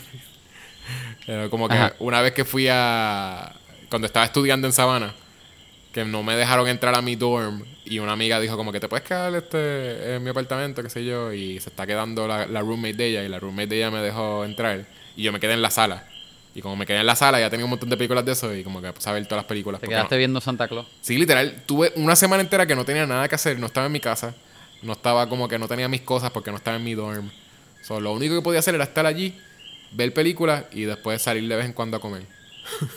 de 1.27 1.49
como 1.51 1.69
que 1.69 1.75
Ajá. 1.77 1.95
una 2.01 2.21
vez 2.23 2.33
que 2.33 2.45
fui 2.45 2.67
a... 2.71 3.53
Cuando 3.89 4.07
estaba 4.07 4.25
estudiando 4.27 4.67
en 4.67 4.73
Sabana, 4.73 5.15
que 5.93 6.05
no 6.05 6.23
me 6.23 6.37
dejaron 6.37 6.69
entrar 6.69 6.95
a 6.95 7.03
mi 7.03 7.17
dorm 7.17 7.65
y 7.85 7.99
una 7.99 8.13
amiga 8.13 8.39
dijo 8.39 8.57
como 8.57 8.71
que 8.73 8.79
te 8.79 8.89
puedes 8.89 9.07
quedar 9.07 9.35
este 9.35 10.15
en 10.15 10.23
mi 10.23 10.31
apartamento, 10.31 10.81
qué 10.83 10.91
sé 10.91 11.05
yo, 11.05 11.33
y 11.33 11.59
se 11.59 11.71
está 11.71 11.87
quedando 11.87 12.29
la, 12.29 12.47
la 12.47 12.61
roommate 12.61 12.95
de 12.95 13.07
ella 13.09 13.25
y 13.25 13.29
la 13.29 13.41
roommate 13.41 13.67
de 13.69 13.77
ella 13.79 13.91
me 13.91 13.99
dejó 13.99 14.45
entrar 14.45 14.87
y 15.17 15.23
yo 15.25 15.33
me 15.33 15.41
quedé 15.41 15.55
en 15.55 15.63
la 15.63 15.71
sala. 15.71 16.07
Y 16.55 16.63
como 16.63 16.77
me 16.77 16.87
quedé 16.87 16.99
en 17.01 17.07
la 17.07 17.17
sala 17.17 17.41
ya 17.41 17.51
tenía 17.51 17.65
un 17.65 17.71
montón 17.71 17.89
de 17.91 17.97
películas 17.97 18.25
de 18.25 18.33
eso 18.33 18.55
y 18.55 18.63
como 18.63 18.81
que 18.81 18.93
puse 18.93 19.09
a 19.09 19.13
ver 19.13 19.25
todas 19.25 19.39
las 19.43 19.47
películas. 19.49 19.81
Te 19.81 19.89
quedaste 19.89 20.15
no- 20.15 20.19
viendo 20.19 20.41
Santa 20.41 20.69
Claus. 20.69 20.87
Sí, 21.01 21.17
literal, 21.19 21.63
tuve 21.67 21.93
una 21.97 22.15
semana 22.17 22.43
entera 22.43 22.67
que 22.67 22.77
no 22.77 22.85
tenía 22.85 23.07
nada 23.07 23.29
que 23.29 23.35
hacer, 23.35 23.59
no 23.59 23.67
estaba 23.67 23.87
en 23.87 23.93
mi 23.93 24.01
casa, 24.01 24.35
no 24.83 24.93
estaba 24.93 25.29
como 25.29 25.49
que 25.49 25.59
no 25.59 25.67
tenía 25.67 25.89
mis 25.89 26.03
cosas 26.03 26.31
porque 26.31 26.51
no 26.53 26.57
estaba 26.59 26.77
en 26.77 26.85
mi 26.85 26.95
dorm. 26.95 27.29
So, 27.91 28.01
lo 28.01 28.13
único 28.13 28.37
que 28.37 28.41
podía 28.43 28.61
hacer 28.61 28.77
era 28.77 28.85
estar 28.85 29.05
allí, 29.05 29.37
ver 29.91 30.15
películas 30.15 30.63
y 30.71 30.83
después 30.83 31.21
salir 31.21 31.49
de 31.49 31.57
vez 31.57 31.67
en 31.67 31.73
cuando 31.73 31.97
a 31.97 32.01
comer. 32.01 32.23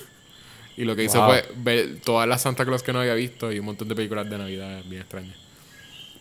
y 0.77 0.83
lo 0.85 0.95
que 0.95 1.03
hice 1.03 1.17
Wow. 1.17 1.25
fue 1.29 1.45
ver 1.55 1.99
todas 2.05 2.27
las 2.27 2.43
Santa 2.43 2.63
Claus 2.63 2.83
que 2.83 2.93
no 2.93 2.99
había 2.99 3.15
visto 3.15 3.51
y 3.51 3.57
un 3.57 3.65
montón 3.65 3.87
de 3.87 3.95
películas 3.95 4.29
de 4.29 4.37
Navidad 4.37 4.83
bien 4.85 5.01
extrañas. 5.01 5.35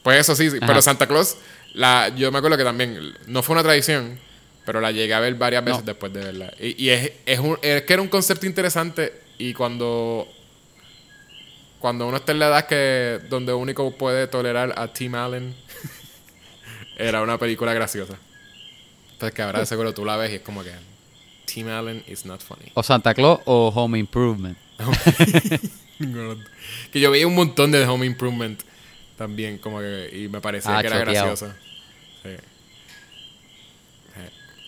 Pues 0.03 0.20
eso 0.20 0.35
sí, 0.35 0.49
pero 0.66 0.81
Santa 0.81 1.07
Claus, 1.07 1.36
la, 1.74 2.09
yo 2.16 2.32
me 2.32 2.39
acuerdo 2.39 2.57
que 2.57 2.65
también 2.65 3.12
no 3.27 3.43
fue 3.43 3.53
una 3.53 3.62
tradición, 3.62 4.19
pero 4.65 4.81
la 4.81 4.90
llegué 4.90 5.12
a 5.12 5.20
ver 5.20 5.35
varias 5.35 5.62
veces 5.66 5.81
No. 5.81 5.86
después 5.89 6.11
de 6.15 6.20
verla. 6.24 6.55
Y, 6.59 6.82
y 6.82 6.89
es, 6.89 7.12
es, 7.27 7.40
un- 7.40 7.59
es 7.61 7.82
que 7.82 7.93
era 7.93 8.01
un 8.01 8.09
concepto 8.09 8.47
interesante 8.47 9.12
y 9.36 9.53
cuando 9.53 10.27
cuando 11.78 12.07
uno 12.09 12.16
está 12.16 12.32
en 12.32 12.39
la 12.39 12.47
edad 12.47 12.66
que 12.66 13.20
donde 13.28 13.53
único 13.53 13.94
puede 13.99 14.28
tolerar 14.28 14.73
a 14.78 14.90
Tim 14.94 15.15
Allen, 15.15 15.55
era 16.97 17.20
una 17.20 17.36
película 17.36 17.74
graciosa. 17.74 18.15
Ahora 19.43 19.61
de 19.61 19.66
seguro 19.66 19.94
tú 19.94 20.05
la 20.05 20.16
ves 20.16 20.32
y 20.32 20.35
es 20.36 20.40
como 20.40 20.62
que 20.65 20.73
Tim 21.44 21.69
Allen 21.69 22.03
is 22.07 22.24
not 22.27 22.40
funny. 22.40 22.70
O 22.74 22.82
Santa 22.82 23.15
Claus 23.15 23.40
o 23.44 23.69
Home 23.74 23.99
Improvement. 23.99 24.57
Que 26.93 26.99
yo 26.99 27.11
veía 27.12 27.27
un 27.28 27.35
montón 27.36 27.70
de 27.70 27.86
Home 27.86 28.05
Improvement 28.07 28.61
también, 29.16 29.59
como 29.59 29.78
que, 29.78 30.11
y 30.24 30.28
me 30.28 30.40
parecía 30.40 30.77
Ah, 30.77 30.81
que 30.81 30.89
era 30.89 30.99
choteado. 31.05 31.27
graciosa. 31.28 31.57
Sí. 32.24 32.31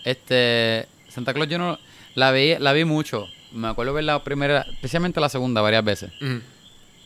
Este... 0.04 0.86
Santa 1.08 1.32
Claus 1.34 1.48
yo 1.48 1.58
no... 1.58 1.78
La 2.14 2.30
vi, 2.30 2.56
la 2.58 2.72
vi 2.72 2.84
mucho. 2.84 3.26
Me 3.52 3.68
acuerdo 3.68 3.92
ver 3.94 4.04
la 4.04 4.22
primera... 4.22 4.62
Especialmente 4.72 5.20
la 5.20 5.28
segunda 5.28 5.60
varias 5.60 5.84
veces. 5.84 6.12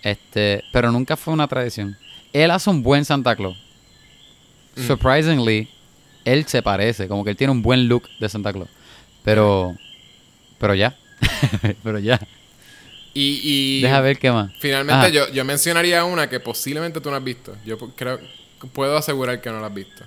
Este... 0.03 0.65
Pero 0.73 0.93
nunca 0.93 1.17
fue 1.17 1.33
una 1.33 1.49
tradición. 1.49 1.97
Él 2.33 2.51
hace 2.51 2.69
un 2.69 2.83
buen 2.83 3.05
Santa 3.05 3.35
Claus. 3.37 3.57
Mm. 4.77 4.87
Surprisingly, 4.87 5.69
él 6.25 6.47
se 6.47 6.63
parece. 6.63 7.09
Como 7.09 7.25
que 7.25 7.31
él 7.31 7.37
tiene 7.37 7.53
un 7.53 7.63
buen 7.63 7.89
look 7.89 8.09
de 8.19 8.29
Santa 8.29 8.53
Claus. 8.53 8.69
Pero... 9.25 9.77
Pero 10.59 10.75
ya. 10.75 10.97
pero 11.83 11.99
ya. 11.99 12.21
Y, 13.15 13.41
y 13.43 13.83
Deja 13.83 14.01
ver 14.01 14.19
qué 14.19 14.31
más. 14.31 14.53
finalmente 14.61 15.11
yo, 15.13 15.29
yo 15.31 15.45
mencionaría 15.45 16.05
una 16.05 16.29
que 16.29 16.41
posiblemente 16.41 17.01
tú 17.01 17.11
no 17.11 17.17
has 17.17 17.25
visto. 17.25 17.57
Yo 17.65 17.79
creo 17.79 18.21
puedo 18.73 18.97
asegurar 18.97 19.41
que 19.41 19.51
no 19.51 19.61
la 19.61 19.69
has 19.69 19.75
visto. 19.75 20.05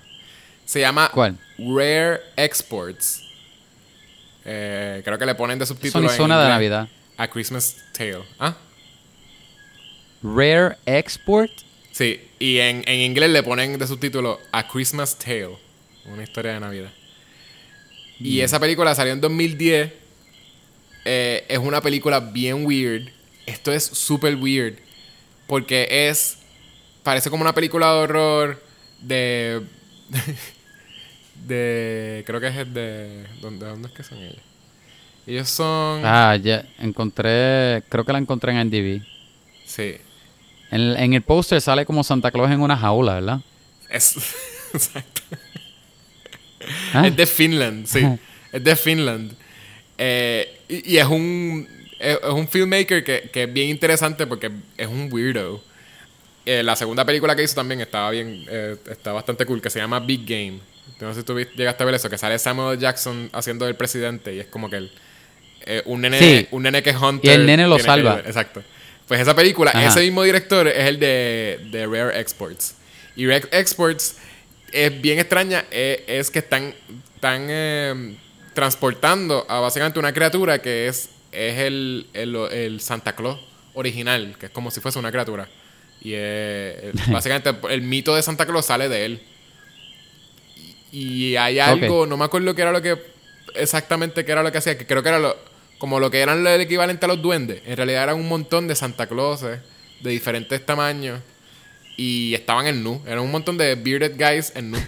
Se 0.64 0.80
llama 0.80 1.10
¿Cuál? 1.12 1.38
Rare 1.58 2.20
Exports. 2.36 3.22
Eh, 4.44 5.02
creo 5.04 5.18
que 5.18 5.26
le 5.26 5.34
ponen 5.34 5.58
de 5.58 5.66
subtítulo 5.66 6.08
Sony 6.08 6.12
en 6.12 6.16
zona 6.16 6.42
de 6.42 6.48
Navidad. 6.48 6.88
A 7.16 7.28
Christmas 7.28 7.76
Tale. 7.92 8.24
¿Ah? 8.38 8.56
Rare 10.22 10.76
Export. 10.86 11.50
Sí, 11.90 12.20
y 12.38 12.58
en, 12.58 12.82
en 12.86 13.00
inglés 13.00 13.30
le 13.30 13.42
ponen 13.42 13.78
de 13.78 13.86
subtítulo 13.86 14.40
A 14.52 14.66
Christmas 14.66 15.18
Tale, 15.18 15.56
una 16.04 16.22
historia 16.22 16.52
de 16.54 16.60
Navidad. 16.60 16.94
Y 18.18 18.40
esa 18.40 18.60
película 18.60 18.94
salió 18.94 19.12
en 19.12 19.20
2010 19.20 19.92
Eh, 21.04 21.46
es 21.48 21.58
una 21.58 21.80
película 21.82 22.20
bien 22.20 22.64
weird. 22.66 23.10
Esto 23.46 23.72
es 23.72 23.84
súper 23.84 24.36
weird. 24.36 24.78
Porque 25.46 25.88
es. 26.08 26.38
Parece 27.02 27.30
como 27.30 27.42
una 27.42 27.54
película 27.54 27.88
de 27.92 27.98
horror. 28.00 28.66
De. 28.98 29.68
de. 31.34 32.24
Creo 32.26 32.40
que 32.40 32.48
es 32.48 32.72
de. 32.74 33.28
¿Dónde, 33.40 33.66
dónde 33.66 33.88
es 33.88 33.94
que 33.94 34.02
son 34.04 34.22
ellos? 34.22 34.42
Ellos 35.26 35.48
son. 35.50 36.02
Ah, 36.04 36.36
ya 36.36 36.66
encontré, 36.78 37.84
creo 37.88 38.04
que 38.04 38.12
la 38.12 38.18
encontré 38.18 38.52
en 38.52 38.68
NDB. 38.68 39.06
Sí. 39.64 39.96
En, 40.70 40.80
en 40.98 41.14
el 41.14 41.22
póster 41.22 41.60
sale 41.60 41.86
como 41.86 42.04
Santa 42.04 42.30
Claus 42.32 42.50
en 42.50 42.60
una 42.60 42.76
jaula, 42.76 43.14
¿verdad? 43.14 43.40
Es. 43.88 44.16
Exacto. 44.74 45.22
Ah. 46.94 47.06
Es 47.06 47.16
de 47.16 47.26
Finland, 47.26 47.86
sí. 47.86 48.02
Es 48.52 48.62
de 48.64 48.76
Finland. 48.76 49.32
Eh, 49.98 50.58
y, 50.68 50.94
y 50.94 50.98
es 50.98 51.06
un. 51.06 51.68
Es, 51.98 52.18
es 52.22 52.30
un 52.30 52.48
filmmaker 52.48 53.04
que, 53.04 53.30
que 53.32 53.44
es 53.44 53.52
bien 53.52 53.68
interesante 53.68 54.26
porque 54.26 54.50
es 54.76 54.86
un 54.88 55.08
weirdo. 55.12 55.62
Eh, 56.44 56.62
la 56.64 56.74
segunda 56.74 57.04
película 57.04 57.36
que 57.36 57.42
hizo 57.44 57.54
también 57.54 57.80
estaba 57.80 58.10
bien. 58.10 58.44
eh, 58.48 58.76
está 58.90 59.12
bastante 59.12 59.46
cool, 59.46 59.62
que 59.62 59.70
se 59.70 59.78
llama 59.78 60.00
Big 60.00 60.24
Game. 60.26 60.58
No 61.00 61.12
sé 61.14 61.20
si 61.20 61.26
tú 61.26 61.38
llegaste 61.38 61.82
a 61.82 61.86
ver 61.86 61.94
eso, 61.94 62.10
que 62.10 62.18
sale 62.18 62.38
Samuel 62.38 62.78
Jackson 62.78 63.30
haciendo 63.32 63.66
el 63.68 63.74
presidente 63.76 64.34
y 64.34 64.40
es 64.40 64.46
como 64.46 64.68
que 64.70 64.76
el, 64.76 64.92
eh, 65.66 65.82
un, 65.86 66.00
nene, 66.00 66.18
Sí. 66.18 66.48
un 66.50 66.62
nene 66.64 66.82
que 66.82 66.90
es 66.90 66.96
Hunter. 66.96 67.30
Y 67.30 67.34
el 67.34 67.46
nene 67.46 67.66
lo 67.68 67.76
que 67.76 67.82
salva. 67.84 68.20
Exacto. 68.26 68.62
Pues 69.06 69.20
esa 69.20 69.34
película, 69.34 69.70
Ajá. 69.72 69.86
ese 69.88 70.00
mismo 70.00 70.22
director 70.22 70.66
es 70.68 70.88
el 70.88 70.98
de, 70.98 71.60
de 71.70 71.86
Rare 71.86 72.18
Exports. 72.20 72.76
Y 73.16 73.26
Rare 73.26 73.46
Exports 73.52 74.16
es 74.72 75.00
bien 75.00 75.18
extraña, 75.18 75.64
eh, 75.70 76.04
es 76.06 76.30
que 76.30 76.40
están, 76.40 76.74
están 77.14 77.46
eh, 77.48 78.16
transportando 78.54 79.46
a 79.48 79.60
básicamente 79.60 79.98
una 79.98 80.12
criatura 80.12 80.60
que 80.60 80.88
es, 80.88 81.10
es 81.30 81.58
el, 81.60 82.06
el, 82.14 82.34
el 82.36 82.80
Santa 82.80 83.14
Claus 83.14 83.38
original, 83.74 84.36
que 84.38 84.46
es 84.46 84.52
como 84.52 84.70
si 84.70 84.80
fuese 84.80 84.98
una 84.98 85.10
criatura. 85.10 85.48
Y 86.00 86.12
eh, 86.14 86.92
básicamente 87.08 87.54
el 87.70 87.82
mito 87.82 88.14
de 88.14 88.22
Santa 88.22 88.46
Claus 88.46 88.66
sale 88.66 88.88
de 88.88 89.04
él. 89.04 89.22
Y, 90.90 91.28
y 91.28 91.36
hay 91.36 91.58
algo, 91.58 92.06
no 92.06 92.16
me 92.16 92.24
acuerdo 92.24 92.54
qué 92.54 92.62
era 92.62 92.72
lo 92.72 92.82
que 92.82 92.98
exactamente 93.54 94.24
qué 94.24 94.32
era 94.32 94.42
lo 94.42 94.50
que 94.50 94.58
hacía, 94.58 94.76
que 94.76 94.86
creo 94.86 95.02
que 95.02 95.08
era 95.10 95.18
lo, 95.18 95.36
como 95.78 96.00
lo 96.00 96.10
que 96.10 96.20
eran 96.20 96.46
el 96.46 96.60
equivalente 96.60 97.04
a 97.04 97.08
los 97.08 97.20
duendes. 97.20 97.62
En 97.66 97.76
realidad 97.76 98.04
eran 98.04 98.16
un 98.16 98.28
montón 98.28 98.68
de 98.68 98.74
Santa 98.74 99.06
Clauses 99.06 99.60
de 100.00 100.10
diferentes 100.10 100.64
tamaños 100.64 101.20
y 102.02 102.34
estaban 102.34 102.66
en 102.66 102.82
nu. 102.82 103.00
Eran 103.06 103.20
un 103.20 103.30
montón 103.30 103.56
de 103.56 103.74
bearded 103.76 104.12
guys 104.18 104.52
en 104.56 104.70
nu. 104.72 104.78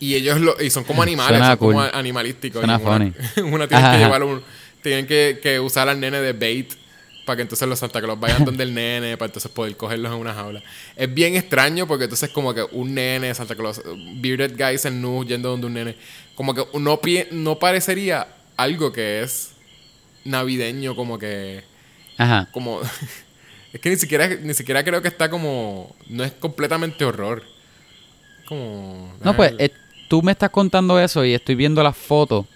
Y 0.00 0.14
ellos 0.16 0.40
lo, 0.40 0.60
y 0.60 0.70
son 0.70 0.82
como 0.84 1.02
animales, 1.08 1.38
Suena 1.38 1.46
son 1.50 1.56
como 1.58 1.72
cool. 1.78 1.90
animalísticos. 1.92 2.60
Suena 2.60 2.78
Y 2.78 2.82
una, 2.84 2.98
funny. 2.98 3.12
una 3.54 3.68
tiene 3.68 3.84
Ajá, 3.84 3.92
que 3.92 3.98
llevar 4.04 4.22
un, 4.24 4.42
tienen 4.82 5.06
que, 5.06 5.38
que 5.42 5.60
usar 5.60 5.88
al 5.88 6.00
nene 6.00 6.20
de 6.20 6.32
bait 6.32 6.72
para 7.24 7.36
que 7.36 7.42
entonces 7.42 7.68
los 7.68 7.78
Santa 7.78 8.00
Claus 8.00 8.18
vayan 8.18 8.44
donde 8.44 8.64
el 8.64 8.74
nene, 8.74 9.16
para 9.16 9.28
entonces 9.28 9.48
poder 9.52 9.76
cogerlos 9.76 10.12
en 10.12 10.18
una 10.18 10.34
jaula. 10.34 10.60
Es 10.96 11.12
bien 11.14 11.36
extraño 11.36 11.86
porque 11.86 12.04
entonces 12.04 12.30
como 12.30 12.52
que 12.52 12.64
un 12.72 12.94
nene, 12.94 13.32
Santa 13.32 13.54
Claus, 13.54 13.80
bearded 14.16 14.56
guys 14.58 14.84
en 14.86 15.00
nu 15.00 15.24
yendo 15.24 15.50
donde 15.50 15.66
un 15.68 15.74
nene, 15.74 15.96
como 16.34 16.52
que 16.52 16.66
no, 16.76 17.00
no 17.30 17.58
parecería 17.60 18.26
algo 18.56 18.90
que 18.90 19.22
es 19.22 19.52
navideño, 20.24 20.96
como 20.96 21.16
que 21.16 21.62
Ajá. 22.18 22.48
como 22.50 22.80
es 23.72 23.80
que 23.80 23.90
ni 23.90 23.96
siquiera 23.96 24.28
ni 24.28 24.54
siquiera 24.54 24.84
creo 24.84 25.00
que 25.00 25.08
está 25.08 25.30
como 25.30 25.94
no 26.08 26.24
es 26.24 26.32
completamente 26.32 27.04
horror. 27.04 27.42
Como 28.46 29.14
No, 29.22 29.34
pues 29.34 29.54
eh, 29.58 29.70
tú 30.08 30.22
me 30.22 30.32
estás 30.32 30.50
contando 30.50 31.00
eso 31.00 31.24
y 31.24 31.34
estoy 31.34 31.54
viendo 31.54 31.82
las 31.82 31.96
fotos 31.96 32.46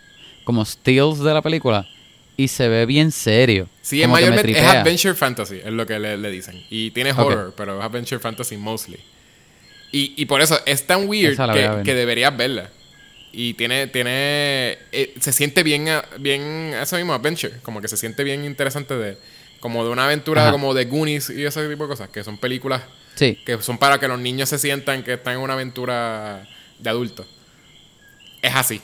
como 0.44 0.64
stills 0.64 1.20
de 1.20 1.32
la 1.32 1.42
película 1.42 1.88
y 2.36 2.48
se 2.48 2.68
ve 2.68 2.84
bien 2.84 3.10
serio. 3.10 3.68
Sí, 3.82 4.02
es 4.02 4.08
mayormente 4.08 4.50
es 4.50 4.62
adventure 4.62 5.14
fantasy, 5.14 5.60
es 5.64 5.72
lo 5.72 5.86
que 5.86 5.98
le, 5.98 6.18
le 6.18 6.30
dicen. 6.30 6.62
Y 6.68 6.90
tiene 6.90 7.12
horror, 7.12 7.54
pero 7.56 7.78
es 7.78 7.84
adventure 7.84 8.20
fantasy 8.20 8.56
mostly. 8.56 8.98
Y, 9.92 10.12
y 10.16 10.26
por 10.26 10.42
eso 10.42 10.60
es 10.66 10.86
tan 10.86 11.08
weird 11.08 11.36
que 11.82 11.94
deberías 11.94 12.36
verla. 12.36 12.70
Y 13.32 13.54
tiene, 13.54 13.86
tiene, 13.86 14.78
eh, 14.92 15.14
se 15.20 15.32
siente 15.32 15.62
bien, 15.62 15.88
ah, 15.88 16.04
bien, 16.18 16.74
eso 16.80 16.96
mismo, 16.96 17.12
adventure. 17.12 17.54
Como 17.62 17.80
que 17.80 17.88
se 17.88 17.96
siente 17.96 18.24
bien 18.24 18.44
interesante 18.44 18.96
de, 18.96 19.18
como 19.60 19.84
de 19.84 19.90
una 19.90 20.04
aventura 20.06 20.42
Ajá. 20.42 20.52
como 20.52 20.74
de 20.74 20.84
Goonies 20.84 21.30
y 21.30 21.44
ese 21.44 21.68
tipo 21.68 21.84
de 21.84 21.88
cosas, 21.88 22.08
que 22.10 22.22
son 22.24 22.38
películas 22.38 22.82
Sí. 23.14 23.38
que 23.46 23.60
son 23.62 23.78
para 23.78 23.98
que 23.98 24.08
los 24.08 24.18
niños 24.20 24.48
se 24.50 24.58
sientan 24.58 25.02
que 25.02 25.14
están 25.14 25.34
en 25.34 25.40
una 25.40 25.54
aventura 25.54 26.46
de 26.78 26.90
adultos. 26.90 27.26
Es 28.42 28.54
así. 28.54 28.82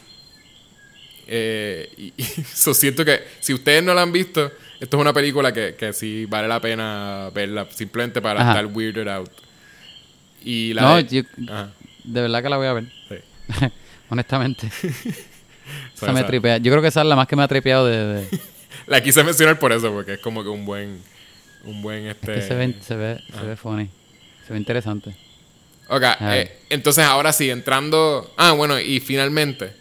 Eh, 1.26 1.92
y, 1.96 2.14
y 2.16 2.24
so 2.54 2.74
siento 2.74 3.04
que 3.04 3.22
si 3.40 3.54
ustedes 3.54 3.82
no 3.82 3.94
la 3.94 4.02
han 4.02 4.12
visto, 4.12 4.50
esto 4.80 4.96
es 4.96 5.00
una 5.00 5.12
película 5.12 5.52
que, 5.52 5.74
que 5.76 5.92
sí 5.92 6.26
vale 6.26 6.48
la 6.48 6.60
pena 6.60 7.30
verla 7.34 7.66
simplemente 7.70 8.20
para 8.20 8.40
Ajá. 8.40 8.50
estar 8.52 8.66
weirded 8.66 9.08
out. 9.08 9.30
Y 10.44 10.72
la 10.74 10.82
No, 10.82 10.96
de- 10.96 11.04
yo 11.06 11.22
Ajá, 11.52 11.70
de 12.04 12.20
verdad 12.22 12.42
que 12.42 12.48
la 12.48 12.56
voy 12.56 12.66
a 12.66 12.72
ver. 12.72 12.84
sí. 13.08 13.16
Honestamente. 14.08 14.68
Esa 15.94 16.12
me 16.12 16.24
tripea. 16.24 16.58
Yo 16.58 16.70
creo 16.72 16.82
que 16.82 16.88
esa 16.88 17.00
es 17.02 17.06
la 17.06 17.16
más 17.16 17.26
que 17.28 17.36
me 17.36 17.42
ha 17.44 17.48
tripeado 17.48 17.86
de... 17.86 18.22
de- 18.22 18.40
La 18.92 19.02
quise 19.02 19.24
mencionar 19.24 19.58
por 19.58 19.72
eso, 19.72 19.90
porque 19.90 20.14
es 20.14 20.18
como 20.20 20.42
que 20.42 20.50
un 20.50 20.64
buen. 20.66 21.00
Un 21.64 21.80
buen 21.80 22.06
este. 22.08 22.34
que 22.34 22.42
se 22.42 22.54
ve, 22.54 22.74
se 22.80 22.94
ve, 22.94 23.22
se 23.32 23.46
ve 23.46 23.56
funny. 23.56 23.88
Se 24.46 24.52
ve 24.52 24.58
interesante. 24.58 25.14
Ok, 25.88 26.02
eh, 26.20 26.58
entonces 26.70 27.04
ahora 27.04 27.32
sí, 27.32 27.48
entrando. 27.50 28.32
Ah, 28.36 28.52
bueno, 28.52 28.78
y 28.78 29.00
finalmente, 29.00 29.72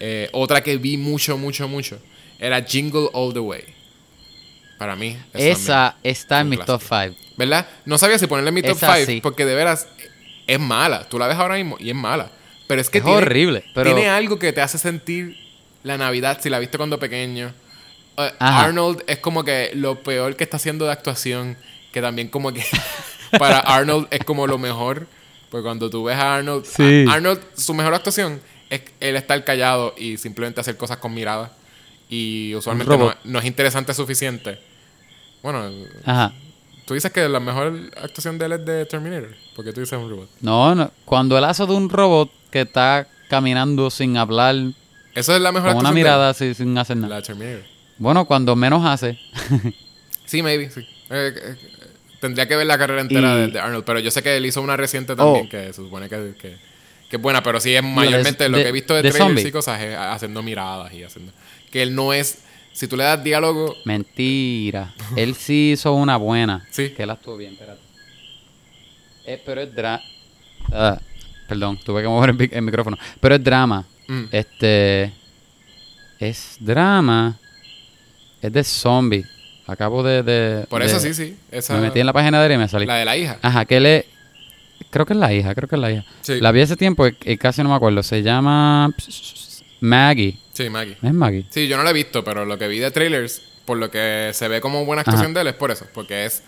eh, 0.00 0.28
otra 0.32 0.62
que 0.62 0.76
vi 0.76 0.96
mucho, 0.96 1.38
mucho, 1.38 1.66
mucho, 1.68 1.98
era 2.38 2.62
Jingle 2.62 3.08
All 3.12 3.32
the 3.32 3.40
Way. 3.40 3.64
Para 4.78 4.96
mí. 4.96 5.16
Esa 5.32 5.96
está 6.02 6.40
en 6.40 6.48
mis 6.50 6.58
top 6.64 6.82
clásico. 6.82 7.16
5. 7.22 7.34
¿Verdad? 7.36 7.66
No 7.84 7.96
sabía 7.98 8.18
si 8.18 8.26
ponerle 8.26 8.48
en 8.48 8.54
mi 8.54 8.62
top 8.62 8.76
Esa 8.76 8.96
5 8.96 9.06
sí. 9.06 9.20
porque 9.22 9.44
de 9.46 9.54
veras 9.54 9.86
es 10.46 10.58
mala. 10.60 11.08
Tú 11.08 11.18
la 11.18 11.26
ves 11.26 11.36
ahora 11.36 11.54
mismo 11.56 11.76
y 11.78 11.90
es 11.90 11.96
mala. 11.96 12.30
Pero 12.66 12.80
es 12.80 12.90
que 12.90 12.98
Es 12.98 13.04
tiene, 13.04 13.18
horrible, 13.18 13.64
pero- 13.74 13.94
tiene 13.94 14.08
algo 14.08 14.38
que 14.38 14.52
te 14.52 14.60
hace 14.60 14.78
sentir 14.78 15.36
la 15.82 15.96
Navidad 15.98 16.38
si 16.42 16.50
la 16.50 16.58
viste 16.58 16.76
cuando 16.78 16.98
pequeño. 16.98 17.52
Eh. 18.18 18.32
Arnold 18.38 19.02
es 19.06 19.18
como 19.18 19.44
que 19.44 19.70
lo 19.74 20.02
peor 20.02 20.36
que 20.36 20.44
está 20.44 20.56
haciendo 20.58 20.84
de 20.86 20.92
actuación, 20.92 21.56
que 21.92 22.00
también 22.02 22.28
como 22.28 22.52
que 22.52 22.62
para 23.38 23.58
Arnold 23.60 24.08
es 24.10 24.24
como 24.24 24.46
lo 24.46 24.58
mejor. 24.58 25.06
Porque 25.50 25.64
cuando 25.64 25.90
tú 25.90 26.04
ves 26.04 26.16
a 26.16 26.36
Arnold, 26.36 26.64
Sí. 26.64 27.04
a- 27.08 27.14
Arnold, 27.14 27.40
su 27.56 27.74
mejor 27.74 27.94
actuación 27.94 28.40
es 28.68 28.82
él 29.00 29.16
estar 29.16 29.42
callado 29.44 29.94
y 29.98 30.16
simplemente 30.16 30.60
hacer 30.60 30.76
cosas 30.76 30.98
con 30.98 31.12
mirada. 31.12 31.52
Y 32.08 32.54
usualmente 32.54 32.96
no, 33.24 33.38
es 33.38 33.44
interesante 33.44 33.92
suficiente. 33.94 34.60
Bueno, 35.42 35.70
Ajá. 36.04 36.32
Tú 36.86 36.94
dices 36.94 37.12
que 37.12 37.28
la 37.28 37.38
mejor 37.38 37.72
actuación 38.02 38.36
de 38.36 38.46
él 38.46 38.52
es 38.52 38.64
de 38.64 38.84
Terminator. 38.86 39.34
Porque 39.54 39.72
tú 39.72 39.80
dices 39.80 39.96
un 39.98 40.10
robot. 40.10 40.28
No, 40.40 40.74
no. 40.74 40.90
Cuando 41.04 41.38
él 41.38 41.44
hace 41.44 41.64
de 41.64 41.72
un 41.72 41.88
robot 41.88 42.30
que 42.50 42.62
está 42.62 43.06
caminando 43.28 43.90
sin 43.90 44.16
hablar, 44.16 44.56
Eso 45.14 45.34
es 45.34 45.40
la 45.40 45.52
mejor 45.52 45.70
con 45.70 45.78
una 45.78 45.92
mirada 45.92 46.30
así, 46.30 46.52
sin 46.54 46.76
hacer 46.78 46.96
nada. 46.96 47.16
La 47.16 47.22
Terminator. 47.22 47.62
Bueno, 48.00 48.24
cuando 48.24 48.56
menos 48.56 48.84
hace. 48.84 49.16
Sí, 50.24 50.42
maybe, 50.44 50.70
sí. 50.70 50.80
Eh, 51.10 51.32
eh, 51.36 51.56
tendría 52.20 52.46
que 52.46 52.54
ver 52.54 52.64
la 52.64 52.78
carrera 52.78 53.00
entera 53.00 53.34
Y- 53.34 53.40
de, 53.40 53.46
de 53.48 53.58
Arnold. 53.58 53.84
Pero 53.84 53.98
yo 53.98 54.12
sé 54.12 54.22
que 54.22 54.36
él 54.36 54.46
hizo 54.46 54.62
una 54.62 54.76
reciente 54.76 55.16
también 55.16 55.46
Oh. 55.46 55.48
que 55.48 55.66
se 55.66 55.72
supone 55.72 56.08
que, 56.08 56.34
que, 56.40 56.56
que 57.08 57.16
es 57.16 57.20
buena. 57.20 57.42
Pero 57.42 57.58
sí 57.58 57.74
es 57.74 57.82
mayormente 57.82 58.48
lo 58.48 58.56
de- 58.58 58.62
que 58.62 58.68
he 58.68 58.72
visto 58.72 58.94
de, 58.94 59.02
de 59.02 59.10
trailers 59.10 59.44
y 59.44 59.50
cosas 59.50 59.80
es 59.82 59.96
haciendo 59.96 60.40
miradas 60.44 60.92
y 60.94 61.02
haciendo. 61.02 61.32
Que 61.72 61.82
él 61.82 61.96
no 61.96 62.12
es. 62.12 62.44
Si 62.72 62.86
tú 62.86 62.96
le 62.96 63.02
das 63.02 63.24
diálogo. 63.24 63.74
Mentira. 63.84 64.94
él 65.16 65.34
sí 65.34 65.72
hizo 65.72 65.92
una 65.94 66.16
buena. 66.16 66.64
Sí. 66.70 66.90
Que 66.90 67.02
él 67.02 67.10
actuó 67.10 67.36
bien, 67.36 67.54
espérate. 67.54 67.80
Eh, 69.26 69.42
pero 69.44 69.62
es 69.62 69.74
drama. 69.74 70.00
perdón, 71.48 71.76
tuve 71.84 72.02
que 72.02 72.08
mover 72.08 72.36
el 72.52 72.62
micrófono. 72.62 72.96
Pero 73.20 73.34
es 73.34 73.42
drama. 73.42 73.84
mm, 74.06 74.24
Este. 74.30 75.12
Es 76.20 76.56
drama. 76.60 77.36
Es 78.42 78.52
de 78.52 78.64
zombie. 78.64 79.24
Acabo 79.66 80.02
de. 80.02 80.22
de- 80.22 80.66
por 80.66 80.82
eso 80.82 80.98
de- 81.00 81.14
sí, 81.14 81.26
sí. 81.26 81.36
Esa, 81.50 81.74
Me 81.74 81.80
metí 81.82 82.00
en 82.00 82.06
la 82.06 82.12
página 82.12 82.40
de 82.40 82.46
él 82.46 82.52
y 82.52 82.58
me 82.58 82.68
salí. 82.68 82.86
la 82.86 82.96
de 82.96 83.04
la 83.04 83.16
hija. 83.16 83.38
Ajá, 83.42 83.64
que 83.64 83.76
él 83.76 83.86
es. 83.86 84.04
Creo 84.90 85.06
que 85.06 85.12
es 85.12 85.18
la 85.18 85.32
hija, 85.32 85.54
creo 85.54 85.68
que 85.68 85.76
es 85.76 85.80
la 85.80 85.92
hija. 85.92 86.04
Sí. 86.22 86.40
La 86.40 86.50
vi 86.52 86.60
hace 86.62 86.76
tiempo 86.76 87.06
y, 87.06 87.16
y 87.24 87.36
casi 87.36 87.62
no 87.62 87.68
me 87.68 87.74
acuerdo. 87.76 88.02
Se 88.02 88.22
llama. 88.22 88.92
Maggie. 89.80 90.38
Sí, 90.52 90.68
Maggie. 90.68 90.96
¿No 91.00 91.08
es 91.08 91.14
Maggie? 91.14 91.46
Sí, 91.50 91.68
yo 91.68 91.76
no 91.76 91.82
la 91.84 91.90
he 91.90 91.92
visto, 91.94 92.24
pero 92.24 92.44
lo 92.44 92.58
que 92.58 92.66
vi 92.68 92.78
de 92.80 92.90
trailers, 92.90 93.40
por 93.64 93.78
lo 93.78 93.90
que 93.90 94.30
se 94.34 94.48
ve 94.48 94.60
como 94.60 94.84
buena 94.84 95.02
actuación 95.02 95.32
de 95.32 95.40
él, 95.42 95.46
es 95.48 95.54
por 95.54 95.70
eso. 95.70 95.86
Porque 95.94 96.26
es 96.26 96.42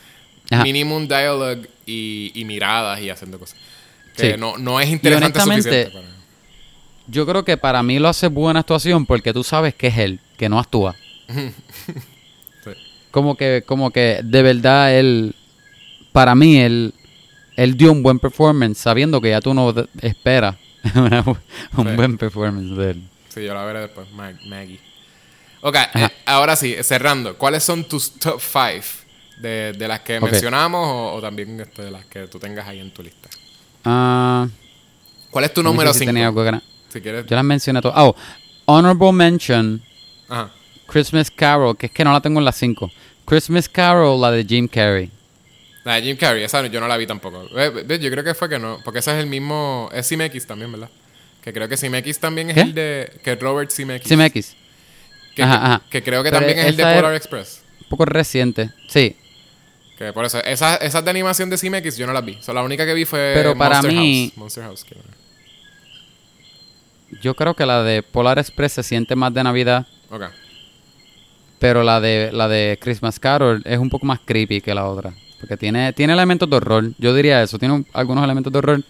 Ajá. 0.51 0.63
minimum 0.65 1.07
dialogue 1.09 1.69
y, 1.87 2.33
y 2.35 2.45
miradas 2.45 3.01
y 3.01 3.09
haciendo 3.11 3.39
cosas. 3.39 3.57
Que 4.17 4.33
Sí. 4.33 4.39
no, 4.39 4.59
no 4.59 4.81
es 4.81 4.91
interesante 4.91 5.41
suficiente 5.41 5.91
para... 5.93 6.07
Yo 7.07 7.27
creo 7.27 7.45
que 7.45 7.57
para 7.57 7.83
mí 7.83 7.99
lo 7.99 8.09
hace 8.09 8.27
buena 8.29 8.61
actuación 8.61 9.07
porque 9.07 9.33
tú 9.33 9.43
sabes 9.45 9.75
que 9.75 9.87
es 9.89 9.97
él, 9.99 10.21
que 10.37 10.49
no 10.49 10.59
actúa. 10.59 10.95
Sí. 11.29 12.71
Como 13.11 13.37
que, 13.37 13.63
como 13.67 13.91
que 13.91 14.21
de 14.25 14.43
verdad 14.43 14.95
él, 14.97 15.35
para 16.13 16.35
mí 16.35 16.59
él, 16.59 16.95
él 17.57 17.77
dio 17.77 17.93
un 17.93 18.03
buen 18.03 18.19
performance 18.19 18.79
sabiendo 18.79 19.21
que 19.21 19.31
ya 19.31 19.41
tú 19.41 19.53
no 19.55 19.75
esperas 20.01 20.57
una 20.95 21.23
un 21.77 21.89
Sí. 21.89 21.97
buen 21.97 22.17
performance 22.19 22.77
de 22.77 22.91
él. 22.93 23.03
Sí, 23.29 23.45
yo 23.45 23.55
la 23.55 23.65
veré 23.65 23.81
después. 23.81 24.07
Mag- 24.13 24.41
Maggie. 24.47 24.81
Ok, 25.63 25.77
eh, 25.95 26.09
ahora 26.27 26.57
sí, 26.57 26.75
cerrando. 26.83 27.37
¿Cuáles 27.39 27.63
son 27.63 27.85
tus 27.85 28.13
top 28.19 28.41
5 28.41 28.85
de, 29.41 29.73
de 29.73 29.89
las 29.89 30.01
que 30.01 30.21
mencionamos 30.21 30.87
o, 30.87 31.15
o 31.15 31.21
también 31.21 31.59
este, 31.61 31.83
de 31.83 31.91
las 31.91 32.05
que 32.07 32.27
tú 32.27 32.39
tengas 32.39 32.67
ahí 32.67 32.81
en 32.81 32.91
tu 32.93 33.03
lista? 33.03 33.29
Ah, 33.85 34.49
¿Cuál 35.31 35.45
es 35.45 35.55
tu 35.55 35.63
número 35.63 35.93
si 35.93 36.01
5? 36.01 36.09
tenía 36.11 36.27
algo 36.27 36.43
que 36.43 36.49
era- 36.49 36.63
Si 36.89 37.01
quieres. 37.01 37.27
Yo 37.27 37.37
las 37.37 37.45
mencioné 37.45 37.81
todas. 37.81 37.97
Oh, 37.99 38.15
Honorable 38.67 39.13
Mention, 39.13 39.83
Ajá. 40.29 40.51
Christmas 40.93 41.31
Carol, 41.31 41.77
que 41.77 41.87
es 41.87 41.93
que 41.93 42.05
no 42.05 42.13
la 42.13 42.21
tengo 42.21 42.39
en 42.39 42.45
las 42.45 42.57
5. 42.57 42.91
Christmas 43.25 43.69
Carol, 43.69 44.21
la 44.21 44.31
de 44.31 44.45
Jim 44.45 44.69
Carrey. 44.69 45.11
La 45.85 45.95
de 45.95 46.03
Jim 46.03 46.17
Carrey, 46.17 46.45
esa 46.45 46.65
yo 46.67 46.81
no 46.81 46.87
la 46.89 46.97
vi 46.97 47.07
tampoco. 47.07 47.49
Yo 47.49 48.11
creo 48.11 48.23
que 48.25 48.35
fue 48.35 48.49
que 48.49 48.59
no, 48.59 48.79
porque 48.85 48.99
ese 49.01 49.13
es 49.13 49.19
el 49.19 49.27
mismo, 49.27 49.89
es 49.93 50.09
CMX 50.09 50.47
también, 50.47 50.71
¿verdad? 50.71 50.91
Que 51.43 51.53
creo 51.53 51.69
que 51.69 51.77
CMX 51.77 52.19
también 52.21 52.51
es 52.51 52.55
¿Qué? 52.55 52.61
el 52.61 52.75
de, 52.75 53.13
que 53.25 53.35
Robert 53.37 53.71
CMX. 53.73 54.07
CMX. 54.09 54.55
Que, 55.35 55.43
Ajá, 55.43 55.59
que- 55.59 55.65
ajá. 55.67 55.83
que 55.91 56.03
creo 56.03 56.23
que 56.23 56.29
Pero 56.31 56.41
también 56.41 56.59
es 56.61 56.67
el 56.67 56.77
de 56.77 56.83
esa 56.83 56.95
Polar 56.95 57.15
Express. 57.15 57.63
Un 57.81 57.89
poco 57.89 58.05
reciente. 58.05 58.71
Sí. 58.89 59.17
Que 59.99 60.13
por 60.13 60.25
eso, 60.25 60.43
esas, 60.45 60.81
esas 60.83 61.05
de 61.05 61.11
animación 61.11 61.49
de 61.51 61.57
CMX 61.59 61.97
yo 61.97 62.07
no 62.07 62.13
las 62.13 62.25
vi. 62.25 62.35
O 62.37 62.43
sea, 62.43 62.55
la 62.55 62.63
única 62.63 62.85
que 62.87 62.95
vi 62.95 63.05
fue 63.05 63.33
Pero 63.35 63.57
para 63.57 63.77
Monster 63.83 63.93
mí- 63.93 64.27
House. 64.29 64.39
Monster 64.39 64.65
House. 64.65 64.85
que- 64.85 64.97
Yo 67.21 67.35
creo 67.35 67.55
que 67.55 67.67
la 67.67 67.83
de 67.83 68.03
Polar 68.03 68.39
Express 68.39 68.73
se 68.73 68.83
siente 68.83 69.15
más 69.17 69.33
de 69.35 69.43
Navidad, 69.45 69.87
Ok. 70.11 70.23
Pero 71.63 71.85
la 71.85 72.01
de 72.01 72.31
la 72.33 72.49
de 72.49 72.77
Christmas 72.83 73.21
Carol 73.21 73.63
es 73.65 73.79
un 73.79 73.89
poco 73.89 74.05
más 74.05 74.19
creepy 74.25 74.61
que 74.61 74.75
la 74.75 74.87
otra. 74.89 75.15
Porque 75.39 75.57
tiene, 75.57 75.93
tiene 75.93 76.13
elementos 76.13 76.51
de 76.51 76.57
horror. 76.57 76.91
Yo 76.99 77.15
diría 77.15 77.41
eso. 77.43 77.57
Tiene 77.59 77.75
un- 77.75 77.87
algunos 77.93 78.25
elementos 78.25 78.53
de 78.53 78.59
horror. 78.59 78.83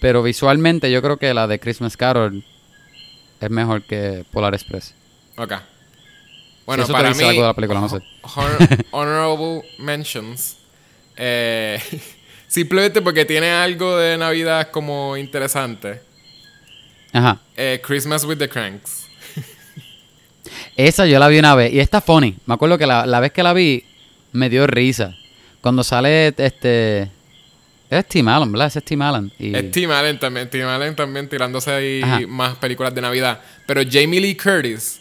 Pero 0.00 0.22
visualmente 0.24 0.90
yo 0.90 1.00
creo 1.00 1.16
que 1.16 1.32
la 1.32 1.46
de 1.46 1.60
Christmas 1.60 1.96
Carol 1.96 2.42
es 3.40 3.50
mejor 3.50 3.82
que 3.82 4.24
Polar 4.32 4.54
Express. 4.54 4.94
Ok. 5.36 5.52
Bueno, 6.66 6.82
eso 6.82 6.92
te 6.92 6.96
para 6.98 7.08
dice 7.10 7.22
mí, 7.22 7.28
algo 7.28 7.42
de 7.42 7.46
la 7.48 7.54
película, 7.54 7.80
no 7.80 7.88
sé. 7.88 7.98
honor- 8.22 8.84
honorable 8.90 9.62
mentions. 9.78 10.56
Eh, 11.16 11.80
simplemente 12.48 13.00
porque 13.00 13.24
tiene 13.24 13.50
algo 13.50 13.96
de 13.96 14.18
Navidad 14.18 14.70
como 14.72 15.16
interesante. 15.16 16.00
Ajá. 17.12 17.38
Eh, 17.56 17.80
Christmas 17.84 18.24
with 18.24 18.38
the 18.38 18.48
Cranks. 18.48 18.99
Esa 20.76 21.06
yo 21.06 21.18
la 21.18 21.28
vi 21.28 21.38
una 21.38 21.54
vez 21.54 21.72
y 21.72 21.80
está 21.80 22.00
funny. 22.00 22.36
Me 22.46 22.54
acuerdo 22.54 22.78
que 22.78 22.86
la, 22.86 23.06
la 23.06 23.20
vez 23.20 23.32
que 23.32 23.42
la 23.42 23.52
vi 23.52 23.84
me 24.32 24.48
dio 24.48 24.66
risa. 24.66 25.14
Cuando 25.60 25.84
sale 25.84 26.28
este... 26.36 27.10
Es 27.90 28.06
Tim 28.06 28.28
Allen, 28.28 28.52
¿verdad? 28.52 28.68
Ese 28.68 28.78
es 28.78 28.84
Tim 28.84 29.02
Allen. 29.02 29.32
Y... 29.38 29.54
Es 29.54 29.70
Tim 29.72 29.90
Allen 29.90 30.18
también. 30.18 30.48
Tim 30.48 30.64
Allen 30.66 30.94
también 30.94 31.28
tirándose 31.28 31.72
ahí 31.72 32.00
Ajá. 32.02 32.20
más 32.28 32.54
películas 32.56 32.94
de 32.94 33.00
Navidad. 33.00 33.40
Pero 33.66 33.82
Jamie 33.90 34.20
Lee 34.20 34.36
Curtis 34.36 35.00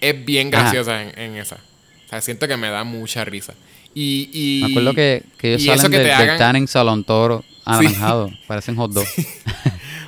es 0.00 0.24
bien 0.24 0.50
graciosa 0.50 1.00
en, 1.02 1.16
en 1.18 1.36
esa. 1.36 1.54
O 1.56 2.08
sea, 2.10 2.20
siento 2.20 2.48
que 2.48 2.56
me 2.56 2.68
da 2.70 2.82
mucha 2.84 3.24
risa. 3.24 3.54
Y, 3.94 4.28
y 4.32 4.60
Me 4.64 4.70
acuerdo 4.72 4.94
que, 4.94 5.22
que 5.38 5.54
ellos 5.54 5.76
salen 5.76 5.92
que 5.92 5.98
de- 5.98 6.04
del 6.04 6.12
hagan- 6.12 6.38
tanning 6.38 6.66
salón 6.66 7.04
toro 7.04 7.44
anaranjado. 7.64 8.30
Parecen 8.48 8.74
hot 8.76 8.90
dogs. 8.92 9.14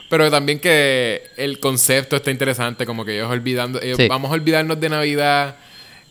Pero 0.08 0.30
también 0.30 0.60
que 0.60 1.22
el 1.36 1.58
concepto 1.58 2.16
está 2.16 2.30
interesante, 2.30 2.86
como 2.86 3.04
que 3.04 3.14
ellos 3.16 3.30
olvidando, 3.30 3.80
ellos, 3.82 3.96
Sí. 3.96 4.06
vamos 4.08 4.30
a 4.30 4.34
olvidarnos 4.34 4.78
de 4.78 4.88
Navidad 4.88 5.56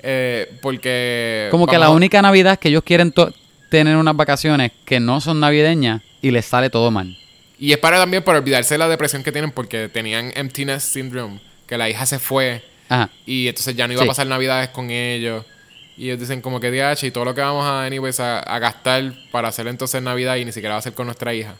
eh, 0.07 0.51
porque... 0.61 1.47
Como 1.51 1.65
que 1.65 1.77
la 1.77 1.88
a- 1.88 1.89
única 1.91 2.22
Navidad 2.22 2.53
es 2.53 2.59
que 2.59 2.67
ellos 2.69 2.84
quieren 2.84 3.13
tener 3.69 3.95
unas 3.95 4.15
vacaciones 4.15 4.72
que 4.85 4.99
no 4.99 5.19
son 5.22 5.39
navideñas 5.39 6.01
y 6.22 6.31
les 6.31 6.45
sale 6.45 6.69
todo 6.69 6.91
mal. 6.91 7.17
Y 7.57 7.72
es 7.72 7.77
para 7.77 7.97
también 7.97 8.22
para 8.22 8.39
olvidarse 8.39 8.73
de 8.73 8.77
la 8.80 8.88
depresión 8.89 9.23
que 9.23 9.31
tienen 9.31 9.51
porque 9.51 9.88
tenían 9.89 10.31
emptiness 10.35 10.84
syndrome, 10.84 11.39
que 11.65 11.77
la 11.77 11.89
hija 11.89 12.05
se 12.05 12.19
fue 12.19 12.63
Ajá. 12.89 13.09
y 13.26 13.47
entonces 13.47 13.76
ya 13.76 13.88
no 13.88 13.93
iba 13.93 14.01
Sí. 14.03 14.07
a 14.07 14.11
pasar 14.11 14.27
Navidades 14.27 14.69
con 14.69 14.89
ellos. 14.91 15.45
Y 15.97 16.07
ellos 16.07 16.19
dicen 16.19 16.41
como 16.41 16.59
que 16.59 16.69
DH 16.72 17.07
y 17.07 17.11
todo 17.11 17.23
lo 17.23 17.34
que 17.34 17.39
vamos 17.41 17.65
a, 17.65 17.85
anyways, 17.85 18.19
a, 18.19 18.39
a 18.39 18.59
gastar 18.59 19.13
para 19.31 19.47
hacer 19.47 19.65
entonces 19.67 20.01
Navidad 20.01 20.35
y 20.35 20.43
ni 20.43 20.51
siquiera 20.51 20.76
va 20.76 20.80
a 20.80 20.81
ser 20.84 20.93
con 20.93 21.05
nuestra 21.07 21.34
hija. 21.34 21.55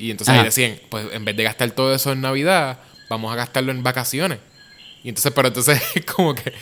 Y 0.00 0.10
entonces 0.10 0.30
Ajá. 0.32 0.40
ahí 0.40 0.46
decían, 0.46 0.76
pues 0.88 1.06
en 1.12 1.24
vez 1.24 1.36
de 1.36 1.42
gastar 1.44 1.70
todo 1.72 1.94
eso 1.94 2.12
en 2.12 2.20
Navidad, 2.20 2.78
vamos 3.08 3.32
a 3.32 3.36
gastarlo 3.36 3.70
en 3.72 3.82
vacaciones. 3.82 4.38
Y 5.04 5.08
entonces, 5.10 5.32
pero 5.34 5.48
entonces 5.48 5.80
como 6.14 6.34
que 6.34 6.52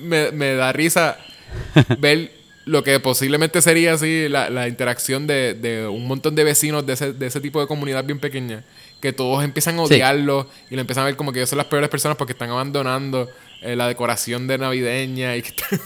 me, 0.00 0.30
me 0.32 0.54
da 0.54 0.72
risa 0.72 1.18
ver 1.98 2.30
lo 2.66 2.82
que 2.82 2.98
posiblemente 3.00 3.60
sería 3.60 3.92
así 3.94 4.26
la, 4.28 4.48
la 4.50 4.68
interacción 4.68 5.26
de, 5.26 5.54
de 5.54 5.86
un 5.86 6.06
montón 6.06 6.34
de 6.34 6.44
vecinos 6.44 6.86
de 6.86 6.94
ese, 6.94 7.12
de 7.12 7.26
ese 7.26 7.40
tipo 7.40 7.60
de 7.60 7.66
comunidad 7.66 8.04
bien 8.04 8.18
pequeña, 8.20 8.64
que 9.00 9.12
todos 9.12 9.44
empiezan 9.44 9.78
a 9.78 9.86
Sí. 9.86 9.94
odiarlo 9.94 10.48
y 10.70 10.74
lo 10.74 10.80
empiezan 10.80 11.02
a 11.02 11.06
ver 11.06 11.16
como 11.16 11.30
que 11.32 11.40
ellos 11.40 11.50
son 11.50 11.58
las 11.58 11.66
peores 11.66 11.90
personas 11.90 12.16
porque 12.16 12.32
están 12.32 12.48
abandonando 12.50 13.30
eh, 13.60 13.76
la 13.76 13.86
decoración 13.86 14.46
de 14.46 14.56
navideña 14.58 15.36
y 15.36 15.42
que 15.42 15.48
están- 15.48 15.80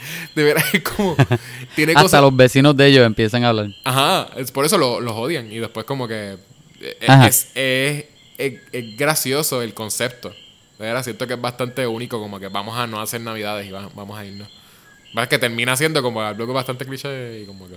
de 0.34 0.42
veras 0.44 0.64
es 0.72 0.82
como 0.82 1.16
tiene 1.74 1.92
Hasta 1.92 2.02
cosas 2.02 2.20
los 2.22 2.36
vecinos 2.36 2.76
de 2.76 2.86
ellos 2.86 3.04
empiezan 3.06 3.44
a 3.44 3.48
hablar. 3.50 3.68
Ajá, 3.84 4.28
es 4.36 4.50
por 4.52 4.64
eso 4.64 4.78
lo- 4.78 5.00
los 5.00 5.14
odian. 5.14 5.50
Y 5.52 5.58
después 5.58 5.86
como 5.86 6.06
que 6.08 6.36
eh, 6.80 6.96
Ajá. 7.06 7.26
es, 7.28 7.50
es, 7.54 8.04
es- 8.38 8.60
es 8.72 8.96
gracioso 8.96 9.62
el 9.62 9.74
concepto. 9.74 10.30
De 10.78 10.84
verdad, 10.86 11.02
siento 11.02 11.26
que 11.26 11.34
es 11.34 11.40
bastante 11.40 11.86
único, 11.86 12.20
como 12.20 12.38
que 12.38 12.48
vamos 12.48 12.78
a 12.78 12.86
no 12.86 13.00
hacer 13.00 13.20
navidades 13.20 13.66
y 13.66 13.70
va- 13.70 13.90
vamos 13.94 14.16
a 14.18 14.24
irnos. 14.24 14.48
Va 15.16 15.28
que 15.28 15.38
termina 15.38 15.76
siendo 15.76 16.02
como 16.02 16.20
algo 16.22 16.52
bastante 16.52 16.84
cliché 16.84 17.40
y 17.40 17.46
como 17.46 17.66
que 17.68 17.74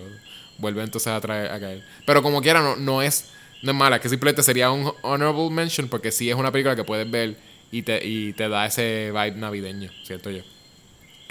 vuelve 0.58 0.84
entonces 0.84 1.08
a 1.12 1.20
traer 1.22 1.52
a 1.52 1.60
caer. 1.60 1.84
Pero 2.06 2.22
como 2.22 2.42
quiera, 2.42 2.62
no, 2.62 2.76
no 2.76 3.02
es 3.02 3.30
no 3.64 3.72
es 3.72 3.78
mala, 3.78 4.00
que 4.02 4.10
simplemente 4.10 4.42
sería 4.44 4.72
un 4.72 4.92
honorable 5.04 5.50
mention 5.52 5.88
porque 5.88 6.12
sí 6.12 6.30
es 6.30 6.36
una 6.36 6.52
película 6.52 6.76
que 6.76 6.84
puedes 6.84 7.10
ver 7.10 7.36
y 7.72 7.84
te, 7.84 8.06
y 8.06 8.34
te 8.34 8.50
da 8.50 8.66
ese 8.66 9.12
vibe 9.12 9.32
navideño, 9.38 9.92
siento 10.04 10.30
yo. 10.32 10.42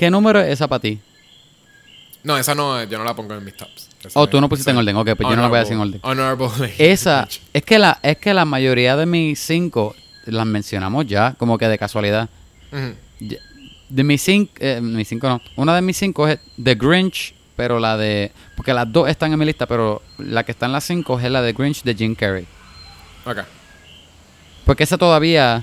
¿Qué 0.00 0.10
número 0.10 0.40
es 0.40 0.48
esa 0.48 0.66
para 0.66 0.80
ti? 0.80 0.98
No, 2.24 2.38
esa 2.38 2.54
no, 2.54 2.82
yo 2.84 2.96
no 2.96 3.04
la 3.04 3.14
pongo 3.14 3.34
en 3.34 3.44
mis 3.44 3.54
tops. 3.54 3.86
Esa 4.02 4.18
Oh, 4.18 4.26
tú 4.26 4.40
no 4.40 4.48
pusiste 4.48 4.70
en 4.70 4.78
orden. 4.78 4.96
Ok, 4.96 5.10
pues 5.14 5.28
yo 5.28 5.36
no 5.36 5.42
la 5.42 5.48
voy 5.48 5.58
a 5.58 5.60
decir 5.60 5.74
en 5.74 5.80
orden. 5.80 6.00
Honorable. 6.02 6.72
Esa, 6.78 7.28
es 7.52 7.62
que 7.62 7.78
la, 7.78 7.98
es 8.02 8.16
que 8.16 8.32
la 8.32 8.46
mayoría 8.46 8.96
de 8.96 9.04
mis 9.04 9.38
cinco 9.38 9.94
las 10.24 10.46
mencionamos 10.46 11.06
ya, 11.06 11.34
como 11.36 11.58
que 11.58 11.68
de 11.68 11.76
casualidad. 11.76 12.30
De 13.90 14.04
mis 14.04 14.22
cinco, 14.22 14.50
eh, 14.58 14.80
mis 14.80 15.06
cinco 15.06 15.28
no. 15.28 15.42
Una 15.56 15.74
de 15.74 15.82
mis 15.82 15.98
cinco 15.98 16.26
es 16.26 16.38
The 16.64 16.76
Grinch, 16.76 17.34
pero 17.54 17.78
la 17.78 17.98
de. 17.98 18.32
Porque 18.56 18.72
las 18.72 18.90
dos 18.90 19.06
están 19.06 19.34
en 19.34 19.38
mi 19.38 19.44
lista, 19.44 19.66
pero 19.66 20.00
la 20.16 20.44
que 20.44 20.52
está 20.52 20.64
en 20.64 20.72
las 20.72 20.84
cinco 20.84 21.20
es 21.20 21.30
la 21.30 21.42
de 21.42 21.52
Grinch 21.52 21.82
de 21.82 21.94
Jim 21.94 22.14
Carrey. 22.14 22.46
Ok. 23.26 23.40
Porque 24.64 24.84
esa 24.84 24.96
todavía. 24.96 25.62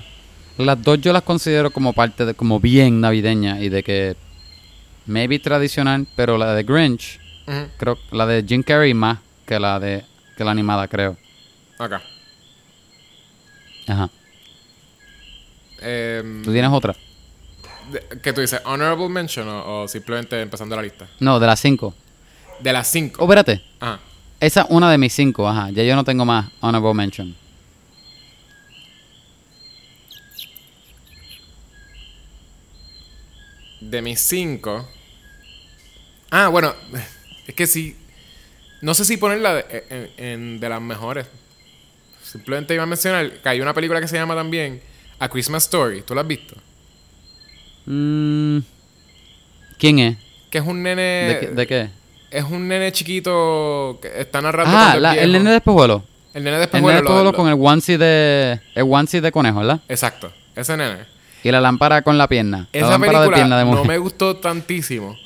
Las 0.58 0.80
dos 0.80 1.00
yo 1.00 1.12
las 1.12 1.22
considero 1.22 1.72
como 1.72 1.92
parte 1.92 2.24
de. 2.24 2.34
como 2.34 2.60
bien 2.60 3.00
navideña 3.00 3.58
y 3.60 3.68
de 3.68 3.82
que. 3.82 4.27
Maybe 5.08 5.38
tradicional, 5.38 6.06
pero 6.14 6.38
la 6.38 6.54
de 6.54 6.62
Grinch, 6.62 7.18
Ujú. 7.46 7.68
creo. 7.78 7.98
La 8.12 8.26
de 8.26 8.44
Jim 8.46 8.62
Carrey 8.62 8.94
más 8.94 9.18
que 9.46 9.58
la 9.58 9.80
de. 9.80 10.04
que 10.36 10.44
la 10.44 10.50
animada, 10.52 10.86
creo. 10.86 11.16
Ok. 11.78 11.92
Ajá. 13.88 14.10
Em, 15.80 16.42
¿Tú 16.42 16.52
tienes 16.52 16.70
otra? 16.70 16.94
¿Qué 18.22 18.32
tú 18.34 18.42
dices? 18.42 18.60
¿Honorable 18.66 19.08
mention 19.08 19.48
o, 19.48 19.82
o 19.82 19.88
simplemente 19.88 20.38
empezando 20.40 20.76
la 20.76 20.82
lista? 20.82 21.08
No, 21.20 21.40
de 21.40 21.46
las 21.46 21.58
cinco. 21.58 21.94
De 22.60 22.72
las 22.72 22.88
Oh, 22.88 22.92
cinco. 22.92 23.22
espérate. 23.24 23.62
Ajá. 23.80 24.00
Esa 24.40 24.60
es 24.62 24.66
una 24.70 24.90
de 24.90 24.98
mis 24.98 25.12
cinco, 25.14 25.48
ajá. 25.48 25.70
Ya 25.70 25.82
yo 25.84 25.96
no 25.96 26.04
tengo 26.04 26.24
más 26.26 26.50
honorable 26.60 26.92
mention. 26.94 27.34
De 33.80 34.02
mis 34.02 34.20
cinco. 34.20 34.86
Ah, 36.30 36.48
bueno. 36.48 36.74
Es 37.46 37.54
que 37.54 37.66
sí. 37.66 37.96
No 38.82 38.94
sé 38.94 39.04
si 39.04 39.16
ponerla 39.16 39.54
de, 39.54 39.84
en, 39.90 40.24
en- 40.24 40.60
de 40.60 40.68
las 40.68 40.80
mejores. 40.80 41.26
Simplemente 42.22 42.74
iba 42.74 42.82
a 42.82 42.86
mencionar 42.86 43.30
que 43.40 43.48
hay 43.48 43.60
una 43.60 43.72
película 43.74 44.00
que 44.00 44.08
se 44.08 44.16
llama 44.16 44.34
también 44.34 44.82
A 45.18 45.28
Christmas 45.28 45.64
Story. 45.64 46.02
¿Tú 46.02 46.14
la 46.14 46.20
has 46.20 46.26
visto? 46.26 46.54
Mm, 47.86 48.58
¿Quién 49.78 49.98
es? 49.98 50.16
Que 50.50 50.58
es 50.58 50.64
un 50.66 50.82
nene. 50.82 51.02
¿De, 51.02 51.38
qué, 51.40 51.46
de 51.48 51.66
qué? 51.66 51.90
Es 52.30 52.44
un 52.44 52.68
nene 52.68 52.92
chiquito 52.92 53.98
que 54.02 54.20
está 54.20 54.40
narrando. 54.42 54.76
Ah, 54.76 54.96
la- 54.98 55.14
el 55.14 55.32
nene 55.32 55.50
de 55.50 55.56
espejuelo. 55.56 56.04
El 56.34 56.44
nene 56.44 56.56
de 56.58 56.62
El 56.64 56.66
espejuelo. 56.68 56.86
nene 56.88 56.96
de 56.98 57.02
lo- 57.02 57.08
espejuelo 57.08 57.30
lo- 57.32 57.36
con 57.36 57.48
el 57.48 57.54
onesie 57.58 57.96
de... 57.98 58.60
El 58.74 58.84
onesie 58.88 59.20
de 59.22 59.32
conejo, 59.32 59.60
¿verdad? 59.60 59.80
Exacto. 59.88 60.30
Ese 60.54 60.76
nene. 60.76 60.98
Y 61.42 61.50
la 61.50 61.60
lámpara 61.60 62.02
con 62.02 62.18
la 62.18 62.28
pierna. 62.28 62.68
la 62.72 62.78
Esa 62.78 62.90
lámpara 62.90 63.12
película 63.12 63.20
de 63.22 63.34
pierna 63.34 63.58
de 63.58 63.64
no 63.64 63.84
me 63.84 63.96
gustó 63.98 64.36
tantísimo, 64.36 65.16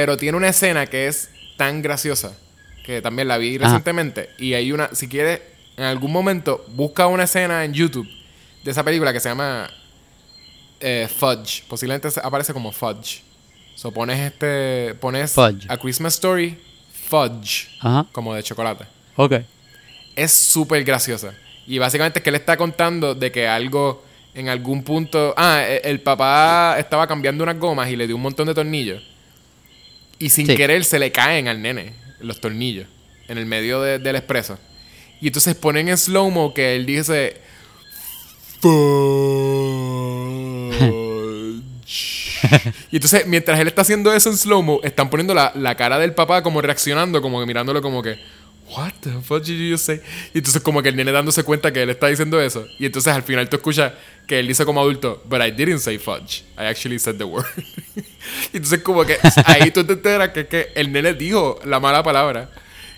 pero 0.00 0.16
tiene 0.16 0.36
una 0.36 0.48
escena 0.48 0.86
que 0.86 1.08
es 1.08 1.28
tan 1.56 1.82
graciosa 1.82 2.32
que 2.84 3.02
también 3.02 3.26
la 3.26 3.36
vi 3.36 3.56
Ajá. 3.56 3.64
recientemente 3.64 4.30
y 4.38 4.54
hay 4.54 4.70
una, 4.70 4.94
si 4.94 5.08
quieres, 5.08 5.40
en 5.76 5.82
algún 5.82 6.12
momento 6.12 6.64
busca 6.68 7.08
una 7.08 7.24
escena 7.24 7.64
en 7.64 7.72
YouTube 7.74 8.08
de 8.62 8.70
esa 8.70 8.84
película 8.84 9.12
que 9.12 9.18
se 9.18 9.28
llama 9.28 9.68
eh, 10.78 11.08
Fudge, 11.18 11.64
posiblemente 11.68 12.08
aparece 12.22 12.52
como 12.52 12.70
Fudge. 12.70 13.22
So 13.74 13.90
pones 13.90 14.20
este, 14.20 14.94
pones 15.00 15.32
Fudge. 15.32 15.66
A 15.68 15.76
Christmas 15.76 16.14
Story 16.14 16.56
Fudge, 17.08 17.68
Ajá. 17.80 18.06
como 18.12 18.32
de 18.34 18.42
chocolate 18.44 18.84
Ok. 19.16 19.32
es 20.14 20.30
súper 20.32 20.84
graciosa. 20.84 21.34
Y 21.66 21.78
básicamente 21.78 22.20
es 22.20 22.22
que 22.22 22.30
él 22.30 22.36
está 22.36 22.56
contando 22.56 23.16
de 23.16 23.32
que 23.32 23.48
algo 23.48 24.04
en 24.34 24.48
algún 24.48 24.84
punto. 24.84 25.34
Ah, 25.36 25.64
e- 25.66 25.80
el 25.84 26.00
papá 26.00 26.76
estaba 26.78 27.06
cambiando 27.08 27.42
unas 27.42 27.58
gomas 27.58 27.90
y 27.90 27.96
le 27.96 28.06
dio 28.06 28.14
un 28.14 28.22
montón 28.22 28.46
de 28.46 28.54
tornillos. 28.54 29.02
Y 30.18 30.30
sin 30.30 30.46
Sí. 30.46 30.56
querer 30.56 30.84
se 30.84 30.98
le 30.98 31.12
caen 31.12 31.48
al 31.48 31.62
nene 31.62 31.92
los 32.20 32.40
tornillos 32.40 32.86
en 33.28 33.38
el 33.38 33.46
medio 33.46 33.80
de- 33.80 33.98
del 33.98 34.16
expreso. 34.16 34.58
Y 35.20 35.28
entonces 35.28 35.54
ponen 35.54 35.88
en 35.88 35.98
slow-mo 35.98 36.54
que 36.54 36.76
él 36.76 36.86
dice. 36.86 37.36
Y 42.90 42.96
entonces, 42.96 43.26
mientras 43.26 43.58
él 43.60 43.68
está 43.68 43.82
haciendo 43.82 44.12
eso 44.12 44.30
en 44.30 44.36
slow-mo, 44.36 44.80
están 44.82 45.10
poniendo 45.10 45.34
la, 45.34 45.52
la 45.54 45.74
cara 45.76 45.98
del 45.98 46.14
papá 46.14 46.42
como 46.42 46.62
reaccionando, 46.62 47.20
como 47.20 47.40
que 47.40 47.46
mirándolo 47.46 47.82
como 47.82 48.02
que. 48.02 48.18
What 48.76 48.92
the 49.00 49.10
fuck 49.22 49.42
did 49.42 49.58
you 49.58 49.78
say? 49.78 50.00
Y 50.34 50.38
entonces 50.38 50.60
como 50.62 50.82
que 50.82 50.90
el 50.90 50.96
nene 50.96 51.10
dándose 51.12 51.42
cuenta 51.42 51.72
que 51.72 51.82
él 51.82 51.90
está 51.90 52.08
diciendo 52.08 52.40
eso. 52.40 52.66
Y 52.78 52.86
entonces 52.86 53.12
al 53.12 53.22
final 53.22 53.48
tú 53.48 53.56
escuchas 53.56 53.92
que 54.26 54.38
él 54.38 54.46
dice 54.46 54.64
como 54.64 54.80
adulto, 54.80 55.22
but 55.26 55.40
I 55.40 55.50
didn't 55.50 55.78
say 55.78 55.98
fudge. 55.98 56.44
I 56.56 56.64
actually 56.66 56.98
said 56.98 57.16
the 57.16 57.24
word. 57.24 57.46
y 58.52 58.56
entonces 58.56 58.82
como 58.82 59.04
que 59.04 59.16
ahí 59.46 59.70
tú 59.70 59.84
te 59.84 59.94
enteras 59.94 60.30
que, 60.30 60.46
que 60.46 60.68
el 60.74 60.92
nene 60.92 61.14
dijo 61.14 61.58
la 61.64 61.80
mala 61.80 62.02
palabra. 62.02 62.50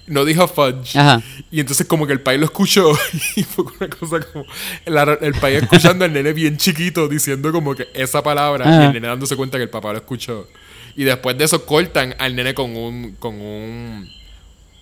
No 0.07 0.25
dijo 0.25 0.49
fudge. 0.49 0.97
Ajá. 0.97 1.23
Y 1.53 1.61
entonces 1.61 1.87
como 1.87 2.05
que 2.05 2.13
el 2.13 2.21
país 2.21 2.41
lo 2.41 2.47
escuchó 2.47 2.93
y 3.37 3.45
fue 3.45 3.65
una 3.79 3.89
cosa 3.89 4.21
como 4.21 4.45
el, 4.85 5.19
el 5.21 5.35
país 5.35 5.63
escuchando 5.63 6.05
al 6.05 6.13
nene 6.13 6.33
bien 6.33 6.57
chiquito 6.57 7.07
diciendo 7.07 7.53
como 7.53 7.77
que 7.77 7.89
esa 7.95 8.23
palabra 8.23 8.65
y 8.65 8.69
Ajá. 8.69 8.87
el 8.87 8.93
nene 8.95 9.07
dándose 9.07 9.37
cuenta 9.37 9.57
que 9.57 9.65
el 9.65 9.71
papá 9.71 9.93
lo 9.93 9.99
escuchó. 9.99 10.49
Y 10.97 11.05
después 11.05 11.39
de 11.39 11.45
eso 11.45 11.65
cortan 11.65 12.17
al 12.19 12.35
nene 12.35 12.55
con 12.55 12.77
un 12.77 13.13
con 13.21 13.41
un 13.41 14.20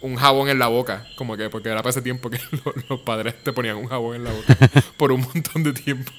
un 0.01 0.17
jabón 0.17 0.49
en 0.49 0.59
la 0.59 0.69
boca, 0.69 1.07
como 1.17 1.37
que 1.37 1.51
porque 1.51 1.69
era 1.71 1.79
para 1.83 1.91
ese 1.91 2.03
tiempo 2.03 2.31
que 2.31 2.39
lo- 2.65 2.75
los, 2.89 3.01
padres 3.01 3.35
te 3.43 3.53
ponían 3.53 3.77
un 3.77 3.87
jabón 3.89 4.17
en 4.17 4.25
la 4.25 4.33
boca 4.33 4.57
por 4.97 5.13
un 5.13 5.23
montón 5.23 5.63
de 5.65 5.73
tiempo. 5.73 6.13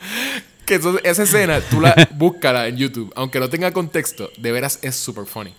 que 0.66 0.74
eso- 0.76 0.98
esa 1.02 1.22
escena, 1.22 1.60
tú 1.60 1.80
la 1.80 1.94
búscala 2.14 2.68
en 2.68 2.76
YouTube, 2.76 3.12
aunque 3.16 3.40
no 3.40 3.48
tenga 3.48 3.72
contexto, 3.72 4.30
de 4.36 4.52
veras 4.52 4.78
es 4.82 4.94
super 4.96 5.24
funny. 5.24 5.52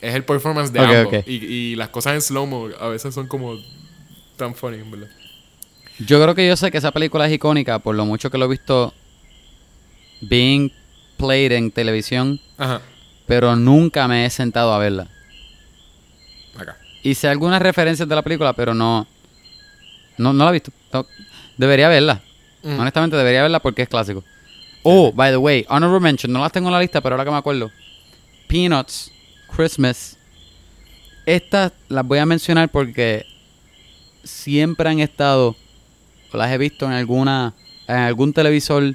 Es 0.00 0.14
el 0.14 0.24
performance 0.24 0.72
de 0.72 0.80
Ok, 0.80 0.86
ambos. 0.94 1.14
Y, 1.26 1.44
y 1.46 1.76
las 1.76 1.88
cosas 1.88 2.14
en 2.14 2.20
slow-mo 2.22 2.68
a 2.78 2.88
veces 2.88 3.14
son 3.14 3.26
como 3.26 3.56
tan 4.36 4.54
funny, 4.54 4.78
en 4.78 4.90
verdad. 4.90 5.08
Yo 5.98 6.22
creo 6.22 6.34
que 6.34 6.46
yo 6.46 6.54
sé 6.56 6.70
que 6.70 6.78
esa 6.78 6.92
película 6.92 7.26
es 7.26 7.32
icónica 7.32 7.78
por 7.78 7.94
lo 7.96 8.04
mucho 8.04 8.30
que 8.30 8.36
lo 8.38 8.44
he 8.44 8.48
visto 8.48 8.92
being 10.20 10.70
played 11.16 11.52
en 11.52 11.70
televisión, 11.70 12.40
Ajá. 12.58 12.82
pero 13.26 13.56
nunca 13.56 14.06
me 14.06 14.26
he 14.26 14.30
sentado 14.30 14.72
a 14.74 14.78
verla. 14.78 15.08
Y 17.06 17.14
sé 17.14 17.28
algunas 17.28 17.62
referencias 17.62 18.08
de 18.08 18.14
la 18.16 18.22
película, 18.22 18.52
pero 18.52 18.74
no. 18.74 19.06
No, 20.18 20.32
no 20.32 20.44
la 20.44 20.50
he 20.50 20.54
visto. 20.54 20.72
No, 20.92 21.06
debería 21.56 21.88
verla. 21.88 22.20
Mm. 22.64 22.80
Honestamente, 22.80 23.16
debería 23.16 23.42
verla 23.42 23.60
porque 23.60 23.82
es 23.82 23.88
clásico. 23.88 24.24
Oh, 24.82 25.12
by 25.12 25.30
the 25.30 25.36
way, 25.36 25.64
honorable 25.68 26.00
mention. 26.00 26.32
No 26.32 26.40
las 26.40 26.50
tengo 26.50 26.66
en 26.68 26.72
la 26.72 26.80
lista, 26.80 27.00
pero 27.00 27.14
ahora 27.14 27.24
que 27.24 27.30
me 27.30 27.36
acuerdo. 27.36 27.70
Peanuts, 28.48 29.12
Christmas. 29.54 30.16
Estas 31.26 31.72
las 31.88 32.04
voy 32.04 32.18
a 32.18 32.26
mencionar 32.26 32.70
porque 32.70 33.24
siempre 34.24 34.88
han 34.88 34.98
estado, 34.98 35.54
o 36.32 36.36
las 36.36 36.50
he 36.50 36.58
visto 36.58 36.86
en 36.86 36.92
alguna, 36.92 37.54
en 37.86 37.96
algún 37.98 38.32
televisor 38.32 38.94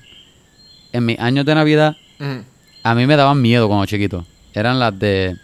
en 0.92 1.06
mis 1.06 1.18
años 1.18 1.46
de 1.46 1.56
Navidad 1.56 1.96
Ujú. 2.20 2.44
a 2.84 2.96
mí 2.96 3.06
me 3.08 3.16
daban 3.16 3.42
miedo 3.42 3.70
cuando 3.70 3.86
chiquito. 3.86 4.26
Eran 4.54 4.80
las 4.80 4.98
de. 5.00 5.38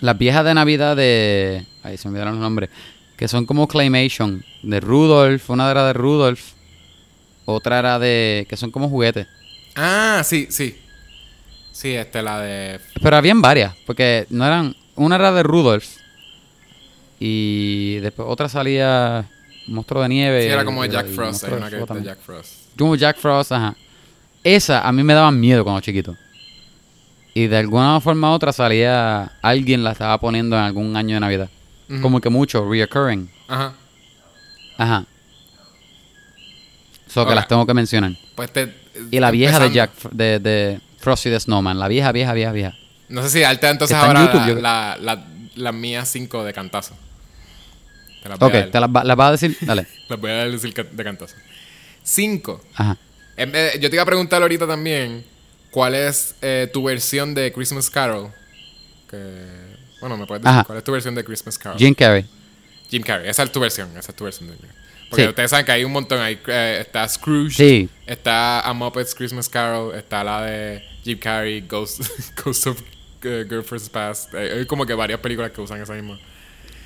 Las 0.00 0.18
viejas 0.18 0.44
de 0.44 0.54
Navidad 0.54 0.96
de. 0.96 1.66
Ahí 1.82 1.96
se 1.96 2.08
me 2.08 2.12
olvidaron 2.12 2.34
los 2.34 2.42
nombres. 2.42 2.70
Que 3.16 3.28
son 3.28 3.46
como 3.46 3.66
Claymation. 3.66 4.44
De 4.62 4.80
Rudolph. 4.80 5.48
Una 5.48 5.70
era 5.70 5.86
de 5.86 5.92
Rudolph. 5.92 6.40
Otra 7.44 7.78
era 7.78 7.98
de. 7.98 8.46
Que 8.48 8.56
son 8.56 8.70
como 8.70 8.88
juguetes. 8.88 9.26
Ah, 9.74 10.22
sí, 10.24 10.48
sí. 10.50 10.78
Sí, 11.72 11.94
este, 11.94 12.22
la 12.22 12.40
de... 12.40 12.80
Pero 13.02 13.16
habían 13.16 13.42
varias. 13.42 13.74
Porque 13.86 14.26
no 14.30 14.46
eran. 14.46 14.74
Una 14.94 15.16
era 15.16 15.32
de 15.32 15.42
Rudolph. 15.42 15.86
Y 17.18 17.96
después 17.96 18.28
otra 18.28 18.48
salía. 18.48 19.28
Monstruo 19.66 20.02
de 20.02 20.08
nieve. 20.08 20.42
Sí, 20.42 20.48
era 20.48 20.64
como 20.64 20.82
de 20.82 20.90
Jack 20.90 21.06
Frost. 21.08 21.48
Monstruo 21.48 21.56
una 21.56 21.70
de 21.70 22.00
que. 22.00 22.04
Jack 22.04 22.20
Frost. 22.20 22.52
Como 22.78 22.94
Jack 22.96 23.18
Frost, 23.18 23.52
ajá. 23.52 23.74
Esa 24.44 24.86
a 24.86 24.92
mí 24.92 25.02
me 25.02 25.12
daban 25.12 25.40
miedo 25.40 25.64
cuando 25.64 25.80
chiquito. 25.80 26.16
Y 27.36 27.48
de 27.48 27.58
alguna 27.58 28.00
forma 28.00 28.30
u 28.30 28.34
otra 28.34 28.50
salía. 28.52 29.32
Alguien 29.42 29.84
la 29.84 29.92
estaba 29.92 30.18
poniendo 30.18 30.56
en 30.56 30.62
algún 30.62 30.96
año 30.96 31.16
de 31.16 31.20
Navidad. 31.20 31.50
Como 32.00 32.18
que 32.20 32.30
mucho, 32.30 32.66
reoccurring. 32.66 33.30
Ajá. 33.46 33.74
Ajá. 34.78 35.04
So 37.08 37.26
que 37.26 37.34
las 37.34 37.46
tengo 37.46 37.66
que 37.66 37.74
mencionar. 37.74 38.12
Pues 38.34 38.50
te... 38.52 38.74
Y 39.10 39.20
la 39.20 39.30
vieja 39.30 39.58
de. 39.58 39.70
Jack, 39.70 39.90
de, 40.12 40.38
de 40.40 40.80
Frosty 40.98 41.28
the 41.30 41.38
Snowman. 41.38 41.78
La 41.78 41.88
vieja, 41.88 42.10
vieja, 42.12 42.32
vieja, 42.32 42.52
vieja. 42.52 42.74
No 43.10 43.22
sé 43.22 43.28
si 43.28 43.40
darte 43.40 43.68
entonces 43.68 43.96
en 43.96 44.02
ahora 44.02 44.24
YouTube, 44.24 44.46
yo- 44.48 44.54
la, 44.60 44.96
la, 45.00 45.26
la, 45.56 45.72
mías 45.72 46.08
cinco 46.08 46.42
de 46.42 46.52
cantazo. 46.54 46.96
Te 48.22 48.30
las 48.30 48.38
voy 48.38 48.48
Ok, 48.48 48.54
a 48.54 48.58
dar. 48.60 48.70
te 48.70 48.80
las 48.80 48.90
va, 48.90 49.04
las 49.04 49.16
vas 49.16 49.28
a 49.28 49.32
decir. 49.32 49.56
Dale. 49.60 49.86
Las 50.08 50.18
voy 50.20 50.30
a 50.30 50.48
decir 50.48 50.72
de 50.74 51.04
cantazo. 51.04 51.36
Cinco. 52.02 52.62
Ajá. 52.74 52.96
En 53.36 53.52
vez- 53.52 53.78
yo 53.78 53.90
te 53.90 53.96
iba 53.96 54.02
a 54.02 54.06
preguntar 54.06 54.40
ahorita 54.40 54.66
también 54.66 55.22
cuál 55.76 55.94
es 55.94 56.34
eh, 56.40 56.70
tu 56.72 56.84
versión 56.84 57.34
de 57.34 57.52
Christmas 57.52 57.90
Carol. 57.90 58.32
Que, 59.10 59.18
bueno, 60.00 60.16
me 60.16 60.24
puedes 60.24 60.42
decir 60.42 60.54
Ajá. 60.56 60.64
cuál 60.64 60.78
es 60.78 60.84
tu 60.84 60.90
versión 60.90 61.14
de 61.14 61.22
Christmas 61.22 61.58
Carol. 61.58 61.78
Jim 61.78 61.92
Carrey. 61.92 62.24
Jim 62.90 63.02
Carrey, 63.02 63.28
esa 63.28 63.42
es 63.42 63.52
tu 63.52 63.60
versión, 63.60 63.90
esa 63.94 64.10
es 64.10 64.16
tu 64.16 64.24
versión. 64.24 64.48
De... 64.48 64.56
Porque 65.10 65.24
Sí. 65.24 65.28
ustedes 65.28 65.50
saben 65.50 65.66
que 65.66 65.72
hay 65.72 65.84
un 65.84 65.92
montón. 65.92 66.18
Hay, 66.18 66.40
eh, 66.46 66.78
está 66.80 67.06
Scrooge, 67.06 67.56
Sí. 67.56 67.90
está 68.06 68.60
A 68.62 68.72
Muppet's 68.72 69.14
Christmas 69.14 69.50
Carol, 69.50 69.94
está 69.94 70.24
la 70.24 70.40
de 70.46 70.82
Jim 71.04 71.18
Carrey, 71.18 71.60
Ghost, 71.60 72.00
Ghost 72.42 72.68
of 72.68 72.80
eh, 73.24 73.44
Girl 73.46 73.62
First 73.62 73.92
Past. 73.92 74.32
Hay 74.34 74.64
como 74.64 74.86
que 74.86 74.94
varias 74.94 75.20
películas 75.20 75.50
que 75.50 75.60
usan 75.60 75.82
esa 75.82 75.92
misma. 75.92 76.18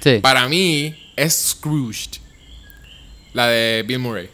Sí. 0.00 0.18
Para 0.20 0.48
mí 0.48 1.12
es 1.14 1.32
Scrooged, 1.50 2.18
la 3.34 3.46
de 3.46 3.84
Bill 3.86 4.00
Murray. 4.00 4.30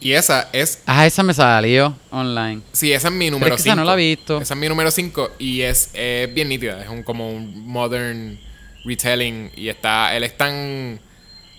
Y 0.00 0.12
esa 0.12 0.48
es 0.52 0.82
Ah, 0.86 1.06
esa 1.06 1.22
me 1.22 1.32
salió 1.34 1.96
online. 2.10 2.62
Sí, 2.72 2.92
esa 2.92 3.08
es 3.08 3.14
mi 3.14 3.30
número 3.30 3.54
es 3.54 3.62
que 3.62 3.68
esa 3.68 3.74
5. 3.74 3.76
no 3.76 3.84
la 3.84 3.94
he 3.94 3.96
visto. 3.96 4.40
Esa 4.40 4.54
es 4.54 4.60
mi 4.60 4.68
número 4.68 4.90
5 4.90 5.32
y 5.38 5.62
es, 5.62 5.90
es 5.94 6.32
bien 6.34 6.48
nítida. 6.48 6.82
Es 6.82 6.88
un, 6.88 7.02
como 7.02 7.30
un 7.30 7.66
modern 7.66 8.38
retelling. 8.84 9.50
Y 9.56 9.68
está. 9.68 10.14
Él 10.16 10.24
es 10.24 10.36
tan. 10.36 11.00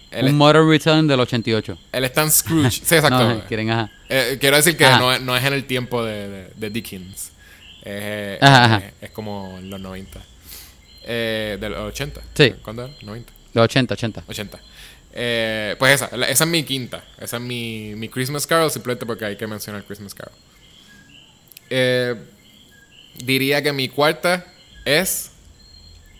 Él, 0.09 0.25
es, 0.27 0.31
Un 0.31 0.37
Modern 0.37 0.69
Return 0.69 1.05
del 1.07 1.19
88. 1.19 1.77
él 1.91 2.03
es 2.05 2.13
tan 2.13 2.31
Scrooge. 2.31 2.71
sí, 2.71 2.81
exacto. 2.95 3.27
No, 3.35 3.43
quieren, 3.45 3.69
ajá. 3.71 3.91
Eh, 4.07 4.37
quiero 4.39 4.55
decir 4.55 4.77
que 4.77 4.85
Ajá. 4.85 4.99
no, 4.99 5.11
es- 5.13 5.21
no 5.21 5.35
es 5.35 5.43
en 5.43 5.51
el 5.53 5.65
tiempo 5.65 6.01
de, 6.03 6.29
de- 6.29 6.49
de 6.55 6.69
Dickens. 6.69 7.23
Es, 7.81 7.83
eh, 7.83 8.37
Ajá, 8.41 8.65
ajá. 8.65 8.77
es- 8.77 8.93
es 9.01 9.09
como 9.11 9.57
en 9.57 9.69
los 9.69 9.79
90. 9.81 10.21
Eh, 11.03 11.57
de 11.59 11.69
los 11.69 11.79
80. 11.79 12.21
Sí. 12.35 12.53
¿Cuándo 12.61 12.85
era? 12.85 12.93
90. 13.01 13.33
Del 13.53 13.63
80, 13.63 13.93
80. 13.95 14.23
80. 14.27 14.59
Eh, 15.19 15.75
pues 15.79 15.95
esa, 15.95 16.15
esa 16.27 16.43
es 16.43 16.49
mi 16.49 16.63
quinta. 16.63 17.03
Esa 17.19 17.37
es 17.37 17.41
mi, 17.41 17.95
mi 17.95 18.07
Christmas 18.07 18.45
Carol, 18.45 18.69
simplemente 18.69 19.03
porque 19.03 19.25
hay 19.25 19.35
que 19.35 19.47
mencionar 19.47 19.83
Christmas 19.83 20.13
Carol. 20.13 20.35
Eh, 21.71 22.15
diría 23.15 23.63
que 23.63 23.73
mi 23.73 23.89
cuarta 23.89 24.45
es 24.85 25.31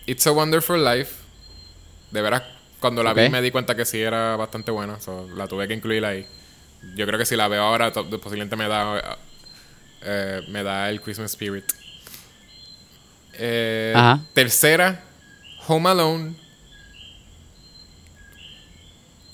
It's 0.06 0.26
a 0.26 0.32
Wonderful 0.32 0.84
Life. 0.84 1.14
De 2.10 2.20
veras, 2.22 2.42
cuando 2.80 3.04
la 3.04 3.14
vi 3.14 3.28
me 3.28 3.40
di 3.40 3.52
cuenta 3.52 3.76
que 3.76 3.84
sí 3.84 4.00
era 4.00 4.34
bastante 4.34 4.72
buena. 4.72 5.00
so, 5.00 5.28
la 5.36 5.46
tuve 5.46 5.68
que 5.68 5.74
incluir 5.74 6.04
ahí. 6.04 6.26
Yo 6.96 7.06
creo 7.06 7.20
que 7.20 7.26
si 7.26 7.36
la 7.36 7.46
veo 7.46 7.62
ahora, 7.62 7.92
posiblemente 7.92 8.56
me 8.56 8.66
da, 8.66 9.16
eh, 10.02 10.40
me 10.48 10.64
da 10.64 10.90
el 10.90 11.00
Christmas 11.00 11.30
Spirit. 11.30 11.66
Tercera, 14.34 15.04
Home 15.68 15.88
Alone. 15.88 16.47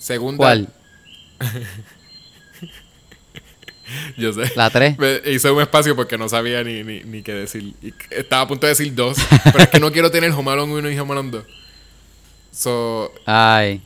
Segunda. 0.05 0.37
¿Cuál? 0.37 0.69
Yo 4.17 4.33
sé. 4.33 4.51
La 4.55 4.69
3. 4.69 4.99
Me 4.99 5.19
hice 5.31 5.49
un 5.49 5.59
espacio 5.59 5.95
porque 5.95 6.15
no 6.15 6.29
sabía 6.29 6.63
ni, 6.63 6.83
ni, 6.83 7.03
ni 7.03 7.23
qué 7.23 7.33
decir. 7.33 7.73
Y 7.81 7.91
estaba 8.11 8.43
a 8.43 8.47
punto 8.47 8.67
de 8.67 8.73
decir 8.73 8.93
dos. 8.93 9.17
pero 9.43 9.63
es 9.63 9.69
que 9.69 9.79
no 9.79 9.91
quiero 9.91 10.11
tener 10.11 10.29
Home 10.29 10.51
Alone 10.51 10.73
1 10.73 10.91
y 10.91 10.99
Home 10.99 11.11
Alone 11.13 11.31
2. 11.31 11.45
So, 12.51 13.11
Ay. 13.25 13.81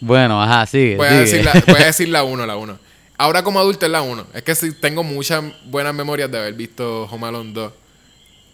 Bueno, 0.00 0.42
ajá, 0.42 0.66
sigue. 0.66 0.96
voy 0.96 1.06
a, 1.06 1.10
sigue. 1.10 1.20
decir 1.20 1.44
la, 1.44 1.52
voy 1.64 1.80
a 1.80 1.86
decir 1.86 2.08
la 2.08 2.24
1, 2.24 2.44
la 2.44 2.56
1. 2.56 2.78
Ahora 3.16 3.44
como 3.44 3.60
adulto 3.60 3.86
es 3.86 3.92
la 3.92 4.02
1. 4.02 4.26
Es 4.34 4.42
que 4.42 4.56
sí 4.56 4.72
tengo 4.72 5.04
muchas 5.04 5.44
buenas 5.66 5.94
memorias 5.94 6.32
de 6.32 6.36
haber 6.36 6.54
visto 6.54 7.04
Home 7.04 7.28
Alone 7.28 7.52
2. 7.52 7.72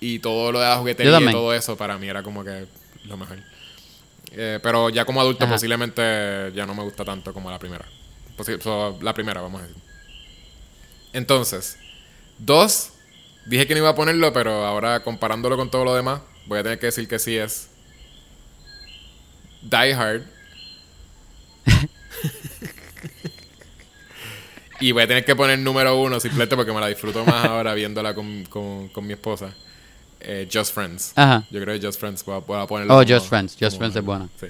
Y 0.01 0.19
todo 0.19 0.53
lo 0.53 0.61
de 0.61 0.67
la 0.67 0.77
juguetería 0.77 1.19
y 1.19 1.33
todo 1.33 1.55
eso 1.55 1.79
para 1.79 1.97
mí 1.97 2.09
era 2.09 2.23
como 2.23 2.45
que 2.45 2.67
lo 3.07 3.17
mejor. 3.17 3.39
Eh, 4.37 4.59
pero 4.63 4.91
ya 4.91 5.05
como 5.05 5.21
adulto 5.21 5.45
Ajá. 5.45 5.55
posiblemente 5.55 6.53
ya 6.55 6.67
no 6.67 6.75
me 6.75 6.83
gusta 6.83 7.05
tanto 7.05 7.33
como 7.33 7.51
la 7.51 7.59
primera. 7.59 7.85
Posi- 8.37 8.61
so, 8.61 8.99
la 9.01 9.15
primera, 9.15 9.41
vamos 9.41 9.63
a 9.63 9.67
decir. 9.67 9.83
Entonces, 11.13 11.79
dos, 12.39 12.91
dije 13.47 13.67
que 13.67 13.75
no 13.75 13.81
iba 13.81 13.91
a 13.91 13.95
ponerlo, 13.95 14.33
pero 14.33 14.65
ahora 14.67 15.03
comparándolo 15.03 15.57
con 15.57 15.71
todo 15.71 15.85
lo 15.85 15.95
demás, 15.95 16.21
voy 16.47 16.59
a 16.59 16.63
tener 16.63 16.79
que 16.79 16.87
decir 16.87 17.09
que 17.09 17.19
sí 17.19 17.37
es 17.37 17.69
Die 19.63 19.93
Hard. 19.95 20.23
Y 24.81 24.93
voy 24.93 25.03
a 25.05 25.07
tener 25.07 25.25
que 25.25 25.37
poner 25.37 25.59
número 25.59 25.97
uno 26.01 26.19
simplemente 26.21 26.57
porque 26.57 26.73
me 26.73 26.81
la 26.81 26.89
disfruto 26.89 27.25
más 27.25 27.45
ahora 27.45 27.75
viéndola 27.75 28.15
con, 28.15 28.45
con, 28.47 28.89
con 28.89 29.07
mi 29.07 29.13
esposa. 29.13 29.55
Eh, 30.27 30.49
Just 30.53 30.73
Friends. 30.75 31.13
Ajá. 31.17 31.45
Yo 31.51 31.61
creo 31.61 31.79
que 31.79 31.87
Just 31.87 32.01
Friends 32.01 32.25
voy 32.25 32.37
a, 32.37 32.39
voy 32.39 32.61
a 32.61 32.67
ponerlo 32.67 32.95
Oh, 32.95 33.03
como- 33.03 33.15
Just 33.15 33.29
Friends. 33.29 33.57
Just 33.61 33.77
Friends 33.79 33.97
es 33.97 34.05
buena. 34.05 34.29
Sí. 34.41 34.47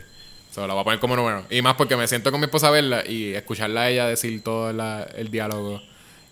So, 0.52 0.66
la 0.66 0.74
voy 0.74 0.82
a 0.82 0.84
poner 0.84 1.00
como 1.00 1.16
número. 1.16 1.44
Y 1.50 1.62
más 1.62 1.74
porque 1.74 1.96
me 1.96 2.06
siento 2.06 2.30
con 2.30 2.40
mi 2.40 2.44
esposa 2.46 2.68
a 2.68 2.70
verla 2.70 3.04
y 3.08 3.34
escucharla 3.34 3.82
a 3.82 3.90
ella 3.90 4.06
decir 4.06 4.42
todo 4.44 4.72
la- 4.72 5.02
el 5.16 5.30
diálogo 5.30 5.80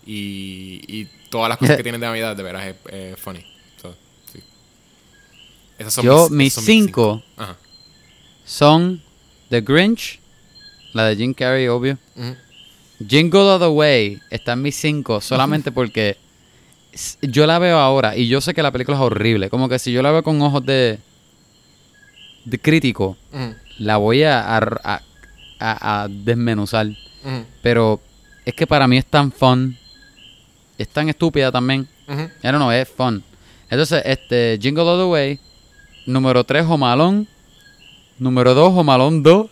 y, 0.05 0.81
y 0.87 1.07
todas 1.29 1.49
las 1.49 1.57
cosas 1.57 1.75
que 1.77 1.83
tienen 1.83 1.99
de 1.99 2.07
Navidad, 2.07 2.35
de 2.35 2.43
veras 2.43 2.73
es 2.89 3.19
funny. 3.19 3.45
So, 3.81 3.93
sí. 4.31 4.39
Esas 5.77 5.93
son 5.93 6.05
Yo, 6.05 6.29
mis 6.29 6.53
son 6.53 6.63
cinco 6.63 7.23
Ajá. 7.35 7.57
son 8.45 9.01
The 9.49 9.61
Grinch, 9.61 10.19
la 10.93 11.05
de 11.05 11.15
Jim 11.15 11.33
Carrey, 11.33 11.67
obvio. 11.67 11.97
Ujú. 12.15 12.35
Jingle 13.05 13.41
All 13.41 13.59
the 13.59 13.67
Way 13.67 14.21
está 14.29 14.53
en 14.53 14.61
mis 14.61 14.75
cinco 14.75 15.19
solamente 15.19 15.71
porque 15.73 16.17
yo 17.21 17.47
la 17.47 17.59
veo 17.59 17.77
ahora 17.79 18.15
y 18.15 18.27
yo 18.27 18.39
sé 18.41 18.53
que 18.53 18.61
la 18.63 18.71
película 18.71 18.97
es 18.97 19.03
horrible. 19.03 19.49
Como 19.49 19.67
que 19.69 19.79
si 19.79 19.91
yo 19.91 20.01
la 20.01 20.11
veo 20.11 20.23
con 20.23 20.41
ojos 20.41 20.65
de, 20.65 20.99
de 22.45 22.59
crítico, 22.59 23.17
la 23.79 23.97
voy 23.97 24.23
a, 24.23 24.39
a- 24.57 24.79
a- 24.83 25.01
a- 25.59 26.03
a 26.03 26.07
desmenuzar. 26.07 26.87
Pero 27.61 27.99
es 28.45 28.53
que 28.53 28.67
para 28.67 28.87
mí 28.87 28.97
es 28.97 29.05
tan 29.05 29.31
fun. 29.31 29.77
Es 30.77 30.87
tan 30.89 31.09
estúpida 31.09 31.51
también. 31.51 31.87
Don't 32.41 32.57
know, 32.57 32.71
es 32.71 32.89
fun. 32.89 33.23
Entonces, 33.69 34.01
este, 34.05 34.59
Jingle 34.61 34.83
All 34.83 34.99
the 34.99 35.05
Way. 35.05 35.39
Número 36.05 36.43
3, 36.43 36.65
Homalón. 36.67 37.27
Número 38.19 38.53
2, 38.53 38.73
Homalón 38.77 39.23
2. 39.23 39.47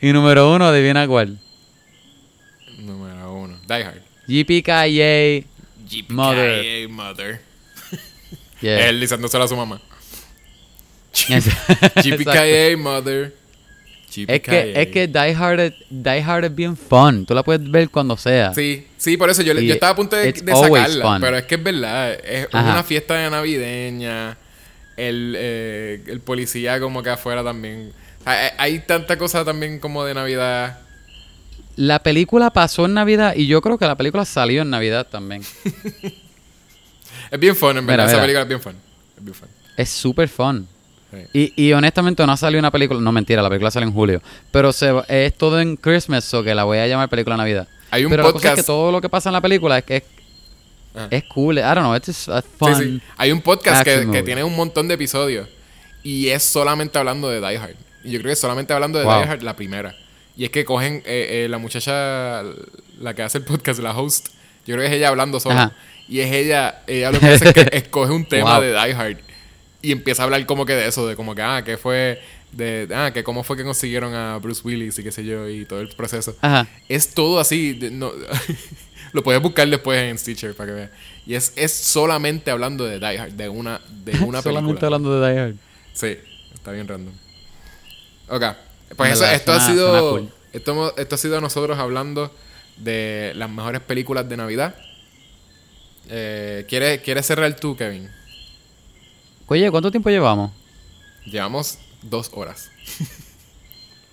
y 0.00 0.12
número 0.12 0.52
1, 0.54 0.64
adivina 0.66 1.06
cuál. 1.08 1.38
Die 3.66 3.84
Hard. 3.84 4.02
JPKA 4.26 5.44
Mother. 6.08 6.88
Mother. 6.88 7.40
Yeah. 8.62 8.88
Él 8.88 9.00
diciéndoselo 9.00 9.44
a 9.44 9.48
su 9.48 9.54
mamá. 9.56 9.82
JPKA 11.12 12.76
Mother. 12.78 13.34
Es 14.16 14.40
que, 14.40 14.72
es 14.80 14.88
que 14.88 15.06
Die 15.08 15.34
Hard, 15.34 15.60
es- 15.60 15.74
Die 15.90 16.22
Hard 16.22 16.44
es 16.44 16.54
bien 16.54 16.74
fun. 16.76 17.26
Tú 17.26 17.34
la 17.34 17.42
puedes 17.42 17.70
ver 17.70 17.90
cuando 17.90 18.16
sea. 18.16 18.54
Sí, 18.54 18.86
sí, 18.96 19.16
por 19.18 19.28
eso 19.28 19.42
yo, 19.42 19.52
Y 19.52 19.66
yo 19.66 19.74
estaba 19.74 19.92
a 19.92 19.96
punto 19.96 20.16
de, 20.16 20.34
sacarla. 20.34 21.18
Pero 21.20 21.36
es 21.36 21.44
que 21.44 21.56
es 21.56 21.62
verdad. 21.62 22.12
Es 22.24 22.48
Ajá. 22.50 22.72
una 22.72 22.82
fiesta 22.82 23.14
de 23.14 23.28
navideña. 23.28 24.38
El, 24.96 25.34
eh, 25.36 26.02
el 26.06 26.20
policía 26.20 26.80
como 26.80 27.02
que 27.02 27.10
afuera 27.10 27.44
también. 27.44 27.92
Hay, 28.24 28.48
hay 28.56 28.78
tanta 28.80 29.18
cosa 29.18 29.44
también 29.44 29.78
como 29.78 30.02
de 30.04 30.14
Navidad. 30.14 30.78
La 31.76 32.02
película 32.02 32.50
pasó 32.50 32.86
en 32.86 32.94
Navidad 32.94 33.34
y 33.36 33.46
yo 33.46 33.60
creo 33.62 33.76
que 33.78 33.86
la 33.86 33.96
película 33.96 34.24
salió 34.24 34.62
en 34.62 34.70
Navidad 34.70 35.06
también. 35.06 35.42
Es 37.30 37.40
bien 37.40 37.56
fun, 37.56 37.76
en 37.76 37.84
Mira, 37.84 37.96
verdad. 37.96 38.06
Esa 38.06 38.16
mira. 38.16 38.22
película 38.22 38.42
es 38.42 38.48
bien 38.48 38.60
fun. 38.60 38.76
Es 39.16 39.24
bien 39.24 39.34
fun. 39.34 39.48
Es 39.76 39.88
súper 39.90 40.28
fun. 40.28 40.68
Sí. 41.32 41.52
Y, 41.56 41.66
y 41.68 41.72
honestamente 41.72 42.24
no 42.24 42.32
ha 42.32 42.36
salido 42.36 42.58
una 42.60 42.70
película, 42.70 43.00
no 43.00 43.10
mentira, 43.12 43.42
la 43.42 43.48
película 43.48 43.70
sale 43.70 43.86
en 43.86 43.92
julio, 43.92 44.20
pero 44.50 44.72
se, 44.72 44.92
es 45.08 45.36
todo 45.36 45.60
en 45.60 45.76
Christmas, 45.76 46.32
o 46.34 46.42
que 46.42 46.54
la 46.54 46.64
voy 46.64 46.78
a 46.78 46.86
llamar 46.86 47.08
película 47.08 47.34
de 47.34 47.38
Navidad. 47.38 47.68
Hay 47.90 48.04
un 48.04 48.10
pero 48.10 48.24
la 48.24 48.32
cosa 48.32 48.48
es 48.48 48.52
podcast- 48.52 48.56
que 48.56 48.62
todo 48.64 48.92
lo 48.92 49.00
que 49.00 49.08
pasa 49.08 49.28
en 49.28 49.32
la 49.34 49.40
película 49.40 49.78
es 49.78 49.84
que 49.84 49.96
es, 49.96 50.02
Ajá. 50.94 51.08
es 51.10 51.24
cool, 51.24 51.58
I 51.58 51.62
don't 51.62 51.78
know, 51.78 51.94
it's 51.96 52.28
a 52.28 52.42
Sí, 52.42 52.48
fun. 52.58 52.74
sí. 52.76 53.00
Hay 53.16 53.32
un 53.32 53.40
podcast 53.40 53.84
que, 53.84 54.22
tiene 54.24 54.44
un 54.44 54.54
montón 54.54 54.88
de 54.88 54.94
episodios 54.94 55.48
y 56.02 56.28
es 56.28 56.42
solamente 56.44 56.98
hablando 56.98 57.28
de 57.28 57.40
Die 57.40 57.56
Hard. 57.58 57.76
Y 58.04 58.10
yo 58.12 58.18
creo 58.20 58.28
que 58.28 58.32
es 58.32 58.40
solamente 58.40 58.72
hablando 58.72 58.98
de 58.98 59.04
Wow. 59.04 59.22
Die 59.22 59.28
Hard 59.30 59.42
la 59.42 59.56
primera. 59.56 59.96
Y 60.36 60.44
es 60.44 60.50
que 60.50 60.64
cogen 60.64 61.02
eh, 61.06 61.44
eh, 61.44 61.48
la 61.48 61.58
muchacha, 61.58 62.42
la 63.00 63.14
que 63.14 63.22
hace 63.22 63.38
el 63.38 63.44
podcast, 63.44 63.80
la 63.80 63.96
host, 63.96 64.28
yo 64.66 64.74
creo 64.74 64.80
que 64.80 64.86
es 64.86 64.92
ella 64.92 65.08
hablando 65.08 65.40
sola. 65.40 65.62
Ajá. 65.62 65.76
Y 66.08 66.20
es 66.20 66.32
ella, 66.32 66.82
ella 66.86 67.10
lo 67.10 67.18
que 67.20 67.26
hace 67.26 67.48
es 67.48 67.54
que 67.54 67.68
escoge 67.72 68.12
un 68.12 68.24
tema 68.26 68.54
Wow. 68.58 68.62
de 68.62 68.68
Die 68.72 68.92
Hard 68.94 69.16
y 69.82 69.92
empieza 69.92 70.22
a 70.22 70.24
hablar 70.24 70.44
como 70.46 70.66
que 70.66 70.74
de 70.74 70.86
eso, 70.88 71.06
de 71.06 71.16
como 71.16 71.34
que, 71.34 71.42
ah, 71.42 71.62
que 71.64 71.76
fue, 71.78 72.20
de, 72.52 72.88
ah, 72.94 73.12
que 73.14 73.22
cómo 73.24 73.44
fue 73.44 73.56
que 73.56 73.62
consiguieron 73.64 74.14
a 74.14 74.36
Bruce 74.38 74.62
Willis 74.64 74.98
y 74.98 75.02
qué 75.04 75.12
sé 75.12 75.24
yo, 75.24 75.48
y 75.48 75.64
todo 75.64 75.80
el 75.80 75.88
proceso. 75.88 76.36
Ajá. 76.40 76.66
Es 76.88 77.10
todo 77.14 77.38
así. 77.40 77.72
de- 77.74 77.90
no- 77.90 78.12
lo 79.12 79.22
puedes 79.22 79.40
buscar 79.40 79.66
después 79.68 79.98
en 80.02 80.18
Stitcher 80.18 80.54
para 80.54 80.66
que 80.68 80.74
veas. 80.74 80.90
Y 81.26 81.34
es, 81.34 81.52
es 81.56 81.72
solamente 81.72 82.50
hablando 82.50 82.84
de 82.84 82.98
Die 82.98 83.18
Hard, 83.18 83.32
de 83.32 83.48
una, 83.48 83.80
de 84.04 84.12
una 84.18 84.42
Solamente 84.42 84.80
película. 84.80 84.86
hablando 84.86 85.20
de 85.20 85.32
Die 85.32 85.40
Hard. 85.40 85.54
Sí, 85.92 86.16
está 86.54 86.72
bien 86.72 86.86
random. 86.88 87.14
Ok. 88.28 88.44
Pues 88.94 89.12
eso, 89.12 89.24
esto 89.26 89.52
ha 89.52 89.60
sido. 89.66 90.10
cool. 90.10 90.30
Esto, 90.52 90.96
esto 90.96 91.14
ha 91.14 91.18
sido 91.18 91.40
nosotros 91.40 91.78
hablando 91.78 92.32
de 92.76 93.32
las 93.36 93.50
mejores 93.50 93.80
películas 93.82 94.28
de 94.28 94.36
Navidad. 94.36 94.74
Eh, 96.08 96.64
¿quieres, 96.68 97.00
¿Quieres 97.02 97.26
cerrar 97.26 97.54
tú, 97.56 97.76
Kevin? 97.76 98.08
Oye, 99.48 99.70
¿cuánto 99.70 99.90
tiempo 99.90 100.08
llevamos? 100.10 100.50
Llevamos 101.24 101.78
dos 102.02 102.30
horas. 102.32 102.70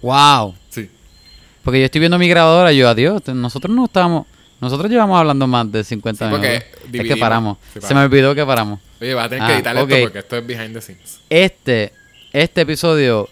Wow. 0.01 0.55
Sí. 0.69 0.89
Porque 1.63 1.79
yo 1.79 1.85
estoy 1.85 1.99
viendo 1.99 2.17
mi 2.19 2.27
grabadora 2.27 2.73
y 2.73 2.77
yo, 2.77 2.89
adiós, 2.89 3.21
nosotros 3.27 3.73
no 3.75 3.85
estamos... 3.85 4.27
Nosotros 4.59 4.89
llevamos 4.89 5.19
hablando 5.19 5.45
más 5.45 5.69
de 5.71 5.83
50 5.83 6.25
Sí, 6.25 6.31
minutos. 6.31 6.49
Es 6.49 6.63
que 6.63 6.87
dividimos. 6.89 7.19
paramos. 7.19 7.57
Sí, 7.73 7.79
Se 7.81 7.93
me 7.93 7.99
olvidó 8.01 8.33
que 8.33 8.45
paramos. 8.45 8.79
Oye, 9.01 9.13
vas 9.13 9.25
a 9.25 9.29
tener 9.29 9.43
Ah, 9.43 9.47
que 9.47 9.53
editar 9.55 9.77
ok. 9.77 9.91
esto 9.91 10.03
porque 10.03 10.19
esto 10.19 10.37
es 10.37 10.47
behind 10.47 10.73
the 10.73 10.81
scenes. 10.81 11.19
Este, 11.29 11.93
este 12.31 12.61
episodio, 12.61 13.29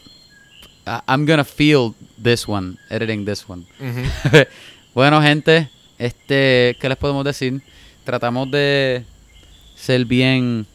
I'm 0.85 1.25
gonna 1.25 1.43
feel 1.43 1.93
this 2.21 2.47
one, 2.47 2.77
editing 2.89 3.25
this 3.25 3.47
one. 3.47 3.65
Bueno, 4.93 5.21
gente, 5.21 5.69
este, 5.97 6.75
¿qué 6.81 6.89
les 6.89 6.97
podemos 6.97 7.23
decir? 7.23 7.61
Tratamos 8.03 8.51
de 8.51 9.05
ser 9.73 10.03
bien, 10.03 10.67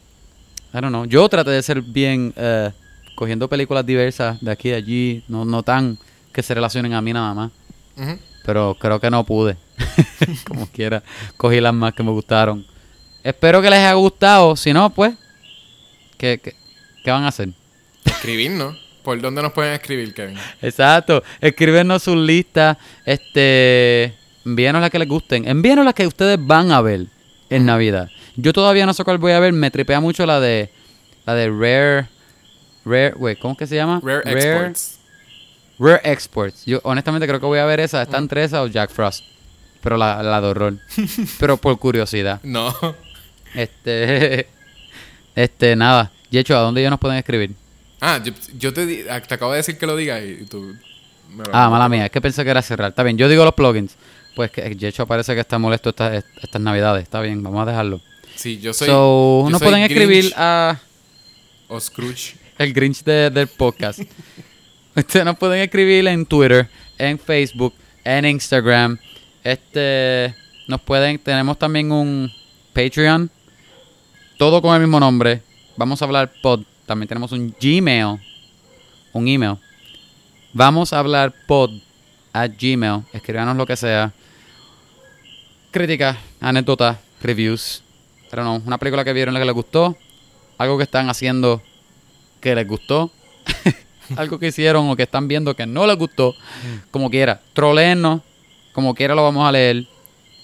I 0.73 0.77
don't 0.81 0.87
know, 0.89 1.05
yo 1.05 1.29
traté 1.29 1.51
de 1.51 1.61
ser 1.61 1.83
bien, 1.83 2.33
eh, 2.35 2.71
cogiendo 3.13 3.47
películas 3.47 3.85
diversas 3.85 4.41
de 4.41 4.49
aquí 4.51 4.69
y 4.69 4.73
allí, 4.73 5.23
no, 5.27 5.45
no 5.45 5.61
tan 5.61 5.99
que 6.33 6.41
se 6.41 6.55
relacionen 6.55 6.93
a 6.93 7.01
mí 7.01 7.13
nada 7.13 7.33
más, 7.35 7.51
pero 8.43 8.75
creo 8.79 8.99
que 8.99 9.11
no 9.11 9.23
pude, 9.23 9.55
como 10.47 10.65
quiera, 10.65 11.03
cogí 11.35 11.61
las 11.61 11.75
más 11.75 11.93
que 11.93 12.01
me 12.01 12.11
gustaron. 12.11 12.65
Espero 13.23 13.61
que 13.61 13.69
les 13.69 13.79
haya 13.79 13.93
gustado, 13.93 14.55
si 14.55 14.73
no, 14.73 14.89
pues, 14.89 15.13
¿qué, 16.17 16.39
qué, 16.43 16.55
qué 17.03 17.11
van 17.11 17.23
a 17.23 17.27
hacer? 17.27 17.49
Escribirnos. 18.03 18.86
¿Por 19.07 19.21
dónde 19.21 19.41
nos 19.41 19.53
pueden 19.53 19.71
escribir, 19.71 20.13
Kevin? 20.13 20.35
Exacto. 20.61 21.23
Escríbenos 21.39 22.03
sus 22.03 22.17
listas. 22.17 22.75
Este. 23.05 24.13
Envíenos 24.45 24.81
las 24.81 24.89
que 24.91 24.99
les 24.99 25.07
gusten. 25.07 25.47
Envíenos 25.47 25.85
las 25.85 25.93
que 25.93 26.05
ustedes 26.05 26.37
van 26.45 26.73
a 26.73 26.81
ver 26.81 27.05
en 27.49 27.65
Navidad. 27.65 28.09
Yo 28.35 28.51
todavía 28.51 28.85
no 28.85 28.93
sé 28.93 29.05
cuál 29.05 29.17
voy 29.17 29.31
a 29.31 29.39
ver. 29.39 29.53
Me 29.53 29.71
tripea 29.71 30.01
mucho 30.01 30.25
la 30.25 30.41
de. 30.41 30.69
La 31.25 31.35
de 31.35 31.47
Rare. 31.47 32.09
Rare. 32.83 33.13
Wait, 33.15 33.39
¿cómo 33.39 33.53
es 33.53 33.59
que 33.59 33.67
se 33.67 33.75
llama? 33.75 34.01
Rare 34.03 34.29
Exports. 34.29 34.99
Rare 35.79 36.01
Exports. 36.03 36.65
Yo 36.65 36.81
honestamente 36.83 37.25
creo 37.29 37.39
que 37.39 37.45
voy 37.45 37.59
a 37.59 37.65
ver 37.65 37.79
esa. 37.79 38.01
Está 38.01 38.17
entre 38.17 38.43
esa 38.43 38.61
o 38.61 38.67
Jack 38.67 38.91
Frost. 38.91 39.23
Pero 39.81 39.95
la, 39.95 40.21
la 40.21 40.41
de 40.41 40.47
horror. 40.47 40.79
Pero 41.39 41.55
por 41.55 41.79
curiosidad. 41.79 42.41
No. 42.43 42.75
Este. 43.55 44.49
Este, 45.33 45.75
nada. 45.77 46.11
Yecho, 46.29 46.57
¿a 46.57 46.61
dónde 46.61 46.81
ellos 46.81 46.89
nos 46.89 46.99
pueden 46.99 47.19
escribir? 47.19 47.55
Ah, 47.99 48.21
yo, 48.23 48.31
yo 48.57 48.73
te, 48.73 49.07
ah, 49.09 49.21
te 49.21 49.33
acabo 49.33 49.51
de 49.51 49.57
decir 49.57 49.77
que 49.77 49.85
lo 49.87 49.95
digas 49.95 50.21
y 50.23 50.45
tú... 50.45 50.75
me 51.29 51.43
lo- 51.43 51.49
Ah, 51.53 51.69
mala 51.69 51.89
mía, 51.89 52.05
es 52.05 52.11
que 52.11 52.21
pensé 52.21 52.43
que 52.43 52.49
era 52.51 52.61
cerrar. 52.61 52.89
Está 52.89 53.03
bien, 53.03 53.17
yo 53.17 53.27
digo 53.29 53.43
los 53.43 53.53
plugins. 53.53 53.95
Pues 54.35 54.51
que 54.51 54.75
Yecho 54.75 55.07
parece 55.07 55.33
que 55.33 55.41
está 55.41 55.57
molesto 55.57 55.89
estas, 55.89 56.23
estas 56.41 56.61
navidades. 56.61 57.03
Está 57.03 57.21
bien, 57.21 57.41
vamos 57.41 57.63
a 57.63 57.71
dejarlo. 57.71 57.99
Sí, 58.35 58.59
yo 58.59 58.71
soy... 58.73 58.87
so, 58.87 59.43
yo 59.45 59.49
nos 59.49 59.59
soy 59.59 59.67
pueden 59.69 59.83
escribir 59.83 60.31
a 60.37 60.79
O 61.69 61.79
Scrooge. 61.79 62.35
el 62.59 62.71
Grinch 62.71 63.03
de- 63.03 63.31
del 63.31 63.47
podcast. 63.47 63.99
Ustedes 64.95 65.25
nos 65.25 65.37
pueden 65.37 65.61
escribir 65.61 66.07
en 66.07 66.25
Twitter, 66.25 66.69
en 66.99 67.17
Facebook, 67.17 67.73
en 68.03 68.25
Instagram. 68.25 68.97
Este, 69.43 70.35
nos 70.67 70.81
pueden, 70.81 71.17
tenemos 71.19 71.57
también 71.57 71.91
un 71.91 72.31
Patreon. 72.73 73.29
Todo 74.37 74.61
con 74.61 74.75
el 74.75 74.81
mismo 74.81 74.99
nombre. 74.99 75.41
Vamos 75.77 75.99
a 76.01 76.05
hablar 76.05 76.31
pod. 76.43 76.61
También 76.87 77.09
tenemos 77.09 77.33
un 77.33 77.53
Gmail. 77.59 78.17
Un 79.11 79.27
email. 79.27 79.57
Vamos 80.53 80.93
a 80.93 80.99
hablar 80.99 81.33
pod 81.45 81.69
a 82.31 82.47
Gmail. 82.47 83.03
Escríbanos 83.11 83.57
lo 83.57 83.65
que 83.65 83.75
sea. 83.75 84.13
Críticas, 85.69 86.17
anécdotas, 86.39 86.97
reviews. 87.21 87.83
Pero 88.29 88.45
no, 88.45 88.61
una 88.65 88.77
película 88.77 89.03
que 89.03 89.11
vieron 89.11 89.35
que 89.35 89.43
les 89.43 89.53
gustó. 89.53 89.97
Algo 90.57 90.77
que 90.77 90.83
están 90.83 91.09
haciendo 91.09 91.61
que 92.39 92.55
les 92.55 92.65
gustó. 92.65 93.11
algo 94.15 94.39
que 94.39 94.47
hicieron 94.47 94.89
o 94.89 94.95
que 94.95 95.03
están 95.03 95.27
viendo 95.27 95.55
que 95.57 95.65
no 95.65 95.85
les 95.85 95.97
gustó. 95.97 96.35
Como 96.89 97.09
quiera. 97.09 97.41
Troleennos. 97.53 98.21
Como 98.71 98.95
quiera 98.95 99.13
lo 99.13 99.23
vamos 99.23 99.47
a 99.47 99.51
leer. 99.51 99.85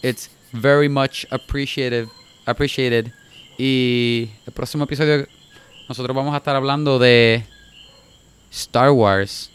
It's 0.01 0.29
very 0.51 0.89
much 0.89 1.25
appreciated. 1.31 2.09
appreciated. 2.45 3.13
Y 3.57 4.29
el 4.45 4.51
próximo 4.51 4.83
episodio 4.83 5.25
nosotros 5.89 6.15
vamos 6.15 6.33
a 6.33 6.37
estar 6.37 6.55
hablando 6.55 6.99
de 6.99 7.43
Star 8.51 8.91
Wars. 8.91 9.51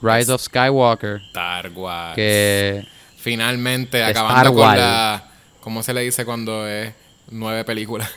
Rise 0.00 0.30
of 0.32 0.40
Skywalker. 0.40 1.20
Star 1.28 1.70
Wars. 1.70 2.14
Que 2.14 2.86
Finalmente, 3.16 4.02
acabando 4.04 4.34
Star 4.40 4.46
con 4.52 4.56
Wars. 4.58 4.78
la... 4.80 5.24
¿Cómo 5.60 5.82
se 5.82 5.92
le 5.92 6.00
dice 6.02 6.24
cuando 6.24 6.66
es 6.66 6.94
nueve 7.30 7.64
películas? 7.64 8.08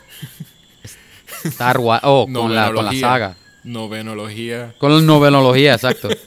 Star 1.44 1.78
Wars. 1.80 2.02
Oh, 2.06 2.28
con 2.32 2.54
la, 2.54 2.72
con 2.72 2.86
la 2.86 2.94
saga. 2.94 3.36
Novenología. 3.64 4.74
Con 4.78 4.96
la 4.96 5.02
novenología, 5.02 5.74
exacto. 5.74 6.10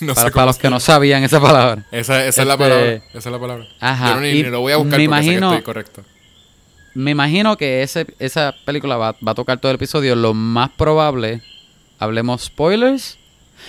No 0.00 0.12
para 0.12 0.46
los 0.46 0.58
que 0.58 0.68
no 0.70 0.80
sabían 0.80 1.22
esa 1.22 1.40
palabra. 1.40 1.84
Esa, 1.92 2.24
esa 2.26 2.42
es 2.42 2.48
la 2.48 2.54
Este- 2.54 2.64
palabra. 2.64 2.90
Esa 3.14 3.18
es 3.18 3.26
la 3.26 3.38
palabra. 3.38 3.64
Ajá, 3.78 4.08
Yo 4.08 4.14
no, 4.16 4.20
ni, 4.22 4.28
y 4.30 4.42
ni 4.42 4.50
lo 4.50 4.60
voy 4.60 4.72
a 4.72 4.76
buscar 4.76 4.98
me 4.98 5.06
porque 5.08 5.22
sé 5.22 5.28
que 5.28 5.34
imagino- 5.36 5.50
estoy 5.52 5.62
correcto. 5.64 6.02
Me 6.98 7.12
imagino 7.12 7.56
que 7.56 7.82
ese, 7.82 8.06
esa 8.18 8.54
película 8.64 8.96
va, 8.96 9.12
va 9.26 9.32
a 9.32 9.34
tocar 9.34 9.60
todo 9.60 9.70
el 9.70 9.76
episodio. 9.76 10.16
Lo 10.16 10.34
más 10.34 10.70
probable, 10.70 11.40
hablemos 11.98 12.42
spoilers. 12.44 13.18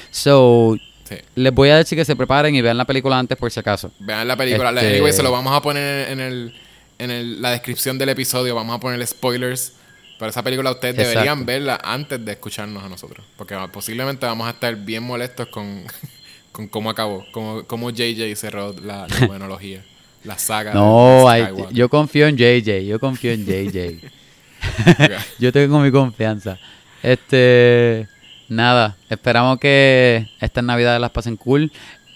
So, 0.10 0.76
Sí. 1.04 1.16
les 1.36 1.54
voy 1.54 1.70
a 1.70 1.78
decir 1.78 1.98
que 1.98 2.06
se 2.06 2.16
preparen 2.16 2.54
y 2.56 2.62
vean 2.62 2.78
la 2.78 2.86
película 2.86 3.18
antes 3.18 3.38
por 3.38 3.50
si 3.52 3.60
acaso. 3.60 3.92
Vean 4.00 4.28
la 4.28 4.36
película. 4.38 4.70
Este- 4.72 4.94
Anyway, 4.96 5.12
se 5.14 5.24
lo 5.24 5.32
vamos 5.32 5.56
a 5.56 5.62
poner 5.62 6.10
en, 6.10 6.20
el, 6.20 6.54
en 7.00 7.12
el- 7.12 7.42
la 7.42 7.52
descripción 7.52 7.98
del 7.98 8.10
episodio. 8.10 8.54
Vamos 8.56 8.76
a 8.76 8.80
poner 8.80 9.06
spoilers. 9.06 9.74
Pero 10.20 10.30
esa 10.32 10.44
película 10.44 10.72
ustedes 10.72 10.96
Exacto. 10.96 11.12
deberían 11.12 11.46
verla 11.46 11.80
antes 11.84 12.24
de 12.26 12.32
escucharnos 12.34 12.84
a 12.84 12.90
nosotros. 12.90 13.26
Porque 13.38 13.56
posiblemente 13.72 14.26
vamos 14.26 14.48
a 14.48 14.52
estar 14.52 14.76
bien 14.76 15.04
molestos 15.04 15.48
con, 15.48 15.84
con 16.52 16.68
cómo 16.68 16.90
acabó. 16.90 17.26
Cómo, 17.32 17.64
cómo 17.66 17.90
JJ 17.92 18.36
cerró 18.36 18.74
la 18.74 19.08
novenología. 19.08 19.84
La 20.24 20.38
saga. 20.38 20.74
No, 20.74 21.26
de 21.26 21.30
ay, 21.30 21.44
Skywalker. 21.44 21.76
yo 21.76 21.90
confío 21.90 22.28
en 22.28 22.38
JJ, 22.38 22.86
yo 22.86 23.00
confío 23.00 23.32
en 23.32 23.46
JJ. 23.46 24.00
yo 25.40 25.52
tengo 25.52 25.80
mi 25.80 25.92
confianza. 25.92 26.58
Este, 27.02 28.08
nada, 28.50 28.98
esperamos 29.10 29.60
que 29.60 30.28
estas 30.40 30.64
navidades 30.64 31.00
las 31.00 31.12
pasen 31.12 31.38
cool. 31.38 31.72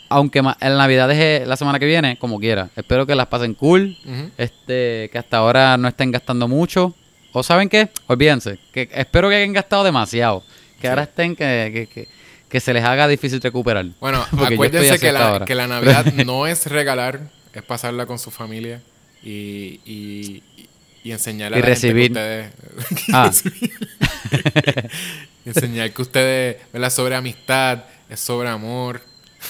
Aunque 0.09 0.39
en 0.39 0.77
navidades 0.77 1.17
es 1.17 1.47
la 1.47 1.55
semana 1.55 1.79
que 1.79 1.85
viene, 1.87 2.17
como 2.19 2.39
quiera. 2.39 2.69
Espero 2.75 3.07
que 3.07 3.15
las 3.15 3.27
pasen 3.27 3.55
cool. 3.55 3.97
Este, 4.37 5.09
que 5.11 5.17
hasta 5.17 5.37
ahora 5.37 5.75
no 5.77 5.87
estén 5.87 6.11
gastando 6.11 6.47
mucho. 6.47 6.93
O 7.31 7.41
saben 7.41 7.67
qué, 7.67 7.89
olvídense. 8.05 8.59
Que 8.71 8.87
espero 8.93 9.27
que 9.29 9.37
hayan 9.37 9.53
gastado 9.53 9.83
demasiado. 9.83 10.43
Que 10.79 10.87
ahora 10.87 11.03
estén 11.03 11.35
que, 11.35 11.71
que, 11.73 11.87
que, 11.87 12.07
que 12.47 12.59
se 12.59 12.71
les 12.73 12.83
haga 12.83 13.07
difícil 13.07 13.41
recuperar. 13.41 13.85
Bueno, 13.99 14.23
acuérdense 14.31 14.99
que 14.99 15.11
la, 15.11 15.43
que 15.43 15.55
la 15.55 15.65
Navidad 15.65 16.05
no 16.25 16.45
es 16.45 16.67
regalar, 16.67 17.21
es 17.53 17.63
pasarla 17.63 18.05
con 18.05 18.19
su 18.19 18.31
familia 18.31 18.81
y, 19.23 19.79
y, 19.85 20.43
y 21.03 21.11
enseñarle 21.11 21.57
Y 21.57 21.61
a 21.61 21.65
la 21.69 21.75
gente 21.75 21.87
recibir. 21.87 22.13
que 22.13 22.19
ustedes... 22.19 22.51
Ah. 23.13 23.31
y 25.45 25.49
enseñar 25.49 25.91
que 25.91 26.01
ustedes, 26.01 26.57
¿verdad? 26.71 26.89
Sobre 26.89 27.15
amistad, 27.15 27.83
es 28.09 28.19
sobre 28.19 28.49
amor. 28.49 29.01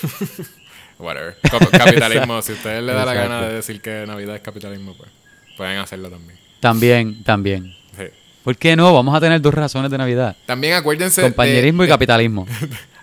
Whatever. 1.00 1.38
Cap- 1.42 1.70
Capitalismo. 1.72 2.42
si 2.42 2.54
ustedes 2.54 2.84
les 2.84 2.96
da 2.96 3.06
la 3.06 3.14
gana 3.14 3.42
de 3.48 3.54
decir 3.56 3.82
que 3.82 4.06
Navidad 4.08 4.36
es 4.36 4.42
capitalismo, 4.42 4.96
pues 4.96 5.10
pueden 5.58 5.78
hacerlo 5.80 6.10
también. 6.10 6.40
También, 6.60 7.24
también. 7.24 7.76
Sí. 7.98 8.04
¿Por 8.44 8.58
qué 8.58 8.76
no? 8.76 8.94
Vamos 8.94 9.16
a 9.16 9.20
tener 9.20 9.42
dos 9.42 9.54
razones 9.54 9.92
de 9.92 9.98
Navidad. 9.98 10.36
También 10.46 10.74
acuérdense 10.74 11.22
de- 11.22 11.28
Compañerismo 11.28 11.84
y 11.84 11.88
de- 11.88 11.92
capitalismo. 11.94 12.48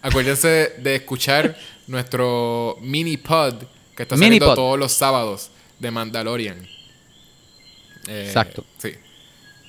Acuérdense 0.03 0.75
de 0.79 0.97
escuchar 0.97 1.57
nuestro 1.87 2.79
mini 2.81 3.17
pod 3.17 3.55
que 3.97 4.03
está 4.05 4.17
saliendo 4.17 4.55
todos 4.55 4.79
los 4.79 4.93
sábados 4.93 5.51
de 5.79 5.91
Mandalorian. 5.91 6.59
Eh, 8.09 8.25
Exacto. 8.27 8.65
Sí. 8.79 8.93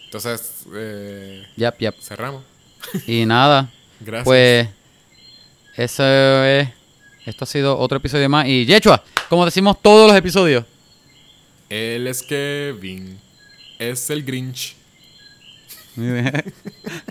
Entonces, 0.05 0.65
eh, 0.73 1.45
yap. 1.55 1.75
cerramos. 2.01 2.43
Y 3.07 3.25
nada, 3.25 3.71
Gracias. 3.99 4.25
pues 4.25 4.67
eso 5.75 6.03
es. 6.45 6.69
Esto 7.25 7.43
ha 7.43 7.47
sido 7.47 7.77
otro 7.77 7.97
episodio 7.97 8.27
más. 8.29 8.47
Y 8.47 8.65
Yechua, 8.65 9.03
como 9.29 9.45
decimos 9.45 9.81
todos 9.81 10.07
los 10.07 10.17
episodios. 10.17 10.65
Él 11.69 12.07
es 12.07 12.21
Kevin. 12.23 13.19
Es 13.79 14.09
el 14.09 14.23
Grinch. 14.23 14.75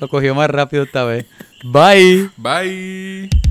Lo 0.00 0.08
cogió 0.08 0.34
más 0.34 0.50
rápido 0.50 0.82
esta 0.84 1.04
vez. 1.04 1.26
Bye. 1.64 2.30
Bye. 2.36 3.49